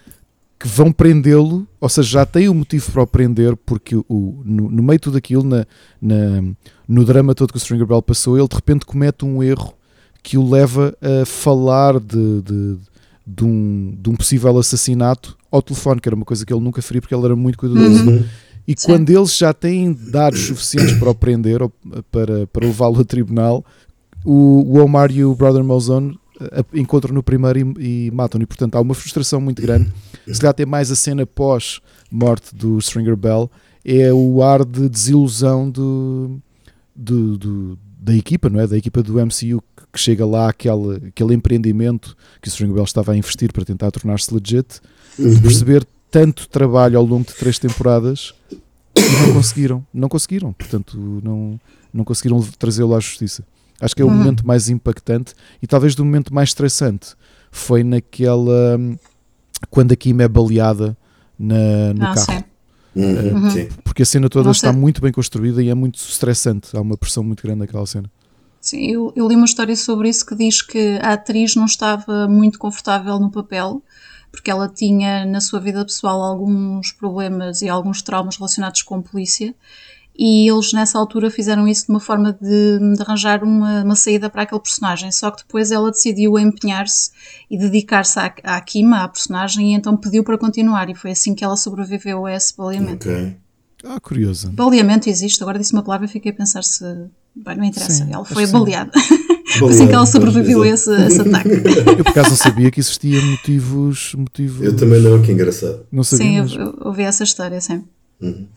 que 0.60 0.68
vão 0.68 0.92
prendê-lo, 0.92 1.68
ou 1.80 1.88
seja, 1.88 2.10
já 2.10 2.26
tem 2.26 2.50
o 2.50 2.52
um 2.52 2.56
motivo 2.56 2.92
para 2.92 3.04
o 3.04 3.08
prender, 3.08 3.56
porque 3.56 3.96
o, 3.96 4.42
no, 4.44 4.72
no 4.72 4.82
meio 4.82 4.98
de 4.98 5.04
tudo 5.04 5.18
aquilo, 5.18 5.44
na, 5.44 5.68
na, 6.02 6.44
no 6.88 7.06
drama 7.06 7.36
todo 7.36 7.52
que 7.52 7.58
o 7.58 7.60
Stringer 7.60 7.86
Bell 7.86 8.02
passou, 8.02 8.38
ele 8.38 8.48
de 8.48 8.56
repente 8.56 8.86
comete 8.86 9.24
um 9.24 9.44
erro 9.44 9.74
que 10.24 10.38
o 10.38 10.50
leva 10.50 10.98
a 11.00 11.26
falar 11.26 12.00
de, 12.00 12.42
de, 12.42 12.78
de, 13.26 13.46
um, 13.46 13.96
de 14.02 14.10
um 14.10 14.16
possível 14.16 14.58
assassinato 14.58 15.38
ao 15.52 15.62
telefone, 15.62 16.02
que 16.02 16.10
era 16.10 16.16
uma 16.16 16.26
coisa 16.26 16.44
que 16.44 16.52
ele 16.52 16.64
nunca 16.64 16.82
faria 16.82 17.02
porque 17.02 17.14
ele 17.14 17.26
era 17.26 17.36
muito 17.36 17.58
cuidadoso. 17.58 18.10
Uhum. 18.10 18.26
E 18.68 18.74
Sim. 18.76 18.88
quando 18.88 19.10
eles 19.12 19.38
já 19.38 19.54
têm 19.54 19.94
dados 19.94 20.40
suficientes 20.40 20.98
para 20.98 21.12
o 21.12 21.16
prender 21.16 21.62
ou 21.62 21.72
para, 22.12 22.48
para 22.48 22.66
levá-lo 22.66 23.00
a 23.00 23.06
tribunal, 23.06 23.64
o, 24.26 24.76
o 24.76 24.84
Omar 24.84 25.12
e 25.12 25.24
o 25.24 25.36
Brother 25.36 25.64
Malzone 25.64 26.20
encontram 26.74 27.14
no 27.14 27.24
primeiro 27.24 27.76
e, 27.80 28.08
e 28.08 28.12
matam-no. 28.12 28.44
E 28.44 28.48
portanto 28.48 28.76
há 28.76 28.82
uma 28.82 28.94
frustração 28.94 29.42
muito 29.42 29.62
grande. 29.62 29.92
Se 30.28 30.40
calhar 30.40 30.54
tem 30.54 30.66
mais 30.66 30.92
a 30.92 30.96
cena 30.96 31.26
pós-morte 31.26 32.56
do 32.56 32.78
Stringer 32.80 33.16
Bell, 33.16 33.50
é 33.84 34.14
o 34.14 34.44
ar 34.44 34.66
de 34.66 34.90
desilusão 34.90 35.70
do, 35.70 36.40
do, 36.96 37.38
do, 37.38 37.80
da 38.00 38.16
equipa, 38.16 38.50
não 38.50 38.60
é? 38.60 38.68
Da 38.68 38.78
equipa 38.78 39.02
do 39.02 39.14
MCU 39.14 39.64
que 39.94 40.00
chega 40.00 40.26
lá 40.26 40.50
aquele, 40.50 41.08
aquele 41.08 41.34
empreendimento 41.34 42.16
que 42.42 42.48
o 42.48 42.52
Stringer 42.52 42.76
Bell 42.76 42.84
estava 42.84 43.14
a 43.14 43.18
investir 43.18 43.52
para 43.54 43.64
tentar 43.64 43.90
tornar-se 43.92 44.34
legit 44.34 44.82
uhum. 45.18 45.34
e 45.34 45.42
perceber 45.42 45.88
tanto 46.12 46.48
trabalho 46.50 46.98
ao 46.98 47.06
longo 47.06 47.26
de 47.26 47.34
três 47.34 47.58
temporadas 47.58 48.34
e 48.96 49.28
não 49.28 49.34
conseguiram, 49.34 49.86
não 49.94 50.10
conseguiram, 50.10 50.54
portanto 50.54 50.98
não, 51.24 51.60
não 51.94 52.04
conseguiram 52.04 52.42
trazê-lo 52.58 52.96
à 52.96 53.00
justiça. 53.00 53.44
Acho 53.80 53.96
que 53.96 54.02
é 54.02 54.06
o 54.06 54.08
uhum. 54.08 54.16
momento 54.16 54.46
mais 54.46 54.70
impactante 54.70 55.34
e 55.62 55.68
talvez 55.68 55.94
do 55.94 56.04
momento 56.04 56.34
mais 56.34 56.50
estressante 56.50 57.16
foi 57.52 57.84
naquela 57.84 58.80
quando 59.70 59.92
a 59.92 59.96
Kim 59.96 60.20
é 60.20 60.28
baleada 60.28 60.98
na, 61.38 61.94
no 61.94 62.06
ah, 62.06 62.14
carro. 62.14 62.44
Uhum. 62.96 63.48
Uh, 63.50 63.70
porque 63.84 64.02
a 64.02 64.06
cena 64.06 64.30
toda 64.30 64.50
está 64.50 64.74
muito 64.74 65.02
bem 65.02 65.12
construída 65.12 65.62
e 65.62 65.70
é 65.70 65.76
muito 65.76 65.96
estressante. 65.96 66.76
Há 66.76 66.82
uma 66.82 66.98
pressão 66.98 67.24
muito 67.24 67.44
grande 67.44 67.60
naquela 67.60 67.86
cena. 67.86 68.10
Sim, 68.60 68.92
eu, 68.92 69.14
eu, 69.16 69.28
li 69.28 69.36
uma 69.36 69.46
história 69.46 69.76
sobre 69.76 70.10
isso 70.10 70.26
que 70.26 70.36
diz 70.36 70.62
que 70.62 71.00
a 71.02 71.14
atriz 71.14 71.56
não 71.56 71.66
estava 71.66 72.28
muito 72.28 72.58
confortável 72.58 73.20
no 73.20 73.32
papel 73.32 73.82
porque 74.32 74.52
ela 74.52 74.68
tinha 74.68 75.26
na 75.26 75.40
sua 75.40 75.60
vida 75.60 75.86
pessoal 75.86 76.22
alguns 76.22 76.92
problemas 76.92 77.62
e 77.62 77.70
alguns 77.70 78.02
traumas 78.02 78.36
relacionados 78.36 78.82
com 78.82 78.96
a 78.96 79.02
polícia 79.02 79.56
e 80.18 80.50
eles 80.50 80.74
nessa 80.74 80.98
altura 80.98 81.30
fizeram 81.30 81.68
isso 81.68 81.86
de 81.86 81.92
uma 81.92 82.00
forma 82.00 82.34
de, 82.42 82.80
de 82.96 83.02
arranjar 83.02 83.44
uma, 83.44 83.84
uma, 83.84 83.96
saída 83.96 84.30
para 84.30 84.42
aquele 84.42 84.60
personagem. 84.60 85.12
Só 85.12 85.30
que 85.30 85.44
depois 85.44 85.70
ela 85.70 85.92
decidiu 85.92 86.40
empenhar-se 86.40 87.12
e 87.52 87.58
dedicar-se 87.58 88.20
à, 88.20 88.34
à 88.44 88.60
Kima, 88.62 89.04
à 89.04 89.08
personagem, 89.08 89.74
e 89.74 89.76
então 89.76 89.96
pediu 89.96 90.24
para 90.24 90.38
continuar. 90.38 90.90
E 90.90 90.96
foi 90.96 91.12
assim 91.12 91.36
que 91.36 91.44
ela 91.44 91.56
sobreviveu 91.56 92.26
a 92.26 92.34
esse 92.34 92.58
baleamento. 92.58 93.08
Okay. 93.08 93.36
Ah, 93.86 94.00
curioso. 94.00 94.50
Baleamento 94.50 95.08
existe, 95.08 95.42
agora 95.44 95.60
disse 95.60 95.74
uma 95.74 95.84
palavra 95.84 96.08
e 96.08 96.10
fiquei 96.10 96.32
a 96.32 96.36
pensar 96.36 96.64
se. 96.64 96.84
Bem, 97.36 97.56
não 97.56 97.64
interessa, 97.64 98.04
sim, 98.04 98.12
ela 98.12 98.26
foi 98.26 98.48
baleada. 98.48 98.92
Foi 99.60 99.70
assim 99.70 99.88
que 99.88 99.94
ela 99.94 100.08
sobreviveu 100.08 100.64
a 100.64 100.68
esse, 100.68 100.92
esse, 100.92 101.22
ataque. 101.22 101.50
Eu 101.96 102.04
por 102.04 102.10
acaso 102.10 102.30
não 102.30 102.36
sabia 102.36 102.72
que 102.72 102.80
existia 102.80 103.22
motivos. 103.22 104.16
motivos... 104.16 104.66
Eu 104.66 104.76
também 104.76 105.00
não, 105.00 105.22
que 105.22 105.32
engraçado. 105.32 105.86
Não 105.92 106.04
sabia. 106.04 106.48
Sim, 106.48 106.58
eu, 106.58 106.66
eu 106.66 106.78
ouvi 106.86 107.04
essa 107.04 107.24
história, 107.24 107.62
sim. 107.62 107.84
Uhum. 108.22 108.48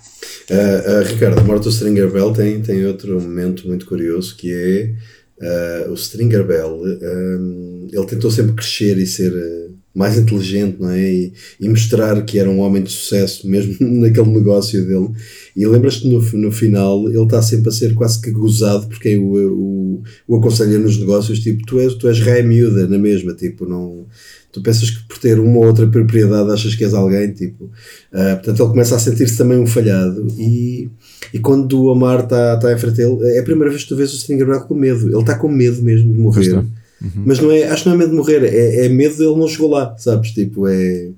Uh, 0.51 1.01
uh, 1.01 1.05
Ricardo, 1.05 1.39
a 1.39 1.45
morte 1.45 1.65
do 1.65 1.71
Stringer 1.71 2.11
Bell 2.11 2.33
tem, 2.33 2.61
tem 2.63 2.87
outro 2.87 3.21
momento 3.21 3.69
muito 3.69 3.87
curioso 3.87 4.35
que 4.37 4.53
é 4.53 5.87
uh, 5.87 5.91
o 5.91 5.95
Stringer 5.95 6.45
Bell. 6.47 6.81
ele 7.93 8.07
tentou 8.07 8.31
sempre 8.31 8.55
crescer 8.55 8.97
e 8.99 9.07
ser 9.07 9.33
mais 9.95 10.17
inteligente, 10.17 10.77
não 10.81 10.91
é? 10.91 11.13
E, 11.13 11.33
e, 11.61 11.69
mostrar 11.69 12.25
que 12.25 12.39
era 12.39 12.49
um 12.49 12.61
homem 12.61 12.83
de 12.83 12.91
sucesso, 12.91 13.47
mesmo 13.49 13.77
naquele 13.81 14.31
negócio 14.31 14.87
dele. 14.87 15.11
E 15.57 15.67
lembras-te 15.67 16.07
no, 16.07 16.21
no 16.21 16.53
final, 16.53 17.09
ele 17.09 17.23
está 17.23 17.43
sempre 17.43 17.69
a 17.69 17.73
ser 17.73 17.95
quase 17.95 18.21
que 18.21 18.31
gozado 18.31 18.87
porque 18.87 19.17
o, 19.17 19.35
o, 19.35 20.03
o 20.29 20.37
aconselha 20.37 20.79
nos 20.79 20.99
negócios, 20.99 21.41
tipo, 21.41 21.65
tu 21.67 21.81
és, 21.81 21.95
tu 21.95 22.09
és 22.09 22.21
rei 22.21 22.43
miúda 22.43 22.87
na 22.87 22.99
mesma, 22.99 23.35
tipo, 23.35 23.67
não 23.67 24.07
tu 24.53 24.61
pensas 24.61 24.91
que 24.91 25.03
por 25.05 25.19
ter 25.19 25.39
uma 25.39 25.59
ou 25.59 25.67
outra 25.67 25.87
propriedade 25.87 26.51
achas 26.51 26.75
que 26.75 26.85
és 26.85 26.95
alguém, 26.95 27.33
tipo, 27.33 27.65
uh, 27.65 28.35
portanto 28.35 28.63
ele 28.63 28.71
começa 28.71 28.97
a 28.97 28.99
sentir-se 28.99 29.37
também 29.37 29.59
um 29.59 29.67
falhado 29.67 30.27
e, 30.39 30.89
e 31.33 31.39
quando 31.39 31.81
o 31.81 31.93
Omar 31.93 32.25
está 32.25 32.57
tá 32.57 32.73
em 32.73 32.79
frente 32.79 32.97
dele, 32.97 33.19
é 33.37 33.39
a 33.39 33.45
primeira 33.45 33.71
vez 33.71 33.83
que 33.85 33.89
tu 33.89 33.97
vês 33.97 34.13
o 34.13 34.17
Stringer 34.17 34.47
Bell 34.47 34.61
com 34.63 34.75
medo, 34.75 35.09
ele 35.09 35.21
está 35.21 35.37
com 35.37 35.49
medo 35.49 35.83
mesmo 35.83 36.13
de 36.13 36.19
morrer, 36.19 36.55
uhum. 36.55 37.23
mas 37.25 37.39
não 37.39 37.51
é, 37.51 37.69
acho 37.69 37.85
que 37.85 37.89
não 37.89 37.97
é 37.97 37.99
medo 37.99 38.11
de 38.11 38.17
morrer, 38.17 38.45
é, 38.45 38.87
é 38.87 38.89
medo 38.89 39.17
de 39.17 39.23
ele 39.23 39.37
não 39.37 39.49
chegou 39.49 39.71
lá, 39.71 39.95
sabes, 39.99 40.33
tipo, 40.33 40.67
é 40.67 41.09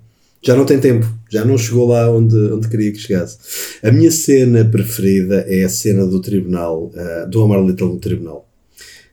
já 0.45 0.57
não 0.57 0.65
tem 0.65 0.81
tempo, 0.81 1.07
já 1.31 1.45
não 1.45 1.57
chegou 1.57 1.87
lá 1.87 2.11
onde, 2.11 2.37
onde 2.37 2.67
queria 2.67 2.91
que 2.91 2.99
chegasse. 2.99 3.39
A 3.81 3.93
minha 3.93 4.11
cena 4.11 4.65
preferida 4.65 5.45
é 5.47 5.63
a 5.63 5.69
cena 5.69 6.05
do 6.05 6.21
tribunal, 6.21 6.91
uh, 6.97 7.31
do 7.31 7.45
Omar 7.45 7.65
Little 7.65 7.91
no 7.91 8.01
tribunal 8.01 8.52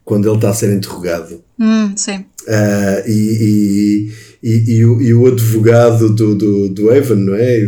quando 0.09 0.27
ele 0.27 0.37
está 0.37 0.49
a 0.49 0.53
ser 0.55 0.75
interrogado. 0.75 1.39
Hum, 1.59 1.93
sim. 1.95 2.25
Uh, 2.47 3.07
e, 3.07 4.09
e, 4.41 4.49
e, 4.49 4.77
e, 4.77 4.85
o, 4.85 4.99
e 4.99 5.13
o 5.13 5.27
advogado 5.27 6.09
do, 6.09 6.33
do, 6.33 6.69
do 6.69 6.91
Evan, 6.91 7.17
não 7.17 7.35
é? 7.35 7.59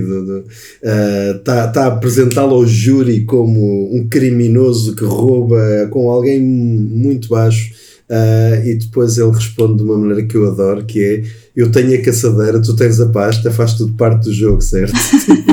Está 1.36 1.70
uh, 1.70 1.72
tá 1.72 1.84
a 1.84 1.88
apresentá-lo 1.90 2.56
ao 2.56 2.66
júri 2.66 3.26
como 3.26 3.96
um 3.96 4.08
criminoso 4.10 4.96
que 4.96 5.04
rouba 5.04 5.88
com 5.92 6.10
alguém 6.10 6.42
muito 6.42 7.30
baixo. 7.30 7.74
Uh, 8.10 8.66
e 8.66 8.74
depois 8.74 9.20
ele 9.20 9.32
responde 9.32 9.78
de 9.78 9.84
uma 9.84 10.00
maneira 10.00 10.24
que 10.24 10.36
eu 10.36 10.50
adoro, 10.50 10.84
que 10.84 11.00
é 11.00 11.24
eu 11.56 11.70
tenho 11.72 11.94
a 11.94 12.02
caçadeira, 12.02 12.62
tu 12.62 12.76
tens 12.76 13.00
a 13.00 13.08
pasta, 13.08 13.52
faz 13.52 13.74
tudo 13.74 13.94
parte 13.94 14.24
do 14.24 14.34
jogo, 14.34 14.62
certo? 14.62 14.94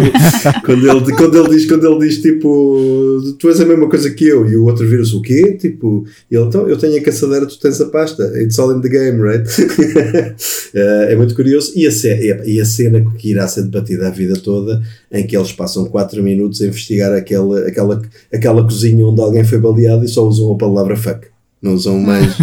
quando, 0.65 0.89
ele, 0.89 1.17
quando, 1.17 1.39
ele 1.39 1.49
diz, 1.57 1.67
quando 1.67 1.87
ele 1.87 2.07
diz 2.07 2.23
tipo, 2.23 3.21
tu 3.39 3.49
és 3.49 3.61
a 3.61 3.65
mesma 3.65 3.89
coisa 3.89 4.09
que 4.11 4.25
eu, 4.25 4.49
e 4.49 4.57
o 4.57 4.65
outro 4.65 4.87
vira-se 4.87 5.15
o 5.15 5.21
quê? 5.21 5.57
Tipo, 5.61 6.05
ele, 6.31 6.45
então, 6.45 6.69
eu 6.69 6.77
tenho 6.77 6.97
a 6.99 7.03
caçadeira, 7.03 7.47
tu 7.47 7.59
tens 7.59 7.81
a 7.81 7.87
pasta, 7.87 8.23
it's 8.41 8.59
all 8.59 8.73
in 8.77 8.81
the 8.81 8.89
game, 8.89 9.21
right? 9.21 9.45
uh, 9.49 10.79
é 11.11 11.17
muito 11.17 11.35
curioso, 11.35 11.73
e 11.75 11.87
a, 11.87 11.91
cena, 11.91 12.45
e 12.45 12.61
a 12.61 12.65
cena 12.65 13.05
que 13.17 13.31
irá 13.31 13.49
ser 13.49 13.63
debatida 13.63 14.07
a 14.07 14.11
vida 14.11 14.39
toda, 14.39 14.81
em 15.11 15.27
que 15.27 15.37
eles 15.37 15.53
passam 15.53 15.85
4 15.87 16.23
minutos 16.23 16.61
a 16.63 16.67
investigar 16.67 17.13
aquela, 17.13 17.67
aquela, 17.67 18.03
aquela 18.33 18.63
cozinha 18.63 19.05
onde 19.05 19.21
alguém 19.21 19.43
foi 19.43 19.59
baleado 19.59 20.05
e 20.05 20.09
só 20.09 20.27
usam 20.27 20.53
a 20.53 20.57
palavra 20.57 20.97
fuck 20.97 21.27
não 21.61 21.75
usam 21.75 21.99
mais. 22.01 22.35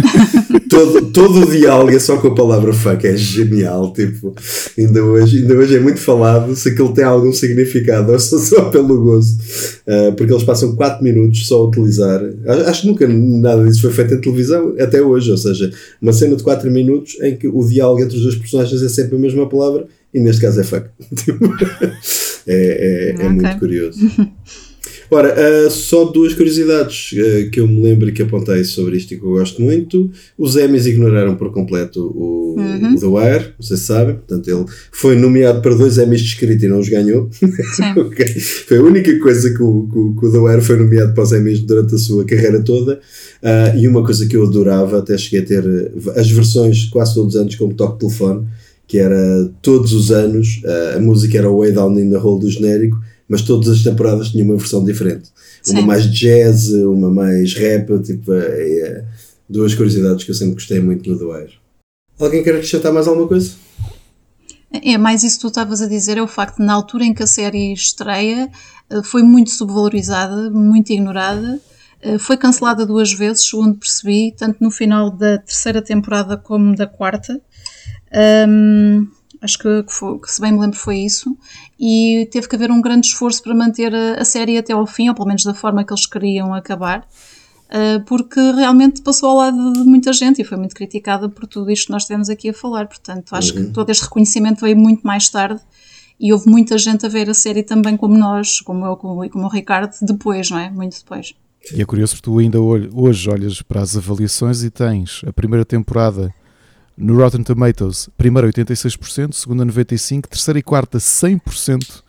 todo, 0.68 1.06
todo 1.10 1.40
o 1.40 1.50
diálogo 1.50 1.90
é 1.90 1.98
só 1.98 2.16
com 2.18 2.28
a 2.28 2.34
palavra 2.34 2.72
fuck, 2.72 3.06
é 3.06 3.16
genial. 3.16 3.92
Tipo, 3.92 4.34
ainda 4.78 5.02
hoje, 5.02 5.38
ainda 5.38 5.54
hoje 5.54 5.76
é 5.76 5.80
muito 5.80 6.00
falado 6.00 6.54
se 6.54 6.68
aquilo 6.68 6.92
tem 6.92 7.04
algum 7.04 7.32
significado 7.32 8.12
ou 8.12 8.18
só, 8.18 8.38
só 8.38 8.64
pelo 8.70 9.02
gozo. 9.02 9.38
Uh, 9.86 10.12
porque 10.14 10.32
eles 10.32 10.44
passam 10.44 10.74
4 10.76 11.02
minutos 11.02 11.46
só 11.46 11.56
a 11.56 11.66
utilizar. 11.66 12.20
Acho 12.66 12.82
que 12.82 12.86
nunca 12.88 13.08
nada 13.08 13.64
disso 13.64 13.82
foi 13.82 13.92
feito 13.92 14.14
em 14.14 14.20
televisão 14.20 14.74
até 14.78 15.00
hoje. 15.00 15.30
Ou 15.30 15.36
seja, 15.36 15.70
uma 16.00 16.12
cena 16.12 16.36
de 16.36 16.42
4 16.42 16.70
minutos 16.70 17.18
em 17.22 17.36
que 17.36 17.48
o 17.48 17.66
diálogo 17.66 18.02
entre 18.02 18.16
os 18.16 18.22
dois 18.22 18.36
personagens 18.36 18.82
é 18.82 18.88
sempre 18.88 19.16
a 19.16 19.18
mesma 19.18 19.48
palavra 19.48 19.86
e 20.12 20.20
neste 20.20 20.42
caso 20.42 20.60
é 20.60 20.64
fuck. 20.64 20.88
Tipo, 21.16 21.44
é, 22.46 23.14
é, 23.18 23.24
é 23.24 23.28
muito 23.28 23.58
curioso. 23.58 23.98
Ora, 25.10 25.34
uh, 25.34 25.70
só 25.70 26.04
duas 26.04 26.34
curiosidades 26.34 27.12
uh, 27.12 27.50
que 27.50 27.60
eu 27.60 27.68
me 27.68 27.82
lembro 27.82 28.08
e 28.08 28.12
que 28.12 28.22
apontei 28.22 28.64
sobre 28.64 28.96
isto 28.96 29.14
e 29.14 29.16
que 29.16 29.24
eu 29.24 29.30
gosto 29.30 29.62
muito. 29.62 30.10
Os 30.36 30.56
Emmys 30.56 30.86
ignoraram 30.86 31.36
por 31.36 31.52
completo 31.52 32.00
o, 32.00 32.56
uhum. 32.58 32.94
o 32.94 32.98
The 32.98 33.06
Wire, 33.06 33.54
vocês 33.58 33.80
sabem, 33.80 34.16
portanto 34.16 34.48
ele 34.48 34.64
foi 34.90 35.16
nomeado 35.16 35.62
para 35.62 35.74
dois 35.74 35.98
Emmys 35.98 36.20
de 36.20 36.28
escrita 36.28 36.64
e 36.64 36.68
não 36.68 36.80
os 36.80 36.88
ganhou. 36.88 37.30
okay. 37.96 38.40
Foi 38.40 38.78
a 38.78 38.82
única 38.82 39.18
coisa 39.20 39.50
que 39.54 39.62
o, 39.62 39.86
que, 39.86 40.20
que 40.20 40.26
o, 40.26 40.32
The 40.32 40.38
Wire 40.38 40.62
foi 40.62 40.76
nomeado 40.76 41.14
para 41.14 41.24
os 41.24 41.32
Emmys 41.32 41.60
durante 41.60 41.94
a 41.94 41.98
sua 41.98 42.24
carreira 42.24 42.62
toda. 42.62 43.00
Uh, 43.42 43.78
e 43.78 43.86
uma 43.86 44.04
coisa 44.04 44.26
que 44.26 44.36
eu 44.36 44.44
adorava, 44.44 44.98
até 44.98 45.16
cheguei 45.16 45.40
a 45.40 45.44
ter 45.44 45.92
as 46.16 46.30
versões 46.30 46.86
quase 46.86 47.14
todos 47.14 47.34
os 47.34 47.40
anos 47.40 47.54
como 47.54 47.74
toque 47.74 47.94
de 47.94 48.00
telefone, 48.00 48.46
que 48.88 48.98
era 48.98 49.50
todos 49.62 49.92
os 49.92 50.12
anos, 50.12 50.62
a 50.94 51.00
música 51.00 51.36
era 51.36 51.50
Way 51.50 51.72
Down 51.72 51.98
in 51.98 52.10
the 52.10 52.18
Hole 52.18 52.40
do 52.40 52.48
genérico 52.48 52.96
mas 53.28 53.42
todas 53.42 53.68
as 53.68 53.82
temporadas 53.82 54.30
tinham 54.30 54.48
uma 54.48 54.56
versão 54.56 54.84
diferente. 54.84 55.30
Sim. 55.62 55.78
Uma 55.78 55.82
mais 55.82 56.06
jazz, 56.12 56.68
uma 56.70 57.10
mais 57.10 57.54
rap, 57.54 57.98
tipo, 58.02 58.32
é, 58.32 58.80
é, 58.80 59.04
duas 59.48 59.74
curiosidades 59.74 60.24
que 60.24 60.30
eu 60.30 60.34
sempre 60.34 60.54
gostei 60.54 60.80
muito 60.80 61.08
no 61.10 61.32
Wire. 61.32 61.54
Alguém 62.18 62.42
quer 62.42 62.54
acrescentar 62.54 62.92
mais 62.92 63.06
alguma 63.06 63.28
coisa? 63.28 63.52
É 64.72 64.98
mais 64.98 65.22
isso 65.22 65.36
que 65.36 65.42
tu 65.42 65.48
estavas 65.48 65.80
a 65.80 65.86
dizer, 65.86 66.18
é 66.18 66.22
o 66.22 66.26
facto 66.26 66.58
de 66.58 66.64
na 66.64 66.74
altura 66.74 67.04
em 67.04 67.14
que 67.14 67.22
a 67.22 67.26
série 67.26 67.72
estreia 67.72 68.50
eh, 68.90 69.02
foi 69.02 69.22
muito 69.22 69.50
subvalorizada, 69.50 70.50
muito 70.50 70.92
ignorada, 70.92 71.60
eh, 72.02 72.18
foi 72.18 72.36
cancelada 72.36 72.84
duas 72.84 73.12
vezes, 73.12 73.48
segundo 73.48 73.78
percebi, 73.78 74.32
tanto 74.36 74.62
no 74.62 74.70
final 74.70 75.10
da 75.10 75.38
terceira 75.38 75.80
temporada 75.82 76.36
como 76.36 76.74
da 76.74 76.86
quarta. 76.86 77.40
Um, 78.48 79.06
Acho 79.46 79.58
que, 79.58 79.82
que, 79.84 79.92
foi, 79.92 80.18
que, 80.18 80.28
se 80.28 80.40
bem 80.40 80.50
me 80.50 80.58
lembro, 80.58 80.76
foi 80.76 80.98
isso. 80.98 81.36
E 81.78 82.28
teve 82.32 82.48
que 82.48 82.56
haver 82.56 82.68
um 82.68 82.80
grande 82.80 83.06
esforço 83.06 83.40
para 83.40 83.54
manter 83.54 83.94
a, 83.94 84.14
a 84.20 84.24
série 84.24 84.58
até 84.58 84.72
ao 84.72 84.84
fim, 84.86 85.08
ou 85.08 85.14
pelo 85.14 85.28
menos 85.28 85.44
da 85.44 85.54
forma 85.54 85.84
que 85.84 85.92
eles 85.92 86.04
queriam 86.04 86.52
acabar, 86.52 87.06
uh, 87.68 88.04
porque 88.06 88.40
realmente 88.40 89.02
passou 89.02 89.28
ao 89.28 89.36
lado 89.36 89.72
de 89.72 89.84
muita 89.84 90.12
gente 90.12 90.42
e 90.42 90.44
foi 90.44 90.58
muito 90.58 90.74
criticada 90.74 91.28
por 91.28 91.46
tudo 91.46 91.70
isto 91.70 91.86
que 91.86 91.92
nós 91.92 92.02
estivemos 92.02 92.28
aqui 92.28 92.48
a 92.48 92.54
falar. 92.54 92.88
Portanto, 92.88 93.36
acho 93.36 93.56
uhum. 93.56 93.66
que 93.66 93.70
todo 93.70 93.88
este 93.90 94.02
reconhecimento 94.02 94.62
veio 94.62 94.76
muito 94.76 95.06
mais 95.06 95.28
tarde 95.28 95.60
E 96.18 96.32
houve 96.32 96.50
muita 96.50 96.76
gente 96.76 97.06
a 97.06 97.08
ver 97.08 97.30
a 97.30 97.34
série 97.34 97.62
também 97.62 97.96
como 97.96 98.18
nós, 98.18 98.60
como 98.60 98.84
eu 98.84 98.96
como, 98.96 99.30
como 99.30 99.44
o 99.44 99.48
Ricardo, 99.48 99.94
depois, 100.02 100.50
não 100.50 100.58
é? 100.58 100.70
Muito 100.70 100.98
depois. 100.98 101.34
E 101.72 101.82
é 101.82 101.84
curioso 101.84 102.14
porque 102.14 102.30
tu 102.30 102.38
ainda 102.38 102.60
hoje 102.60 103.28
olhas 103.28 103.62
para 103.62 103.82
as 103.82 103.96
avaliações 103.96 104.62
e 104.62 104.70
tens 104.70 105.22
a 105.26 105.32
primeira 105.32 105.64
temporada 105.64 106.32
no 106.96 107.16
Rotten 107.16 107.42
Tomatoes, 107.42 108.08
primeira 108.16 108.48
86%, 108.48 109.32
segunda 109.32 109.64
95%, 109.66 110.26
terceira 110.26 110.58
e 110.58 110.62
quarta 110.62 110.98
100% 110.98 112.02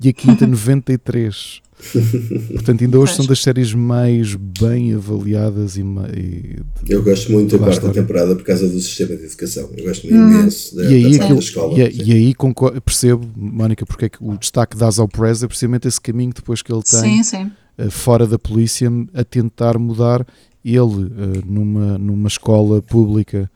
e 0.00 0.08
a 0.08 0.12
quinta 0.12 0.46
93%. 0.46 1.64
Portanto, 2.52 2.82
ainda 2.82 2.98
hoje 2.98 3.14
são 3.14 3.26
das 3.26 3.42
séries 3.42 3.74
mais 3.74 4.34
bem 4.34 4.94
avaliadas 4.94 5.76
e, 5.76 5.82
e 5.82 6.62
Eu 6.88 7.02
gosto 7.02 7.30
muito 7.32 7.58
da 7.58 7.64
quarta 7.64 7.90
temporada 7.90 8.34
por 8.34 8.44
causa 8.44 8.66
do 8.66 8.80
sistema 8.80 9.16
de 9.16 9.24
educação. 9.24 9.70
Eu 9.76 9.84
gosto 9.84 10.06
hum. 10.06 10.10
imenso 10.10 10.76
da, 10.76 10.84
e 10.84 10.94
aí, 10.94 11.18
da, 11.18 11.24
aquilo, 11.24 11.38
escola. 11.38 11.78
E, 11.78 12.02
e 12.02 12.12
aí 12.12 12.34
percebo, 12.84 13.28
Mónica, 13.36 13.84
porque 13.84 14.06
é 14.06 14.08
que 14.08 14.18
o 14.20 14.36
destaque 14.38 14.76
dás 14.76 14.98
ao 14.98 15.08
Prez 15.08 15.42
é 15.42 15.46
precisamente 15.46 15.86
esse 15.88 16.00
caminho 16.00 16.32
depois 16.34 16.62
que 16.62 16.72
ele 16.72 16.82
tem 16.82 17.22
sim, 17.22 17.22
sim. 17.22 17.52
Uh, 17.76 17.90
fora 17.90 18.26
da 18.26 18.38
polícia 18.38 18.90
a 19.12 19.24
tentar 19.24 19.78
mudar 19.78 20.26
ele 20.64 20.82
uh, 20.82 21.42
numa, 21.44 21.98
numa 21.98 22.28
escola 22.28 22.80
pública. 22.80 23.50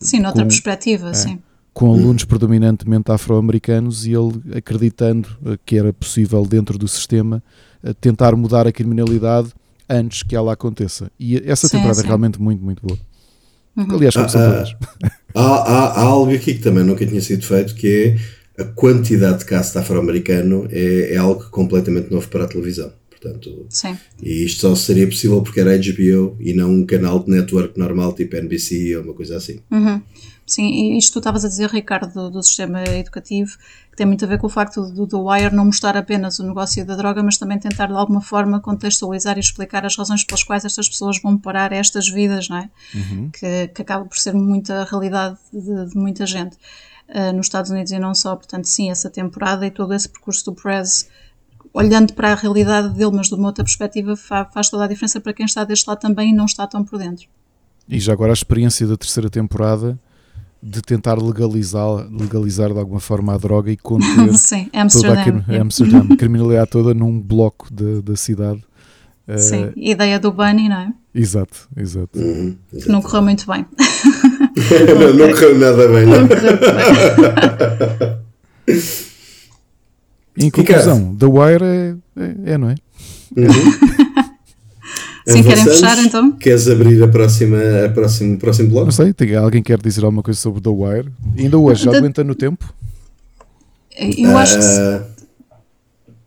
Sim, 0.00 0.20
noutra 0.20 0.42
com, 0.42 0.48
perspectiva, 0.48 1.10
é, 1.10 1.14
sim 1.14 1.38
com 1.72 1.92
alunos 1.92 2.24
predominantemente 2.24 3.10
afro-americanos 3.10 4.06
e 4.06 4.12
ele 4.12 4.56
acreditando 4.56 5.28
eh, 5.44 5.58
que 5.66 5.76
era 5.76 5.92
possível 5.92 6.46
dentro 6.46 6.78
do 6.78 6.86
sistema 6.86 7.42
tentar 8.00 8.36
mudar 8.36 8.64
a 8.66 8.72
criminalidade 8.72 9.52
antes 9.88 10.22
que 10.22 10.34
ela 10.34 10.52
aconteça. 10.52 11.10
E 11.18 11.36
essa 11.44 11.68
sim, 11.68 11.76
temporada 11.76 12.00
sim. 12.00 12.04
é 12.04 12.06
realmente 12.06 12.40
muito, 12.40 12.62
muito 12.64 12.86
boa. 12.86 12.98
Uhum. 13.76 13.96
Aliás, 13.96 14.14
como 14.14 14.26
ah, 14.26 14.28
são 14.28 14.40
ah, 14.40 14.50
todas. 14.50 14.76
Há, 15.34 15.40
há, 15.40 15.84
há, 15.86 16.00
algo 16.02 16.32
aqui 16.32 16.54
que 16.54 16.60
também 16.60 16.84
nunca 16.84 17.04
tinha 17.04 17.20
sido 17.20 17.44
feito, 17.44 17.74
que 17.74 18.16
é 18.56 18.62
a 18.62 18.64
quantidade 18.66 19.40
de 19.40 19.46
cast 19.46 19.76
afro-americano 19.76 20.68
é, 20.70 21.14
é 21.14 21.16
algo 21.16 21.50
completamente 21.50 22.08
novo 22.08 22.28
para 22.28 22.44
a 22.44 22.46
televisão. 22.46 22.92
Portanto, 23.24 23.66
Sim. 23.70 23.98
E 24.22 24.44
isto 24.44 24.60
só 24.60 24.74
seria 24.74 25.06
possível 25.06 25.40
porque 25.42 25.60
era 25.60 25.78
HBO 25.78 26.36
e 26.38 26.52
não 26.52 26.70
um 26.70 26.84
canal 26.84 27.18
de 27.24 27.30
network 27.30 27.78
normal 27.78 28.12
tipo 28.12 28.36
NBC 28.36 28.96
ou 28.98 29.04
uma 29.04 29.14
coisa 29.14 29.38
assim. 29.38 29.60
Uhum. 29.70 30.02
Sim, 30.46 30.66
e 30.66 30.98
isto 30.98 31.14
tu 31.14 31.18
estavas 31.20 31.42
a 31.42 31.48
dizer, 31.48 31.70
Ricardo, 31.70 32.12
do, 32.12 32.30
do, 32.30 32.42
sistema 32.42 32.84
educativo, 32.84 33.56
que 33.90 33.96
tem 33.96 34.04
muito 34.04 34.22
a 34.26 34.28
ver 34.28 34.38
com 34.38 34.46
o 34.46 34.50
facto 34.50 34.82
do, 34.92 35.06
do 35.06 35.26
Wire 35.26 35.54
não 35.54 35.64
mostrar 35.64 35.96
apenas 35.96 36.38
o 36.38 36.46
negócio 36.46 36.84
da 36.84 36.94
droga, 36.96 37.22
mas 37.22 37.38
também 37.38 37.58
tentar 37.58 37.86
de 37.86 37.94
alguma 37.94 38.20
forma 38.20 38.60
contextualizar 38.60 39.38
e 39.38 39.40
explicar 39.40 39.86
as 39.86 39.96
razões 39.96 40.22
pelas 40.22 40.42
quais 40.42 40.66
estas 40.66 40.86
pessoas 40.86 41.18
vão 41.22 41.38
parar 41.38 41.72
estas 41.72 42.10
vidas, 42.10 42.50
não 42.50 42.58
é? 42.58 42.70
Uhum. 42.94 43.30
Que, 43.30 43.68
que 43.68 43.80
acaba 43.80 44.04
por 44.04 44.18
ser 44.18 44.34
muita 44.34 44.84
realidade 44.84 45.38
de, 45.50 45.86
de 45.88 45.96
muita 45.96 46.26
gente 46.26 46.58
uh, 47.08 47.32
nos 47.34 47.46
Estados 47.46 47.70
Unidos 47.70 47.90
e 47.90 47.98
não 47.98 48.14
só. 48.14 48.36
Portanto, 48.36 48.66
sim, 48.66 48.90
essa 48.90 49.08
temporada 49.08 49.66
e 49.66 49.70
todo 49.70 49.94
esse 49.94 50.10
percurso 50.10 50.44
do 50.44 50.54
Prez 50.54 51.08
olhando 51.74 52.12
para 52.14 52.32
a 52.32 52.34
realidade 52.36 52.90
dele, 52.90 53.10
mas 53.12 53.26
de 53.26 53.34
uma 53.34 53.48
outra 53.48 53.64
perspectiva, 53.64 54.14
faz 54.16 54.70
toda 54.70 54.84
a 54.84 54.86
diferença 54.86 55.20
para 55.20 55.32
quem 55.32 55.44
está 55.44 55.64
deste 55.64 55.88
lado 55.88 55.98
também 55.98 56.30
e 56.30 56.32
não 56.32 56.44
está 56.44 56.68
tão 56.68 56.84
por 56.84 57.00
dentro. 57.00 57.26
E 57.88 57.98
já 57.98 58.12
agora 58.12 58.32
a 58.32 58.34
experiência 58.34 58.86
da 58.86 58.96
terceira 58.96 59.28
temporada 59.28 59.98
de 60.62 60.80
tentar 60.80 61.20
legalizar, 61.20 62.08
legalizar 62.10 62.72
de 62.72 62.78
alguma 62.78 63.00
forma 63.00 63.34
a 63.34 63.36
droga 63.36 63.70
e 63.70 63.76
conter 63.76 64.32
Sim, 64.38 64.70
Amsterdam, 64.72 65.42
toda 65.42 65.58
a, 65.58 65.60
Amsterdam, 65.60 66.06
a 66.10 66.16
criminalidade 66.16 66.70
toda 66.70 66.94
num 66.94 67.20
bloco 67.20 67.68
de, 67.70 68.00
da 68.00 68.16
cidade. 68.16 68.64
Sim, 69.36 69.64
uh, 69.64 69.72
ideia 69.76 70.18
do 70.20 70.30
Bunny, 70.30 70.68
não 70.68 70.76
é? 70.76 70.92
Exato, 71.14 71.68
exato. 71.76 72.18
Uhum, 72.18 72.56
que 72.70 72.88
não 72.88 73.02
correu 73.02 73.22
muito 73.22 73.46
bem. 73.50 73.66
não, 74.98 75.14
não 75.14 75.32
correu 75.32 75.58
nada 75.58 75.88
bem, 75.88 76.06
não. 76.06 76.20
não 76.20 76.28
correu 76.28 76.58
bem. 78.66 79.04
Em 80.36 80.50
conclusão, 80.50 81.14
The 81.16 81.26
Wire 81.26 81.64
é, 81.64 81.94
é, 82.16 82.52
é 82.52 82.58
não 82.58 82.70
é? 82.70 82.74
Uhum. 83.36 84.24
Sim, 85.26 85.42
querem 85.42 85.64
fechar 85.64 85.98
então? 85.98 86.32
Queres 86.32 86.68
abrir 86.68 87.02
a 87.02 87.08
próxima, 87.08 87.56
a 87.86 87.88
próximo, 87.88 88.34
o 88.34 88.38
próximo 88.38 88.68
bloco? 88.68 88.84
Não 88.86 88.92
sei, 88.92 89.12
tem, 89.14 89.34
alguém 89.34 89.62
quer 89.62 89.80
dizer 89.80 90.04
alguma 90.04 90.22
coisa 90.22 90.38
sobre 90.38 90.60
The 90.60 90.68
Wire? 90.68 91.08
Ainda 91.38 91.56
hoje, 91.56 91.84
já 91.84 91.96
aguenta 91.96 92.22
no 92.22 92.34
tempo? 92.34 92.74
Eu 93.96 94.36
acho 94.36 94.58
que. 94.58 94.64
Uh, 94.64 95.13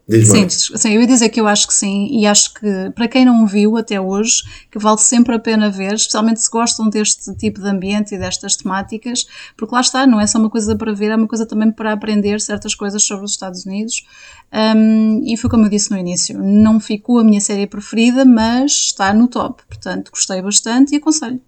sim, 0.09 0.47
sim, 0.49 0.93
eu 0.93 1.01
ia 1.01 1.07
dizer 1.07 1.27
que 1.27 1.39
eu 1.39 1.47
acho 1.47 1.67
que 1.67 1.73
sim, 1.73 2.07
e 2.09 2.25
acho 2.25 2.53
que 2.53 2.91
para 2.95 3.09
quem 3.09 3.25
não 3.25 3.45
viu 3.45 3.75
até 3.75 3.99
hoje, 3.99 4.41
que 4.71 4.79
vale 4.79 4.99
sempre 4.99 5.35
a 5.35 5.39
pena 5.39 5.69
ver, 5.69 5.95
especialmente 5.95 6.41
se 6.41 6.49
gostam 6.49 6.89
deste 6.89 7.35
tipo 7.35 7.59
de 7.59 7.67
ambiente 7.67 8.15
e 8.15 8.17
destas 8.17 8.55
temáticas, 8.55 9.27
porque 9.57 9.75
lá 9.75 9.81
está, 9.81 10.07
não 10.07 10.19
é 10.19 10.25
só 10.25 10.39
uma 10.39 10.49
coisa 10.49 10.77
para 10.77 10.93
ver, 10.93 11.11
é 11.11 11.15
uma 11.15 11.27
coisa 11.27 11.45
também 11.45 11.71
para 11.71 11.91
aprender 11.91 12.39
certas 12.39 12.73
coisas 12.73 13.03
sobre 13.03 13.25
os 13.25 13.31
Estados 13.31 13.65
Unidos. 13.65 14.05
Um, 14.53 15.23
e 15.25 15.35
foi 15.35 15.49
como 15.49 15.65
eu 15.65 15.69
disse 15.69 15.91
no 15.91 15.97
início, 15.97 16.41
não 16.41 16.79
ficou 16.79 17.19
a 17.19 17.23
minha 17.23 17.41
série 17.41 17.67
preferida, 17.67 18.23
mas 18.23 18.71
está 18.71 19.13
no 19.13 19.27
top, 19.27 19.61
portanto 19.67 20.09
gostei 20.09 20.41
bastante 20.41 20.93
e 20.93 20.97
aconselho. 20.97 21.41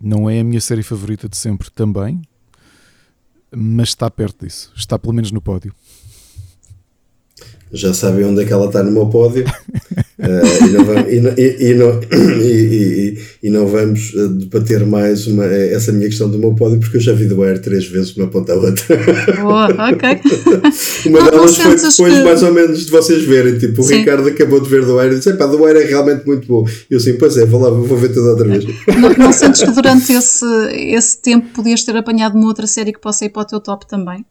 Não 0.00 0.30
é 0.30 0.40
a 0.40 0.44
minha 0.44 0.60
série 0.60 0.82
favorita 0.82 1.28
de 1.28 1.36
sempre 1.36 1.70
também, 1.70 2.22
mas 3.54 3.90
está 3.90 4.10
perto 4.10 4.46
disso, 4.46 4.72
está 4.74 4.98
pelo 4.98 5.12
menos 5.12 5.30
no 5.30 5.42
pódio 5.42 5.74
já 7.72 7.92
sabem 7.92 8.24
onde 8.24 8.42
é 8.42 8.44
que 8.44 8.52
ela 8.52 8.66
está 8.66 8.82
no 8.82 8.90
meu 8.90 9.06
pódio 9.06 9.44
uh, 9.44 10.64
e, 10.66 10.70
não 10.70 10.84
vamos, 10.84 11.12
e, 11.12 11.16
e, 11.16 11.70
e, 11.70 11.74
não, 11.74 12.00
e, 13.42 13.50
não 13.50 13.66
vamos 13.66 14.12
eh, 14.14 14.28
debater 14.28 14.86
mais 14.86 15.26
uma, 15.26 15.44
essa 15.44 15.92
minha 15.92 16.08
questão 16.08 16.30
do 16.30 16.38
meu 16.38 16.54
pódio 16.54 16.80
porque 16.80 16.96
eu 16.96 17.00
já 17.00 17.12
vi 17.12 17.26
do 17.26 17.42
Air 17.42 17.60
três 17.60 17.86
vezes 17.86 18.16
uma 18.16 18.26
ponta 18.28 18.52
a 18.52 18.56
outra. 18.56 18.96
Boa, 19.40 19.66
ok. 19.90 20.20
uma 21.06 21.20
não, 21.20 21.30
delas 21.30 21.56
foi 21.56 21.76
depois 21.76 22.14
que... 22.14 22.22
mais 22.22 22.42
ou 22.42 22.52
menos 22.52 22.86
de 22.86 22.90
vocês 22.90 23.24
verem, 23.24 23.58
tipo, 23.58 23.80
o 23.80 23.84
Sim. 23.84 23.98
Ricardo 23.98 24.28
acabou 24.28 24.60
de 24.60 24.68
ver 24.68 24.84
do 24.84 24.98
Air 24.98 25.12
e 25.12 25.16
disse, 25.16 25.34
pá, 25.34 25.46
do 25.46 25.64
Air 25.64 25.76
é 25.76 25.84
realmente 25.84 26.26
muito 26.26 26.46
bom. 26.46 26.66
E 26.90 26.94
eu 26.94 26.98
assim, 26.98 27.14
pois 27.14 27.36
é, 27.36 27.44
vou 27.44 27.60
lá, 27.60 27.70
vou 27.70 27.98
ver 27.98 28.08
tudo 28.08 28.28
outra 28.30 28.48
vez. 28.48 28.64
Não, 28.64 29.10
não 29.14 29.32
sentes 29.32 29.62
que 29.62 29.70
durante 29.70 30.12
esse, 30.12 30.46
esse 30.72 31.20
tempo 31.20 31.48
podias 31.54 31.84
ter 31.84 31.96
apanhado 31.96 32.36
uma 32.36 32.48
outra 32.48 32.66
série 32.66 32.92
que 32.92 33.00
possa 33.00 33.24
ir 33.24 33.30
para 33.30 33.42
o 33.42 33.44
teu 33.44 33.60
top 33.60 33.86
também? 33.86 34.24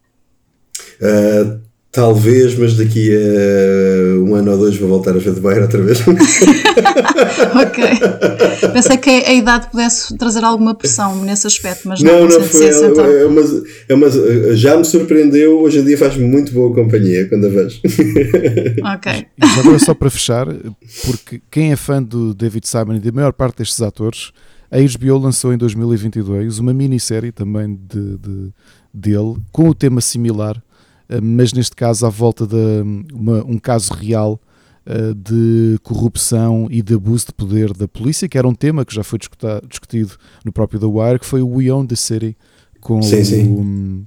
Uh, 1.00 1.67
Talvez, 1.98 2.56
mas 2.56 2.76
daqui 2.76 3.10
a 3.12 4.20
um 4.20 4.32
ano 4.36 4.52
ou 4.52 4.58
dois 4.58 4.76
vou 4.76 4.88
voltar 4.88 5.16
a 5.16 5.18
ver 5.18 5.34
de 5.34 5.40
Bayern 5.40 5.64
outra 5.64 5.82
vez. 5.82 5.98
ok. 6.06 7.84
Pensei 8.72 8.96
que 8.98 9.10
a 9.10 9.32
idade 9.32 9.68
pudesse 9.68 10.16
trazer 10.16 10.44
alguma 10.44 10.76
pressão 10.76 11.24
nesse 11.24 11.48
aspecto, 11.48 11.88
mas 11.88 12.00
não, 12.00 12.20
não, 12.20 12.38
não 12.38 12.42
foi. 12.44 12.66
É, 12.66 12.86
então. 12.86 13.04
é, 13.04 13.26
uma, 13.26 13.40
é 13.88 13.94
uma, 13.96 14.08
já 14.54 14.76
me 14.76 14.84
surpreendeu, 14.84 15.58
hoje 15.58 15.80
em 15.80 15.84
dia 15.84 15.98
faz 15.98 16.16
muito 16.16 16.52
boa 16.52 16.72
companhia 16.72 17.28
quando 17.28 17.46
a 17.46 17.48
vejo. 17.48 17.80
ok. 18.94 19.26
E 19.36 19.58
agora 19.58 19.80
só 19.80 19.92
para 19.92 20.08
fechar, 20.08 20.46
porque 21.04 21.42
quem 21.50 21.72
é 21.72 21.76
fã 21.76 22.00
do 22.00 22.32
David 22.32 22.68
Simon 22.68 22.94
e 22.94 23.00
da 23.00 23.10
maior 23.10 23.32
parte 23.32 23.58
destes 23.58 23.82
atores, 23.82 24.30
a 24.70 24.76
HBO 24.78 25.18
lançou 25.18 25.52
em 25.52 25.58
2022 25.58 26.60
uma 26.60 26.72
minissérie 26.72 27.32
também 27.32 27.74
de, 27.74 28.18
de, 28.18 28.52
dele, 28.94 29.34
com 29.50 29.68
o 29.68 29.74
tema 29.74 30.00
similar 30.00 30.62
mas 31.22 31.52
neste 31.52 31.74
caso 31.74 32.06
à 32.06 32.08
volta 32.08 32.46
de 32.46 32.82
uma, 33.12 33.44
um 33.44 33.58
caso 33.58 33.92
real 33.94 34.40
uh, 34.86 35.14
de 35.14 35.78
corrupção 35.82 36.68
e 36.70 36.82
de 36.82 36.94
abuso 36.94 37.26
de 37.26 37.32
poder 37.32 37.72
da 37.72 37.88
polícia, 37.88 38.28
que 38.28 38.36
era 38.36 38.46
um 38.46 38.54
tema 38.54 38.84
que 38.84 38.94
já 38.94 39.02
foi 39.02 39.18
discutido 39.66 40.12
no 40.44 40.52
próprio 40.52 40.78
The 40.78 40.86
Wire, 40.86 41.18
que 41.18 41.26
foi 41.26 41.42
o 41.42 41.48
We 41.48 41.72
Own 41.72 41.86
the 41.86 41.96
City, 41.96 42.36
com 42.80 43.02
sim, 43.02 43.24
sim. 43.24 43.48
o. 43.48 43.60
Um, 43.60 44.04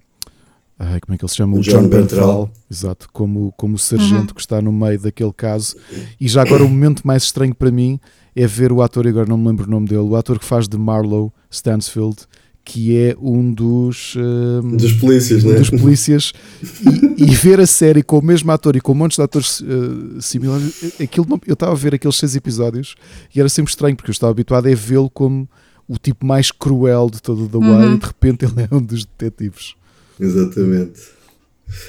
ai, 0.78 1.00
como 1.00 1.16
é 1.16 1.18
que 1.18 1.26
ele 1.26 1.30
se 1.30 1.38
chama? 1.38 1.58
O 1.58 1.62
John, 1.62 1.84
John 1.84 1.88
Bernthal, 1.88 2.52
exato, 2.70 3.10
como, 3.12 3.54
como 3.58 3.76
o 3.76 3.80
sargento 3.80 4.30
uhum. 4.30 4.36
que 4.36 4.42
está 4.42 4.62
no 4.62 4.72
meio 4.72 5.00
daquele 5.00 5.34
caso. 5.34 5.76
E 6.20 6.28
já 6.28 6.42
agora 6.42 6.64
o 6.64 6.70
momento 6.70 7.06
mais 7.06 7.24
estranho 7.24 7.56
para 7.56 7.72
mim 7.72 8.00
é 8.36 8.48
ver 8.48 8.72
o 8.72 8.82
ator, 8.82 9.08
agora 9.08 9.28
não 9.28 9.38
me 9.38 9.48
lembro 9.48 9.68
o 9.68 9.70
nome 9.70 9.88
dele, 9.88 10.02
o 10.02 10.16
ator 10.16 10.40
que 10.40 10.46
faz 10.46 10.68
de 10.68 10.78
Marlowe 10.78 11.32
Stansfield, 11.50 12.26
que 12.64 12.96
é 12.96 13.16
um 13.20 13.52
dos, 13.52 14.16
uh, 14.16 14.62
dos 14.78 14.94
polícias, 14.94 15.44
um 15.44 15.50
né? 15.50 15.60
dos 15.60 15.70
polícias 15.70 16.32
e, 16.64 17.24
e, 17.24 17.36
ver 17.36 17.60
a 17.60 17.66
série 17.66 18.04
com 18.04 18.20
o 18.20 18.22
mesmo 18.22 18.52
ator 18.52 18.76
e 18.76 18.82
com 18.82 18.94
montes 18.94 19.18
de 19.18 19.24
atores 19.24 19.62
uh, 19.62 20.22
similares, 20.22 21.02
aquilo 21.02 21.26
não, 21.28 21.42
eu 21.48 21.54
estava 21.54 21.72
a 21.72 21.76
ver 21.76 21.96
aqueles 21.96 22.16
seis 22.16 22.36
episódios 22.36 22.96
e 23.36 23.40
era 23.40 23.50
sempre 23.50 23.72
estranho 23.72 23.96
porque 23.96 24.12
eu 24.12 24.14
estava 24.14 24.32
habituado 24.32 24.68
a 24.68 24.76
vê-lo 24.76 25.10
como 25.10 25.50
o 25.88 25.98
tipo 25.98 26.26
mais 26.26 26.52
cruel 26.52 27.10
de 27.10 27.22
todo 27.22 27.46
o 27.46 27.50
The 27.50 27.58
Wire 27.58 27.88
uhum. 27.88 27.96
e 27.96 28.00
de 28.00 28.06
repente 28.06 28.46
ele 28.46 28.68
é 28.70 28.76
um 28.76 28.82
dos 28.82 29.06
detetives. 29.06 29.74
Exatamente. 30.20 31.02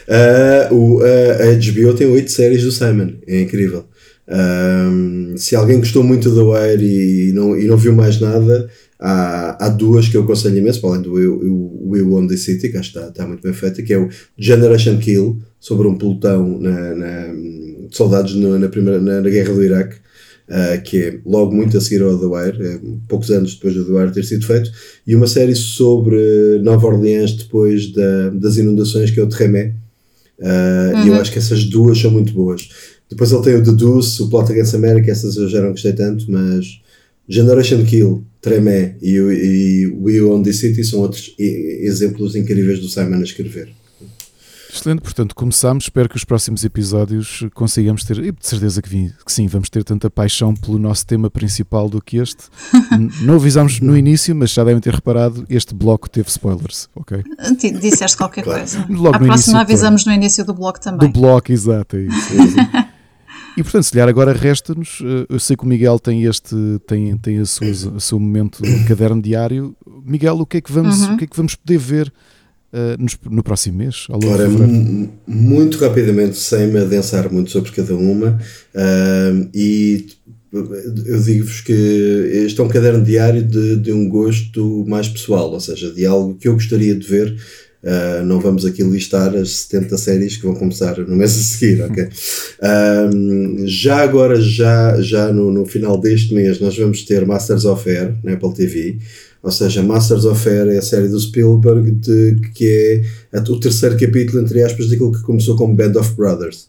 Uh, 0.09 0.75
o, 0.75 1.01
a 1.03 1.55
HBO 1.55 1.95
tem 1.95 2.07
oito 2.07 2.31
séries 2.31 2.63
do 2.63 2.73
Simon, 2.73 3.13
é 3.27 3.43
incrível. 3.43 3.85
se 5.37 5.55
alguém 5.55 5.79
gostou 5.79 6.03
muito 6.03 6.31
do 6.31 6.37
The 6.37 6.43
Wire 6.43 6.85
e 6.85 7.33
não, 7.33 7.59
e 7.59 7.67
não 7.67 7.77
viu 7.77 7.95
mais 7.95 8.19
nada, 8.21 8.71
Há, 9.05 9.67
há 9.67 9.69
duas 9.69 10.09
que 10.09 10.17
eu 10.17 10.23
aconselho 10.23 10.59
imenso, 10.59 10.81
para 10.81 10.91
além 10.91 11.03
do 11.03 11.13
We, 11.13 12.03
We 12.03 12.29
the 12.29 12.37
City, 12.37 12.69
que 12.69 12.77
acho 12.77 12.93
que 12.93 12.99
está, 12.99 13.11
está 13.11 13.27
muito 13.27 13.43
bem 13.43 13.53
feita, 13.53 13.83
que 13.83 13.93
é 13.93 13.99
o 13.99 14.09
Generation 14.39 14.97
Kill, 14.99 15.41
sobre 15.59 15.89
um 15.89 15.99
pelotão 15.99 16.61
na, 16.61 16.95
na, 16.95 17.27
de 17.89 17.97
soldados 17.97 18.35
no, 18.35 18.59
na, 18.59 18.69
primeira, 18.69 19.01
na, 19.01 19.21
na, 19.21 19.29
guerra 19.29 19.55
do 19.55 19.65
Iraque, 19.65 19.97
uh, 20.49 20.81
que 20.85 20.99
é 20.99 21.19
logo 21.27 21.53
muito 21.53 21.77
a 21.77 21.81
seguir 21.81 22.03
ao 22.03 22.17
The 22.17 22.27
Wire, 22.27 22.67
é, 22.67 22.81
poucos 23.09 23.31
anos 23.33 23.55
depois 23.55 23.75
do 23.75 23.85
The 23.85 23.93
Wire 23.93 24.13
ter 24.13 24.25
sido 24.25 24.47
feito, 24.47 24.71
e 25.05 25.17
uma 25.17 25.27
série 25.27 25.57
sobre 25.57 26.61
Nova 26.63 26.87
Orleans 26.87 27.33
depois 27.33 27.93
da, 27.93 28.31
das 28.31 28.57
inundações, 28.57 29.11
que 29.11 29.19
é 29.19 29.23
o 29.25 29.29
Tremé, 29.29 29.75
Uh, 30.43 30.97
uhum. 30.97 31.05
E 31.05 31.09
eu 31.09 31.15
acho 31.15 31.31
que 31.31 31.39
essas 31.39 31.65
duas 31.65 31.99
são 31.99 32.11
muito 32.11 32.33
boas. 32.33 32.69
Depois 33.09 33.31
ele 33.31 33.43
tem 33.43 33.55
o 33.55 33.63
The 33.63 33.73
Deuce, 33.73 34.23
o 34.23 34.29
Plot 34.29 34.51
Against 34.51 34.75
America, 34.75 35.11
essas 35.11 35.37
eu 35.37 35.49
já 35.49 35.61
não 35.61 35.71
gostei 35.71 35.93
tanto, 35.93 36.25
mas 36.29 36.81
Generation 37.33 37.85
Kill, 37.85 38.27
Tremé 38.43 38.97
e, 39.01 39.17
e 39.17 39.87
We 39.87 40.21
Own 40.21 40.43
the 40.43 40.53
City 40.53 40.85
são 40.85 41.01
outros 41.01 41.35
exemplos 41.39 42.37
incríveis 42.37 42.79
do 42.79 42.89
Simon 42.89 43.21
a 43.21 43.23
escrever. 43.23 43.71
Excelente, 44.75 45.03
portanto, 45.03 45.35
começamos. 45.35 45.85
Espero 45.85 46.09
que 46.09 46.17
os 46.17 46.25
próximos 46.25 46.65
episódios 46.65 47.45
consigamos 47.55 48.05
ter, 48.05 48.19
e 48.19 48.33
de 48.33 48.47
certeza 48.47 48.81
que, 48.81 48.89
vim, 48.89 49.13
que 49.25 49.31
sim, 49.31 49.47
vamos 49.47 49.69
ter 49.69 49.85
tanta 49.85 50.11
paixão 50.11 50.55
pelo 50.55 50.79
nosso 50.79 51.07
tema 51.07 51.31
principal 51.31 51.91
do 51.91 52.01
que 52.01 52.17
este. 52.17 52.45
não 53.21 53.35
avisámos 53.35 53.81
no 53.81 53.97
início, 53.97 54.35
mas 54.35 54.51
já 54.51 54.65
devem 54.65 54.81
ter 54.81 54.95
reparado, 54.95 55.45
este 55.49 55.75
bloco 55.75 56.09
teve 56.09 56.29
spoilers, 56.29 56.89
ok? 56.95 57.23
Disseste 57.81 58.17
qualquer 58.17 58.45
coisa. 58.45 58.87
Logo 58.89 59.15
a 59.15 59.19
próxima 59.19 59.29
início, 59.29 59.57
avisamos 59.57 60.07
no 60.07 60.13
início 60.13 60.45
do 60.45 60.55
bloco 60.55 60.81
também. 60.81 61.11
Do 61.11 61.21
bloco, 61.21 61.53
exato, 61.53 61.97
é 61.97 62.03
isso. 62.03 62.33
É 62.33 62.45
isso. 62.45 62.57
E 63.57 63.63
portanto, 63.63 63.85
se 63.85 63.93
calhar 63.93 64.09
agora 64.09 64.33
resta-nos, 64.33 65.01
eh, 65.03 65.27
eu 65.29 65.39
sei 65.39 65.57
que 65.57 65.65
o 65.65 65.67
Miguel 65.67 65.99
tem 65.99 66.25
este, 66.25 66.55
tem, 66.87 67.17
tem 67.19 67.39
a 67.39 67.45
sua, 67.45 67.69
o 67.69 68.01
seu 68.01 68.19
momento 68.19 68.63
de 68.63 68.85
caderno 68.85 69.21
diário. 69.21 69.77
Miguel, 70.05 70.39
o 70.41 70.47
que 70.47 70.57
é 70.57 70.61
que 70.61 70.73
vamos, 70.73 71.01
uhum. 71.03 71.15
o 71.15 71.19
que 71.19 71.25
é 71.25 71.27
que 71.27 71.37
vamos 71.37 71.55
poder 71.55 71.79
ver 71.79 72.13
uh, 72.73 72.97
no, 72.99 73.37
no, 73.37 73.43
próximo 73.43 73.79
mês? 73.79 74.07
Ora, 74.11 74.49
muito 75.27 75.79
rapidamente, 75.79 76.37
sem 76.39 76.69
me 76.69 76.79
adensar 76.79 77.31
muito 77.31 77.51
sobre 77.51 77.71
cada 77.73 77.95
uma, 77.95 78.39
uh, 78.75 79.51
e 79.55 80.07
eu 80.53 81.21
digo-vos 81.21 81.63
que 81.63 81.73
este 81.73 82.61
é 82.61 82.65
um 82.65 82.69
caderno 82.69 83.03
diário 83.03 83.43
de, 83.43 83.77
de 83.77 83.93
um 83.93 84.09
gosto 84.09 84.85
mais 84.87 85.09
pessoal, 85.09 85.51
ou 85.51 85.61
seja, 85.61 85.91
de 85.93 86.05
algo 86.05 86.35
que 86.35 86.47
eu 86.47 86.55
gostaria 86.55 86.95
de 86.95 87.07
ver 87.07 87.35
Uh, 87.83 88.25
não 88.25 88.41
vamos 88.41 88.65
aqui 88.65 88.83
listar 88.85 89.35
as 89.35 89.51
70 89.57 89.99
séries 89.99 90.37
que 90.37 90.45
vão 90.45 90.55
começar 90.55 90.97
no 90.99 91.17
mês 91.17 91.33
a 91.33 91.43
seguir, 91.43 91.83
ok? 91.83 92.09
Já 93.65 94.03
agora, 94.03 94.41
já, 94.41 95.01
já 95.01 95.33
no, 95.33 95.51
no 95.51 95.67
final 95.67 95.99
deste 95.99 96.33
mês, 96.33 96.61
nós 96.61 96.77
vamos 96.77 97.03
ter 97.03 97.27
Masters 97.27 97.65
of 97.65 97.89
Air 97.91 98.15
na 98.23 98.35
Apple 98.35 98.55
TV. 98.55 98.99
Ou 99.43 99.51
seja, 99.51 99.83
Masters 99.83 100.25
of 100.25 100.49
Air 100.49 100.69
é 100.69 100.79
a 100.79 100.83
série 100.83 101.09
do 101.09 101.19
Spielberg 101.19 101.91
de, 101.91 102.37
que 102.55 103.03
é 103.33 103.41
o 103.41 103.59
terceiro 103.59 103.99
capítulo, 103.99 104.41
entre 104.41 104.63
aspas, 104.63 104.89
daquilo 104.89 105.11
que 105.11 105.23
começou 105.23 105.57
como 105.57 105.75
Band 105.75 105.99
of 105.99 106.15
Brothers. 106.15 106.69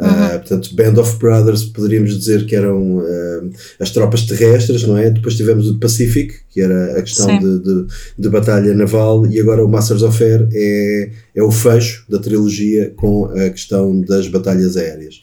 Uhum. 0.00 0.26
Uh, 0.26 0.38
portanto, 0.38 0.74
Band 0.74 1.00
of 1.00 1.18
Brothers 1.18 1.64
poderíamos 1.64 2.18
dizer 2.18 2.46
que 2.46 2.56
eram 2.56 2.98
uh, 2.98 3.50
as 3.78 3.90
tropas 3.90 4.24
terrestres, 4.24 4.82
não 4.84 4.96
é? 4.96 5.10
Depois 5.10 5.36
tivemos 5.36 5.68
o 5.68 5.78
Pacific, 5.78 6.34
que 6.48 6.60
era 6.60 6.98
a 6.98 7.02
questão 7.02 7.26
de, 7.38 7.58
de, 7.58 7.86
de, 8.18 8.28
batalha 8.30 8.74
naval, 8.74 9.26
e 9.26 9.38
agora 9.38 9.64
o 9.64 9.68
Masters 9.68 10.02
of 10.02 10.22
Air 10.24 10.48
é, 10.52 11.10
é 11.34 11.42
o 11.42 11.50
fecho 11.50 12.04
da 12.08 12.18
trilogia 12.18 12.92
com 12.96 13.26
a 13.26 13.50
questão 13.50 14.00
das 14.00 14.26
batalhas 14.28 14.76
aéreas. 14.76 15.20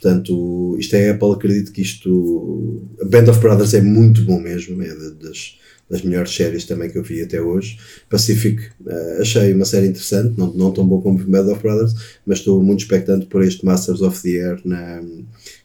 Portanto, 0.00 0.76
isto 0.78 0.94
é 0.94 1.10
Apple, 1.10 1.32
acredito 1.32 1.72
que 1.72 1.82
isto. 1.82 2.82
Band 3.10 3.30
of 3.30 3.40
Brothers 3.40 3.74
é 3.74 3.80
muito 3.80 4.22
bom 4.22 4.40
mesmo, 4.40 4.80
é 4.82 4.94
das 5.20 5.56
das 5.90 6.02
melhores 6.02 6.34
séries 6.34 6.64
também 6.64 6.90
que 6.90 6.98
eu 6.98 7.02
vi 7.02 7.22
até 7.22 7.40
hoje. 7.40 7.78
Pacific 8.08 8.62
uh, 8.84 9.20
achei 9.20 9.52
uma 9.54 9.64
série 9.64 9.86
interessante, 9.86 10.38
não, 10.38 10.52
não 10.52 10.70
tão 10.70 10.86
boa 10.86 11.00
como 11.00 11.18
Band 11.18 11.50
of 11.50 11.62
Brothers, 11.62 11.94
mas 12.26 12.38
estou 12.38 12.62
muito 12.62 12.80
expectante 12.80 13.26
por 13.26 13.42
este 13.42 13.64
Masters 13.64 14.00
of 14.02 14.20
the 14.22 14.38
Air 14.38 14.60
na, 14.64 15.00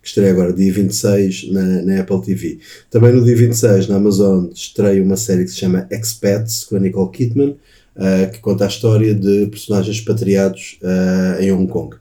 que 0.01 0.07
estreia 0.07 0.31
agora 0.31 0.53
dia 0.53 0.71
26 0.71 1.51
na, 1.51 1.81
na 1.81 1.99
Apple 2.01 2.21
TV. 2.21 2.59
Também 2.89 3.13
no 3.13 3.23
dia 3.23 3.35
26 3.35 3.87
na 3.87 3.95
Amazon 3.95 4.49
estreia 4.53 5.03
uma 5.03 5.17
série 5.17 5.43
que 5.43 5.51
se 5.51 5.57
chama 5.57 5.87
Expats 5.91 6.63
com 6.65 6.77
a 6.77 6.79
Nicole 6.79 7.11
Kidman, 7.11 7.57
uh, 7.95 8.31
que 8.31 8.39
conta 8.39 8.65
a 8.65 8.67
história 8.67 9.13
de 9.13 9.47
personagens 9.47 9.97
expatriados 9.97 10.79
uh, 10.81 11.41
em 11.41 11.51
Hong 11.51 11.67
Kong. 11.67 11.95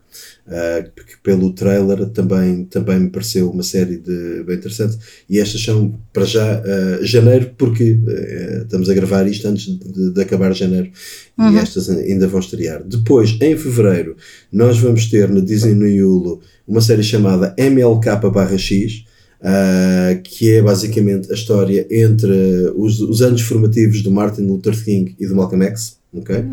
Uh, 0.45 0.91
porque 0.93 1.13
pelo 1.23 1.53
trailer 1.53 2.05
também, 2.09 2.65
também 2.65 2.99
me 2.99 3.09
pareceu 3.09 3.49
uma 3.49 3.63
série 3.63 3.97
de, 3.97 4.43
bem 4.43 4.57
interessante. 4.57 4.97
E 5.29 5.39
estas 5.39 5.61
são 5.63 5.97
para 6.11 6.25
já 6.25 6.61
uh, 6.61 7.05
janeiro, 7.05 7.51
porque 7.57 7.93
uh, 7.93 8.63
estamos 8.63 8.89
a 8.89 8.93
gravar 8.93 9.25
isto 9.25 9.47
antes 9.47 9.67
de, 9.67 10.13
de 10.13 10.21
acabar 10.21 10.53
janeiro 10.53 10.91
uhum. 11.37 11.53
e 11.53 11.57
estas 11.57 11.89
ainda 11.89 12.27
vão 12.27 12.41
estrear. 12.41 12.83
Depois, 12.83 13.37
em 13.39 13.55
fevereiro, 13.57 14.17
nós 14.51 14.77
vamos 14.77 15.09
ter 15.09 15.29
na 15.29 15.39
Disney 15.39 15.75
no 15.75 15.87
Yulo 15.87 16.41
uma 16.67 16.81
série 16.81 17.03
chamada 17.03 17.55
MLK/X. 17.57 19.05
Uh, 19.43 20.21
que 20.23 20.53
é 20.53 20.61
basicamente 20.61 21.29
a 21.29 21.35
história 21.35 21.85
entre 21.91 22.31
os, 22.77 23.01
os 23.01 23.21
anos 23.21 23.41
formativos 23.41 24.01
do 24.01 24.09
Martin 24.09 24.43
Luther 24.43 24.73
King 24.81 25.13
e 25.19 25.27
do 25.27 25.35
Malcolm 25.35 25.65
X, 25.65 25.97
ok? 26.13 26.45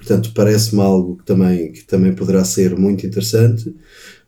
Portanto, 0.00 0.32
parece-me 0.34 0.80
algo 0.80 1.18
que 1.18 1.26
também, 1.26 1.72
que 1.72 1.84
também 1.84 2.14
poderá 2.14 2.42
ser 2.42 2.74
muito 2.74 3.06
interessante. 3.06 3.74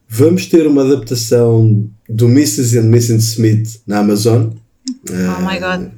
Vamos 0.06 0.44
ter 0.44 0.66
uma 0.66 0.82
adaptação 0.82 1.88
do 2.06 2.28
Mrs. 2.28 2.78
and 2.78 2.88
Mrs. 2.88 3.32
Smith 3.32 3.80
na 3.86 4.00
Amazon. 4.00 4.50
Oh 5.10 5.40
my 5.40 5.58
god. 5.58 5.88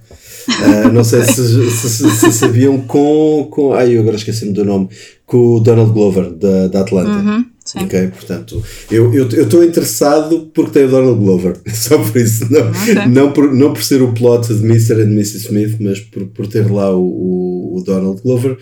Uh, 0.49 0.93
não 0.93 1.03
sei 1.03 1.25
se, 1.25 1.71
se, 1.71 2.11
se, 2.11 2.33
sabiam 2.33 2.81
com, 2.83 3.49
com. 3.51 3.73
Ai, 3.73 3.97
eu 3.97 4.03
agora 4.03 4.17
esqueci-me 4.17 4.53
do 4.53 4.65
nome. 4.65 4.89
Com 5.27 5.57
o 5.57 5.61
Donald 5.61 5.93
Glover, 5.93 6.31
da, 6.33 6.69
da 6.69 6.81
Atlanta. 6.83 7.11
Uhum, 7.11 7.45
ok, 7.83 8.09
portanto, 8.09 8.63
eu 8.91 9.27
estou 9.27 9.65
interessado 9.65 10.51
porque 10.55 10.73
tem 10.73 10.85
o 10.85 10.91
Donald 10.91 11.19
Glover, 11.19 11.57
só 11.73 11.99
por 11.99 12.17
isso. 12.17 12.47
Não, 12.53 12.71
okay. 12.71 13.07
não, 13.09 13.33
por, 13.33 13.53
não 13.55 13.73
por 13.73 13.83
ser 13.83 14.03
o 14.03 14.13
plot 14.13 14.53
de 14.53 14.63
Mr. 14.65 15.01
and 15.03 15.13
Mrs. 15.13 15.47
Smith, 15.47 15.77
mas 15.81 15.99
por, 16.01 16.27
por 16.27 16.47
ter 16.47 16.71
lá 16.71 16.95
o, 16.95 17.03
o, 17.03 17.54
o 17.77 17.83
Donald 17.83 18.21
Glover 18.23 18.59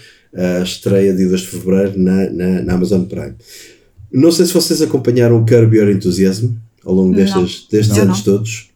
estreia 0.63 1.13
de 1.13 1.27
2 1.27 1.41
de 1.43 1.47
fevereiro 1.47 1.99
na, 1.99 2.31
na, 2.31 2.63
na, 2.63 2.75
Amazon 2.75 3.03
Prime. 3.05 3.35
Não 4.11 4.33
sei 4.33 4.47
se 4.47 4.55
vocês 4.55 4.81
acompanharam 4.81 5.41
o 5.41 5.47
Curb 5.47 5.77
Your 5.77 5.91
Enthusiasm 5.91 6.53
ao 6.85 6.95
longo 6.95 7.15
destes, 7.15 7.67
destes 7.71 7.97
não, 7.97 8.05
anos 8.05 8.19
não. 8.19 8.25
todos. 8.25 8.71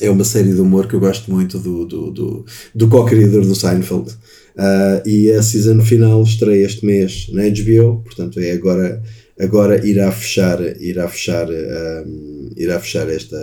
É 0.00 0.10
uma 0.10 0.24
série 0.24 0.52
de 0.52 0.60
humor 0.60 0.88
que 0.88 0.94
eu 0.94 1.00
gosto 1.00 1.30
muito 1.30 1.58
do, 1.58 1.84
do, 1.86 2.10
do, 2.10 2.46
do 2.74 2.88
co-criador 2.88 3.44
do 3.46 3.54
Seinfeld. 3.54 4.10
Uh, 4.56 5.08
e 5.08 5.32
a 5.32 5.42
season 5.42 5.80
final 5.80 6.22
estreia 6.22 6.64
este 6.64 6.86
mês 6.86 7.28
na 7.32 7.42
HBO, 7.42 8.02
portanto 8.04 8.38
é 8.38 8.52
agora, 8.52 9.02
agora 9.38 9.84
irá 9.84 10.12
fechar, 10.12 10.60
irá 10.80 11.08
fechar, 11.08 11.48
um, 11.50 12.50
irá 12.56 12.78
fechar 12.78 13.08
esta. 13.08 13.36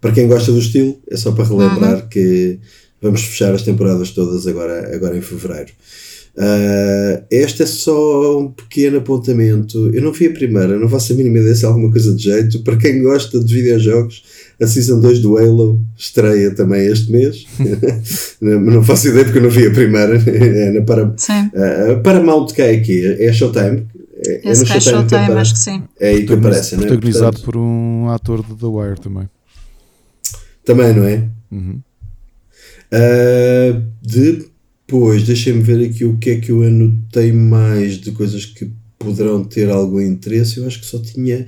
Para 0.00 0.12
quem 0.12 0.28
gosta 0.28 0.52
do 0.52 0.58
estilo, 0.58 0.98
é 1.10 1.16
só 1.16 1.32
para 1.32 1.44
relembrar 1.44 2.02
uhum. 2.02 2.08
que 2.08 2.58
vamos 3.02 3.22
fechar 3.24 3.52
as 3.52 3.62
temporadas 3.62 4.10
todas 4.12 4.46
agora, 4.46 4.94
agora 4.94 5.16
em 5.16 5.20
fevereiro. 5.20 5.72
Uh, 6.34 7.22
este 7.30 7.62
é 7.62 7.66
só 7.66 8.38
um 8.38 8.50
pequeno 8.50 8.98
apontamento. 8.98 9.94
Eu 9.94 10.00
não 10.00 10.12
vi 10.12 10.28
a 10.28 10.32
primeira, 10.32 10.78
não 10.78 10.88
faço 10.88 11.12
a 11.12 11.16
mínima 11.16 11.40
ideia 11.40 11.54
se 11.54 11.66
há 11.66 11.68
alguma 11.68 11.90
coisa 11.90 12.14
de 12.14 12.22
jeito. 12.22 12.62
Para 12.62 12.76
quem 12.76 13.02
gosta 13.02 13.38
de 13.38 13.52
videojogos, 13.52 14.22
a 14.60 14.66
Season 14.66 14.98
2 15.00 15.18
do 15.18 15.36
Halo 15.36 15.78
estreia 15.96 16.54
também 16.54 16.86
este 16.86 17.12
mês. 17.12 17.44
não 18.40 18.82
faço 18.82 19.08
ideia 19.08 19.24
porque 19.24 19.38
eu 19.38 19.42
não 19.42 19.50
vi 19.50 19.66
a 19.66 19.70
primeira. 19.70 20.22
É 20.32 20.70
na 20.70 20.82
para, 20.82 21.04
uh, 21.04 22.02
Paramount 22.02 22.46
que 22.54 22.62
é 22.62 22.70
aqui, 22.70 23.04
é 23.04 23.28
a 23.28 23.32
Showtime. 23.32 23.86
É, 24.26 24.50
Esse 24.50 24.62
é 24.62 24.74
no 24.74 24.80
Showtime, 24.80 24.80
Showtime 24.80 25.38
acho 25.38 25.52
que 25.54 25.58
sim. 25.58 25.82
É 26.00 26.08
aí 26.10 26.24
que 26.24 26.32
aparece, 26.32 26.76
né? 26.76 26.82
Protagonizado 26.86 27.32
Portanto, 27.32 27.44
por 27.44 27.56
um 27.56 28.08
ator 28.08 28.42
de 28.42 28.54
The 28.54 28.66
Wire 28.66 29.00
também. 29.00 29.28
Também, 30.64 30.94
não 30.94 31.04
é? 31.04 31.28
Uhum. 31.50 31.80
Uh, 32.92 33.82
de 34.02 34.52
Pois, 34.92 35.22
deixem-me 35.22 35.62
ver 35.62 35.88
aqui 35.88 36.04
o 36.04 36.18
que 36.18 36.28
é 36.28 36.36
que 36.38 36.52
eu 36.52 36.62
anotei 36.62 37.32
mais 37.32 37.98
de 37.98 38.12
coisas 38.12 38.44
que 38.44 38.70
poderão 38.98 39.42
ter 39.42 39.70
algum 39.70 39.98
interesse. 39.98 40.58
Eu 40.58 40.66
acho 40.66 40.80
que 40.80 40.84
só 40.84 40.98
tinha. 40.98 41.46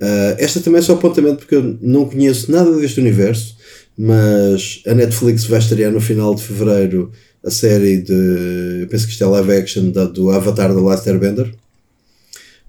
Uh, 0.00 0.38
esta 0.38 0.60
também 0.60 0.78
é 0.78 0.82
só 0.82 0.92
apontamento 0.92 1.38
porque 1.38 1.56
eu 1.56 1.76
não 1.82 2.04
conheço 2.04 2.52
nada 2.52 2.70
deste 2.76 3.00
universo, 3.00 3.56
mas 3.98 4.80
a 4.86 4.94
Netflix 4.94 5.44
vai 5.46 5.58
estrear 5.58 5.90
no 5.90 6.00
final 6.00 6.36
de 6.36 6.42
fevereiro 6.44 7.10
a 7.44 7.50
série 7.50 7.96
de. 7.96 8.82
Eu 8.82 8.86
penso 8.86 9.06
que 9.06 9.12
isto 9.12 9.24
é 9.24 9.26
live 9.26 9.52
action 9.52 9.90
da, 9.90 10.04
do 10.04 10.30
Avatar 10.30 10.72
da 10.72 10.80
Last 10.80 11.08
Airbender. 11.08 11.52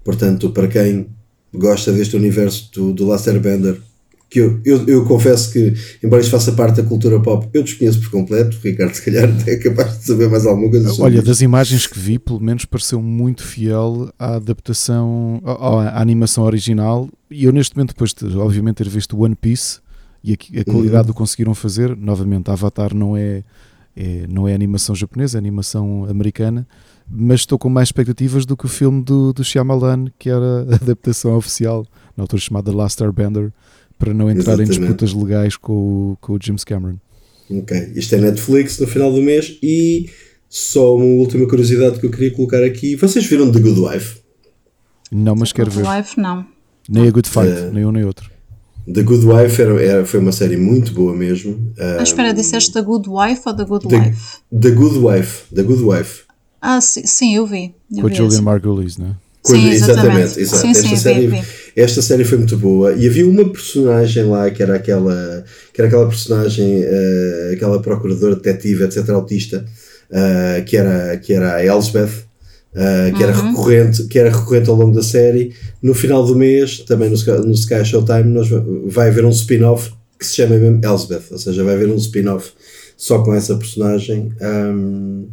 Portanto, 0.02 0.50
para 0.50 0.66
quem 0.66 1.06
gosta 1.54 1.92
deste 1.92 2.16
universo 2.16 2.68
do, 2.74 2.92
do 2.92 3.06
Last 3.06 3.30
Airbender, 3.30 3.80
que 4.28 4.40
eu, 4.40 4.60
eu, 4.64 4.86
eu, 4.88 5.04
confesso 5.04 5.52
que, 5.52 5.72
embora 6.02 6.20
isto 6.20 6.32
faça 6.32 6.52
parte 6.52 6.82
da 6.82 6.88
cultura 6.88 7.20
pop, 7.20 7.48
eu 7.54 7.62
desconheço 7.62 8.00
por 8.00 8.10
completo. 8.10 8.56
O 8.56 8.60
Ricardo, 8.60 8.92
se 8.92 9.04
calhar, 9.04 9.28
é 9.46 9.56
capaz 9.56 9.98
de 9.98 10.04
saber 10.04 10.28
mais 10.28 10.44
alguma 10.44 10.68
coisa 10.68 10.88
sobre 10.88 11.02
Olha, 11.02 11.22
das 11.22 11.40
imagens 11.40 11.86
que 11.86 11.98
vi, 11.98 12.18
pelo 12.18 12.40
menos 12.40 12.64
pareceu 12.64 13.00
muito 13.00 13.44
fiel 13.44 14.12
à 14.18 14.34
adaptação, 14.34 15.40
à, 15.44 15.90
à 15.90 16.02
animação 16.02 16.42
original. 16.42 17.08
E 17.30 17.44
eu, 17.44 17.52
neste 17.52 17.76
momento, 17.76 17.90
depois 17.90 18.12
de, 18.12 18.36
obviamente, 18.36 18.76
ter 18.76 18.88
visto 18.88 19.20
One 19.20 19.36
Piece 19.36 19.78
e 20.24 20.32
a, 20.32 20.60
a 20.60 20.64
qualidade 20.64 20.96
uhum. 20.96 21.06
do 21.06 21.12
que 21.12 21.18
conseguiram 21.18 21.54
fazer, 21.54 21.96
novamente, 21.96 22.50
Avatar 22.50 22.92
não 22.92 23.16
é, 23.16 23.44
é, 23.96 24.26
não 24.28 24.48
é 24.48 24.54
animação 24.54 24.92
japonesa, 24.94 25.36
é 25.36 25.40
animação 25.40 26.04
americana. 26.10 26.66
Mas 27.08 27.40
estou 27.40 27.56
com 27.56 27.68
mais 27.68 27.88
expectativas 27.88 28.44
do 28.44 28.56
que 28.56 28.66
o 28.66 28.68
filme 28.68 29.04
do, 29.04 29.32
do 29.32 29.44
Shyamalan, 29.44 30.06
que 30.18 30.28
era 30.28 30.66
a 30.68 30.74
adaptação 30.74 31.36
oficial, 31.36 31.86
na 32.16 32.24
altura 32.24 32.42
chamada 32.42 32.74
Last 32.74 33.00
Airbender 33.00 33.52
para 33.98 34.12
não 34.14 34.30
entrar 34.30 34.54
Exatamente. 34.54 34.76
em 34.76 34.80
disputas 34.80 35.12
legais 35.12 35.56
com 35.56 35.72
o, 36.12 36.18
com 36.20 36.34
o 36.34 36.38
James 36.42 36.64
Cameron. 36.64 36.96
Ok, 37.50 37.92
isto 37.94 38.14
é 38.14 38.18
Netflix 38.20 38.78
no 38.80 38.86
final 38.86 39.12
do 39.12 39.22
mês 39.22 39.56
e 39.62 40.10
só 40.48 40.96
uma 40.96 41.04
última 41.04 41.46
curiosidade 41.48 41.98
que 42.00 42.06
eu 42.06 42.10
queria 42.10 42.32
colocar 42.32 42.62
aqui. 42.64 42.96
Vocês 42.96 43.24
viram 43.26 43.50
The 43.52 43.60
Good 43.60 43.80
Wife? 43.80 44.18
Não, 45.12 45.34
mas 45.36 45.52
quero 45.52 45.70
Good 45.70 45.82
ver. 45.88 45.96
Life, 45.98 46.20
não. 46.20 46.44
Nem 46.88 47.08
a 47.08 47.10
Good 47.10 47.28
Fight, 47.28 47.48
É. 47.48 47.70
nem 47.70 47.84
um 47.84 47.92
nem 47.92 48.04
outro. 48.04 48.30
The 48.92 49.02
Good 49.02 49.26
Wife 49.26 49.60
era, 49.60 49.82
era- 49.82 50.04
foi 50.06 50.20
uma 50.20 50.30
série 50.32 50.56
muito 50.56 50.92
boa 50.92 51.14
mesmo. 51.14 51.72
Ah, 51.78 52.02
espera, 52.02 52.32
disseste 52.32 52.72
The 52.72 52.82
Good 52.82 53.08
Wife 53.08 53.42
ou 53.46 53.54
The 53.56 53.64
Good 53.64 53.88
The, 53.88 53.98
Life? 53.98 54.22
The 54.60 54.70
Good 54.70 54.98
Wife. 54.98 55.54
The 55.54 55.62
Good 55.62 55.82
Wife. 55.82 56.22
Ah, 56.60 56.80
sim, 56.80 57.04
sim, 57.06 57.34
eu 57.36 57.46
vi. 57.46 57.74
Eu 57.90 58.00
Com 58.02 58.06
a 58.06 58.10
vi 58.10 58.16
Julian 58.16 58.32
essa. 58.34 58.42
Margulies, 58.42 58.96
não 58.96 59.08
é? 59.08 59.14
Sim, 59.44 59.68
exatamente. 59.70 60.40
exato. 60.40 60.62
Sim, 60.62 60.70
esta, 60.70 60.82
sim, 60.82 60.88
vi, 60.90 60.96
série, 61.00 61.26
vi. 61.28 61.42
Esta 61.76 62.00
série 62.02 62.24
foi 62.24 62.38
muito 62.38 62.56
boa. 62.56 62.92
E 62.92 63.06
havia 63.06 63.28
uma 63.28 63.48
personagem 63.52 64.24
lá 64.24 64.50
que 64.50 64.62
era 64.62 64.76
aquela, 64.76 65.44
que 65.72 65.80
era 65.80 65.88
aquela 65.88 66.08
personagem, 66.08 66.82
eh, 66.82 67.52
aquela 67.54 67.80
procuradora 67.80 68.34
detetive, 68.36 68.84
etc., 68.84 69.10
autista, 69.10 69.64
eh, 70.10 70.62
que, 70.66 70.76
era, 70.76 71.16
que 71.18 71.32
era 71.34 71.54
a 71.56 71.64
Elsbeth. 71.64 72.24
eh, 72.78 73.12
que, 73.16 73.22
era 73.22 73.32
Uhum. 73.34 73.50
recorrente, 73.50 74.04
que 74.04 74.18
era 74.18 74.30
recorrente 74.30 74.68
ao 74.68 74.76
longo 74.76 74.94
da 74.94 75.02
série. 75.02 75.54
No 75.82 75.94
final 75.94 76.26
do 76.26 76.34
mês, 76.36 76.80
também 76.80 77.08
no, 77.08 77.14
Sky- 77.14 77.30
no 77.46 77.52
Sky 77.52 77.82
Showtime, 77.84 78.24
nós, 78.24 78.48
va- 78.50 78.62
vai 78.86 79.08
haver 79.08 79.24
um 79.24 79.30
spin-off 79.30 79.92
que 80.18 80.26
se 80.26 80.34
chama 80.36 80.56
mesmo 80.58 80.80
Elsbeth, 80.84 81.22
ou 81.30 81.38
seja, 81.38 81.64
vai 81.64 81.74
haver 81.74 81.88
um 81.88 81.96
spin-off 81.96 82.52
só 82.96 83.22
com 83.22 83.34
essa 83.34 83.56
personagem. 83.56 84.30
ahm, 84.42 85.24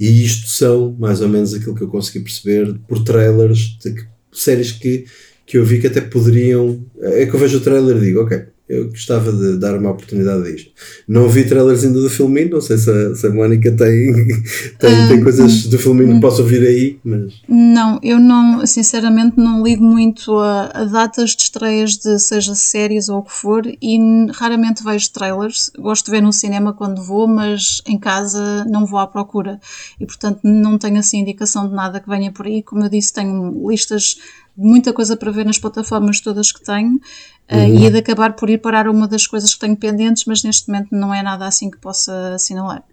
e 0.00 0.24
isto 0.24 0.48
são 0.48 0.96
mais 0.98 1.20
ou 1.20 1.28
menos 1.28 1.54
aquilo 1.54 1.74
que 1.76 1.82
eu 1.82 1.88
consegui 1.88 2.20
perceber 2.20 2.74
por 2.88 3.04
trailers 3.04 3.76
de 3.84 3.92
que- 3.92 4.04
séries 4.32 4.72
que, 4.72 5.04
que 5.50 5.58
eu 5.58 5.64
vi 5.64 5.80
que 5.80 5.88
até 5.88 6.00
poderiam. 6.00 6.80
É 7.02 7.26
que 7.26 7.34
eu 7.34 7.40
vejo 7.40 7.58
o 7.58 7.60
trailer 7.60 7.96
e 7.96 8.00
digo, 8.00 8.20
ok, 8.20 8.44
eu 8.70 8.88
gostava 8.88 9.32
de 9.32 9.58
dar 9.58 9.76
uma 9.76 9.90
oportunidade 9.90 10.46
a 10.46 10.50
isto. 10.50 10.70
Não 11.08 11.28
vi 11.28 11.44
trailers 11.44 11.82
ainda 11.82 12.00
do 12.00 12.08
filminho, 12.08 12.50
não 12.50 12.60
sei 12.60 12.78
se 12.78 12.88
a, 12.88 13.14
se 13.16 13.26
a 13.26 13.30
Mónica 13.30 13.72
tem, 13.72 14.14
tem, 14.78 15.08
tem 15.08 15.20
coisas 15.20 15.66
do 15.66 15.76
filminho 15.76 16.14
que 16.14 16.20
posso 16.20 16.42
ouvir 16.42 16.62
aí, 16.62 16.98
mas. 17.02 17.42
Não, 17.48 17.98
eu 18.00 18.20
não, 18.20 18.64
sinceramente, 18.64 19.36
não 19.36 19.64
ligo 19.64 19.82
muito 19.82 20.38
a, 20.38 20.66
a 20.72 20.84
datas 20.84 21.30
de 21.30 21.42
estreias 21.42 21.96
de 21.96 22.16
seja 22.20 22.54
séries 22.54 23.08
ou 23.08 23.18
o 23.18 23.22
que 23.24 23.32
for 23.32 23.66
e 23.66 23.98
raramente 24.32 24.84
vejo 24.84 25.10
trailers. 25.10 25.72
Gosto 25.76 26.04
de 26.04 26.12
ver 26.12 26.22
no 26.22 26.32
cinema 26.32 26.72
quando 26.72 27.02
vou, 27.02 27.26
mas 27.26 27.82
em 27.84 27.98
casa 27.98 28.64
não 28.66 28.86
vou 28.86 29.00
à 29.00 29.06
procura 29.08 29.58
e, 29.98 30.06
portanto, 30.06 30.40
não 30.44 30.78
tenho 30.78 30.98
assim 30.98 31.18
indicação 31.18 31.68
de 31.68 31.74
nada 31.74 31.98
que 31.98 32.08
venha 32.08 32.30
por 32.30 32.46
aí. 32.46 32.62
Como 32.62 32.84
eu 32.84 32.88
disse, 32.88 33.12
tenho 33.12 33.68
listas 33.68 34.16
muita 34.56 34.92
coisa 34.92 35.16
para 35.16 35.30
ver 35.30 35.44
nas 35.46 35.58
plataformas 35.58 36.20
todas 36.20 36.52
que 36.52 36.62
tenho 36.62 37.00
eh, 37.50 37.68
e 37.68 37.86
é 37.86 37.90
de 37.90 37.98
acabar 37.98 38.34
por 38.34 38.48
ir 38.48 38.58
parar 38.58 38.88
uma 38.88 39.08
das 39.08 39.26
coisas 39.26 39.52
que 39.52 39.60
tenho 39.60 39.76
pendentes, 39.76 40.24
mas 40.26 40.44
neste 40.44 40.68
momento 40.68 40.88
não 40.92 41.12
é 41.12 41.22
nada 41.22 41.46
assim 41.46 41.70
que 41.70 41.78
possa 41.78 42.34
assinalar. 42.34 42.84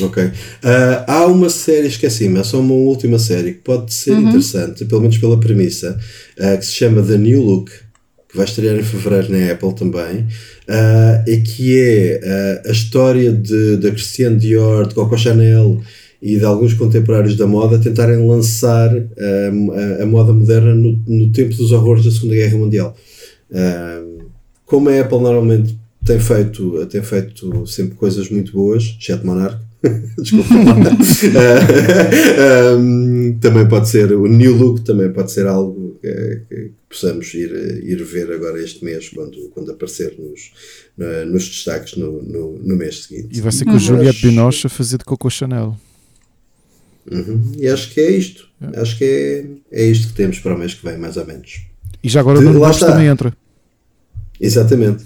Ok. 0.00 0.30
Ah, 0.62 1.04
há 1.06 1.26
uma 1.26 1.50
série, 1.50 1.88
esqueci-me, 1.88 2.38
é 2.38 2.44
só 2.44 2.60
uma 2.60 2.74
última 2.74 3.18
série 3.18 3.54
que 3.54 3.60
pode 3.60 3.92
ser 3.92 4.14
interessante, 4.14 4.84
pelo 4.84 5.00
menos 5.00 5.18
pela 5.18 5.38
premissa, 5.38 5.98
ah, 6.40 6.56
que 6.56 6.64
se 6.64 6.72
chama 6.72 7.02
The 7.02 7.18
New 7.18 7.42
Look, 7.42 7.70
que 8.28 8.36
vai 8.36 8.44
estrear 8.44 8.76
em 8.76 8.82
fevereiro 8.82 9.32
na 9.32 9.52
Apple 9.52 9.74
também, 9.74 10.26
ah, 10.68 11.24
e 11.26 11.38
que 11.38 11.78
é 11.78 12.62
a 12.66 12.70
história 12.70 13.32
de, 13.32 13.76
da 13.78 13.90
Christiane 13.90 14.36
Dior, 14.36 14.86
de 14.86 14.94
Coco 14.94 15.18
Chanel 15.18 15.80
e 16.20 16.36
de 16.36 16.44
alguns 16.44 16.74
contemporâneos 16.74 17.36
da 17.36 17.46
moda 17.46 17.78
tentarem 17.78 18.26
lançar 18.26 18.90
a, 18.90 20.02
a 20.02 20.06
moda 20.06 20.32
moderna 20.32 20.74
no, 20.74 21.00
no 21.06 21.30
tempo 21.30 21.54
dos 21.54 21.70
horrores 21.70 22.04
da 22.04 22.10
Segunda 22.10 22.34
Guerra 22.34 22.58
Mundial. 22.58 22.96
Como 24.64 24.88
a 24.88 25.00
Apple 25.00 25.20
normalmente 25.20 25.78
tem 26.04 26.18
feito, 26.20 26.86
tem 26.86 27.02
feito 27.02 27.66
sempre 27.66 27.94
coisas 27.96 28.28
muito 28.30 28.52
boas, 28.52 28.96
exceto 29.00 29.26
Monarch. 29.26 29.58
Desculpa. 30.18 30.48
Ah, 32.40 32.76
um, 32.76 33.38
também 33.40 33.66
pode 33.68 33.88
ser 33.88 34.12
o 34.12 34.26
New 34.26 34.56
Look, 34.56 34.82
também 34.84 35.10
pode 35.12 35.32
ser 35.32 35.46
algo 35.46 35.98
que, 36.00 36.42
que 36.48 36.70
possamos 36.88 37.32
ir, 37.34 37.50
ir 37.84 38.02
ver 38.04 38.30
agora 38.32 38.62
este 38.62 38.84
mês, 38.84 39.08
quando, 39.08 39.36
quando 39.50 39.70
aparecer 39.72 40.14
nos, 40.18 40.52
na- 40.96 41.24
nos 41.24 41.46
destaques 41.48 41.96
no, 41.96 42.22
no, 42.22 42.58
no 42.58 42.76
mês 42.76 43.04
seguinte. 43.04 43.36
E 43.36 43.40
vai 43.40 43.52
ser 43.52 43.64
com 43.64 43.72
a 43.72 43.78
Juliette 43.78 44.22
Binoche 44.22 44.66
a 44.66 44.70
fazer 44.70 44.98
de 44.98 45.04
Coco 45.04 45.28
Chanel. 45.30 45.76
Uhum. 47.10 47.52
E 47.56 47.68
acho 47.68 47.92
que 47.92 48.00
é 48.00 48.10
isto. 48.10 48.48
Acho 48.76 48.98
que 48.98 49.04
é, 49.04 49.46
é 49.82 49.84
isto 49.86 50.08
que 50.08 50.14
temos 50.14 50.38
para 50.38 50.54
o 50.54 50.58
mês 50.58 50.74
que 50.74 50.84
vem, 50.84 50.98
mais 50.98 51.16
ou 51.16 51.26
menos. 51.26 51.62
E 52.02 52.08
já 52.08 52.20
agora 52.20 52.38
o 52.38 52.40
De- 52.40 52.46
Nuno 52.46 52.60
Borges 52.60 52.76
está. 52.82 52.92
também 52.92 53.06
entra. 53.08 53.32
Exatamente. 54.40 55.04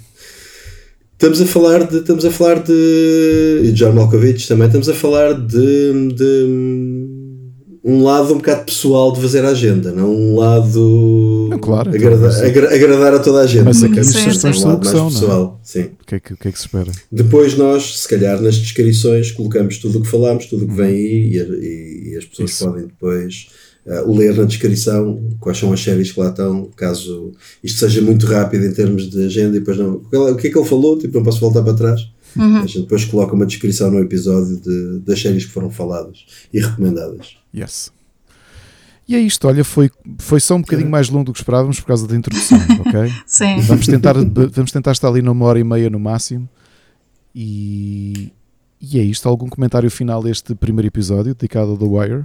Estamos 1.14 1.40
a 1.40 1.46
falar 1.46 1.84
de. 1.86 1.98
Estamos 1.98 2.24
a 2.24 2.30
falar 2.30 2.62
de. 2.62 3.60
E 3.64 3.72
John 3.72 3.92
Malkovich 3.92 4.46
também. 4.48 4.66
Estamos 4.66 4.88
a 4.88 4.94
falar 4.94 5.34
de. 5.34 6.08
de 6.14 7.22
um 7.84 8.04
lado 8.04 8.32
um 8.32 8.36
bocado 8.36 8.64
pessoal 8.64 9.12
de 9.12 9.20
fazer 9.20 9.44
a 9.44 9.48
agenda, 9.48 9.90
não 9.90 10.08
um 10.14 10.36
lado. 10.36 11.48
Não, 11.50 11.58
claro, 11.58 11.90
então, 11.94 12.00
agrada- 12.08 12.26
mas- 12.26 12.40
agra- 12.42 12.72
agradar 12.74 13.14
a 13.14 13.18
toda 13.18 13.40
a 13.40 13.46
gente. 13.46 13.64
Mas 13.64 13.82
aqui 13.82 13.94
Queremos 13.94 14.14
as 14.14 14.22
sugestões 14.22 14.56
um 14.56 14.60
são 14.60 14.68
o 14.68 14.72
lado 14.74 14.80
que 14.82 14.88
são, 14.88 15.06
é? 15.06 15.10
pessoal. 15.10 15.60
Sim. 15.64 15.82
O 16.00 16.06
que, 16.06 16.14
é 16.14 16.20
que, 16.20 16.32
o 16.32 16.36
que 16.36 16.48
é 16.48 16.52
que 16.52 16.58
se 16.58 16.66
espera? 16.66 16.92
Depois 17.10 17.56
nós, 17.56 17.98
se 18.00 18.08
calhar, 18.08 18.40
nas 18.40 18.56
descrições 18.56 19.32
colocamos 19.32 19.78
tudo 19.78 19.98
o 19.98 20.02
que 20.02 20.08
falámos, 20.08 20.46
tudo 20.46 20.64
o 20.64 20.68
que 20.68 20.74
vem 20.74 20.86
aí 20.86 21.32
e, 21.32 21.38
e- 21.38 22.12
e 22.12 22.16
as 22.18 22.24
pessoas 22.24 22.50
Isso. 22.50 22.64
podem 22.66 22.86
depois 22.86 23.48
ah, 23.86 24.04
ler 24.06 24.36
na 24.36 24.44
descrição 24.44 25.20
quais 25.40 25.58
são 25.58 25.72
as 25.72 25.80
séries 25.80 26.12
que 26.12 26.20
lá 26.20 26.28
estão, 26.28 26.68
caso 26.76 27.32
isto 27.62 27.80
seja 27.80 28.00
muito 28.00 28.26
rápido 28.26 28.64
em 28.64 28.72
termos 28.72 29.10
de 29.10 29.24
agenda 29.24 29.56
e 29.56 29.60
depois 29.60 29.76
não. 29.76 29.94
O 29.94 30.36
que 30.36 30.48
é 30.48 30.50
que 30.50 30.58
ele 30.58 30.68
falou? 30.68 30.98
Tipo, 30.98 31.16
não 31.16 31.24
posso 31.24 31.40
voltar 31.40 31.62
para 31.62 31.74
trás. 31.74 32.08
A 32.36 32.66
gente 32.66 32.82
depois 32.82 33.04
coloca 33.04 33.34
uma 33.34 33.44
descrição 33.44 33.90
no 33.90 33.98
episódio 33.98 34.56
de, 34.56 35.00
das 35.00 35.20
séries 35.20 35.44
que 35.44 35.52
foram 35.52 35.70
faladas 35.70 36.24
e 36.52 36.60
recomendadas. 36.60 37.36
Yes. 37.54 37.92
E 39.06 39.16
é 39.16 39.20
isto, 39.20 39.46
olha, 39.48 39.64
foi, 39.64 39.90
foi 40.18 40.40
só 40.40 40.54
um 40.54 40.60
bocadinho 40.60 40.88
mais 40.88 41.10
longo 41.10 41.26
do 41.26 41.32
que 41.32 41.38
esperávamos 41.40 41.80
por 41.80 41.86
causa 41.86 42.06
da 42.06 42.16
introdução, 42.16 42.58
ok? 42.86 43.12
Sim. 43.26 43.60
Vamos 43.60 43.86
tentar, 43.86 44.14
vamos 44.14 44.72
tentar 44.72 44.92
estar 44.92 45.08
ali 45.08 45.20
numa 45.20 45.44
hora 45.44 45.58
e 45.58 45.64
meia 45.64 45.90
no 45.90 45.98
máximo. 45.98 46.48
E, 47.34 48.32
e 48.80 48.98
é 48.98 49.02
isto. 49.02 49.28
Algum 49.28 49.48
comentário 49.48 49.90
final 49.90 50.22
deste 50.22 50.54
primeiro 50.54 50.86
episódio 50.86 51.34
dedicado 51.34 51.72
ao 51.72 51.76
The 51.76 51.84
Wire? 51.84 52.24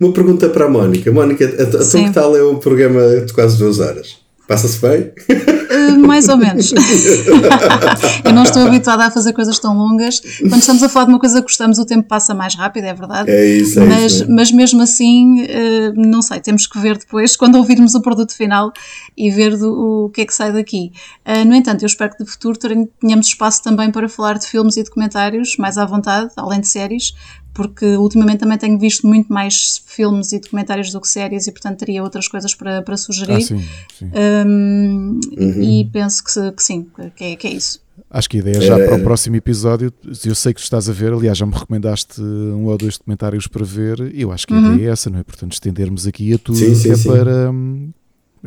Uma 0.00 0.12
pergunta 0.12 0.48
para 0.48 0.66
a 0.66 0.68
Mónica. 0.68 1.10
Mónica, 1.12 1.44
então 1.44 1.80
que 2.04 2.10
tal 2.12 2.36
é 2.36 2.44
um 2.44 2.56
programa 2.56 3.00
de 3.20 3.32
quase 3.32 3.58
duas 3.58 3.78
horas? 3.80 4.22
Passa-se 4.46 4.78
bem? 4.78 5.10
Uh, 5.30 5.98
mais 6.06 6.28
ou 6.28 6.36
menos. 6.36 6.70
eu 8.24 8.32
não 8.32 8.42
estou 8.42 8.66
habituada 8.66 9.04
a 9.06 9.10
fazer 9.10 9.32
coisas 9.32 9.58
tão 9.58 9.74
longas. 9.76 10.20
Quando 10.38 10.58
estamos 10.60 10.82
a 10.82 10.88
falar 10.88 11.06
de 11.06 11.12
uma 11.12 11.18
coisa 11.18 11.36
que 11.36 11.44
gostamos, 11.44 11.78
o 11.78 11.86
tempo 11.86 12.06
passa 12.06 12.34
mais 12.34 12.54
rápido, 12.54 12.84
é 12.84 12.92
verdade. 12.92 13.30
É 13.30 13.42
isso, 13.46 13.80
é 13.80 13.86
mas, 13.86 14.12
isso. 14.12 14.26
mas 14.30 14.52
mesmo 14.52 14.82
assim, 14.82 15.42
uh, 15.44 15.94
não 15.96 16.20
sei, 16.20 16.40
temos 16.40 16.66
que 16.66 16.78
ver 16.78 16.98
depois, 16.98 17.36
quando 17.36 17.54
ouvirmos 17.56 17.94
o 17.94 18.02
produto 18.02 18.34
final 18.36 18.70
e 19.16 19.30
ver 19.30 19.56
do- 19.56 20.04
o 20.04 20.10
que 20.10 20.20
é 20.20 20.26
que 20.26 20.34
sai 20.34 20.52
daqui. 20.52 20.92
Uh, 21.26 21.46
no 21.46 21.54
entanto, 21.54 21.82
eu 21.82 21.86
espero 21.86 22.14
que 22.14 22.22
de 22.22 22.30
futuro 22.30 22.58
tenhamos 23.00 23.26
espaço 23.28 23.62
também 23.62 23.90
para 23.90 24.08
falar 24.10 24.34
de 24.38 24.46
filmes 24.46 24.76
e 24.76 24.82
documentários, 24.82 25.56
mais 25.58 25.78
à 25.78 25.86
vontade, 25.86 26.30
além 26.36 26.60
de 26.60 26.68
séries, 26.68 27.14
porque 27.54 27.86
ultimamente 27.96 28.40
também 28.40 28.58
tenho 28.58 28.78
visto 28.78 29.06
muito 29.06 29.32
mais 29.32 29.82
filmes 29.86 30.32
e 30.32 30.38
documentários 30.40 30.90
do 30.92 31.00
que 31.00 31.08
séries 31.08 31.46
e, 31.46 31.52
portanto, 31.52 31.78
teria 31.78 32.02
outras 32.02 32.26
coisas 32.28 32.54
para, 32.54 32.82
para 32.82 32.96
sugerir. 32.96 33.36
Ah, 33.36 33.40
sim, 33.40 33.64
sim. 33.98 34.10
Um, 34.46 35.20
Uhum. 35.38 35.62
E 35.62 35.84
penso 35.92 36.22
que, 36.24 36.52
que 36.52 36.62
sim, 36.62 36.86
que 37.16 37.24
é, 37.24 37.36
que 37.36 37.46
é 37.46 37.50
isso. 37.52 37.80
Acho 38.10 38.28
que 38.28 38.36
a 38.38 38.40
ideia 38.40 38.60
já 38.60 38.74
Era- 38.74 38.84
para 38.86 38.96
o 38.96 39.02
próximo 39.02 39.36
episódio, 39.36 39.92
eu 40.24 40.34
sei 40.34 40.52
que 40.52 40.60
tu 40.60 40.64
estás 40.64 40.88
a 40.88 40.92
ver, 40.92 41.12
aliás, 41.12 41.38
já 41.38 41.46
me 41.46 41.52
recomendaste 41.54 42.20
um 42.20 42.64
ou 42.66 42.76
dois 42.76 42.98
documentários 42.98 43.46
para 43.46 43.64
ver, 43.64 44.12
e 44.14 44.22
eu 44.22 44.32
acho 44.32 44.46
que 44.46 44.54
a 44.54 44.56
Uhum. 44.58 44.74
ideia 44.74 44.88
é 44.88 44.92
essa, 44.92 45.08
não 45.10 45.18
é? 45.20 45.22
Portanto, 45.24 45.52
estendermos 45.52 46.06
aqui 46.06 46.32
a 46.34 46.38
tudo, 46.38 46.58
Sim, 46.58 46.74
sim, 46.74 46.90
é 46.90 46.96
sim. 46.96 47.08
para. 47.08 47.50
hum, 47.50 47.92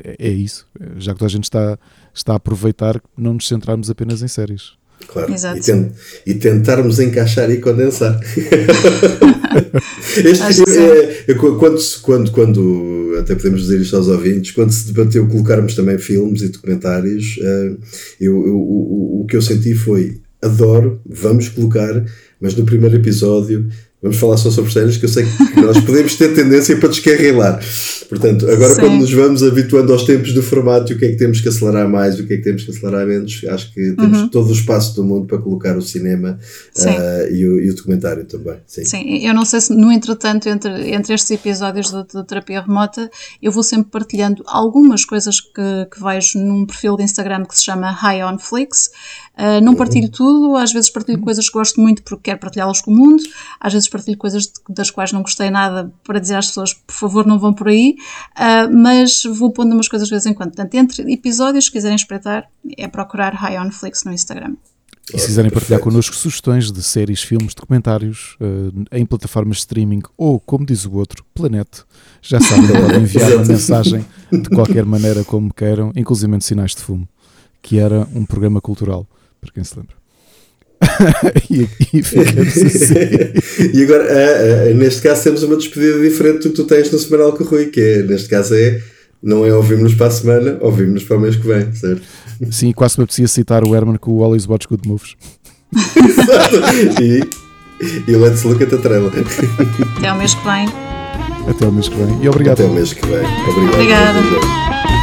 É, 0.04 0.28
é 0.28 0.30
isso, 0.30 0.68
já 0.98 1.12
que 1.14 1.18
toda 1.20 1.26
a 1.28 1.32
gente 1.32 1.46
está, 1.46 1.80
está 2.14 2.34
a 2.34 2.36
aproveitar, 2.36 3.02
não 3.18 3.34
nos 3.34 3.48
centrarmos 3.48 3.90
apenas 3.90 4.22
em 4.22 4.28
séries. 4.28 4.74
Claro. 5.08 5.34
Exato. 5.34 5.58
E, 5.60 5.62
ten- 5.62 5.92
e 6.26 6.34
tentarmos 6.36 7.00
encaixar 7.00 7.50
e 7.52 7.58
condensar. 7.58 8.20
Este- 10.18 10.64
é- 10.78 11.26
é- 11.28 11.34
quando, 11.34 11.80
quando, 12.02 12.32
quando, 12.32 13.16
até 13.20 13.36
podemos 13.36 13.62
dizer 13.62 13.82
isto 13.82 13.96
aos 13.96 14.08
ouvintes, 14.08 14.52
quando 14.52 14.72
se 14.72 14.92
debateu 14.92 15.28
colocarmos 15.28 15.76
também 15.76 15.98
filmes 15.98 16.42
e 16.42 16.50
documentários, 16.50 17.40
eh, 17.42 17.72
eu, 18.22 18.34
eu- 18.48 18.56
o- 18.58 19.22
o 19.22 19.26
que 19.28 19.36
eu 19.38 19.42
senti 19.42 19.74
foi 19.74 20.20
adoro, 20.42 21.02
vamos 21.06 21.50
colocar, 21.50 22.04
mas 22.40 22.56
no 22.56 22.66
primeiro 22.66 22.96
episódio 22.96 23.68
vamos 24.02 24.18
falar 24.18 24.38
só 24.38 24.52
sobre 24.52 24.72
séries 24.72 24.98
que 24.98 25.06
eu 25.06 25.10
sei 25.10 25.26
que 25.26 25.60
nós 25.60 25.80
podemos 25.82 26.16
ter 26.16 26.34
tendência 26.34 26.78
para 26.78 26.90
descarrilar. 26.90 27.60
Portanto, 28.08 28.50
agora 28.50 28.74
Sim. 28.76 28.82
quando 28.82 29.00
nos 29.00 29.12
vamos 29.12 29.44
habituando 29.44 29.92
aos 29.92 30.04
tempos 30.04 30.34
do 30.34 30.42
formato 30.42 30.92
e 30.92 30.96
o 30.96 31.00
que 31.00 31.06
é 31.06 31.10
que 31.10 31.18
temos 31.18 31.42
que 31.42 31.50
acelerar 31.50 31.90
mais 31.90 32.20
o 32.20 32.26
que 32.26 32.36
é 32.36 32.38
que 32.38 32.44
temos 32.44 32.64
que 32.64 32.72
acelerar 32.72 33.06
menos, 33.06 33.42
acho 33.50 33.74
que 33.74 33.94
temos 33.94 34.30
todo 34.30 34.50
o 34.50 34.54
espaço 34.54 34.96
do 34.96 35.04
mundo 35.04 35.26
para 35.26 35.40
colocar 35.40 35.76
o 35.76 35.82
cinema 35.82 36.40
ah, 36.80 37.28
e, 37.30 37.46
o, 37.46 37.60
e 37.60 37.70
o 37.70 37.76
documentário 37.76 38.24
também. 38.26 38.56
Sim. 38.66 38.86
Sim, 38.86 39.28
eu 39.28 39.34
não 39.34 39.44
sei 39.44 39.62
se, 39.62 39.74
no 39.74 39.92
entretanto, 39.92 40.48
entre, 40.48 40.92
entre 40.92 41.14
estes 41.14 41.32
episódios 41.32 41.92
do, 41.92 42.04
do 42.04 42.24
Terapia 42.24 42.62
Remota, 42.62 43.10
eu 43.42 43.52
vou 43.52 43.64
sempre 43.64 43.90
partilhando 43.92 44.44
algumas 44.46 45.04
coisas 45.04 45.42
que, 45.42 45.88
que 45.92 46.02
vejo 46.02 46.40
num 46.40 46.66
perfil 46.66 46.96
de 46.98 47.04
Instagram 47.04 47.46
que 47.46 47.58
se 47.58 47.64
chama 47.64 47.92
High 47.92 48.24
on 48.24 48.38
Flix. 48.38 48.90
Uh, 49.38 49.64
não 49.64 49.76
partilho 49.76 50.10
tudo, 50.10 50.56
às 50.56 50.74
vezes 50.74 50.90
partilho 50.90 51.20
coisas 51.20 51.48
que 51.48 51.54
gosto 51.54 51.80
muito 51.80 52.04
porque 52.04 52.24
quero 52.24 52.40
partilhá-las 52.40 52.82
com 52.82 52.92
o 52.92 52.96
mundo, 52.96 53.24
às 53.60 53.74
vezes 53.74 53.78
vezes 53.78 53.90
partilho 53.90 54.18
coisas 54.18 54.52
das 54.70 54.92
quais 54.92 55.12
não 55.12 55.22
gostei 55.22 55.50
nada 55.50 55.92
para 56.04 56.20
dizer 56.20 56.36
às 56.36 56.48
pessoas, 56.48 56.74
por 56.74 56.94
favor, 56.94 57.26
não 57.26 57.40
vão 57.40 57.54
por 57.54 57.70
aí, 57.70 57.96
uh, 58.36 58.76
mas 58.76 59.24
vou 59.24 59.52
pondo 59.52 59.74
umas 59.74 59.88
coisas 59.88 60.08
de 60.08 60.14
vez 60.14 60.26
em 60.26 60.34
quando. 60.34 60.50
Portanto, 60.50 60.76
entre 60.76 61.12
episódios, 61.12 61.66
se 61.66 61.72
quiserem 61.72 61.96
espreitar, 61.96 62.50
é 62.78 62.88
procurar 62.88 63.34
High 63.34 63.60
on 63.60 63.72
Flix 63.72 64.04
no 64.04 64.12
Instagram. 64.12 64.56
E 65.14 65.18
se 65.18 65.28
quiserem 65.28 65.50
partilhar 65.50 65.80
connosco 65.80 66.14
sugestões 66.14 66.70
de 66.70 66.84
séries, 66.84 67.22
filmes, 67.22 67.54
documentários 67.54 68.36
uh, 68.42 68.86
em 68.92 69.06
plataformas 69.06 69.58
de 69.58 69.62
streaming 69.62 70.02
ou, 70.18 70.38
como 70.38 70.66
diz 70.66 70.86
o 70.86 70.94
outro, 70.96 71.24
Planete, 71.34 71.86
já 72.22 72.42
sabem, 72.42 72.68
podem 72.82 73.04
enviar 73.04 73.32
uma 73.32 73.46
mensagem 73.46 74.06
de 74.30 74.50
qualquer 74.50 74.84
maneira 74.86 75.24
como 75.24 75.54
queiram, 75.54 75.94
inclusive 75.96 76.42
sinais 76.42 76.76
de 76.76 76.82
fumo, 76.82 77.08
que 77.62 77.80
era 77.80 78.06
um 78.14 78.26
programa 78.26 78.60
cultural, 78.60 79.08
para 79.42 79.52
quem 79.52 79.64
se 79.64 79.76
lembra. 79.76 79.96
e, 81.50 81.68
e 81.98 82.04
ficamos 82.04 82.58
assim. 82.58 82.94
e 83.74 83.84
agora, 83.84 84.04
uh, 84.04 84.72
uh, 84.72 84.76
neste 84.76 85.02
caso, 85.02 85.24
temos 85.24 85.44
uma 85.44 85.56
despedida 85.56 86.00
diferente 86.00 86.44
do 86.44 86.50
que 86.50 86.56
tu 86.56 86.64
tens 86.66 86.92
no 86.92 87.00
semanal 87.00 87.34
com 87.34 87.44
o 87.44 87.48
Rui, 87.48 87.68
que 87.68 87.80
é, 87.80 88.04
neste 88.04 88.30
caso 88.30 88.54
é 88.56 88.82
não 89.22 89.46
é 89.46 89.54
ouvimos-nos 89.54 89.96
para 89.96 90.08
a 90.08 90.12
semana, 90.12 90.58
ouvimos-nos 90.62 91.04
para 91.04 91.18
o 91.18 91.20
mês 91.20 91.36
que 91.36 91.48
vem, 91.48 91.74
certo? 91.74 92.02
Sim, 92.52 92.72
quase 92.72 92.98
me 93.00 93.04
apetecia 93.04 93.28
citar 93.28 93.64
o 93.64 93.76
Herman 93.76 93.98
com 93.98 94.12
o 94.12 94.24
Always 94.24 94.48
Watch 94.48 94.68
Good 94.68 94.88
Moves. 94.88 95.16
e, 97.02 97.24
e 98.08 98.16
o 98.16 98.22
Let's 98.22 98.44
Look 98.44 98.64
at 98.64 98.70
the 98.70 98.78
Trailer. 98.78 99.12
Até 99.98 100.08
ao 100.08 100.18
mês 100.18 100.36
que 100.36 100.44
vem. 100.44 100.68
Até 101.50 101.66
ao 101.66 101.72
mês 101.72 101.90
que 101.90 101.96
vem. 101.96 102.24
E 102.24 102.30
obrigado. 102.30 102.62
Até 102.62 102.64
ao 102.64 102.74
mês 102.74 102.94
que 102.94 103.06
vem. 103.06 103.26
Obrigado. 103.48 104.20
Obrigada. 104.20 104.97